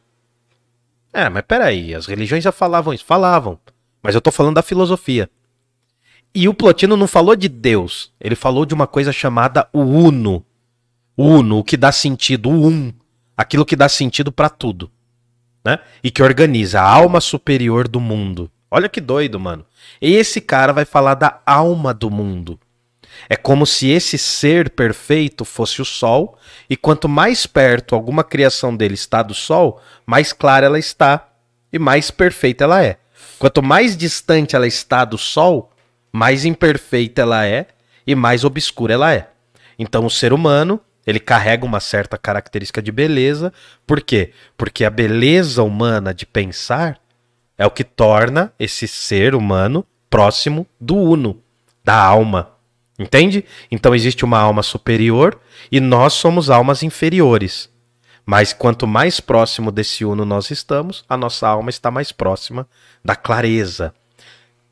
É, 1.11 1.27
mas 1.27 1.43
peraí, 1.45 1.93
as 1.93 2.05
religiões 2.05 2.43
já 2.43 2.51
falavam 2.51 2.93
isso, 2.93 3.03
falavam. 3.03 3.59
Mas 4.01 4.15
eu 4.15 4.21
tô 4.21 4.31
falando 4.31 4.55
da 4.55 4.61
filosofia. 4.61 5.29
E 6.33 6.47
o 6.47 6.53
Plotino 6.53 6.95
não 6.95 7.07
falou 7.07 7.35
de 7.35 7.49
Deus, 7.49 8.11
ele 8.19 8.35
falou 8.35 8.65
de 8.65 8.73
uma 8.73 8.85
coisa 8.85 9.11
chamada 9.11 9.67
o 9.73 9.81
Uno. 9.81 10.45
O 11.17 11.25
Uno, 11.25 11.59
o 11.59 11.63
que 11.63 11.75
dá 11.75 11.91
sentido, 11.91 12.49
o 12.49 12.67
Um. 12.67 12.93
Aquilo 13.35 13.65
que 13.65 13.75
dá 13.75 13.89
sentido 13.89 14.31
pra 14.31 14.49
tudo. 14.49 14.91
Né? 15.65 15.79
E 16.03 16.11
que 16.11 16.21
organiza 16.21 16.81
a 16.81 16.89
alma 16.89 17.19
superior 17.19 17.87
do 17.87 17.99
mundo. 17.99 18.49
Olha 18.71 18.87
que 18.87 19.01
doido, 19.01 19.39
mano. 19.39 19.65
Esse 19.99 20.39
cara 20.39 20.71
vai 20.71 20.85
falar 20.85 21.15
da 21.15 21.41
alma 21.45 21.93
do 21.93 22.11
mundo. 22.11 22.59
É 23.27 23.35
como 23.35 23.65
se 23.65 23.89
esse 23.89 24.17
ser 24.17 24.69
perfeito 24.69 25.43
fosse 25.43 25.81
o 25.81 25.85
Sol, 25.85 26.37
e 26.69 26.77
quanto 26.77 27.09
mais 27.09 27.45
perto 27.45 27.95
alguma 27.95 28.23
criação 28.23 28.75
dele 28.75 28.93
está 28.93 29.23
do 29.23 29.33
Sol, 29.33 29.81
mais 30.05 30.31
clara 30.31 30.67
ela 30.67 30.79
está 30.79 31.27
e 31.73 31.79
mais 31.79 32.11
perfeita 32.11 32.63
ela 32.63 32.83
é. 32.83 32.97
Quanto 33.37 33.63
mais 33.63 33.97
distante 33.97 34.55
ela 34.55 34.67
está 34.67 35.03
do 35.03 35.17
Sol, 35.17 35.71
mais 36.11 36.45
imperfeita 36.45 37.21
ela 37.21 37.45
é 37.45 37.67
e 38.05 38.15
mais 38.15 38.43
obscura 38.43 38.93
ela 38.93 39.13
é. 39.13 39.29
Então 39.77 40.05
o 40.05 40.09
ser 40.09 40.33
humano, 40.33 40.79
ele 41.05 41.19
carrega 41.19 41.65
uma 41.65 41.79
certa 41.79 42.17
característica 42.17 42.81
de 42.81 42.91
beleza. 42.91 43.53
Por 43.87 44.01
quê? 44.01 44.33
Porque 44.57 44.83
a 44.83 44.89
beleza 44.89 45.63
humana 45.63 46.13
de 46.13 46.25
pensar 46.25 46.99
é 47.57 47.65
o 47.65 47.71
que 47.71 47.83
torna 47.83 48.53
esse 48.59 48.87
ser 48.87 49.35
humano 49.35 49.85
próximo 50.09 50.65
do 50.79 50.95
uno, 50.95 51.41
da 51.83 51.95
alma. 51.95 52.51
Entende? 52.97 53.45
Então 53.71 53.95
existe 53.95 54.25
uma 54.25 54.39
alma 54.39 54.61
superior 54.61 55.39
e 55.71 55.79
nós 55.79 56.13
somos 56.13 56.49
almas 56.49 56.83
inferiores. 56.83 57.69
Mas 58.25 58.53
quanto 58.53 58.85
mais 58.85 59.19
próximo 59.19 59.71
desse 59.71 60.03
uno 60.03 60.25
nós 60.25 60.51
estamos, 60.51 61.03
a 61.07 61.15
nossa 61.15 61.47
alma 61.47 61.69
está 61.69 61.89
mais 61.89 62.11
próxima 62.11 62.67
da 63.03 63.15
clareza. 63.15 63.93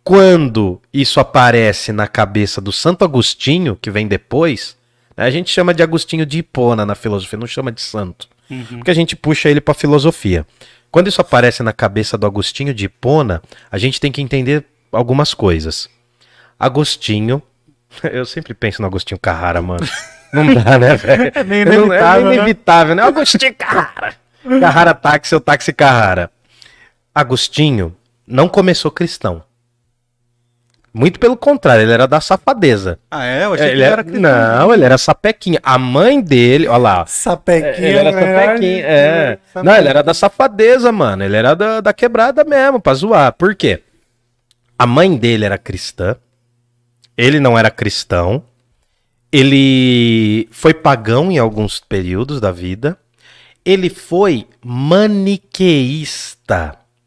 Quando 0.08 0.82
isso 0.94 1.20
aparece 1.20 1.92
na 1.92 2.08
cabeça 2.08 2.62
do 2.62 2.72
Santo 2.72 3.04
Agostinho, 3.04 3.76
que 3.76 3.92
vem 3.92 4.08
depois, 4.08 4.78
né, 5.18 5.26
a 5.26 5.30
gente 5.30 5.50
chama 5.50 5.74
de 5.74 5.84
Agostinho 5.84 6.26
de 6.26 6.40
Hipona 6.40 6.86
na 6.86 6.96
filosofia, 6.96 7.38
não 7.38 7.46
chama 7.46 7.74
de 7.74 7.82
santo. 7.82 8.30
Uhum. 8.50 8.78
Porque 8.78 8.90
a 8.90 8.94
gente 8.94 9.18
puxa 9.18 9.50
ele 9.50 9.60
para 9.60 9.74
filosofia. 9.74 10.48
Quando 10.90 11.10
isso 11.10 11.20
aparece 11.20 11.62
na 11.62 11.74
cabeça 11.74 12.18
do 12.18 12.26
Agostinho 12.26 12.74
de 12.74 12.86
Hipona, 12.86 13.42
a 13.70 13.78
gente 13.78 14.00
tem 14.00 14.10
que 14.10 14.22
entender 14.22 14.64
algumas 14.94 15.34
coisas. 15.34 15.90
Agostinho, 16.58 17.44
eu 18.10 18.26
sempre 18.26 18.54
penso 18.54 18.82
no 18.82 18.88
Agostinho 18.88 19.20
Carrara, 19.20 19.62
mano. 19.62 19.86
Não 20.32 20.54
dá, 20.54 20.80
né, 20.80 20.96
velho? 20.96 21.32
É 21.36 21.44
meio 21.44 21.64
inevitável, 21.64 22.32
é 22.32 22.36
inevitável 22.36 22.96
né? 22.96 23.02
né? 23.02 23.08
Agostinho 23.10 23.56
Carrara. 23.56 24.16
Carrara 24.62 24.94
táxi 24.94 25.36
ou 25.36 25.42
táxi 25.42 25.74
Carrara. 25.74 26.32
Agostinho 27.14 27.94
não 28.26 28.48
começou 28.48 28.90
cristão. 28.90 29.44
Muito 30.98 31.20
pelo 31.20 31.38
contrário, 31.38 31.84
ele 31.84 31.92
era 31.92 32.08
da 32.08 32.20
safadeza. 32.20 32.98
Ah, 33.12 33.24
é? 33.24 33.46
Eu 33.46 33.54
achei 33.54 33.68
ele 33.68 33.74
que 33.74 33.78
ele 33.78 33.84
era, 33.84 34.04
cristão. 34.04 34.22
Não, 34.22 34.74
ele 34.74 34.84
era 34.84 34.98
sapequinha. 34.98 35.60
A 35.62 35.78
mãe 35.78 36.20
dele, 36.20 36.68
olha 36.68 36.78
lá. 36.78 37.06
Sapequinha. 37.06 37.88
Ele 37.88 38.00
era 38.00 38.12
sapequinha, 38.12 38.84
é. 38.84 39.38
Não, 39.64 39.76
ele 39.76 39.90
era 39.90 40.02
da 40.02 40.16
safadeza, 40.16 40.92
mano. 40.92 41.24
Ele 41.24 41.36
era 41.36 41.54
da, 41.54 41.82
da 41.82 41.94
quebrada 41.94 42.44
mesmo, 42.44 42.82
pra 42.82 42.96
zoar. 42.96 43.32
Por 43.34 43.54
quê? 43.54 43.84
A 44.76 44.88
mãe 44.88 45.16
dele 45.16 45.46
era 45.46 45.60
cristã. 45.60 46.16
Ele 47.16 47.40
não 47.40 47.56
era 47.60 47.70
cristão. 47.70 48.44
Ele 49.32 50.50
foi 50.52 50.74
pagão 50.74 51.32
em 51.32 51.38
alguns 51.38 51.80
períodos 51.80 52.42
da 52.42 52.52
vida. 52.52 52.98
Ele 53.64 53.92
foi 53.92 54.48
maniqueísta. 54.66 55.96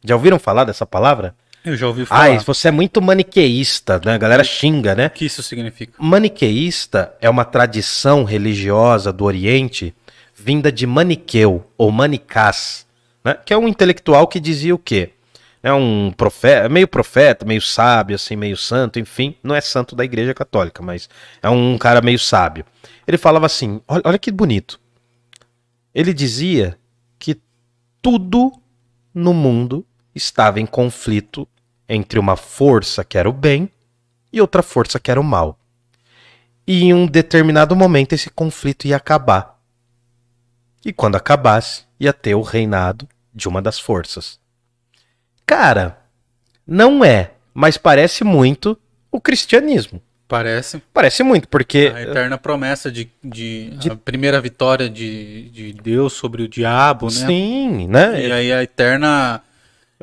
Já 0.05 0.15
ouviram 0.15 0.39
falar 0.39 0.62
dessa 0.62 0.87
palavra? 0.87 1.35
Eu 1.65 1.77
já 1.77 1.87
ouvi 1.87 2.07
falar. 2.07 2.23
Ai, 2.23 2.39
você 2.39 2.69
é 2.69 2.70
muito 2.70 3.03
maniqueísta, 3.03 4.01
né? 4.05 4.15
A 4.15 4.19
galera 4.19 4.43
xinga, 4.43 4.95
né? 4.95 5.07
O 5.09 5.11
que 5.11 5.27
isso 5.27 5.43
significa? 5.43 5.93
Maniqueísta 5.99 7.15
é 7.20 7.28
uma 7.28 7.45
tradição 7.45 8.24
religiosa 8.24 9.12
do 9.12 9.24
Oriente 9.24 9.95
vinda 10.35 10.73
de 10.73 10.87
Maniqueu 10.87 11.66
ou 11.77 11.91
Manicás, 11.91 12.87
né? 13.23 13.35
Que 13.45 13.53
é 13.53 13.59
um 13.59 13.69
intelectual 13.69 14.27
que 14.27 14.41
dizia 14.41 14.74
o 14.74 14.78
quê? 14.78 15.11
É 15.62 15.70
um 15.73 16.11
profeta, 16.16 16.69
meio 16.70 16.89
profeta, 16.89 17.45
meio 17.45 17.61
sábio, 17.61 18.15
assim, 18.16 18.35
meio 18.35 18.57
santo, 18.57 18.99
enfim, 18.99 19.35
não 19.43 19.55
é 19.55 19.61
santo 19.61 19.95
da 19.95 20.03
Igreja 20.03 20.32
Católica, 20.32 20.82
mas 20.82 21.09
é 21.43 21.51
um 21.51 21.77
cara 21.77 22.01
meio 22.01 22.19
sábio. 22.19 22.65
Ele 23.07 23.19
falava 23.19 23.45
assim: 23.45 23.81
olha, 23.87 24.03
olha 24.07 24.19
que 24.19 24.31
bonito. 24.31 24.81
Ele 25.95 26.15
dizia 26.15 26.78
que 27.19 27.39
tudo 28.01 28.53
no 29.12 29.35
mundo 29.35 29.85
estava 30.15 30.61
em 30.61 30.66
conflito 30.66 31.47
entre 31.89 32.19
uma 32.19 32.37
força 32.37 33.05
que 33.05 33.19
era 33.19 33.28
o 33.28 33.32
bem 33.32 33.70
e 34.32 34.41
outra 34.41 34.62
força 34.62 35.01
que 35.01 35.11
era 35.11 35.20
o 35.20 35.24
mal. 35.24 35.59
E 36.66 36.85
em 36.85 36.95
um 36.95 37.07
determinado 37.07 37.74
momento 37.74 38.12
esse 38.12 38.31
conflito 38.31 38.87
ia 38.87 38.97
acabar. 38.97 39.59
E 40.85 40.93
quando 40.93 41.16
acabasse, 41.16 41.85
ia 41.99 42.12
ter 42.12 42.35
o 42.35 42.43
reinado 42.43 43.09
de 43.35 43.49
uma 43.49 43.61
das 43.61 43.78
forças. 43.78 44.39
Cara, 45.45 45.99
não 46.66 47.05
é, 47.05 47.32
mas 47.53 47.77
parece 47.77 48.23
muito 48.24 48.78
o 49.11 49.20
cristianismo. 49.20 50.01
Parece. 50.31 50.81
Parece 50.95 51.24
muito, 51.24 51.49
porque. 51.49 51.93
A 51.93 52.03
eterna 52.03 52.39
promessa 52.39 52.89
de, 52.91 53.11
de, 53.23 53.70
de... 53.70 53.91
a 53.91 53.97
primeira 53.97 54.41
vitória 54.41 54.89
de, 54.89 55.51
de 55.51 55.73
Deus 55.73 56.12
sobre 56.12 56.45
o 56.45 56.49
diabo, 56.49 57.07
né? 57.07 57.27
Sim, 57.27 57.89
né? 57.89 58.28
E 58.28 58.31
aí 58.32 58.53
a 58.53 58.62
eterna 58.62 59.43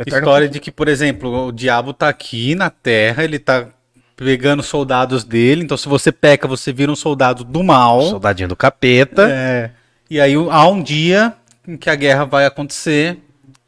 História 0.05 0.47
de 0.47 0.59
que, 0.59 0.71
por 0.71 0.87
exemplo, 0.87 1.47
o 1.47 1.51
diabo 1.51 1.91
tá 1.91 2.07
aqui 2.07 2.53
na 2.53 2.69
Terra, 2.69 3.23
ele 3.23 3.39
tá 3.39 3.67
pegando 4.15 4.61
soldados 4.61 5.23
dele. 5.23 5.63
Então, 5.63 5.77
se 5.77 5.87
você 5.87 6.11
peca, 6.11 6.47
você 6.47 6.71
vira 6.71 6.91
um 6.91 6.95
soldado 6.95 7.43
do 7.43 7.63
mal. 7.63 8.01
Soldadinho 8.01 8.49
do 8.49 8.55
capeta. 8.55 9.27
É. 9.29 9.71
E 10.09 10.19
aí 10.19 10.33
há 10.33 10.67
um 10.67 10.81
dia 10.81 11.33
em 11.67 11.77
que 11.77 11.89
a 11.89 11.95
guerra 11.95 12.25
vai 12.25 12.45
acontecer. 12.45 13.17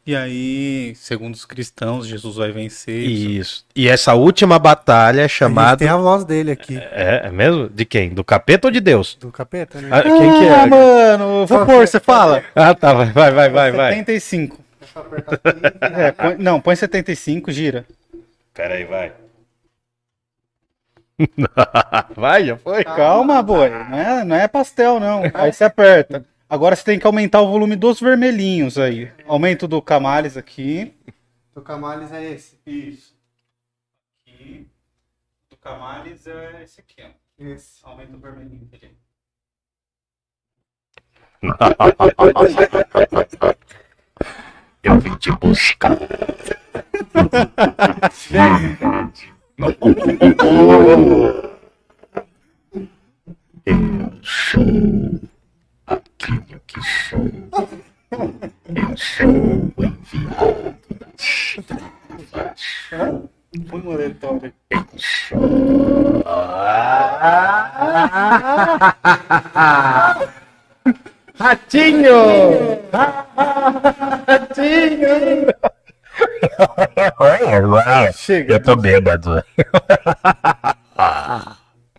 E 0.06 0.16
aí, 0.16 0.92
segundo 0.96 1.34
os 1.34 1.44
cristãos, 1.44 2.06
Jesus 2.06 2.36
vai 2.36 2.50
vencer. 2.50 3.00
Isso. 3.00 3.64
E 3.76 3.88
essa 3.88 4.14
última 4.14 4.58
batalha 4.58 5.20
é 5.20 5.28
chamada. 5.28 5.76
Tem 5.76 5.88
a 5.88 5.96
voz 5.96 6.24
dele 6.24 6.50
aqui. 6.50 6.76
É, 6.76 7.22
é 7.26 7.30
mesmo? 7.30 7.68
De 7.68 7.84
quem? 7.84 8.08
Do 8.10 8.24
capeta 8.24 8.66
ou 8.66 8.72
de 8.72 8.80
Deus? 8.80 9.16
Do 9.20 9.30
capeta, 9.30 9.80
né? 9.80 9.88
Ah, 9.92 10.02
quem 10.02 10.12
que 10.12 10.46
é? 10.46 10.54
Ah, 10.54 10.66
mano, 10.66 11.46
vou 11.46 11.66
pôr, 11.66 11.86
você 11.86 12.00
fala. 12.00 12.42
Ah, 12.54 12.74
tá, 12.74 12.92
vai, 12.92 13.30
vai, 13.30 13.50
vai, 13.50 13.72
vai. 13.72 13.94
75 13.96 14.69
é, 15.96 16.12
põe, 16.12 16.36
não, 16.36 16.60
põe 16.60 16.76
75, 16.76 17.50
gira. 17.52 17.86
Pera 18.52 18.74
aí, 18.74 18.84
vai. 18.84 19.12
vai, 22.16 22.46
já 22.46 22.56
foi? 22.56 22.84
Calma, 22.84 23.42
boi. 23.42 23.68
Não 23.68 23.98
é, 23.98 24.24
não 24.24 24.36
é 24.36 24.48
pastel, 24.48 24.98
não. 24.98 25.22
Aí 25.34 25.52
você 25.52 25.64
aperta. 25.64 26.24
Agora 26.48 26.74
você 26.74 26.84
tem 26.84 26.98
que 26.98 27.06
aumentar 27.06 27.42
o 27.42 27.48
volume 27.48 27.76
dos 27.76 28.00
vermelhinhos 28.00 28.78
aí. 28.78 29.12
Aumento 29.26 29.68
do 29.68 29.80
Camales 29.80 30.36
aqui. 30.36 30.94
Do 31.54 31.62
Camales 31.62 32.12
é 32.12 32.32
esse. 32.32 32.58
Isso. 32.66 33.14
Aqui. 34.26 34.68
Do 35.48 35.56
Camales 35.56 36.26
é 36.26 36.62
esse 36.62 36.80
aqui, 36.80 37.02
ó. 37.02 37.10
Esse. 37.38 37.80
Aumenta 37.84 38.16
o 38.16 38.20
vermelhinho 38.20 38.68
aqui. 38.72 38.90
Eu 44.82 44.98
vim 44.98 45.14
te 45.16 45.30
buscar. 45.32 45.98
Eu 53.66 54.10
sou 54.22 55.20
aquilo 55.86 56.60
que 56.66 56.80
sou. 56.82 57.30
Eu 58.74 58.96
sou 58.96 59.72
o 59.76 59.84
enviado 59.84 60.74
das 60.98 61.54
trevas. 62.88 63.30
Põe 63.68 63.80
uma 63.82 63.92
aleatória. 63.92 64.54
Eu 64.70 64.86
sou. 64.96 65.40
Ratinho! 71.40 72.78
Ratinho! 74.28 75.46
Chega. 78.12 78.54
Eu 78.54 78.62
tô 78.62 78.76
bêbado. 78.76 79.42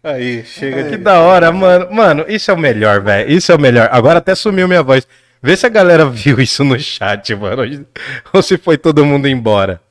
Aí, 0.03 0.45
chega. 0.45 0.89
Que 0.89 0.97
da 0.97 1.21
hora, 1.21 1.51
mano. 1.51 1.91
Mano, 1.91 2.25
isso 2.27 2.51
é 2.51 2.53
o 2.53 2.57
melhor, 2.57 3.01
velho. 3.01 3.31
Isso 3.31 3.51
é 3.51 3.55
o 3.55 3.59
melhor. 3.59 3.89
Agora 3.91 4.19
até 4.19 4.35
sumiu 4.35 4.67
minha 4.67 4.83
voz. 4.83 5.07
Vê 5.41 5.57
se 5.57 5.65
a 5.65 5.69
galera 5.69 6.05
viu 6.09 6.39
isso 6.39 6.63
no 6.63 6.79
chat, 6.79 7.33
mano. 7.33 7.63
Ou 8.31 8.43
se 8.43 8.59
foi 8.59 8.77
todo 8.77 9.03
mundo 9.03 9.27
embora. 9.27 9.81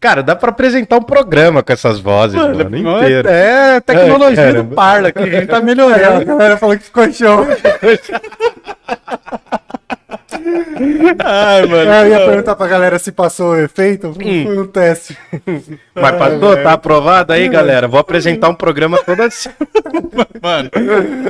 Cara, 0.00 0.22
dá 0.22 0.34
pra 0.34 0.48
apresentar 0.48 0.96
um 0.96 1.02
programa 1.02 1.62
com 1.62 1.72
essas 1.72 2.00
vozes, 2.00 2.34
mano, 2.34 2.56
mano 2.70 2.76
inteiro. 2.78 3.28
É, 3.28 3.76
é 3.76 3.80
tecnologia 3.80 4.44
é, 4.44 4.52
do 4.54 4.64
Parla, 4.74 5.12
que 5.12 5.18
a 5.18 5.26
gente 5.26 5.46
tá 5.46 5.60
melhorando. 5.60 6.00
É, 6.00 6.16
a 6.16 6.24
galera 6.24 6.56
falou 6.56 6.74
que 6.78 6.84
ficou 6.84 7.12
show. 7.12 7.46
Ai, 11.22 11.66
mano. 11.66 11.92
Eu 11.92 12.08
ia 12.08 12.26
perguntar 12.26 12.56
pra 12.56 12.66
galera 12.66 12.98
se 12.98 13.12
passou 13.12 13.50
o 13.50 13.58
efeito. 13.58 14.08
Hum. 14.08 14.44
Foi 14.44 14.58
um 14.58 14.66
teste. 14.66 15.18
Mas 15.94 16.16
passou? 16.16 16.56
Tá 16.56 16.72
aprovado 16.72 17.34
aí, 17.34 17.46
galera? 17.48 17.86
Vou 17.86 18.00
apresentar 18.00 18.48
um 18.48 18.54
programa 18.54 18.96
todo 19.04 19.20
assim. 19.20 19.50
Mano, 20.40 20.70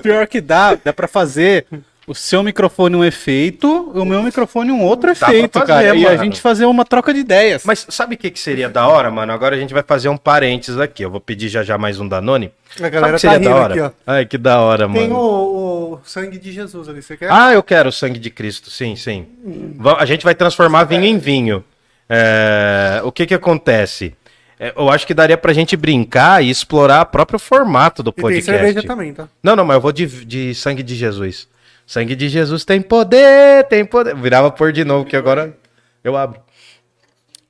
pior 0.01 0.28
que 0.28 0.40
dá, 0.40 0.76
dá 0.76 0.92
pra 0.92 1.09
fazer 1.09 1.66
O 2.06 2.14
seu 2.14 2.43
microfone 2.43 2.97
um 2.97 3.05
efeito, 3.05 3.90
o 3.94 4.05
meu 4.05 4.22
microfone 4.22 4.72
um 4.72 4.82
outro 4.82 5.14
pra 5.14 5.28
efeito, 5.28 5.59
fazer, 5.60 5.66
cara. 5.66 5.94
E 5.97 6.06
a 6.06 6.10
mano. 6.10 6.24
gente 6.24 6.40
fazer 6.40 6.64
uma 6.64 6.85
troca 6.85 7.14
de 7.14 7.20
ideias. 7.20 7.62
Mas 7.64 7.86
sabe 7.89 8.14
o 8.16 8.18
que, 8.18 8.31
que 8.31 8.40
seria 8.40 8.68
da 8.68 8.89
hora, 8.89 9.10
mano? 9.10 9.32
Agora 9.32 9.55
a 9.55 9.59
gente 9.59 9.72
vai 9.72 9.82
fazer 9.82 10.09
um 10.09 10.16
parênteses 10.16 10.81
aqui. 10.81 11.05
Eu 11.05 11.10
vou 11.10 11.20
pedir 11.20 11.48
já 11.48 11.62
já 11.62 11.78
mais 11.78 12.01
um 12.01 12.09
Danone. 12.09 12.51
A 12.81 12.89
galera 12.89 13.16
sabe 13.18 13.20
que 13.20 13.27
tá 13.27 13.32
seria 13.32 13.39
da 13.39 13.55
rindo 13.55 13.62
hora? 13.62 13.74
aqui, 13.86 13.94
ó. 14.09 14.12
Ai, 14.12 14.27
que 14.27 14.39
da 14.39 14.60
hora, 14.60 14.89
Tem 14.89 15.09
mano. 15.09 15.14
o, 15.20 15.93
o 15.94 16.01
sangue 16.05 16.39
de 16.39 16.51
Jesus 16.51 16.89
ali, 16.89 17.01
você 17.02 17.16
quer? 17.16 17.31
Ah, 17.31 17.52
eu 17.52 17.62
quero 17.62 17.90
o 17.90 17.93
sangue 17.93 18.18
de 18.18 18.31
Cristo, 18.31 18.70
sim, 18.70 18.97
sim. 18.97 19.27
Va- 19.77 19.98
A 20.01 20.05
gente 20.06 20.24
vai 20.24 20.35
transformar 20.35 20.85
vinho 20.85 21.05
em 21.05 21.18
vinho. 21.18 21.62
É, 22.09 23.01
o 23.05 23.12
que 23.12 23.24
que 23.24 23.35
acontece? 23.35 24.14
É, 24.59 24.72
eu 24.77 24.90
acho 24.90 25.06
que 25.06 25.14
daria 25.14 25.36
pra 25.39 25.52
gente 25.52 25.77
brincar 25.77 26.43
e 26.43 26.51
explorar 26.51 27.02
o 27.02 27.06
próprio 27.06 27.39
formato 27.39 28.02
do 28.02 28.10
e 28.10 28.12
tem 28.14 28.22
podcast. 28.22 28.51
cerveja 28.51 28.82
também, 28.82 29.14
tá? 29.14 29.28
Não, 29.43 29.55
não, 29.55 29.64
mas 29.64 29.77
eu 29.77 29.81
vou 29.81 29.93
de, 29.93 30.06
de 30.24 30.55
sangue 30.55 30.82
de 30.82 30.94
Jesus. 30.97 31.47
Sangue 31.91 32.15
de 32.15 32.29
Jesus 32.29 32.65
tem 32.65 32.81
poder, 32.81 33.65
tem 33.67 33.85
poder. 33.85 34.15
Virava 34.15 34.49
por 34.49 34.71
de 34.73 34.85
novo, 34.85 35.05
que 35.05 35.17
agora 35.17 35.57
eu 36.05 36.17
abro. 36.17 36.41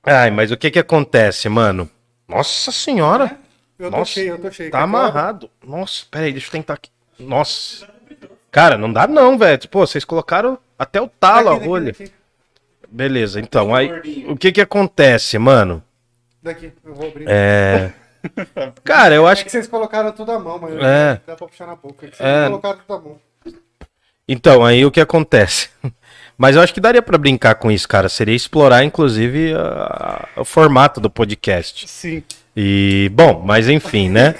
Ai, 0.02 0.30
mas 0.30 0.50
o 0.50 0.56
que 0.56 0.70
que 0.70 0.78
acontece, 0.78 1.46
mano? 1.50 1.90
Nossa 2.26 2.72
senhora, 2.72 3.38
Eu 3.78 3.90
tô 3.90 3.98
Nossa, 3.98 4.12
cheio, 4.12 4.28
eu 4.32 4.38
tô 4.38 4.50
cheio. 4.50 4.70
tá 4.70 4.78
eu 4.78 4.84
amarrado. 4.84 5.50
Nossa, 5.62 6.06
peraí, 6.10 6.32
deixa 6.32 6.46
eu 6.48 6.52
tentar 6.52 6.72
aqui. 6.72 6.88
Nossa. 7.18 7.86
Cara, 8.50 8.78
não 8.78 8.90
dá 8.90 9.06
não, 9.06 9.36
velho. 9.36 9.68
Pô, 9.68 9.86
vocês 9.86 10.06
colocaram 10.06 10.58
até 10.78 10.98
o 11.02 11.06
talo 11.06 11.50
a 11.50 11.54
Daqui, 11.56 11.66
rolha. 11.66 11.84
daqui, 11.92 12.04
daqui, 12.04 12.14
Beleza, 12.90 13.40
então, 13.40 13.74
aí, 13.74 14.24
o 14.26 14.38
que 14.38 14.52
que 14.52 14.60
acontece, 14.62 15.38
mano? 15.38 15.82
daqui, 16.42 16.72
eu 16.82 16.94
vou 16.94 17.08
abrir. 17.08 17.26
É... 17.28 17.92
Cara, 18.84 19.14
eu 19.14 19.28
É 19.28 19.32
acho 19.32 19.42
que 19.42 19.50
que... 19.50 19.52
vocês 19.52 19.66
colocaram 19.68 20.12
tudo 20.12 20.32
à 20.32 20.38
mão, 20.38 20.58
mas 20.58 20.72
É. 20.82 21.20
dá 21.26 21.36
pra 21.36 21.46
puxar 21.46 21.66
na 21.66 21.76
boca. 21.76 22.06
É 22.06 22.08
que 22.10 22.16
vocês 22.16 22.26
É. 22.26 22.46
colocaram 22.46 22.78
tudo 22.78 22.94
à 22.94 23.00
mão. 23.00 23.20
Então, 24.32 24.64
aí 24.64 24.84
o 24.86 24.90
que 24.92 25.00
acontece? 25.00 25.68
Mas 26.38 26.54
eu 26.56 26.62
acho 26.62 26.72
que 26.72 26.80
daria 26.80 27.02
pra 27.02 27.18
brincar 27.18 27.56
com 27.56 27.70
isso, 27.70 27.86
cara. 27.88 28.08
Seria 28.08 28.34
explorar, 28.34 28.82
inclusive, 28.84 29.52
a- 29.54 30.26
o 30.36 30.44
formato 30.44 31.00
do 31.00 31.10
podcast. 31.10 31.86
Sim. 31.88 32.22
E, 32.56 33.10
bom, 33.12 33.42
mas 33.44 33.68
enfim, 33.68 34.08
né? 34.08 34.34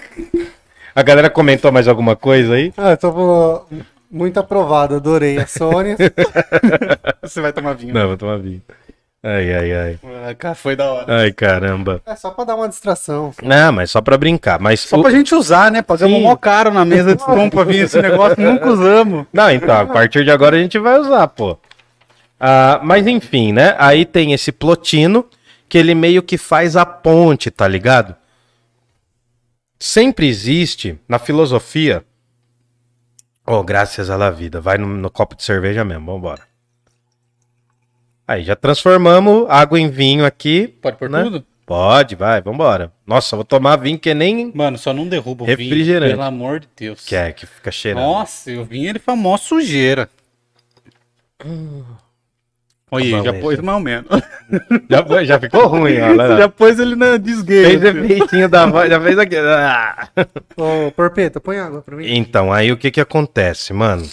A 0.95 1.03
galera 1.03 1.29
comentou 1.29 1.71
mais 1.71 1.87
alguma 1.87 2.17
coisa 2.17 2.55
aí? 2.55 2.73
Ah, 2.77 2.93
eu 2.93 2.97
tô 2.97 3.67
muito 4.11 4.41
aprovado, 4.41 4.97
adorei. 4.97 5.39
A 5.39 5.47
Sônia. 5.47 5.97
Você 7.23 7.41
vai 7.41 7.53
tomar 7.53 7.75
vinho. 7.75 7.93
Não, 7.95 8.09
vou 8.09 8.17
tomar 8.17 8.39
vinho. 8.39 8.62
Ai, 9.23 9.53
ai, 9.53 9.73
ai. 9.73 9.99
Ah, 10.31 10.35
Cara, 10.35 10.55
foi 10.55 10.75
da 10.75 10.91
hora. 10.91 11.21
Ai, 11.21 11.31
caramba. 11.33 12.01
é 12.07 12.17
só 12.17 12.31
pra 12.31 12.45
dar 12.45 12.55
uma 12.57 12.69
distração. 12.69 13.35
Não, 13.43 13.71
mas 13.73 13.91
só 13.91 14.01
pra 14.01 14.17
brincar. 14.17 14.59
Mas 14.59 14.81
Só 14.81 14.97
o- 14.99 15.03
pra 15.03 15.11
gente 15.11 15.35
usar, 15.35 15.71
né? 15.71 15.83
Pagamos 15.83 16.17
Sim. 16.17 16.23
mó 16.25 16.35
caro 16.37 16.71
na 16.73 16.87
mesa 16.87 17.15
de 17.15 17.23
som 17.23 17.51
pra 17.51 17.65
vir 17.65 17.85
esse 17.85 18.01
negócio, 18.03 18.41
nunca 18.43 18.71
usamos. 18.71 19.27
Não, 19.31 19.51
então, 19.51 19.79
a 19.79 19.85
partir 19.87 20.25
de 20.25 20.31
agora 20.31 20.57
a 20.57 20.61
gente 20.61 20.79
vai 20.79 20.99
usar, 20.99 21.29
pô. 21.29 21.59
Ah, 22.39 22.81
mas 22.83 23.07
enfim, 23.07 23.53
né? 23.53 23.77
Aí 23.79 24.07
tem 24.07 24.33
esse 24.33 24.51
plotino 24.51 25.27
que 25.69 25.77
ele 25.77 25.95
meio 25.95 26.23
que 26.23 26.39
faz 26.39 26.75
a 26.75 26.87
ponte, 26.87 27.51
tá 27.51 27.69
ligado? 27.69 28.17
Sempre 29.79 30.27
existe 30.29 30.99
na 31.07 31.19
filosofia. 31.19 32.03
Oh, 33.47 33.63
graças 33.63 34.09
à 34.09 34.17
la 34.17 34.31
vida. 34.31 34.61
Vai 34.63 34.79
no, 34.79 34.87
no 34.87 35.11
copo 35.11 35.37
de 35.37 35.43
cerveja 35.43 35.85
mesmo, 35.85 36.07
vambora. 36.07 36.43
Aí, 38.31 38.44
já 38.44 38.55
transformamos 38.55 39.44
água 39.48 39.81
em 39.81 39.90
vinho 39.90 40.24
aqui. 40.24 40.69
Pode 40.69 40.97
pôr 40.98 41.11
né? 41.11 41.24
tudo? 41.24 41.44
Pode, 41.66 42.15
vai, 42.15 42.40
vambora. 42.40 42.93
Nossa, 43.05 43.35
eu 43.35 43.39
vou 43.39 43.44
tomar 43.44 43.74
vinho 43.74 43.98
que 43.98 44.15
nem 44.15 44.52
Mano, 44.55 44.78
só 44.78 44.93
não 44.93 45.09
derruba 45.09 45.43
o 45.43 45.47
Refrigerante. 45.48 46.05
vinho, 46.05 46.16
pelo 46.16 46.23
amor 46.23 46.61
de 46.61 46.69
Deus. 46.77 47.05
quer, 47.05 47.32
que 47.32 47.44
fica 47.44 47.73
cheirando. 47.73 48.05
Nossa, 48.05 48.52
o 48.52 48.65
vinho 48.65 48.89
ele 48.89 49.01
foi 49.01 49.16
mó 49.16 49.36
sujeira. 49.36 50.09
Olha, 52.93 53.16
Tá 53.19 53.23
já 53.24 53.32
pôs 53.32 53.59
mais 53.61 53.78
ou 53.78 53.82
menos. 53.82 54.09
Já, 54.89 55.05
foi- 55.05 55.24
já 55.27 55.40
ficou 55.40 55.66
ruim, 55.66 55.98
ó. 56.01 56.12
lá. 56.15 56.39
já 56.39 56.48
pôs 56.48 56.78
ele 56.78 56.94
na 56.94 57.16
desgueira. 57.16 57.69
Fez 57.69 57.82
efeitinho 57.82 58.48
da 58.48 58.66
voz, 58.66 58.89
já 58.89 59.01
fez 59.01 59.19
aqui. 59.19 59.36
Ah. 59.36 60.09
Ô, 60.57 60.93
Porpeta, 60.93 61.40
põe 61.40 61.59
água 61.59 61.82
pra 61.82 61.97
mim. 61.97 62.07
Então, 62.16 62.52
aí 62.52 62.70
o 62.70 62.77
que 62.77 62.93
que 62.93 63.01
acontece, 63.01 63.73
mano? 63.73 64.09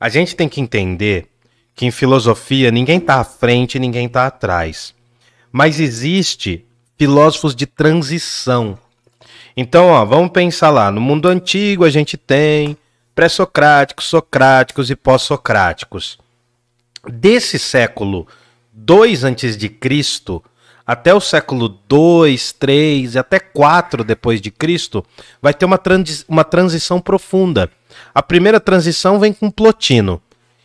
A 0.00 0.08
gente 0.08 0.34
tem 0.36 0.48
que 0.48 0.60
entender 0.60 1.26
que 1.74 1.86
em 1.86 1.90
filosofia 1.90 2.70
ninguém 2.70 3.00
tá 3.00 3.16
à 3.20 3.24
frente 3.24 3.76
e 3.76 3.80
ninguém 3.80 4.08
tá 4.08 4.26
atrás. 4.26 4.94
Mas 5.50 5.80
existe 5.80 6.64
filósofos 6.98 7.54
de 7.54 7.66
transição. 7.66 8.78
Então, 9.56 9.88
ó, 9.88 10.04
vamos 10.04 10.30
pensar 10.30 10.70
lá, 10.70 10.90
no 10.90 11.00
mundo 11.00 11.28
antigo 11.28 11.84
a 11.84 11.90
gente 11.90 12.16
tem 12.16 12.76
pré-socráticos, 13.14 14.06
socráticos 14.06 14.90
e 14.90 14.96
pós-socráticos. 14.96 16.18
Desse 17.08 17.58
século 17.58 18.26
2 18.72 19.24
antes 19.24 19.56
de 19.56 19.68
Cristo 19.68 20.42
até 20.86 21.14
o 21.14 21.20
século 21.20 21.68
2, 21.68 22.52
3 22.52 23.14
e 23.14 23.18
até 23.18 23.38
4 23.38 24.02
depois 24.02 24.40
de 24.40 24.50
Cristo, 24.50 25.04
vai 25.40 25.54
ter 25.54 25.64
uma, 25.64 25.78
transi- 25.78 26.24
uma 26.28 26.44
transição 26.44 27.00
profunda. 27.00 27.70
A 28.14 28.22
primeira 28.22 28.58
transição 28.58 29.18
vem 29.20 29.32
com 29.32 29.50
Plotino, 29.50 30.20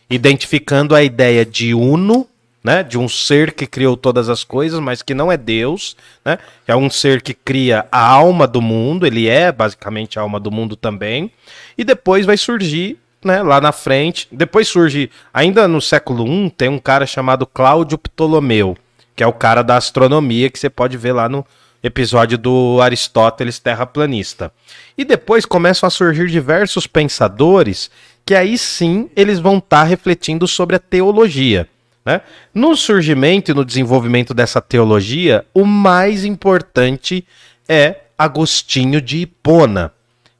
identificando 0.08 0.94
a 0.94 1.02
ideia 1.02 1.44
de 1.44 1.74
uno, 1.74 2.26
né, 2.62 2.82
de 2.82 2.98
um 2.98 3.08
ser 3.08 3.52
que 3.52 3.66
criou 3.66 3.96
todas 3.96 4.28
as 4.28 4.42
coisas, 4.44 4.80
mas 4.80 5.02
que 5.02 5.14
não 5.14 5.30
é 5.30 5.36
Deus, 5.36 5.96
né, 6.24 6.38
é 6.66 6.74
um 6.74 6.90
ser 6.90 7.22
que 7.22 7.32
cria 7.32 7.86
a 7.90 8.06
alma 8.06 8.46
do 8.46 8.60
mundo, 8.60 9.06
ele 9.06 9.28
é 9.28 9.52
basicamente 9.52 10.18
a 10.18 10.22
alma 10.22 10.40
do 10.40 10.50
mundo 10.50 10.76
também, 10.76 11.30
e 11.76 11.84
depois 11.84 12.26
vai 12.26 12.36
surgir 12.36 12.98
né, 13.24 13.42
lá 13.42 13.60
na 13.60 13.72
frente. 13.72 14.28
Depois 14.30 14.68
surge, 14.68 15.10
ainda 15.32 15.66
no 15.68 15.80
século 15.80 16.26
I, 16.26 16.50
tem 16.50 16.68
um 16.68 16.78
cara 16.78 17.06
chamado 17.06 17.46
Cláudio 17.46 17.98
Ptolomeu, 17.98 18.76
que 19.14 19.22
é 19.22 19.26
o 19.26 19.32
cara 19.32 19.62
da 19.62 19.76
astronomia 19.76 20.50
que 20.50 20.58
você 20.58 20.70
pode 20.70 20.96
ver 20.96 21.12
lá 21.12 21.28
no 21.28 21.44
episódio 21.82 22.36
do 22.36 22.80
Aristóteles 22.82 23.58
terraplanista. 23.58 24.52
E 24.96 25.04
depois 25.04 25.44
começam 25.44 25.86
a 25.86 25.90
surgir 25.90 26.28
diversos 26.28 26.86
pensadores 26.86 27.90
que 28.28 28.34
aí 28.34 28.58
sim 28.58 29.08
eles 29.16 29.38
vão 29.38 29.56
estar 29.56 29.84
refletindo 29.84 30.46
sobre 30.46 30.76
a 30.76 30.78
teologia. 30.78 31.66
Né? 32.04 32.20
No 32.52 32.76
surgimento 32.76 33.50
e 33.50 33.54
no 33.54 33.64
desenvolvimento 33.64 34.34
dessa 34.34 34.60
teologia, 34.60 35.46
o 35.54 35.64
mais 35.64 36.26
importante 36.26 37.26
é 37.66 38.00
Agostinho 38.18 39.00
de 39.00 39.20
Hipona 39.20 39.94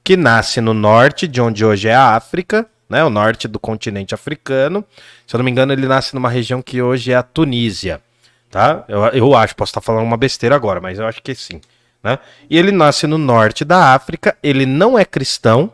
que 0.05 0.19
nasce 0.19 0.61
no 0.61 0.75
norte 0.75 1.27
de 1.27 1.41
onde 1.41 1.65
hoje 1.65 1.89
é 1.89 1.95
a 1.95 2.15
África, 2.15 2.67
né, 2.91 3.03
o 3.03 3.09
norte 3.09 3.49
do 3.49 3.59
continente 3.59 4.15
africano. 4.15 4.85
Se 5.27 5.35
eu 5.35 5.39
não 5.39 5.45
me 5.47 5.51
engano, 5.51 5.73
ele 5.73 5.87
nasce 5.87 6.15
numa 6.15 6.29
região 6.29 6.61
que 6.61 6.83
hoje 6.83 7.13
é 7.13 7.15
a 7.15 7.23
Tunísia, 7.23 8.03
tá? 8.51 8.85
Eu, 8.87 9.05
eu 9.07 9.35
acho, 9.35 9.57
posso 9.57 9.71
estar 9.71 9.81
falando 9.81 10.05
uma 10.05 10.19
besteira 10.19 10.55
agora, 10.55 10.79
mas 10.79 10.99
eu 10.99 11.07
acho 11.07 11.23
que 11.23 11.35
sim, 11.35 11.59
né? 12.05 12.19
E 12.51 12.59
ele 12.59 12.71
nasce 12.71 13.07
no 13.07 13.17
norte 13.17 13.65
da 13.65 13.95
África, 13.95 14.37
ele 14.43 14.67
não 14.67 14.99
é 14.99 15.07
cristão, 15.07 15.73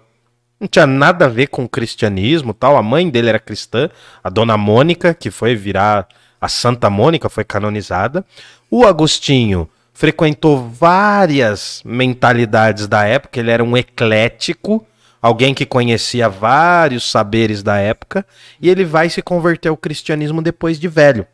não 0.64 0.68
tinha 0.68 0.86
nada 0.86 1.26
a 1.26 1.28
ver 1.28 1.48
com 1.48 1.64
o 1.64 1.68
cristianismo, 1.68 2.54
tal. 2.54 2.76
A 2.76 2.82
mãe 2.82 3.08
dele 3.10 3.28
era 3.28 3.38
cristã, 3.38 3.90
a 4.22 4.30
Dona 4.30 4.56
Mônica, 4.56 5.12
que 5.12 5.30
foi 5.30 5.54
virar 5.54 6.08
a 6.40 6.48
Santa 6.48 6.88
Mônica, 6.88 7.28
foi 7.28 7.44
canonizada. 7.44 8.24
O 8.70 8.86
Agostinho 8.86 9.68
frequentou 9.92 10.66
várias 10.68 11.82
mentalidades 11.84 12.88
da 12.88 13.04
época, 13.04 13.38
ele 13.38 13.50
era 13.50 13.62
um 13.62 13.76
eclético, 13.76 14.84
alguém 15.20 15.52
que 15.52 15.66
conhecia 15.66 16.30
vários 16.30 17.10
saberes 17.10 17.62
da 17.62 17.76
época, 17.76 18.26
e 18.60 18.70
ele 18.70 18.84
vai 18.84 19.10
se 19.10 19.20
converter 19.20 19.68
ao 19.68 19.76
cristianismo 19.76 20.40
depois 20.40 20.80
de 20.80 20.88
velho. 20.88 21.26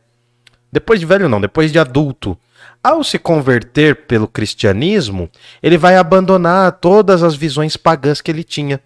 Depois 0.73 0.99
de 0.99 1.07
velho 1.07 1.29
não, 1.29 1.41
depois 1.41 1.71
de 1.71 1.79
adulto. 1.79 2.37
Ao 2.83 3.05
se 3.05 3.19
converter 3.19 4.07
pelo 4.07 4.27
cristianismo, 4.27 5.31
ele 5.63 5.79
vai 5.79 5.97
abandonar 5.97 6.73
todas 6.73 7.23
as 7.23 7.35
visões 7.37 7.77
pagãs 7.77 8.21
que 8.21 8.31
ele 8.31 8.43
tinha. 8.43 8.81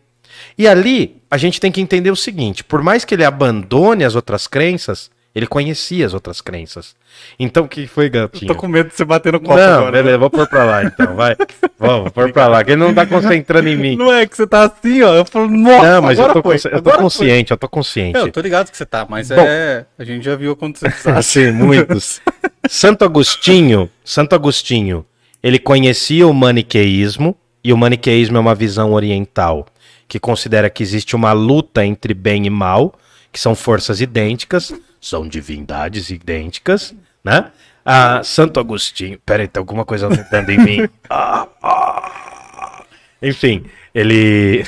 E 0.57 0.67
ali, 0.69 1.17
a 1.31 1.37
gente 1.37 1.61
tem 1.61 1.71
que 1.73 1.81
entender 1.81 2.11
o 2.11 2.17
seguinte: 2.17 2.63
por 2.65 2.83
mais 2.83 3.05
que 3.05 3.15
ele 3.15 3.25
abandone 3.25 4.05
as 4.05 4.15
outras 4.15 4.47
crenças, 4.47 5.11
ele 5.35 5.47
conhecia 5.47 6.07
as 6.07 6.15
outras 6.15 6.41
crenças. 6.41 6.95
Então, 7.39 7.65
o 7.65 7.69
que 7.69 7.87
foi, 7.89 8.09
gatinho? 8.09 8.47
Tô 8.47 8.55
com 8.55 8.69
medo 8.69 8.89
de 8.89 8.95
você 8.95 9.05
bater 9.05 9.33
no 9.33 9.41
copo 9.41 9.57
Não, 9.57 9.79
agora. 9.81 9.91
beleza, 9.93 10.19
vou 10.19 10.31
pôr 10.31 10.49
pra 10.49 10.65
lá 10.65 10.85
então, 10.85 11.15
vai. 11.17 11.37
Vamos, 11.79 12.11
pôr 12.13 12.33
pra 12.33 12.47
lá, 12.49 12.63
que 12.65 12.71
ele 12.73 12.81
não 12.81 12.95
tá 12.95 13.05
concentrando 13.07 13.69
em 13.69 13.77
mim. 13.77 13.97
Não 13.97 14.13
é 14.13 14.27
que 14.27 14.37
você 14.37 14.47
tá 14.47 14.63
assim, 14.65 15.03
ó. 15.03 15.15
Eu 15.15 15.25
falo, 15.25 15.49
nossa, 15.49 15.93
Não, 15.95 16.03
mas 16.03 16.19
eu 16.19 16.25
agora 16.25 16.35
tô, 16.41 16.43
foi, 16.49 16.55
consci- 16.55 16.69
eu 16.69 16.73
tô 16.73 16.77
agora 16.79 16.95
foi. 16.97 17.03
consciente, 17.03 17.51
eu 17.51 17.57
tô 17.57 17.69
consciente. 17.69 18.19
Eu 18.19 18.31
tô 18.33 18.41
ligado 18.41 18.71
que 18.71 18.77
você 18.77 18.87
tá, 18.87 19.07
mas 19.09 19.29
Bom. 19.29 19.37
é. 19.41 19.87
A 19.99 20.05
gente 20.05 20.25
já 20.25 20.37
viu 20.37 20.53
acontecer. 20.53 20.93
Assim, 21.11 21.51
muitos. 21.51 22.21
Santo 22.69 23.05
Agostinho, 23.05 23.91
Santo 24.05 24.35
Agostinho, 24.35 25.05
ele 25.43 25.59
conhecia 25.59 26.27
o 26.29 26.33
maniqueísmo, 26.33 27.37
e 27.63 27.73
o 27.73 27.77
maniqueísmo 27.77 28.37
é 28.37 28.41
uma 28.41 28.55
visão 28.55 28.93
oriental 28.93 29.67
que 30.09 30.19
considera 30.19 30.71
que 30.71 30.83
existe 30.83 31.17
uma 31.17 31.33
luta 31.33 31.85
entre 31.85 32.15
bem 32.15 32.47
e 32.47 32.51
mal, 32.51 32.95
que 33.33 33.41
são 33.41 33.55
forças 33.55 34.01
idênticas, 34.01 34.73
são 35.01 35.27
divindades 35.27 36.11
idênticas, 36.11 36.95
né? 37.23 37.51
Ah, 37.85 38.23
Santo 38.23 38.59
Agostinho, 38.59 39.19
peraí, 39.27 39.47
tem 39.47 39.61
alguma 39.61 39.85
coisa 39.85 40.07
aumentando 40.07 40.51
em 40.51 40.59
mim. 40.59 40.89
Ah, 41.11 41.47
ah. 41.63 42.85
Enfim, 43.23 43.65
ele 43.95 44.65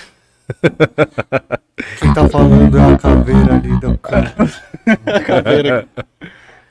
Quem 1.99 2.15
tá 2.15 2.29
falando 2.29 2.79
é 2.79 2.95
a 2.95 2.99
caveira 2.99 3.55
ali 3.55 3.81
do 3.81 3.99
cara. 3.99 4.35
Caveira. 5.27 5.89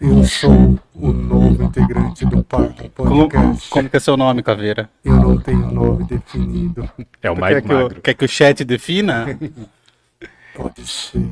Eu 0.08 0.24
sou 0.24 0.80
o 0.94 1.12
novo 1.12 1.64
integrante 1.64 2.26
do 2.26 2.44
Parque 2.44 2.90
Como, 2.90 3.28
Podcast. 3.28 3.70
como 3.70 3.90
que 3.90 3.98
é 3.98 4.00
seu 4.00 4.16
nome, 4.16 4.44
Caveira? 4.44 4.90
Eu 5.04 5.16
não 5.16 5.38
tenho 5.40 5.72
nome 5.72 6.04
definido. 6.06 6.88
É 7.24 7.32
o 7.32 7.36
Quer 7.36 7.42
mais 7.42 7.62
que, 7.62 7.68
magro. 7.74 8.02
quer 8.02 8.14
que 8.14 8.26
o 8.26 8.28
chat 8.28 8.64
defina? 8.64 9.38
Pode 10.56 10.86
ser. 10.88 11.22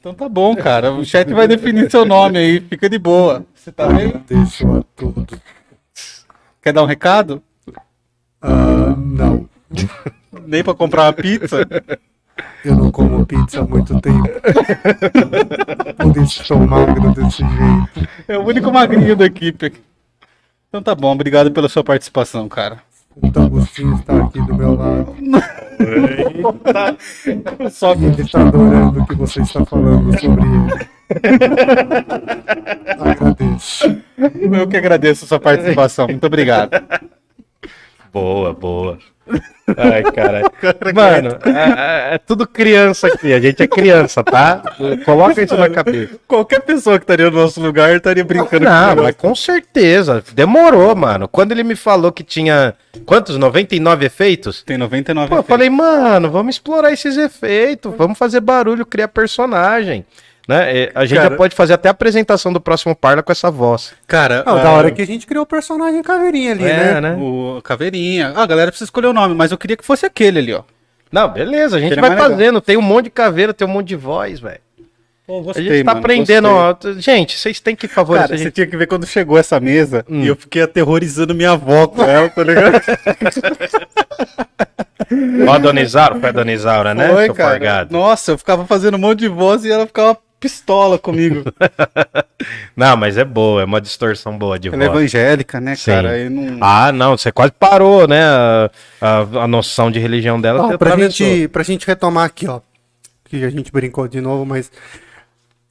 Então 0.00 0.12
tá 0.12 0.28
bom, 0.28 0.54
cara. 0.54 0.92
O 0.92 1.02
chat 1.02 1.32
vai 1.32 1.48
definir 1.48 1.90
seu 1.90 2.04
nome 2.04 2.38
aí. 2.38 2.60
Fica 2.60 2.90
de 2.90 2.98
boa. 2.98 3.42
Você 3.54 3.72
tá 3.72 3.86
bem? 3.88 4.08
Agradeço 4.08 4.70
a 4.70 4.82
todos. 4.94 5.40
Quer 6.60 6.74
dar 6.74 6.82
um 6.82 6.86
recado? 6.86 7.42
Ah, 8.42 8.94
não. 8.98 9.48
Nem 10.46 10.62
pra 10.62 10.74
comprar 10.74 11.04
uma 11.04 11.12
pizza? 11.14 11.66
Eu 12.64 12.76
não 12.76 12.90
como 12.90 13.24
pizza 13.26 13.60
há 13.60 13.64
muito 13.64 14.00
tempo. 14.00 14.28
Por 15.98 16.22
isso 16.22 16.42
estou 16.42 16.58
magro 16.58 17.12
desse 17.12 17.42
jeito. 17.42 18.08
É 18.26 18.38
o 18.38 18.42
único 18.42 18.72
magrinho 18.72 19.14
da 19.14 19.26
equipe. 19.26 19.66
aqui. 19.66 19.80
Então 20.68 20.82
tá 20.82 20.94
bom. 20.94 21.12
Obrigado 21.12 21.50
pela 21.52 21.68
sua 21.68 21.84
participação, 21.84 22.48
cara. 22.48 22.78
O 23.16 23.40
Agostinho 23.40 23.94
está 23.94 24.24
aqui 24.24 24.40
do 24.40 24.54
meu 24.54 24.74
lado. 24.74 25.14
Só 27.70 27.94
E 27.94 28.04
ele 28.06 28.22
está 28.22 28.40
adorando 28.40 29.02
o 29.02 29.06
que 29.06 29.14
você 29.14 29.42
está 29.42 29.64
falando 29.64 30.18
sobre 30.18 30.42
ele. 30.42 30.94
Agradeço. 32.98 34.02
eu 34.18 34.66
que 34.66 34.76
agradeço 34.76 35.24
a 35.24 35.28
sua 35.28 35.38
participação. 35.38 36.08
Muito 36.08 36.26
obrigado. 36.26 36.70
Boa, 38.14 38.52
boa. 38.54 38.98
Ai, 39.76 40.02
caralho. 40.12 40.50
Mano, 40.94 41.38
é, 41.44 42.10
é- 42.12 42.14
é 42.14 42.18
tudo 42.18 42.46
criança 42.46 43.08
aqui. 43.08 43.32
A 43.32 43.40
gente 43.40 43.60
é 43.62 43.66
criança, 43.66 44.22
tá? 44.22 44.62
Coloca 45.04 45.42
isso 45.42 45.56
na 45.56 45.68
cabeça. 45.68 46.16
Qualquer 46.28 46.60
pessoa 46.60 46.96
que 46.98 47.02
estaria 47.04 47.28
no 47.30 47.40
nosso 47.40 47.60
lugar 47.60 47.96
estaria 47.96 48.22
brincando 48.22 48.66
Não, 48.66 48.94
com 48.96 49.02
mas 49.02 49.16
com 49.16 49.34
certeza. 49.34 50.22
Demorou, 50.32 50.94
mano. 50.94 51.26
Quando 51.26 51.50
ele 51.52 51.64
me 51.64 51.74
falou 51.74 52.12
que 52.12 52.22
tinha. 52.22 52.74
Quantos? 53.04 53.36
99 53.36 54.06
efeitos? 54.06 54.62
Tem 54.62 54.78
99 54.78 55.30
Pô, 55.30 55.36
eu 55.36 55.42
falei, 55.42 55.68
mano, 55.68 56.30
vamos 56.30 56.54
explorar 56.54 56.92
esses 56.92 57.16
efeitos, 57.16 57.92
vamos 57.96 58.16
fazer 58.16 58.40
barulho, 58.40 58.86
criar 58.86 59.08
personagem. 59.08 60.04
Né? 60.46 60.78
É, 60.84 60.92
A 60.94 61.06
gente 61.06 61.16
Cara- 61.16 61.30
já 61.30 61.36
pode 61.36 61.54
fazer 61.54 61.72
até 61.72 61.88
a 61.88 61.92
apresentação 61.92 62.52
do 62.52 62.60
próximo 62.60 62.94
Parla 62.94 63.22
com 63.22 63.32
essa 63.32 63.50
voz. 63.50 63.94
Cara, 64.06 64.42
ah, 64.44 64.56
da 64.56 64.70
hora 64.72 64.90
que 64.90 65.00
a 65.00 65.06
gente 65.06 65.26
criou 65.26 65.44
o 65.44 65.46
personagem 65.46 66.02
caveirinha 66.02 66.52
ali, 66.52 66.64
É, 66.64 66.76
né? 66.76 67.00
né? 67.00 67.16
o 67.18 67.60
Caveirinha. 67.62 68.32
Ah, 68.36 68.42
a 68.42 68.46
galera 68.46 68.70
precisa 68.70 68.86
escolher 68.88 69.06
o 69.06 69.12
nome, 69.14 69.34
mas 69.34 69.52
eu 69.52 69.56
queria 69.58 69.76
que 69.76 69.84
fosse 69.84 70.04
aquele 70.04 70.38
ali, 70.40 70.52
ó. 70.52 70.62
Não, 71.10 71.28
beleza, 71.28 71.76
a 71.76 71.80
gente 71.80 71.92
Aquele 71.92 72.00
é 72.00 72.02
vai 72.02 72.10
mais 72.10 72.22
legal. 72.22 72.36
fazendo. 72.38 72.60
Tem 72.60 72.76
um 72.76 72.82
monte 72.82 73.04
de 73.04 73.10
caveira, 73.10 73.54
tem 73.54 73.66
um 73.66 73.70
monte 73.70 73.86
de 73.88 73.96
voz, 73.96 74.40
velho. 74.40 74.58
Pô, 75.26 75.38
A 75.38 75.42
gostei, 75.42 75.64
gente 75.64 75.84
tá 75.84 75.92
mano, 75.94 76.00
aprendendo. 76.00 76.48
gostei. 76.50 77.00
Gente, 77.00 77.38
vocês 77.38 77.58
têm 77.58 77.74
que 77.74 77.88
favorecer 77.88 78.26
Cara, 78.28 78.34
a 78.34 78.38
você 78.38 78.44
gente. 78.44 78.52
tinha 78.54 78.66
que 78.66 78.76
ver 78.76 78.86
quando 78.86 79.06
chegou 79.06 79.38
essa 79.38 79.58
mesa 79.58 80.04
Hum. 80.10 80.20
e 80.22 80.26
eu 80.26 80.36
fiquei 80.36 80.60
aterrorizando 80.60 81.34
minha 81.34 81.52
avó 81.52 81.86
com 81.86 82.02
ela, 82.02 82.28
tá 82.28 82.42
ligado? 82.44 82.82
Ó, 85.48 85.52
a 85.52 85.58
Dona 85.58 85.80
Isaura, 85.80 86.18
foi 86.20 86.28
a 86.28 86.32
Dona 86.32 86.52
Isaura, 86.52 86.94
né? 86.94 87.08
Foi, 87.08 87.32
cara. 87.32 87.86
Nossa, 87.90 88.32
eu 88.32 88.38
ficava 88.38 88.66
fazendo 88.66 88.96
um 88.96 89.00
monte 89.00 89.20
de 89.20 89.28
voz 89.28 89.64
e 89.64 89.70
ela 89.70 89.86
ficava 89.86 90.16
pistola 90.44 90.98
comigo. 90.98 91.42
Não, 92.76 92.96
mas 92.96 93.16
é 93.16 93.24
boa, 93.24 93.62
é 93.62 93.64
uma 93.64 93.80
distorção 93.80 94.36
boa 94.36 94.58
de 94.58 94.68
ela 94.68 94.76
é 94.76 94.88
voz. 94.88 94.98
evangélica, 95.14 95.58
né, 95.60 95.74
Sim. 95.74 95.90
cara? 95.90 96.28
Não... 96.30 96.58
Ah, 96.60 96.92
não, 96.92 97.16
você 97.16 97.32
quase 97.32 97.52
parou, 97.52 98.06
né? 98.06 98.22
A, 98.22 98.70
a- 99.00 99.44
a 99.44 99.48
noção 99.48 99.90
de 99.90 99.98
religião 99.98 100.38
dela. 100.40 100.74
Ó, 100.74 100.76
pra, 100.78 100.96
gente, 101.08 101.48
pra 101.48 101.62
gente 101.62 101.86
retomar 101.86 102.24
aqui, 102.26 102.46
ó. 102.46 102.60
Que 103.24 103.42
a 103.44 103.48
gente 103.50 103.72
brincou 103.72 104.06
de 104.06 104.20
novo, 104.20 104.44
mas. 104.44 104.70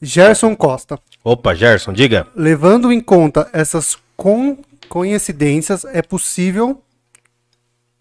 Gerson 0.02 0.56
Costa. 0.56 1.00
Opa, 1.24 1.54
Gerson, 1.54 1.94
diga. 1.94 2.26
Levando 2.36 2.92
em 2.92 3.00
conta 3.00 3.48
essas 3.54 3.98
con- 4.18 4.58
coincidências, 4.90 5.86
é 5.86 6.02
possível. 6.02 6.82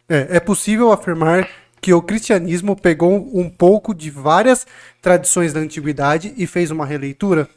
É, 0.09 0.37
é 0.37 0.41
possível 0.41 0.91
afirmar 0.93 1.47
que 1.83 1.93
o 1.93 2.01
cristianismo 2.01 2.77
pegou 2.77 3.29
um 3.35 3.51
pouco 3.51 3.93
de 3.93 4.09
várias 4.09 4.65
tradições 5.03 5.53
da 5.53 5.59
antiguidade 5.61 6.33
e 6.37 6.47
fez 6.47 6.71
uma 6.71 6.87
releitura? 6.87 7.49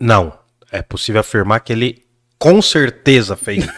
Não, 0.00 0.32
é 0.70 0.80
possível 0.80 1.20
afirmar 1.20 1.58
que 1.60 1.72
ele 1.72 2.02
com 2.38 2.60
certeza 2.62 3.36
fez. 3.36 3.64
isso. 3.64 3.72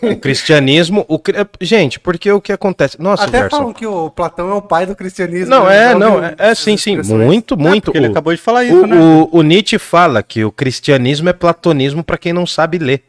o 0.02 0.16
cristianismo, 0.16 1.04
o 1.08 1.18
cri- 1.18 1.36
gente, 1.60 2.00
porque 2.00 2.30
o 2.32 2.40
que 2.40 2.52
acontece? 2.52 3.00
Nossa, 3.00 3.24
Até 3.24 3.40
Gerson. 3.42 3.56
falam 3.56 3.72
que 3.72 3.86
o 3.86 4.10
Platão 4.10 4.50
é 4.50 4.54
o 4.54 4.60
pai 4.62 4.84
do 4.86 4.94
cristianismo. 4.96 5.48
Não, 5.50 5.66
né? 5.66 5.92
é, 5.92 5.94
não, 5.94 6.22
é, 6.24 6.34
é 6.38 6.54
sim, 6.54 6.76
sim, 6.76 6.96
muito, 7.02 7.56
muito. 7.56 7.84
porque 7.84 7.98
ele 7.98 8.08
O- 8.08 8.10
acabou 8.10 8.34
de 8.34 8.40
falar 8.40 8.64
isso, 8.64 8.82
o, 8.82 8.86
né? 8.86 8.96
o- 8.98 9.28
o 9.32 9.42
Nietzsche 9.42 9.78
fala 9.78 10.22
que 10.22 10.44
o 10.44 10.50
cristianismo 10.52 11.28
é 11.28 11.32
platonismo 11.32 12.02
pra 12.02 12.18
quem 12.18 12.32
não 12.32 12.46
sabe 12.46 12.78
ler. 12.78 13.02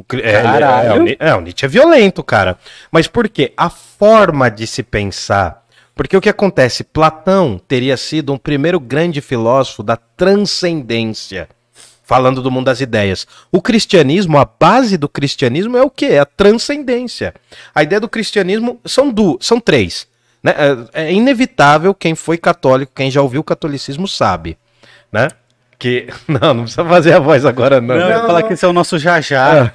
O 0.00 0.16
é, 0.16 0.30
é, 0.30 0.32
é, 0.32 0.98
o 0.98 1.16
é, 1.18 1.34
o 1.34 1.40
Nietzsche 1.40 1.66
é 1.66 1.68
violento, 1.68 2.22
cara. 2.22 2.58
Mas 2.90 3.06
por 3.06 3.28
quê? 3.28 3.52
A 3.56 3.68
forma 3.68 4.50
de 4.50 4.66
se 4.66 4.82
pensar. 4.82 5.66
Porque 5.94 6.16
o 6.16 6.20
que 6.20 6.28
acontece? 6.30 6.82
Platão 6.82 7.60
teria 7.68 7.96
sido 7.96 8.32
um 8.32 8.38
primeiro 8.38 8.80
grande 8.80 9.20
filósofo 9.20 9.82
da 9.82 9.96
transcendência. 9.96 11.48
Falando 12.02 12.42
do 12.42 12.50
mundo 12.50 12.64
das 12.64 12.80
ideias. 12.80 13.26
O 13.52 13.60
cristianismo, 13.60 14.38
a 14.38 14.44
base 14.44 14.96
do 14.96 15.08
cristianismo 15.08 15.76
é 15.76 15.82
o 15.82 15.90
quê? 15.90 16.06
É 16.06 16.18
a 16.20 16.24
transcendência. 16.24 17.34
A 17.74 17.82
ideia 17.82 18.00
do 18.00 18.08
cristianismo 18.08 18.80
são 18.84 19.12
duas, 19.12 19.44
são 19.44 19.60
três. 19.60 20.08
né? 20.42 20.54
É, 20.92 21.04
é 21.04 21.12
inevitável, 21.12 21.94
quem 21.94 22.14
foi 22.14 22.38
católico, 22.38 22.92
quem 22.94 23.10
já 23.10 23.20
ouviu 23.20 23.42
o 23.42 23.44
catolicismo 23.44 24.08
sabe, 24.08 24.56
né? 25.12 25.28
Que 25.80 26.08
não, 26.28 26.52
não 26.52 26.62
precisa 26.64 26.84
fazer 26.84 27.14
a 27.14 27.18
voz 27.18 27.46
agora 27.46 27.80
não. 27.80 27.96
Não, 27.96 28.02
eu 28.02 28.08
ia 28.10 28.20
falar 28.20 28.42
que 28.42 28.52
esse 28.52 28.64
é 28.66 28.68
o 28.68 28.72
nosso 28.72 28.98
Jajá. 28.98 29.72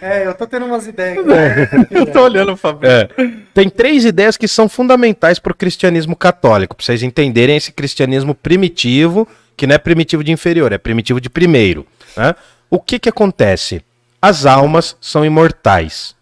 É, 0.00 0.24
eu 0.24 0.32
tô 0.32 0.46
tendo 0.46 0.64
umas 0.66 0.86
ideias. 0.86 1.18
aqui. 1.18 1.86
Eu 1.94 2.06
tô 2.06 2.22
olhando 2.22 2.52
o 2.52 2.56
Fabio. 2.56 2.88
É. 2.88 3.08
Tem 3.52 3.68
três 3.68 4.04
ideias 4.04 4.36
que 4.36 4.46
são 4.46 4.68
fundamentais 4.68 5.40
para 5.40 5.50
o 5.50 5.54
cristianismo 5.54 6.14
católico, 6.14 6.76
para 6.76 6.84
vocês 6.84 7.02
entenderem 7.02 7.56
esse 7.56 7.72
cristianismo 7.72 8.36
primitivo, 8.36 9.26
que 9.56 9.66
não 9.66 9.74
é 9.74 9.78
primitivo 9.78 10.22
de 10.22 10.30
inferior, 10.30 10.72
é 10.72 10.78
primitivo 10.78 11.20
de 11.20 11.28
primeiro. 11.28 11.84
né? 12.16 12.32
O 12.70 12.78
que, 12.78 12.98
que 13.00 13.08
acontece? 13.08 13.82
As 14.22 14.46
almas 14.46 14.96
são 15.00 15.24
imortais. 15.24 16.14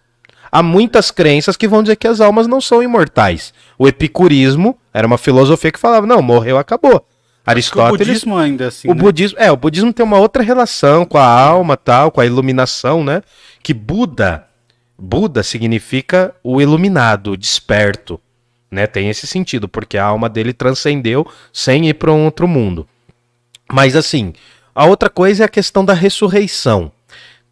Há 0.51 0.63
muitas 0.63 1.11
crenças 1.11 1.57
que 1.59 1.69
vão 1.69 1.83
dizer 1.83 1.97
que 1.97 2.07
as 2.09 2.21
almas 2.23 2.47
não 2.47 2.61
são 2.61 2.83
imortais. 2.83 3.53
O 3.79 3.87
epicurismo 3.87 4.79
era 4.95 5.07
uma 5.07 5.19
filosofia 5.19 5.71
que 5.71 5.79
falava, 5.79 6.07
não, 6.07 6.23
morreu, 6.23 6.57
acabou. 6.57 7.05
O 7.47 7.51
Aristóteles 7.51 8.07
budismo 8.07 8.39
ainda 8.39 8.69
assim. 8.69 8.89
o 8.89 8.95
né? 8.95 9.01
budismo, 9.01 9.39
é, 9.39 9.53
o 9.53 9.57
budismo 9.57 9.93
tem 9.93 10.05
uma 10.05 10.19
outra 10.19 10.43
relação 10.43 11.05
com 11.05 11.19
a 11.19 11.27
alma, 11.27 11.77
tal, 11.77 12.11
com 12.11 12.21
a 12.21 12.27
iluminação, 12.27 13.05
né? 13.05 13.23
Que 13.63 13.75
Buda, 13.75 14.47
Buda 14.99 15.43
significa 15.43 16.35
o 16.43 16.61
iluminado, 16.61 17.33
o 17.33 17.37
desperto, 17.37 18.19
né? 18.71 18.87
Tem 18.87 19.11
esse 19.11 19.27
sentido, 19.27 19.69
porque 19.69 19.99
a 19.99 20.05
alma 20.05 20.29
dele 20.29 20.53
transcendeu 20.55 21.27
sem 21.53 21.89
ir 21.89 21.95
para 21.95 22.13
um 22.13 22.25
outro 22.25 22.49
mundo. 22.49 22.87
Mas 23.71 23.95
assim, 23.95 24.33
a 24.75 24.87
outra 24.87 25.11
coisa 25.11 25.45
é 25.45 25.47
a 25.47 25.49
questão 25.49 25.85
da 25.85 25.93
ressurreição. 25.93 26.91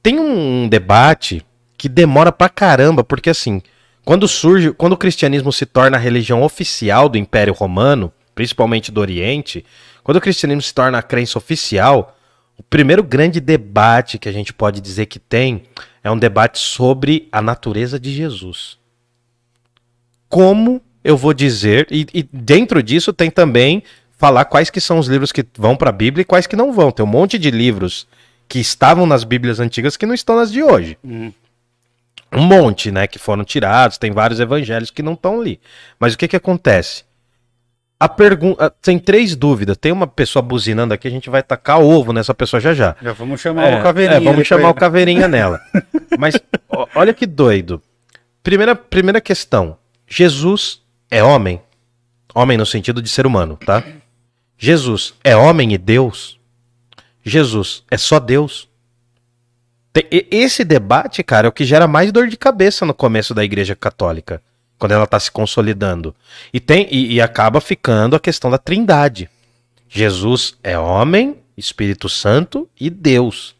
Tem 0.02 0.18
um 0.18 0.68
debate 0.68 1.44
que 1.76 1.88
demora 1.88 2.32
pra 2.32 2.48
caramba, 2.48 3.04
porque 3.04 3.30
assim, 3.30 3.60
quando 4.04 4.26
surge, 4.26 4.72
quando 4.72 4.94
o 4.94 4.96
cristianismo 4.96 5.52
se 5.52 5.66
torna 5.66 5.96
a 5.96 6.00
religião 6.00 6.42
oficial 6.42 7.08
do 7.08 7.18
Império 7.18 7.52
Romano, 7.52 8.12
principalmente 8.34 8.90
do 8.90 9.00
Oriente, 9.00 9.64
quando 10.02 10.16
o 10.16 10.20
cristianismo 10.20 10.62
se 10.62 10.74
torna 10.74 10.98
a 10.98 11.02
crença 11.02 11.38
oficial, 11.38 12.16
o 12.58 12.62
primeiro 12.62 13.02
grande 13.02 13.40
debate 13.40 14.18
que 14.18 14.28
a 14.28 14.32
gente 14.32 14.52
pode 14.52 14.80
dizer 14.80 15.06
que 15.06 15.18
tem 15.18 15.64
é 16.02 16.10
um 16.10 16.18
debate 16.18 16.58
sobre 16.58 17.28
a 17.30 17.40
natureza 17.40 17.98
de 17.98 18.12
Jesus. 18.12 18.78
Como 20.28 20.82
eu 21.04 21.16
vou 21.16 21.34
dizer, 21.34 21.86
e, 21.90 22.06
e 22.12 22.22
dentro 22.22 22.82
disso 22.82 23.12
tem 23.12 23.30
também 23.30 23.82
falar 24.16 24.44
quais 24.44 24.70
que 24.70 24.80
são 24.80 24.98
os 24.98 25.08
livros 25.08 25.32
que 25.32 25.44
vão 25.58 25.76
para 25.76 25.90
a 25.90 25.92
Bíblia 25.92 26.22
e 26.22 26.24
quais 26.24 26.46
que 26.46 26.56
não 26.56 26.72
vão. 26.72 26.92
Tem 26.92 27.04
um 27.04 27.08
monte 27.08 27.38
de 27.38 27.50
livros 27.50 28.06
que 28.48 28.60
estavam 28.60 29.06
nas 29.06 29.24
Bíblias 29.24 29.58
antigas 29.58 29.96
que 29.96 30.06
não 30.06 30.14
estão 30.14 30.36
nas 30.36 30.52
de 30.52 30.62
hoje. 30.62 30.96
Hum. 31.04 31.32
Um 32.32 32.42
monte, 32.42 32.90
né, 32.90 33.06
que 33.06 33.18
foram 33.18 33.44
tirados, 33.44 33.98
tem 33.98 34.10
vários 34.10 34.40
evangelhos 34.40 34.90
que 34.90 35.02
não 35.02 35.14
estão 35.14 35.40
ali. 35.40 35.60
Mas 35.98 36.14
o 36.14 36.18
que 36.18 36.28
que 36.28 36.36
acontece? 36.36 37.04
A 38.04 38.08
pergunta 38.08 38.68
tem 38.82 38.98
três 38.98 39.36
dúvidas. 39.36 39.76
Tem 39.76 39.92
uma 39.92 40.06
pessoa 40.06 40.42
buzinando 40.42 40.92
aqui, 40.92 41.06
a 41.06 41.10
gente 41.10 41.30
vai 41.30 41.42
tacar 41.42 41.80
ovo 41.80 42.12
nessa 42.12 42.34
pessoa 42.34 42.60
já 42.60 42.74
já. 42.74 42.96
Já 43.00 43.12
vamos 43.12 43.40
chamar 43.40 43.64
É, 43.68 43.78
o 43.78 43.82
Caveirinha. 43.82 44.16
é, 44.16 44.20
vamos 44.20 44.34
ali 44.38 44.44
chamar 44.44 44.70
o 44.70 44.74
caveirinha 44.74 45.28
nela. 45.28 45.60
Mas 46.18 46.34
ó, 46.68 46.86
olha 46.94 47.14
que 47.14 47.26
doido. 47.26 47.80
Primeira, 48.42 48.74
primeira 48.74 49.20
questão. 49.20 49.76
Jesus 50.08 50.82
é 51.10 51.22
homem? 51.22 51.60
Homem 52.34 52.58
no 52.58 52.66
sentido 52.66 53.00
de 53.00 53.08
ser 53.08 53.24
humano, 53.26 53.56
tá? 53.64 53.84
Jesus 54.58 55.14
é 55.22 55.36
homem 55.36 55.72
e 55.72 55.78
Deus? 55.78 56.40
Jesus 57.24 57.84
é 57.90 57.96
só 57.96 58.18
Deus? 58.18 58.68
Tem- 59.92 60.06
esse 60.30 60.64
debate, 60.64 61.22
cara, 61.22 61.46
é 61.46 61.50
o 61.50 61.52
que 61.52 61.64
gera 61.64 61.86
mais 61.86 62.10
dor 62.10 62.26
de 62.26 62.36
cabeça 62.36 62.84
no 62.86 62.94
começo 62.94 63.32
da 63.34 63.44
Igreja 63.44 63.76
Católica, 63.76 64.42
quando 64.82 64.90
ela 64.90 65.04
está 65.04 65.20
se 65.20 65.30
consolidando. 65.30 66.12
E, 66.52 66.58
tem, 66.58 66.88
e, 66.90 67.12
e 67.12 67.20
acaba 67.20 67.60
ficando 67.60 68.16
a 68.16 68.18
questão 68.18 68.50
da 68.50 68.58
trindade. 68.58 69.30
Jesus 69.88 70.56
é 70.60 70.76
homem, 70.76 71.36
Espírito 71.56 72.08
Santo 72.08 72.68
e 72.80 72.90
Deus. 72.90 73.54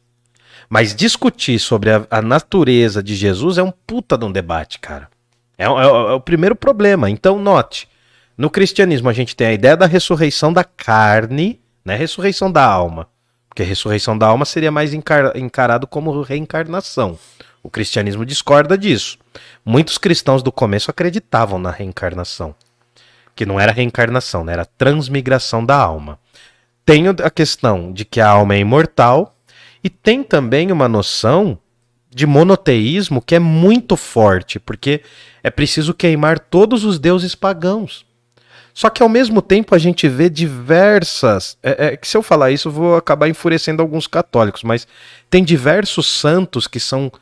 Mas 0.69 0.97
discutir 0.97 1.61
sobre 1.61 1.91
a, 1.93 2.05
a 2.11 2.21
natureza 2.21 3.01
de 3.01 3.15
Jesus 3.15 3.57
é 3.57 3.63
um 3.63 3.71
puta 3.71 4.19
de 4.19 4.25
um 4.25 4.33
debate, 4.33 4.81
cara. 4.81 5.09
É, 5.57 5.69
o- 5.69 5.79
é 5.81 5.85
é 5.85 6.15
o 6.15 6.21
primeiro 6.21 6.57
problema. 6.57 7.09
Então, 7.09 7.39
note: 7.39 7.87
no 8.37 8.51
cristianismo 8.51 9.09
a 9.09 9.13
gente 9.13 9.37
tem 9.37 9.47
a 9.47 9.53
ideia 9.53 9.77
da 9.77 9.87
ressurreição 9.87 10.53
da 10.53 10.65
carne, 10.65 11.61
né? 11.85 11.95
Ressurreição 11.95 12.51
da 12.51 12.65
alma. 12.65 13.07
Porque 13.49 13.63
a 13.63 13.67
ressurreição 13.67 14.19
da 14.19 14.27
alma 14.27 14.45
seria 14.45 14.73
mais 14.73 14.93
encar- 14.93 15.37
encarado 15.37 15.87
como 15.87 16.21
reencarnação. 16.23 17.17
O 17.63 17.71
cristianismo 17.71 18.27
discorda 18.27 18.77
disso. 18.77 19.19
Muitos 19.65 19.97
cristãos 19.97 20.43
do 20.43 20.51
começo 20.51 20.91
acreditavam 20.91 21.59
na 21.59 21.71
reencarnação. 21.71 22.55
Que 23.37 23.47
não 23.47 23.59
era 23.59 23.73
reencarnação, 23.73 24.45
né? 24.45 24.53
era 24.53 24.65
transmigração 24.65 25.65
da 25.65 25.77
alma. 25.77 26.19
Tem 26.85 27.07
a 27.09 27.31
questão 27.31 27.93
de 27.93 28.05
que 28.05 28.21
a 28.21 28.29
alma 28.29 28.55
é 28.55 28.59
imortal 28.59 29.37
e 29.85 29.89
tem 29.89 30.23
também 30.23 30.73
uma 30.73 30.89
noção 30.89 31.59
de 32.11 32.27
monoteísmo 32.27 33.23
que 33.23 33.35
é 33.35 33.39
muito 33.39 33.97
forte, 33.97 34.59
porque 34.59 35.01
é 35.43 35.51
preciso 35.51 35.95
queimar 35.95 36.39
todos 36.39 36.85
os 36.85 36.99
deuses 36.99 37.35
pagãos. 37.35 38.05
Só 38.75 38.89
que 38.89 39.03
ao 39.03 39.09
mesmo 39.09 39.43
tempo 39.43 39.75
a 39.75 39.79
gente 39.79 40.09
vê 40.09 40.29
diversas. 40.31 41.57
É, 41.63 41.87
é 41.87 41.97
que 41.97 42.09
se 42.09 42.17
eu 42.17 42.23
falar 42.23 42.51
isso, 42.51 42.69
eu 42.69 42.73
vou 42.73 42.97
acabar 42.97 43.29
enfurecendo 43.29 43.83
alguns 43.83 44.07
católicos, 44.07 44.63
mas 44.63 44.87
tem 45.31 45.45
diversos 45.45 46.07
santos 46.07 46.67
que 46.67 46.81
são 46.81 47.13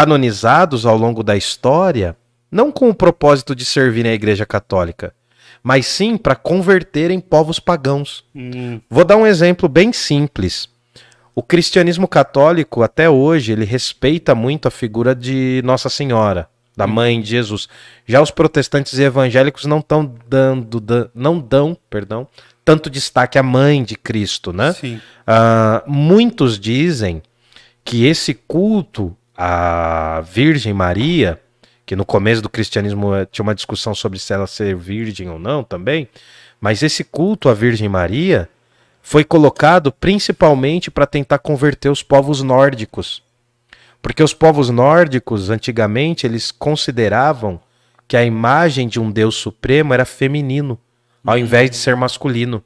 canonizados 0.00 0.84
ao 0.84 0.94
longo 0.94 1.22
da 1.22 1.34
história, 1.38 2.14
não 2.52 2.70
com 2.70 2.90
o 2.90 2.94
propósito 2.94 3.54
de 3.54 3.64
servir 3.64 4.06
a 4.06 4.12
Igreja 4.12 4.44
Católica, 4.44 5.14
mas 5.62 5.86
sim 5.86 6.18
para 6.18 6.36
converterem 6.36 7.18
povos 7.18 7.58
pagãos. 7.58 8.22
Hum, 8.34 8.78
Vou 8.90 9.06
dar 9.06 9.16
um 9.16 9.26
exemplo 9.26 9.70
bem 9.70 9.94
simples. 9.94 10.68
O 11.34 11.42
cristianismo 11.42 12.06
católico, 12.06 12.82
até 12.82 13.08
hoje, 13.08 13.52
ele 13.52 13.64
respeita 13.64 14.34
muito 14.34 14.68
a 14.68 14.70
figura 14.70 15.14
de 15.14 15.62
Nossa 15.64 15.88
Senhora, 15.88 16.46
da 16.76 16.86
mãe 16.86 17.18
de 17.18 17.30
Jesus. 17.30 17.66
Já 18.06 18.20
os 18.20 18.30
protestantes 18.30 18.98
e 18.98 19.02
evangélicos 19.02 19.64
não 19.64 19.78
estão 19.78 20.14
dando, 20.28 20.78
dan- 20.78 21.08
não 21.14 21.38
dão, 21.40 21.74
perdão, 21.88 22.28
tanto 22.66 22.90
destaque 22.90 23.38
à 23.38 23.42
mãe 23.42 23.82
de 23.82 23.96
Cristo, 23.96 24.52
né? 24.52 24.74
Sim. 24.74 25.00
Ah, 25.26 25.82
muitos 25.86 26.58
dizem 26.60 27.22
que 27.82 28.04
esse 28.04 28.34
culto 28.34 29.16
à 29.36 30.22
Virgem 30.22 30.72
Maria, 30.72 31.40
que 31.84 31.94
no 31.94 32.04
começo 32.04 32.42
do 32.42 32.48
cristianismo 32.48 33.14
eh, 33.14 33.26
tinha 33.26 33.42
uma 33.42 33.54
discussão 33.54 33.94
sobre 33.94 34.18
se 34.18 34.32
ela 34.32 34.46
ser 34.46 34.74
virgem 34.74 35.28
ou 35.28 35.38
não 35.38 35.62
também, 35.62 36.08
mas 36.60 36.82
esse 36.82 37.04
culto 37.04 37.48
à 37.48 37.54
Virgem 37.54 37.88
Maria 37.88 38.48
foi 39.02 39.22
colocado 39.22 39.92
principalmente 39.92 40.90
para 40.90 41.06
tentar 41.06 41.38
converter 41.38 41.90
os 41.90 42.02
povos 42.02 42.42
nórdicos. 42.42 43.22
Porque 44.02 44.22
os 44.22 44.34
povos 44.34 44.68
nórdicos, 44.68 45.48
antigamente, 45.48 46.26
eles 46.26 46.50
consideravam 46.50 47.60
que 48.08 48.16
a 48.16 48.24
imagem 48.24 48.88
de 48.88 48.98
um 48.98 49.10
Deus 49.10 49.36
supremo 49.36 49.94
era 49.94 50.04
feminino, 50.04 50.78
ao 51.24 51.38
invés 51.38 51.70
de 51.70 51.76
ser 51.76 51.94
masculino. 51.94 52.64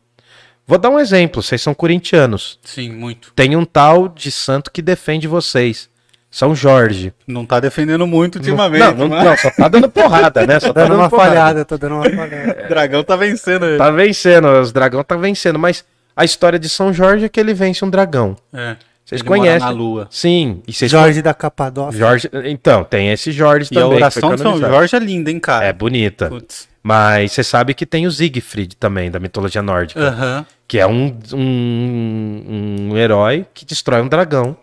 Vou 0.66 0.78
dar 0.78 0.88
um 0.88 0.98
exemplo, 0.98 1.42
vocês 1.42 1.60
são 1.60 1.74
corintianos. 1.74 2.58
Sim, 2.62 2.90
muito. 2.92 3.32
Tem 3.34 3.56
um 3.56 3.64
tal 3.64 4.08
de 4.08 4.30
santo 4.30 4.70
que 4.70 4.80
defende 4.80 5.26
vocês. 5.26 5.89
São 6.30 6.54
Jorge. 6.54 7.12
Não 7.26 7.44
tá 7.44 7.58
defendendo 7.58 8.06
muito 8.06 8.36
ultimamente. 8.36 8.80
não, 8.80 8.94
não, 8.94 9.08
mas 9.08 9.24
não, 9.24 9.36
só 9.36 9.50
tá 9.50 9.66
dando 9.68 9.88
porrada, 9.90 10.46
né? 10.46 10.60
Só 10.60 10.72
tá 10.72 10.82
Dando 10.82 10.90
dando 10.90 11.00
uma 11.00 11.10
porrada. 11.10 11.28
falhada, 11.30 11.64
tô 11.64 11.76
dando 11.76 11.94
uma 11.96 12.04
falhada. 12.04 12.62
o 12.64 12.68
dragão 12.70 13.02
tá 13.02 13.16
vencendo 13.16 13.64
aí. 13.64 13.76
Tá 13.76 13.90
vencendo, 13.90 14.46
os 14.60 14.70
dragão 14.72 15.02
tá 15.02 15.16
vencendo, 15.16 15.58
mas 15.58 15.84
a 16.14 16.24
história 16.24 16.58
de 16.58 16.68
São 16.68 16.92
Jorge 16.92 17.24
é 17.24 17.28
que 17.28 17.40
ele 17.40 17.52
vence 17.52 17.84
um 17.84 17.90
dragão. 17.90 18.36
É. 18.52 18.76
Vocês 19.04 19.22
Ele 19.22 19.28
mora 19.28 19.40
conhecem? 19.40 19.60
na 19.60 19.70
lua. 19.70 20.06
Sim, 20.08 20.62
e 20.68 20.72
vocês 20.72 20.88
Jorge 20.88 21.20
da 21.20 21.34
Capadócia. 21.34 21.98
Jorge, 21.98 22.30
então, 22.44 22.84
tem 22.84 23.10
esse 23.10 23.32
Jorge 23.32 23.68
E 23.72 23.76
a 23.76 23.80
também. 23.80 23.90
que 23.98 24.04
oração 24.04 24.28
foi 24.28 24.36
de 24.36 24.42
São. 24.44 24.58
Jorge 24.60 24.94
é 24.94 24.98
linda, 25.00 25.30
hein, 25.32 25.40
cara? 25.40 25.64
É 25.64 25.72
bonita. 25.72 26.28
Putz. 26.28 26.68
Mas 26.80 27.32
você 27.32 27.42
sabe 27.42 27.74
que 27.74 27.84
tem 27.84 28.06
o 28.06 28.10
Siegfried 28.12 28.76
também, 28.76 29.10
da 29.10 29.18
mitologia 29.18 29.60
nórdica. 29.62 30.00
Aham. 30.00 30.46
Que 30.68 30.78
é 30.78 30.86
um, 30.86 31.18
um, 31.34 32.88
um 32.92 32.96
herói 32.96 33.44
que 33.52 33.64
destrói 33.64 34.00
um 34.00 34.08
dragão. 34.08 34.56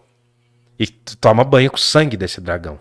E 0.79 0.87
toma 0.87 1.43
banho 1.43 1.71
com 1.71 1.77
o 1.77 1.79
sangue 1.79 2.17
desse 2.17 2.39
dragão. 2.39 2.79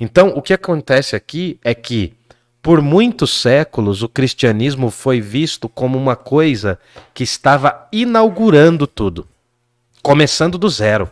Então, 0.00 0.28
o 0.34 0.42
que 0.42 0.52
acontece 0.52 1.14
aqui 1.14 1.58
é 1.62 1.74
que, 1.74 2.14
por 2.60 2.80
muitos 2.80 3.30
séculos, 3.40 4.02
o 4.02 4.08
cristianismo 4.08 4.90
foi 4.90 5.20
visto 5.20 5.68
como 5.68 5.96
uma 5.96 6.16
coisa 6.16 6.78
que 7.14 7.22
estava 7.22 7.88
inaugurando 7.92 8.86
tudo. 8.86 9.26
Começando 10.02 10.58
do 10.58 10.68
zero. 10.68 11.10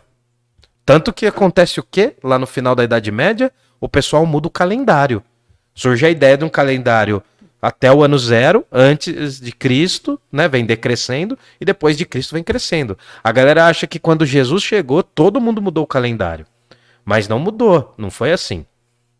Tanto 0.85 1.13
que 1.13 1.25
acontece 1.25 1.79
o 1.79 1.83
quê? 1.83 2.15
Lá 2.23 2.37
no 2.37 2.45
final 2.45 2.75
da 2.75 2.83
Idade 2.83 3.11
Média, 3.11 3.51
o 3.79 3.89
pessoal 3.89 4.25
muda 4.25 4.47
o 4.47 4.51
calendário. 4.51 5.23
Surge 5.73 6.05
a 6.05 6.09
ideia 6.09 6.37
de 6.37 6.45
um 6.45 6.49
calendário 6.49 7.23
até 7.65 7.91
o 7.91 8.03
ano 8.03 8.15
zero, 8.19 8.63
antes 8.71 9.39
de 9.39 9.51
Cristo, 9.51 10.21
né? 10.31 10.47
Vem 10.47 10.63
decrescendo, 10.63 11.35
e 11.59 11.65
depois 11.65 11.97
de 11.97 12.05
Cristo 12.05 12.35
vem 12.35 12.43
crescendo. 12.43 12.95
A 13.23 13.31
galera 13.31 13.65
acha 13.65 13.87
que 13.87 13.97
quando 13.97 14.23
Jesus 14.23 14.61
chegou, 14.61 15.01
todo 15.01 15.41
mundo 15.41 15.63
mudou 15.63 15.83
o 15.83 15.87
calendário. 15.87 16.45
Mas 17.03 17.27
não 17.27 17.39
mudou, 17.39 17.95
não 17.97 18.11
foi 18.11 18.31
assim. 18.31 18.67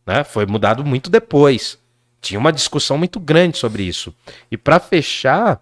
Né? 0.06 0.24
Foi 0.24 0.46
mudado 0.46 0.86
muito 0.86 1.10
depois. 1.10 1.80
Tinha 2.22 2.40
uma 2.40 2.54
discussão 2.54 3.00
muito 3.00 3.20
grande 3.20 3.58
sobre 3.58 3.82
isso. 3.82 4.14
E 4.52 4.56
para 4.56 4.80
fechar, 4.80 5.60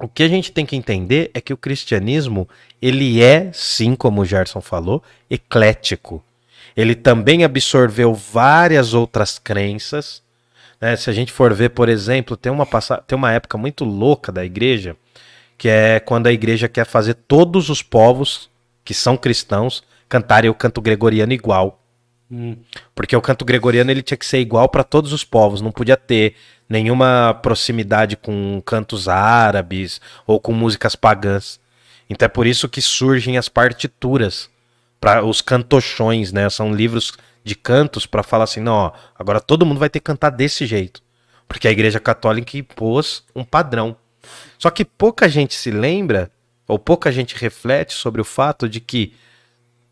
o 0.00 0.06
que 0.06 0.22
a 0.22 0.28
gente 0.28 0.52
tem 0.52 0.64
que 0.64 0.76
entender 0.76 1.32
é 1.34 1.40
que 1.40 1.52
o 1.52 1.56
cristianismo, 1.56 2.48
ele 2.80 3.20
é, 3.20 3.50
sim, 3.52 3.96
como 3.96 4.20
o 4.20 4.24
Gerson 4.24 4.60
falou, 4.60 5.02
eclético. 5.28 6.22
Ele 6.76 6.94
também 6.94 7.42
absorveu 7.42 8.14
várias 8.14 8.94
outras 8.94 9.36
crenças. 9.36 10.22
Né? 10.80 10.96
Se 10.96 11.10
a 11.10 11.12
gente 11.12 11.32
for 11.32 11.52
ver, 11.52 11.70
por 11.70 11.88
exemplo, 11.88 12.36
tem 12.36 12.50
uma, 12.50 12.66
passa... 12.66 12.98
tem 12.98 13.16
uma 13.16 13.32
época 13.32 13.58
muito 13.58 13.84
louca 13.84 14.30
da 14.30 14.44
igreja, 14.44 14.96
que 15.56 15.68
é 15.68 16.00
quando 16.00 16.26
a 16.26 16.32
igreja 16.32 16.68
quer 16.68 16.84
fazer 16.84 17.14
todos 17.14 17.68
os 17.68 17.82
povos 17.82 18.50
que 18.84 18.94
são 18.94 19.16
cristãos 19.16 19.82
cantarem 20.08 20.50
o 20.50 20.54
canto 20.54 20.80
gregoriano 20.80 21.32
igual. 21.32 21.82
Hum. 22.30 22.56
Porque 22.94 23.16
o 23.16 23.20
canto 23.20 23.44
gregoriano 23.44 23.90
ele 23.90 24.02
tinha 24.02 24.16
que 24.16 24.26
ser 24.26 24.38
igual 24.38 24.68
para 24.68 24.84
todos 24.84 25.12
os 25.12 25.24
povos, 25.24 25.60
não 25.60 25.72
podia 25.72 25.96
ter 25.96 26.34
nenhuma 26.68 27.38
proximidade 27.42 28.16
com 28.16 28.62
cantos 28.64 29.08
árabes 29.08 30.00
ou 30.26 30.38
com 30.38 30.52
músicas 30.52 30.94
pagãs. 30.94 31.58
Então 32.08 32.26
é 32.26 32.28
por 32.28 32.46
isso 32.46 32.68
que 32.68 32.80
surgem 32.80 33.38
as 33.38 33.48
partituras, 33.48 34.50
para 35.00 35.24
os 35.24 35.40
cantochões, 35.40 36.32
né? 36.32 36.48
São 36.50 36.74
livros 36.74 37.12
de 37.48 37.56
cantos 37.56 38.06
para 38.06 38.22
falar 38.22 38.44
assim, 38.44 38.60
não, 38.60 38.74
ó, 38.74 38.92
agora 39.18 39.40
todo 39.40 39.64
mundo 39.66 39.78
vai 39.78 39.88
ter 39.88 39.98
que 39.98 40.04
cantar 40.04 40.30
desse 40.30 40.66
jeito, 40.66 41.02
porque 41.48 41.66
a 41.66 41.70
Igreja 41.70 41.98
Católica 41.98 42.56
impôs 42.56 43.24
um 43.34 43.42
padrão. 43.42 43.96
Só 44.58 44.70
que 44.70 44.84
pouca 44.84 45.28
gente 45.28 45.54
se 45.54 45.70
lembra 45.70 46.30
ou 46.66 46.78
pouca 46.78 47.10
gente 47.10 47.34
reflete 47.34 47.94
sobre 47.94 48.20
o 48.20 48.24
fato 48.24 48.68
de 48.68 48.80
que 48.80 49.14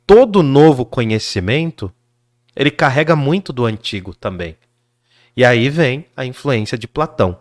todo 0.06 0.42
novo 0.42 0.84
conhecimento 0.84 1.90
ele 2.54 2.70
carrega 2.70 3.16
muito 3.16 3.52
do 3.52 3.64
antigo 3.64 4.14
também. 4.14 4.56
E 5.36 5.44
aí 5.44 5.68
vem 5.68 6.06
a 6.16 6.24
influência 6.24 6.76
de 6.76 6.86
Platão, 6.86 7.38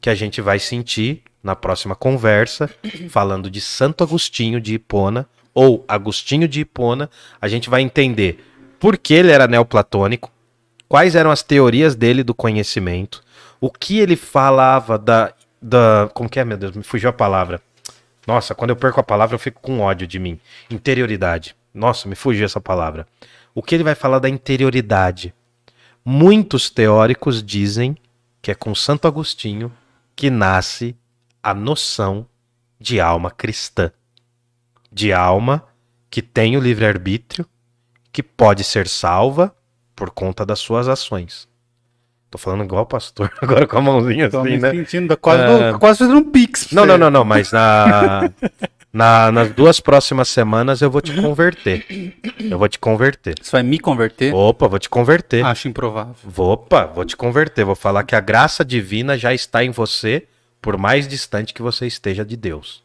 que 0.00 0.10
a 0.10 0.14
gente 0.14 0.40
vai 0.40 0.58
sentir 0.58 1.22
na 1.42 1.56
próxima 1.56 1.94
conversa, 1.94 2.68
falando 3.10 3.50
de 3.50 3.60
Santo 3.60 4.02
Agostinho 4.04 4.60
de 4.60 4.74
Hipona, 4.74 5.28
ou 5.54 5.84
Agostinho 5.86 6.48
de 6.48 6.60
Hipona, 6.60 7.10
a 7.40 7.48
gente 7.48 7.68
vai 7.68 7.82
entender 7.82 8.44
por 8.82 8.98
que 8.98 9.14
ele 9.14 9.30
era 9.30 9.46
neoplatônico, 9.46 10.28
quais 10.88 11.14
eram 11.14 11.30
as 11.30 11.40
teorias 11.40 11.94
dele 11.94 12.24
do 12.24 12.34
conhecimento, 12.34 13.22
o 13.60 13.70
que 13.70 14.00
ele 14.00 14.16
falava 14.16 14.98
da. 14.98 15.32
da 15.62 16.10
como 16.12 16.28
que 16.28 16.40
é, 16.40 16.44
meu 16.44 16.56
Deus? 16.56 16.74
Me 16.74 16.82
fugiu 16.82 17.08
a 17.08 17.12
palavra. 17.12 17.62
Nossa, 18.26 18.56
quando 18.56 18.70
eu 18.70 18.76
perco 18.76 18.98
a 18.98 19.04
palavra, 19.04 19.36
eu 19.36 19.38
fico 19.38 19.60
com 19.62 19.78
ódio 19.78 20.04
de 20.04 20.18
mim. 20.18 20.36
Interioridade. 20.68 21.54
Nossa, 21.72 22.08
me 22.08 22.16
fugiu 22.16 22.44
essa 22.44 22.60
palavra. 22.60 23.06
O 23.54 23.62
que 23.62 23.76
ele 23.76 23.84
vai 23.84 23.94
falar 23.94 24.18
da 24.18 24.28
interioridade? 24.28 25.32
Muitos 26.04 26.68
teóricos 26.68 27.40
dizem 27.40 27.96
que 28.42 28.50
é 28.50 28.54
com 28.56 28.74
Santo 28.74 29.06
Agostinho 29.06 29.72
que 30.16 30.28
nasce 30.28 30.96
a 31.40 31.54
noção 31.54 32.26
de 32.80 33.00
alma 33.00 33.30
cristã. 33.30 33.92
De 34.90 35.12
alma 35.12 35.64
que 36.10 36.20
tem 36.20 36.56
o 36.56 36.60
livre-arbítrio, 36.60 37.46
que 38.12 38.22
pode 38.22 38.62
ser 38.64 38.86
salva 38.88 39.54
por 39.96 40.10
conta 40.10 40.44
das 40.44 40.58
suas 40.58 40.88
ações. 40.88 41.48
Tô 42.30 42.38
falando 42.38 42.64
igual 42.64 42.82
o 42.82 42.86
pastor, 42.86 43.30
agora 43.42 43.66
com 43.66 43.76
a 43.78 43.80
mãozinha 43.80 44.30
Tô 44.30 44.40
assim, 44.40 44.50
me 44.52 44.58
né? 44.58 44.70
sentindo 44.70 45.16
quase, 45.16 45.42
É. 45.42 45.72
quase 45.78 45.98
fazendo 46.00 46.18
um 46.18 46.30
pix. 46.30 46.70
Não, 46.72 46.86
não, 46.86 46.96
não, 46.98 47.10
não, 47.10 47.24
mas 47.24 47.52
na. 47.52 48.30
Na- 48.94 49.32
nas 49.32 49.50
duas 49.52 49.80
próximas 49.80 50.28
semanas 50.28 50.82
eu 50.82 50.90
vou 50.90 51.00
te 51.00 51.14
converter. 51.18 51.86
Eu 52.38 52.58
vou 52.58 52.68
te 52.68 52.78
converter. 52.78 53.36
Você 53.40 53.50
vai 53.50 53.62
me 53.62 53.78
converter? 53.78 54.34
Opa, 54.34 54.68
vou 54.68 54.78
te 54.78 54.90
converter. 54.90 55.42
Acho 55.46 55.66
improvável. 55.66 56.14
Vou, 56.22 56.50
opa, 56.52 56.84
vou 56.84 57.02
te 57.02 57.16
converter. 57.16 57.64
Vou 57.64 57.74
falar 57.74 58.04
que 58.04 58.14
a 58.14 58.20
graça 58.20 58.62
divina 58.62 59.16
já 59.16 59.32
está 59.32 59.64
em 59.64 59.70
você, 59.70 60.26
por 60.60 60.76
mais 60.76 61.08
distante 61.08 61.54
que 61.54 61.62
você 61.62 61.86
esteja 61.86 62.22
de 62.22 62.36
Deus. 62.36 62.84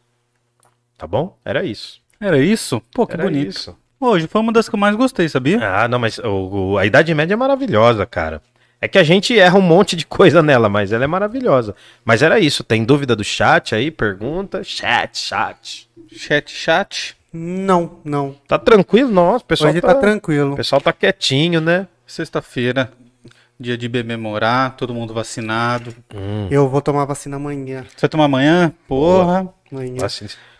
Tá 0.96 1.06
bom? 1.06 1.36
Era 1.44 1.62
isso. 1.62 2.00
Era 2.18 2.38
isso? 2.38 2.80
Pô, 2.94 3.06
que 3.06 3.12
Era 3.12 3.24
bonito. 3.24 3.50
isso. 3.50 3.76
Hoje 4.00 4.26
foi 4.28 4.40
uma 4.40 4.52
das 4.52 4.68
que 4.68 4.74
eu 4.74 4.78
mais 4.78 4.94
gostei, 4.94 5.28
sabia? 5.28 5.58
Ah, 5.62 5.88
não, 5.88 5.98
mas 5.98 6.18
o- 6.18 6.72
o- 6.72 6.78
a 6.78 6.86
Idade 6.86 7.12
Média 7.14 7.34
é 7.34 7.36
maravilhosa, 7.36 8.06
cara. 8.06 8.40
É 8.80 8.86
que 8.86 8.96
a 8.98 9.02
gente 9.02 9.36
erra 9.36 9.58
um 9.58 9.62
monte 9.62 9.96
de 9.96 10.06
coisa 10.06 10.40
nela, 10.40 10.68
mas 10.68 10.92
ela 10.92 11.02
é 11.02 11.06
maravilhosa. 11.06 11.74
Mas 12.04 12.22
era 12.22 12.38
isso. 12.38 12.62
Tem 12.62 12.84
dúvida 12.84 13.16
do 13.16 13.24
chat 13.24 13.74
aí? 13.74 13.90
Pergunta? 13.90 14.62
Chat, 14.62 15.18
chat. 15.18 15.88
Chat, 16.12 16.48
chat. 16.52 17.16
Não, 17.32 17.98
não. 18.04 18.36
Tá 18.46 18.56
tranquilo? 18.56 19.10
Nossa, 19.10 19.44
o 19.44 19.48
pessoal 19.48 19.70
Hoje 19.70 19.80
tá, 19.80 19.88
tá 19.88 20.00
tranquilo. 20.00 20.52
o 20.52 20.56
pessoal 20.56 20.80
tá 20.80 20.92
quietinho, 20.92 21.60
né? 21.60 21.88
Sexta-feira, 22.06 22.90
dia 23.60 23.76
de 23.76 23.88
bebemorar, 23.88 24.76
todo 24.76 24.94
mundo 24.94 25.12
vacinado. 25.12 25.94
Eu 26.50 26.68
vou 26.68 26.80
tomar 26.80 27.04
vacina 27.04 27.36
amanhã. 27.36 27.84
Você 27.88 28.02
vai 28.02 28.08
tomar 28.08 28.24
amanhã? 28.26 28.72
Porra. 28.86 29.48
amanhã. 29.72 29.96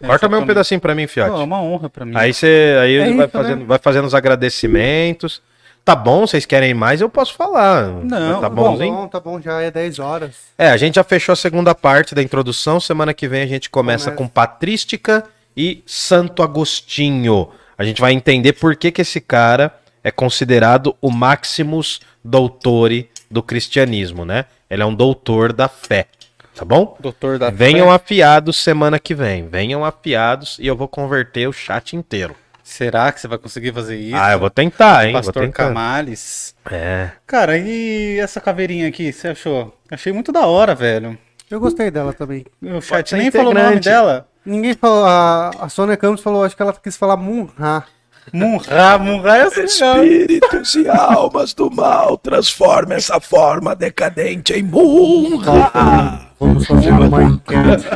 É, 0.01 0.07
corta 0.07 0.29
mais 0.29 0.43
um 0.43 0.47
pedacinho 0.47 0.81
pra 0.81 0.95
mim, 0.95 1.07
Pô, 1.07 1.13
fiote. 1.13 1.41
é 1.41 1.45
uma 1.45 1.63
honra 1.63 1.89
pra 1.89 2.05
mim. 2.05 2.13
Aí 2.17 2.33
você 2.35 2.77
aí 2.81 2.97
É 2.97 3.15
vai, 3.15 3.25
isso, 3.27 3.29
fazendo, 3.29 3.59
né? 3.61 3.65
vai 3.67 3.79
fazendo 3.79 4.05
os 4.07 4.15
agradecimentos. 4.15 5.41
Tá 5.85 5.95
bom, 5.97 6.27
vocês 6.27 6.45
querem 6.45 6.75
mais, 6.75 7.01
eu 7.01 7.09
posso 7.09 7.33
falar. 7.35 7.87
Não, 8.05 8.41
tá 8.43 8.49
bom, 8.51 8.77
Tá 8.77 8.85
bom, 8.85 9.09
tá 9.09 9.21
bom, 9.21 9.41
já 9.41 9.63
é 9.63 9.71
10 9.71 9.99
horas. 10.01 10.35
É, 10.59 10.69
a 10.69 10.77
gente 10.77 10.97
já 10.97 11.05
fechou 11.05 11.33
a 11.33 11.37
segunda 11.37 11.75
parte 11.75 12.15
da 12.15 12.23
introdução. 12.23 12.79
Semana 12.79 13.15
que 13.15 13.27
vem 13.27 13.43
a 13.43 13.47
gente 13.47 13.71
começa 13.71 14.11
Começa. 14.11 14.17
com 14.17 14.29
Patrística 14.29 15.25
e 15.57 15.83
Santo 15.87 16.43
Agostinho. 16.43 17.49
A 17.79 17.85
gente 17.85 18.01
vai 18.01 18.13
entender 18.13 18.55
por 18.55 18.77
que, 18.77 18.91
que 18.91 19.01
esse 19.03 19.21
cara 19.21 19.73
é 20.03 20.11
considerado 20.11 20.95
o 21.01 21.11
Maximus 21.11 22.01
Doutore 22.25 23.11
do 23.31 23.43
cristianismo, 23.43 24.25
né? 24.25 24.45
Ele 24.71 24.83
é 24.83 24.87
um 24.87 24.95
doutor 24.95 25.53
da 25.53 25.69
fé, 25.69 26.07
tá 26.55 26.65
bom? 26.65 26.97
Doutor 27.01 27.39
da 27.39 27.51
Venham 27.51 27.89
fé. 27.89 27.95
afiados 27.95 28.57
semana 28.57 28.99
que 28.99 29.15
vem. 29.15 29.49
Venham 29.49 29.85
afiados 29.85 30.59
e 30.59 30.67
eu 30.67 30.77
vou 30.77 30.89
converter 30.89 31.49
o 31.49 31.53
chat 31.53 31.95
inteiro. 31.97 32.35
Será 32.63 33.11
que 33.11 33.19
você 33.21 33.27
vai 33.27 33.39
conseguir 33.39 33.73
fazer 33.73 33.97
isso? 33.97 34.15
Ah, 34.17 34.33
eu 34.33 34.39
vou 34.39 34.51
tentar, 34.51 35.07
hein? 35.07 35.13
Vou 35.13 35.23
Pastor 35.23 35.43
tentar. 35.45 35.69
Camales. 35.69 36.55
É. 36.71 37.11
Cara, 37.27 37.57
e 37.57 38.19
essa 38.19 38.43
caveirinha 38.43 38.87
aqui, 38.89 39.11
você 39.11 39.29
achou? 39.29 39.75
Achei 39.91 40.13
muito 40.13 40.31
da 40.31 40.47
hora, 40.47 40.75
velho. 40.75 41.17
Eu 41.51 41.59
gostei 41.61 41.91
dela 41.91 42.13
também. 42.13 42.45
O 42.63 42.81
chat 42.83 43.15
nem 43.17 43.31
falou 43.31 43.53
o 43.53 43.55
nome 43.55 43.67
integrante. 43.77 43.89
dela. 43.89 44.29
Ninguém 44.45 44.75
falou. 44.75 45.07
A, 45.07 45.49
a 45.61 45.69
Sônia 45.71 45.97
Campos 45.97 46.23
falou, 46.23 46.45
acho 46.45 46.55
que 46.55 46.61
ela 46.61 46.75
quis 46.75 46.95
falar 46.95 47.17
Munha. 47.17 47.85
Munra, 48.33 48.99
Munra 48.99 49.37
é 49.37 49.43
assim. 49.43 49.67
Espíritos 49.67 50.75
e 50.75 50.89
almas 50.89 51.55
do 51.55 51.71
mal, 51.71 52.17
transforma 52.19 52.95
essa 52.95 53.21
forma 53.21 53.75
decadente 53.75 54.53
em 54.53 54.65
burra. 54.65 56.29
Vamos 56.39 56.67
fazer 56.67 56.91
uma 56.91 57.23
enquete 57.23 57.87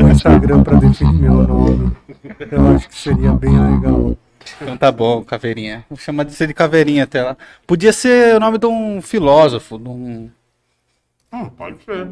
no 0.00 0.10
Instagram 0.10 0.62
pra 0.62 0.78
definir 0.78 1.12
meu 1.12 1.34
nome. 1.46 1.92
Eu 2.50 2.74
acho 2.74 2.88
que 2.88 2.96
seria 2.96 3.32
bem 3.32 3.52
legal. 3.52 4.16
Então 4.60 4.76
tá 4.76 4.90
bom, 4.90 5.22
caveirinha. 5.22 5.84
Vou 5.88 5.98
chamar 5.98 6.24
de 6.24 6.32
ser 6.32 6.46
de 6.46 6.54
caveirinha 6.54 7.04
até 7.04 7.22
lá. 7.22 7.36
Podia 7.66 7.92
ser 7.92 8.36
o 8.36 8.40
nome 8.40 8.58
de 8.58 8.66
um 8.66 9.02
filósofo, 9.02 9.78
de 9.78 9.88
um... 9.88 10.30
pode 11.56 11.82
ser. 11.84 12.08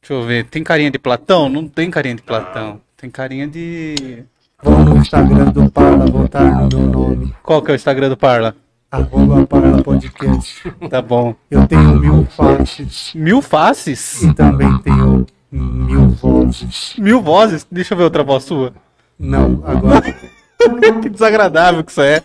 Deixa 0.00 0.12
eu 0.14 0.22
ver, 0.22 0.44
tem 0.46 0.62
carinha 0.62 0.90
de 0.90 0.98
Platão? 0.98 1.48
Não 1.48 1.66
tem 1.68 1.90
carinha 1.90 2.14
de 2.14 2.22
Platão. 2.22 2.80
Tem 2.96 3.10
carinha 3.10 3.46
de... 3.46 4.24
Vamos 4.64 4.94
no 4.94 4.96
Instagram 4.96 5.44
do 5.52 5.70
Parla 5.70 6.06
votar 6.06 6.44
no 6.44 6.68
meu 6.68 6.88
nome. 6.90 7.34
Qual 7.42 7.60
que 7.62 7.70
é 7.70 7.74
o 7.74 7.76
Instagram 7.76 8.08
do 8.08 8.16
Parla? 8.16 8.56
Arroba 8.90 9.46
Parla 9.46 9.82
Podcast. 9.82 10.72
Tá 10.88 11.02
bom. 11.02 11.34
Eu 11.50 11.66
tenho 11.66 11.98
mil 12.00 12.24
faces 12.26 13.12
Mil 13.14 13.42
faces? 13.42 14.22
e 14.22 14.32
também 14.34 14.76
tenho 14.78 15.26
mil 15.52 16.08
vozes. 16.10 16.94
Mil 16.98 17.20
vozes? 17.20 17.66
Deixa 17.70 17.92
eu 17.94 17.98
ver 17.98 18.04
outra 18.04 18.22
voz 18.24 18.44
sua. 18.44 18.72
Não, 19.18 19.62
agora 19.66 20.02
que 21.02 21.08
desagradável 21.10 21.84
que 21.84 21.90
isso 21.90 22.00
é. 22.00 22.22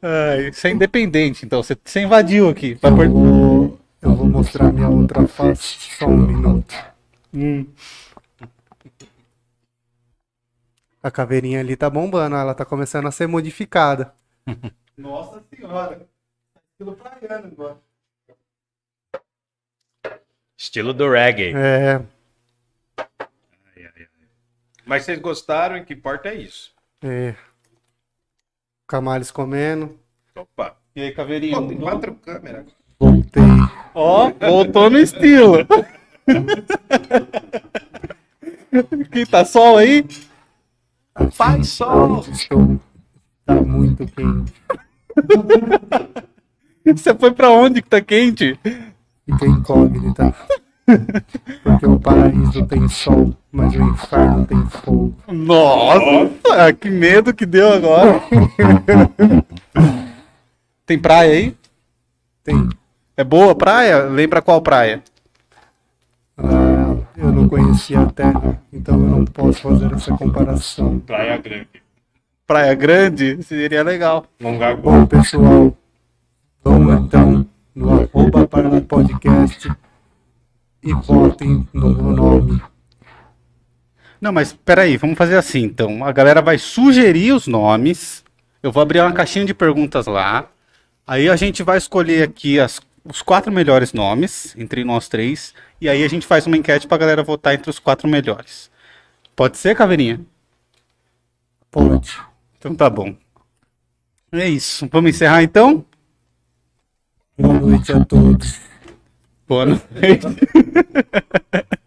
Ai, 0.00 0.52
você 0.52 0.68
é 0.68 0.70
independente, 0.72 1.44
então. 1.44 1.62
Você, 1.62 1.76
você 1.84 2.00
invadiu 2.02 2.48
aqui. 2.48 2.76
Vai 2.80 2.92
eu 2.92 2.96
per- 2.96 3.10
vou, 3.10 3.78
eu 4.00 4.14
vou 4.14 4.26
mostrar 4.26 4.72
minha 4.72 4.88
outra 4.88 5.26
face. 5.26 5.76
Só 5.98 6.06
um 6.06 6.16
minuto. 6.16 6.74
Hum. 7.34 7.66
A 11.02 11.10
caveirinha 11.10 11.60
ali 11.60 11.76
tá 11.76 11.88
bombando, 11.88 12.36
ela 12.36 12.54
tá 12.54 12.64
começando 12.64 13.06
a 13.06 13.10
ser 13.10 13.26
modificada. 13.26 14.14
Nossa 14.96 15.42
senhora. 15.54 16.06
Estilo 16.72 16.96
praiano 16.96 17.46
agora. 17.46 17.76
Estilo 20.56 20.92
do 20.92 21.08
reggae. 21.08 21.52
É, 21.54 22.02
Mas 24.84 25.04
vocês 25.04 25.18
gostaram, 25.20 25.78
o 25.78 25.84
que 25.84 25.92
importa 25.92 26.30
é 26.30 26.34
isso. 26.34 26.72
é. 27.02 27.34
Camales 28.86 29.30
comendo. 29.30 29.98
Opa. 30.34 30.74
E 30.96 31.02
aí, 31.02 31.12
caveirinha? 31.12 31.60
Pô, 31.60 31.68
tem 31.68 31.76
quatro 31.76 32.14
câmeras. 32.14 32.64
Voltei. 32.98 33.42
Ó, 33.94 34.30
voltou 34.30 34.88
no 34.88 34.98
estilo. 34.98 35.58
que 39.12 39.26
tá 39.26 39.44
sol 39.44 39.76
aí? 39.76 40.06
Faz 41.32 41.68
sol. 41.68 42.24
Estou. 42.30 42.80
Tá 43.44 43.54
muito 43.54 44.06
quente. 44.06 44.52
Você 46.86 47.14
foi 47.14 47.32
pra 47.32 47.50
onde 47.50 47.82
que 47.82 47.88
tá 47.88 48.00
quente? 48.00 48.58
Fica 49.26 49.46
incógnita. 49.46 50.34
Porque 51.62 51.86
o 51.86 52.00
paraíso 52.00 52.64
tem 52.66 52.88
sol, 52.88 53.34
mas 53.52 53.74
o 53.74 53.82
inferno 53.82 54.46
tem 54.46 54.64
fogo. 54.66 55.14
Nossa, 55.30 56.72
que 56.72 56.88
medo 56.88 57.34
que 57.34 57.44
deu 57.44 57.72
agora. 57.72 58.22
Tem 60.86 60.98
praia 60.98 61.32
aí? 61.32 61.56
Tem. 62.42 62.66
É 63.14 63.22
boa 63.22 63.54
praia? 63.54 64.04
Lembra 64.04 64.40
qual 64.40 64.62
praia? 64.62 65.02
Ah, 66.38 66.67
eu 67.18 67.32
não 67.32 67.48
conhecia 67.48 68.00
a 68.00 68.06
terra, 68.06 68.62
então 68.72 68.94
eu 68.94 69.08
não 69.08 69.24
posso 69.24 69.60
fazer 69.62 69.92
essa 69.92 70.16
comparação. 70.16 71.00
Praia 71.00 71.36
Grande. 71.36 71.68
Praia 72.46 72.74
Grande? 72.74 73.42
Seria 73.42 73.82
legal. 73.82 74.24
Bom, 74.80 75.04
pessoal, 75.06 75.76
vamos 76.62 76.94
então 77.04 77.46
no 77.74 78.00
arroba 78.00 78.46
para 78.46 78.80
podcast 78.80 79.70
e 80.82 80.92
votem 80.94 81.66
no 81.72 81.90
meu 81.94 82.12
nome. 82.12 82.62
Não, 84.20 84.32
mas 84.32 84.52
peraí, 84.52 84.96
vamos 84.96 85.18
fazer 85.18 85.36
assim 85.36 85.62
então. 85.64 86.04
A 86.04 86.12
galera 86.12 86.40
vai 86.40 86.58
sugerir 86.58 87.32
os 87.32 87.46
nomes. 87.46 88.24
Eu 88.62 88.72
vou 88.72 88.82
abrir 88.82 89.00
uma 89.00 89.12
caixinha 89.12 89.44
de 89.44 89.54
perguntas 89.54 90.06
lá. 90.06 90.48
Aí 91.06 91.28
a 91.28 91.36
gente 91.36 91.62
vai 91.62 91.78
escolher 91.78 92.22
aqui 92.24 92.58
as- 92.58 92.80
os 93.08 93.22
quatro 93.22 93.50
melhores 93.50 93.92
nomes 93.92 94.54
entre 94.56 94.84
nós 94.84 95.08
três. 95.08 95.54
E 95.80 95.88
aí 95.88 96.04
a 96.04 96.08
gente 96.08 96.26
faz 96.26 96.46
uma 96.46 96.56
enquete 96.56 96.86
pra 96.86 96.98
galera 96.98 97.22
votar 97.22 97.54
entre 97.54 97.70
os 97.70 97.78
quatro 97.78 98.08
melhores. 98.08 98.70
Pode 99.34 99.56
ser, 99.56 99.76
Caveirinha? 99.76 100.20
Pode. 101.70 102.18
Então 102.58 102.74
tá 102.74 102.90
bom. 102.90 103.16
É 104.32 104.48
isso. 104.48 104.88
Vamos 104.92 105.10
encerrar 105.10 105.42
então? 105.42 105.84
Boa 107.38 107.54
noite 107.54 107.92
a 107.92 108.04
todos. 108.04 108.60
Boa 109.46 109.64
noite. 109.64 109.80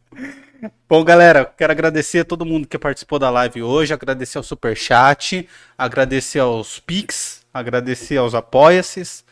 Bom, 0.88 1.04
galera, 1.06 1.46
quero 1.46 1.72
agradecer 1.72 2.20
a 2.20 2.26
todo 2.26 2.46
mundo 2.46 2.68
que 2.68 2.78
participou 2.78 3.18
da 3.18 3.30
live 3.30 3.64
hoje, 3.64 3.94
agradecer 3.94 4.38
ao 4.38 4.44
Superchat, 4.44 5.48
agradecer 5.78 6.40
aos 6.40 6.80
Pix, 6.80 7.46
agradecer 7.54 8.18
aos 8.18 8.36
Apoia-se. 8.36 9.24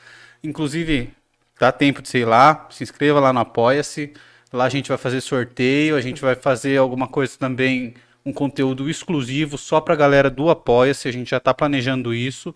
Inclusive, 0.42 1.12
dá 1.60 1.72
tempo 1.72 2.02
de 2.02 2.10
sei 2.10 2.26
lá, 2.26 2.68
se 2.72 2.84
inscreva 2.84 3.20
lá 3.20 3.32
no 3.34 3.42
Apoia-se. 3.42 4.14
Lá 4.52 4.66
a 4.66 4.70
gente 4.70 4.90
vai 4.90 4.98
fazer 4.98 5.22
sorteio, 5.22 5.96
a 5.96 6.02
gente 6.02 6.22
vai 6.22 6.34
fazer 6.34 6.78
alguma 6.78 7.08
coisa 7.08 7.38
também, 7.38 7.94
um 8.26 8.34
conteúdo 8.34 8.90
exclusivo 8.90 9.58
só 9.58 9.80
pra 9.80 9.96
galera 9.96 10.30
do 10.30 10.50
Apoia-se, 10.50 11.08
a 11.08 11.12
gente 11.12 11.30
já 11.30 11.40
tá 11.40 11.54
planejando 11.54 12.14
isso. 12.14 12.56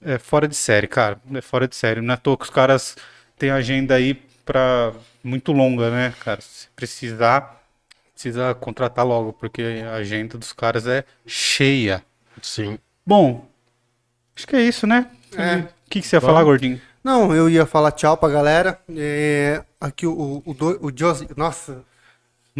é 0.02 0.18
fora 0.18 0.48
de 0.48 0.56
série, 0.56 0.88
cara. 0.88 1.20
É 1.34 1.42
fora 1.42 1.68
de 1.68 1.76
série. 1.76 2.02
Não 2.02 2.12
é 2.12 2.16
à 2.16 2.18
toa 2.18 2.38
que 2.38 2.44
os 2.44 2.50
caras 2.50 2.96
têm 3.38 3.52
agenda 3.52 3.96
aí 3.96 4.14
pra 4.46 4.94
muito 5.24 5.52
longa, 5.52 5.90
né, 5.92 6.14
cara? 6.20 6.42
Se 6.42 6.68
precisar, 6.76 7.62
precisa 8.14 8.54
contratar 8.56 9.06
logo, 9.06 9.34
porque 9.34 9.62
a 9.86 9.96
agenda 9.96 10.38
dos 10.38 10.54
caras 10.54 10.88
é 10.88 11.04
cheia. 11.26 12.04
Sim. 12.42 12.80
Bom, 13.06 13.48
acho 14.36 14.48
que 14.48 14.56
é 14.56 14.62
isso, 14.62 14.88
né? 14.88 15.10
É. 15.36 15.58
O 15.58 15.90
que, 15.90 16.02
que 16.02 16.08
você 16.08 16.16
ia 16.16 16.22
falar, 16.22 16.44
gordinho? 16.44 16.80
Não, 17.04 17.34
eu 17.34 17.50
ia 17.50 17.66
falar 17.66 17.92
tchau 17.92 18.18
pra 18.18 18.30
galera. 18.30 18.80
É, 18.96 19.64
aqui 19.80 20.06
o, 20.06 20.44
o, 20.46 20.52
o, 20.52 20.88
o 20.88 20.92
Josi. 20.96 21.28
Nossa, 21.36 21.84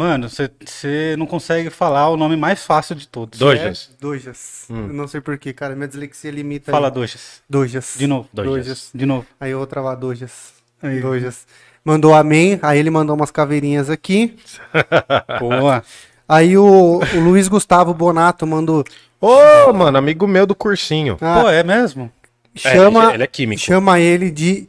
Mano, 0.00 0.30
você- 0.30 1.14
não 1.18 1.26
consegue 1.26 1.68
falar 1.68 2.08
o 2.08 2.16
nome 2.16 2.34
mais 2.34 2.64
fácil 2.64 2.94
de 2.94 3.06
todos. 3.06 3.38
Dojas. 3.38 3.90
Dojas. 4.00 4.64
Eu 4.70 4.94
não 4.94 5.06
sei 5.06 5.20
porquê, 5.20 5.52
cara. 5.52 5.76
Minha 5.76 5.88
dislexia 5.88 6.30
limita. 6.30 6.72
Fala 6.72 6.88
aí. 6.88 6.94
Dojas. 6.94 7.42
Dojas. 7.48 7.94
De 7.98 8.06
novo. 8.06 8.26
Dojas. 8.32 8.90
De 8.94 9.04
novo. 9.04 9.26
Aí 9.38 9.50
eu 9.50 9.58
vou 9.58 9.66
travar 9.66 9.94
Dojas. 9.98 10.54
Aí. 10.82 11.00
Dojas. 11.02 11.46
Mandou 11.84 12.14
amém. 12.14 12.58
Aí 12.62 12.78
ele 12.78 12.88
mandou 12.88 13.14
umas 13.14 13.30
caveirinhas 13.30 13.90
aqui. 13.90 14.38
Boa. 15.38 15.84
Aí 16.26 16.56
o, 16.56 17.00
o 17.00 17.20
Luiz 17.20 17.46
Gustavo 17.46 17.92
Bonato 17.92 18.46
mandou. 18.46 18.82
Ô, 19.20 19.70
mano, 19.74 19.98
amigo 19.98 20.26
meu 20.26 20.46
do 20.46 20.54
cursinho. 20.54 21.18
ah, 21.20 21.42
Pô, 21.42 21.50
é 21.50 21.62
mesmo? 21.62 22.10
chama, 22.54 23.04
ele- 23.04 23.14
ele 23.16 23.22
é 23.22 23.26
químico. 23.26 23.60
Chama 23.60 24.00
ele 24.00 24.30
de. 24.30 24.66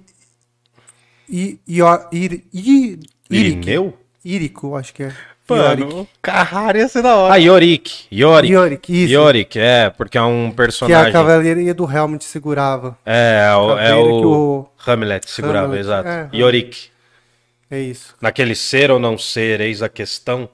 I, 1.29 1.57
Io- 1.65 1.85
Ir, 2.11 2.43
I, 2.53 2.59
Iric. 2.59 2.99
Irineu? 3.29 3.97
Írico, 4.23 4.75
acho 4.75 4.93
que 4.93 5.03
é. 5.03 5.11
Mano, 5.49 6.01
o 6.03 6.07
Carrara 6.21 6.77
ia 6.77 6.87
ser 6.87 7.01
da 7.03 7.13
hora. 7.15 7.33
Ah, 7.33 7.37
Yorick. 7.37 8.05
Yorick. 8.13 8.53
Yorick, 8.53 9.03
isso. 9.03 9.13
Yorick, 9.13 9.59
é, 9.59 9.89
porque 9.89 10.17
é 10.17 10.21
um 10.21 10.45
Que 10.47 10.53
a 10.53 10.55
personagem. 10.55 11.11
cavalaria 11.11 11.73
do 11.73 11.91
Helmut 11.91 12.23
segurava. 12.23 12.97
É, 13.05 13.47
é 13.51 13.55
o, 13.57 13.77
é 13.77 13.95
o... 13.95 14.59
o- 14.61 14.69
Hamlet 14.87 15.29
segurava, 15.29 15.65
Hamlet, 15.65 15.81
exato. 15.81 16.07
é. 16.07 16.29
Yorick. 16.33 16.89
É 17.69 17.79
isso. 17.81 18.15
Naquele 18.21 18.55
ser 18.55 18.91
ou 18.91 18.99
não 18.99 19.17
ser, 19.17 19.59
eis 19.59 19.81
a 19.81 19.89
questão. 19.89 20.47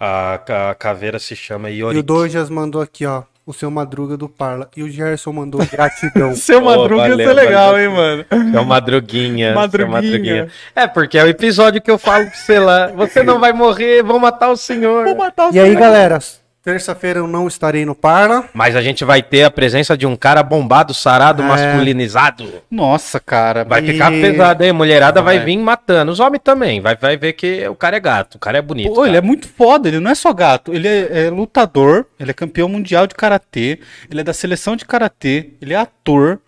A, 0.00 0.70
a 0.70 0.74
caveira 0.74 1.18
se 1.18 1.36
chama 1.36 1.68
E 1.70 1.82
o 1.84 1.88
Yorick. 1.88 2.02
Dojas 2.02 2.48
mandou 2.48 2.80
aqui, 2.80 3.04
ó. 3.04 3.24
O 3.44 3.52
seu 3.52 3.70
Madruga 3.70 4.16
do 4.16 4.28
Parla. 4.28 4.68
E 4.76 4.82
o 4.84 4.88
Gerson 4.88 5.32
mandou 5.32 5.60
gratidão. 5.66 6.34
Seu 6.36 6.60
Madruga 6.60 7.08
ia 7.08 7.10
valeu, 7.10 7.26
ser 7.28 7.34
legal, 7.34 7.70
valeu. 7.72 7.90
hein, 7.90 7.96
mano? 7.96 8.24
É 8.56 8.60
o 8.60 8.64
Madruguinha. 8.64 9.48
seu 9.48 9.54
Madruguinha. 9.88 10.48
É, 10.76 10.86
porque 10.86 11.18
é 11.18 11.24
o 11.24 11.28
episódio 11.28 11.82
que 11.82 11.90
eu 11.90 11.98
falo 11.98 12.26
pra 12.26 12.34
você 12.34 12.58
lá. 12.60 12.86
Você 12.88 13.22
não 13.24 13.38
vai 13.40 13.52
morrer, 13.52 14.02
vão 14.04 14.18
matar 14.20 14.50
o 14.50 14.56
senhor. 14.56 15.04
Vou 15.06 15.16
matar 15.16 15.50
o 15.50 15.54
e 15.54 15.58
aí, 15.58 15.72
seu- 15.72 15.80
galera, 15.80 16.18
terça-feira 16.62 17.18
eu 17.18 17.26
não 17.26 17.48
estarei 17.48 17.84
no 17.84 17.94
Parla. 17.94 18.44
Mas 18.54 18.76
a 18.76 18.82
gente 18.82 19.04
vai 19.04 19.22
ter 19.22 19.42
a 19.44 19.50
presença 19.50 19.96
de 19.96 20.06
um 20.06 20.14
cara 20.16 20.42
bombado, 20.42 20.94
sarado, 20.94 21.42
É. 21.42 21.46
masculinizado. 21.46 22.62
Nossa, 22.70 23.18
cara. 23.20 23.64
Vai 23.64 23.82
E- 23.82 23.92
ficar 23.92 24.10
pesado, 24.10 24.64
hein? 24.64 24.72
Mulherada 24.72 25.20
vai 25.20 25.36
Vai. 25.38 25.46
vir 25.46 25.56
matando. 25.58 26.12
Os 26.12 26.20
homens 26.20 26.40
também. 26.44 26.80
Vai, 26.80 26.96
vai 26.96 27.16
ver 27.16 27.32
que 27.32 27.66
o 27.68 27.74
cara 27.74 27.96
é 27.96 28.00
gato. 28.00 28.36
O 28.36 28.38
cara 28.38 28.58
é 28.58 28.62
bonito. 28.62 28.92
Pô, 28.94 29.04
ele 29.04 29.16
é 29.16 29.20
cara. 29.20 29.26
muito 29.26 29.48
foda, 29.48 29.88
ele 29.88 30.00
não 30.00 30.10
é 30.10 30.14
só 30.14 30.32
gato, 30.32 30.72
ele 30.72 30.86
é, 30.88 31.26
é 31.26 31.30
lutador, 31.30 32.06
ele 32.18 32.30
é 32.30 32.34
campeão 32.34 32.68
mundial 32.68 33.06
de 33.06 33.14
karatê, 33.14 33.80
ele 34.10 34.20
é 34.20 34.24
da 34.24 34.32
seleção 34.32 34.76
de 34.76 34.84
karatê, 34.84 35.50
ele 35.60 35.74
é 35.74 35.76
ator, 35.76 36.38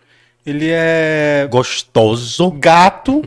ele 0.45 0.69
é 0.71 1.47
gostoso. 1.49 2.51
gato 2.51 3.23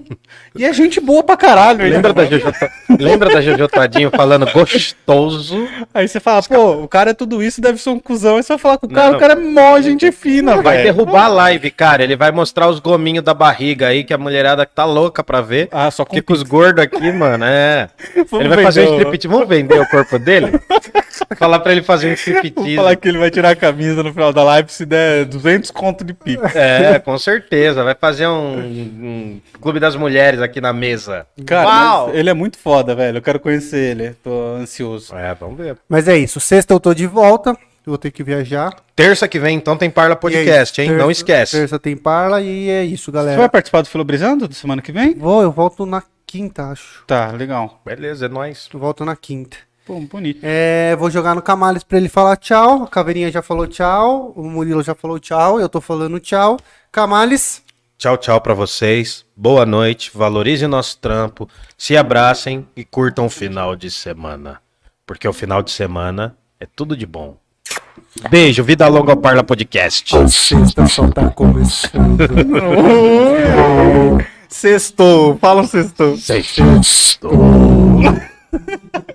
e 0.56 0.64
é 0.64 0.72
gente 0.72 1.00
boa 1.00 1.22
pra 1.22 1.36
caralho. 1.36 1.82
ele- 1.82 1.94
Lembra 1.96 2.12
da 2.12 2.24
Jojo, 2.24 2.52
lembra 2.98 3.28
da 3.30 3.40
Jojo 3.40 3.68
Todinho 3.68 4.10
falando 4.10 4.46
gostoso? 4.52 5.68
Aí 5.92 6.06
você 6.06 6.20
fala, 6.20 6.42
pô, 6.42 6.72
o 6.82 6.88
cara 6.88 7.10
é 7.10 7.14
tudo 7.14 7.42
isso, 7.42 7.60
deve 7.60 7.78
ser 7.78 7.90
um 7.90 7.98
cuzão. 7.98 8.36
Aí 8.36 8.42
você 8.42 8.48
vai 8.52 8.58
falar 8.58 8.78
com 8.78 8.86
o 8.86 8.90
cara, 8.90 9.10
Não. 9.10 9.16
o 9.16 9.20
cara 9.20 9.32
é 9.34 9.36
mó 9.36 9.80
gente 9.80 10.10
fina, 10.12 10.56
Vai 10.62 10.78
velho. 10.78 10.94
derrubar 10.94 11.24
a 11.24 11.28
live, 11.28 11.70
cara. 11.70 12.02
Ele 12.02 12.16
vai 12.16 12.30
mostrar 12.30 12.68
os 12.68 12.78
gominhos 12.80 13.24
da 13.24 13.34
barriga 13.34 13.88
aí, 13.88 14.04
que 14.04 14.14
a 14.14 14.18
mulherada 14.18 14.64
tá 14.66 14.84
louca 14.84 15.22
pra 15.24 15.40
ver. 15.40 15.68
Ah, 15.72 15.90
só 15.90 16.04
com 16.04 16.20
com 16.22 16.32
os 16.32 16.42
gordos 16.42 16.82
aqui, 16.84 17.10
mano, 17.12 17.44
é. 17.44 17.88
Vamos 18.30 18.46
ele 18.46 18.54
vai 18.54 18.64
fazer 18.64 18.82
um 18.82 18.84
vender 18.84 18.94
o- 18.94 18.98
striptease. 18.98 19.28
Vamos 19.28 19.48
vender 19.48 19.80
o 19.80 19.86
corpo 19.88 20.18
dele? 20.18 20.52
Falar 21.36 21.60
pra 21.60 21.72
ele 21.72 21.82
fazer 21.82 22.06
um 22.06 22.10
Vou 22.10 22.16
striptease. 22.16 22.76
falar 22.76 22.96
que 22.96 23.08
ele 23.08 23.18
vai 23.18 23.30
tirar 23.30 23.50
a 23.50 23.56
camisa 23.56 24.02
no 24.02 24.12
final 24.12 24.32
da 24.32 24.42
live 24.44 24.70
se 24.72 24.84
der 24.86 25.24
200 25.24 25.70
conto 25.70 26.04
de 26.04 26.12
pico. 26.14 26.44
É, 26.54 26.98
com 26.98 27.16
certeza. 27.18 27.82
Vai 27.84 27.94
fazer 27.94 28.26
um, 28.26 28.58
um 28.58 29.40
clube 29.60 29.78
das 29.80 29.94
mulheres 29.96 30.40
aqui 30.40 30.60
na 30.60 30.72
mesa. 30.72 31.26
Cara, 31.46 32.10
ele 32.12 32.30
é 32.30 32.34
muito 32.34 32.58
foda, 32.58 32.94
velho. 32.94 33.18
Eu 33.18 33.22
quero 33.22 33.40
conhecer 33.40 33.96
ele. 33.96 34.10
Tô 34.22 34.54
ansioso. 34.56 35.14
É, 35.14 35.34
vamos 35.34 35.56
ver. 35.58 35.76
Mas 35.88 36.08
é 36.08 36.16
isso. 36.16 36.40
Sexta 36.40 36.72
eu 36.74 36.80
tô 36.80 36.92
de 36.94 37.06
volta. 37.06 37.50
Eu 37.86 37.92
vou 37.92 37.98
ter 37.98 38.10
que 38.10 38.22
viajar. 38.22 38.74
Terça 38.94 39.26
que 39.26 39.38
vem, 39.38 39.56
então, 39.56 39.74
tem 39.76 39.88
Parla 39.88 40.12
é 40.12 40.16
Podcast, 40.16 40.72
isso. 40.72 40.80
hein? 40.82 40.90
Não 40.96 41.06
Terça- 41.06 41.12
esquece. 41.12 41.56
Terça 41.58 41.78
tem 41.78 41.96
Parla 41.96 42.42
e 42.42 42.68
é 42.68 42.84
isso, 42.84 43.06
Você 43.06 43.10
vai 43.12 43.24
galera. 43.24 43.48
participar 43.48 43.80
do 43.80 43.88
Filobrizando 43.88 44.46
da 44.46 44.54
semana 44.54 44.82
que 44.82 44.92
vem? 44.92 45.14
Vou, 45.14 45.40
eu 45.40 45.50
volto 45.50 45.86
na 45.86 46.02
quinta, 46.26 46.64
acho. 46.64 47.04
Tá, 47.06 47.30
legal. 47.30 47.80
Beleza, 47.86 48.26
é 48.26 48.28
nóis. 48.28 48.68
Eu 48.74 48.78
volto 48.78 49.06
na 49.06 49.16
quinta. 49.16 49.56
Pô, 49.88 49.98
bonito. 50.00 50.40
É, 50.42 50.94
vou 50.96 51.10
jogar 51.10 51.34
no 51.34 51.40
Camales 51.40 51.82
pra 51.82 51.96
ele 51.96 52.10
falar 52.10 52.36
tchau. 52.36 52.82
A 52.82 52.86
Caveirinha 52.86 53.32
já 53.32 53.40
falou 53.40 53.66
tchau. 53.66 54.34
O 54.36 54.42
Murilo 54.42 54.82
já 54.82 54.94
falou 54.94 55.18
tchau. 55.18 55.58
Eu 55.58 55.66
tô 55.66 55.80
falando 55.80 56.20
tchau. 56.20 56.58
Camales. 56.92 57.62
Tchau, 57.96 58.18
tchau 58.18 58.38
pra 58.38 58.52
vocês. 58.52 59.24
Boa 59.34 59.64
noite. 59.64 60.10
Valorizem 60.14 60.68
nosso 60.68 60.98
trampo. 60.98 61.48
Se 61.78 61.96
abracem 61.96 62.68
e 62.76 62.84
curtam 62.84 63.24
o 63.24 63.30
final 63.30 63.74
de 63.74 63.90
semana. 63.90 64.60
Porque 65.06 65.26
o 65.26 65.32
final 65.32 65.62
de 65.62 65.70
semana 65.70 66.36
é 66.60 66.66
tudo 66.66 66.94
de 66.94 67.06
bom. 67.06 67.38
Beijo, 68.28 68.62
vida 68.62 68.86
longa 68.88 69.12
ao 69.12 69.16
Parla 69.16 69.42
Podcast. 69.42 70.14
Sexta 70.28 70.86
só 70.86 71.08
tá 71.08 71.30
começando. 71.30 72.18
Sextou, 74.50 75.38
fala 75.38 75.62
um 75.62 75.66
sextou. 75.66 76.18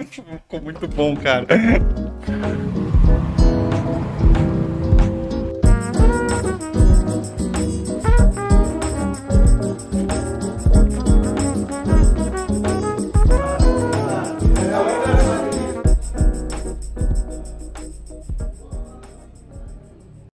Ficou 0.09 0.61
muito 0.61 0.87
bom, 0.87 1.15
cara. 1.15 1.47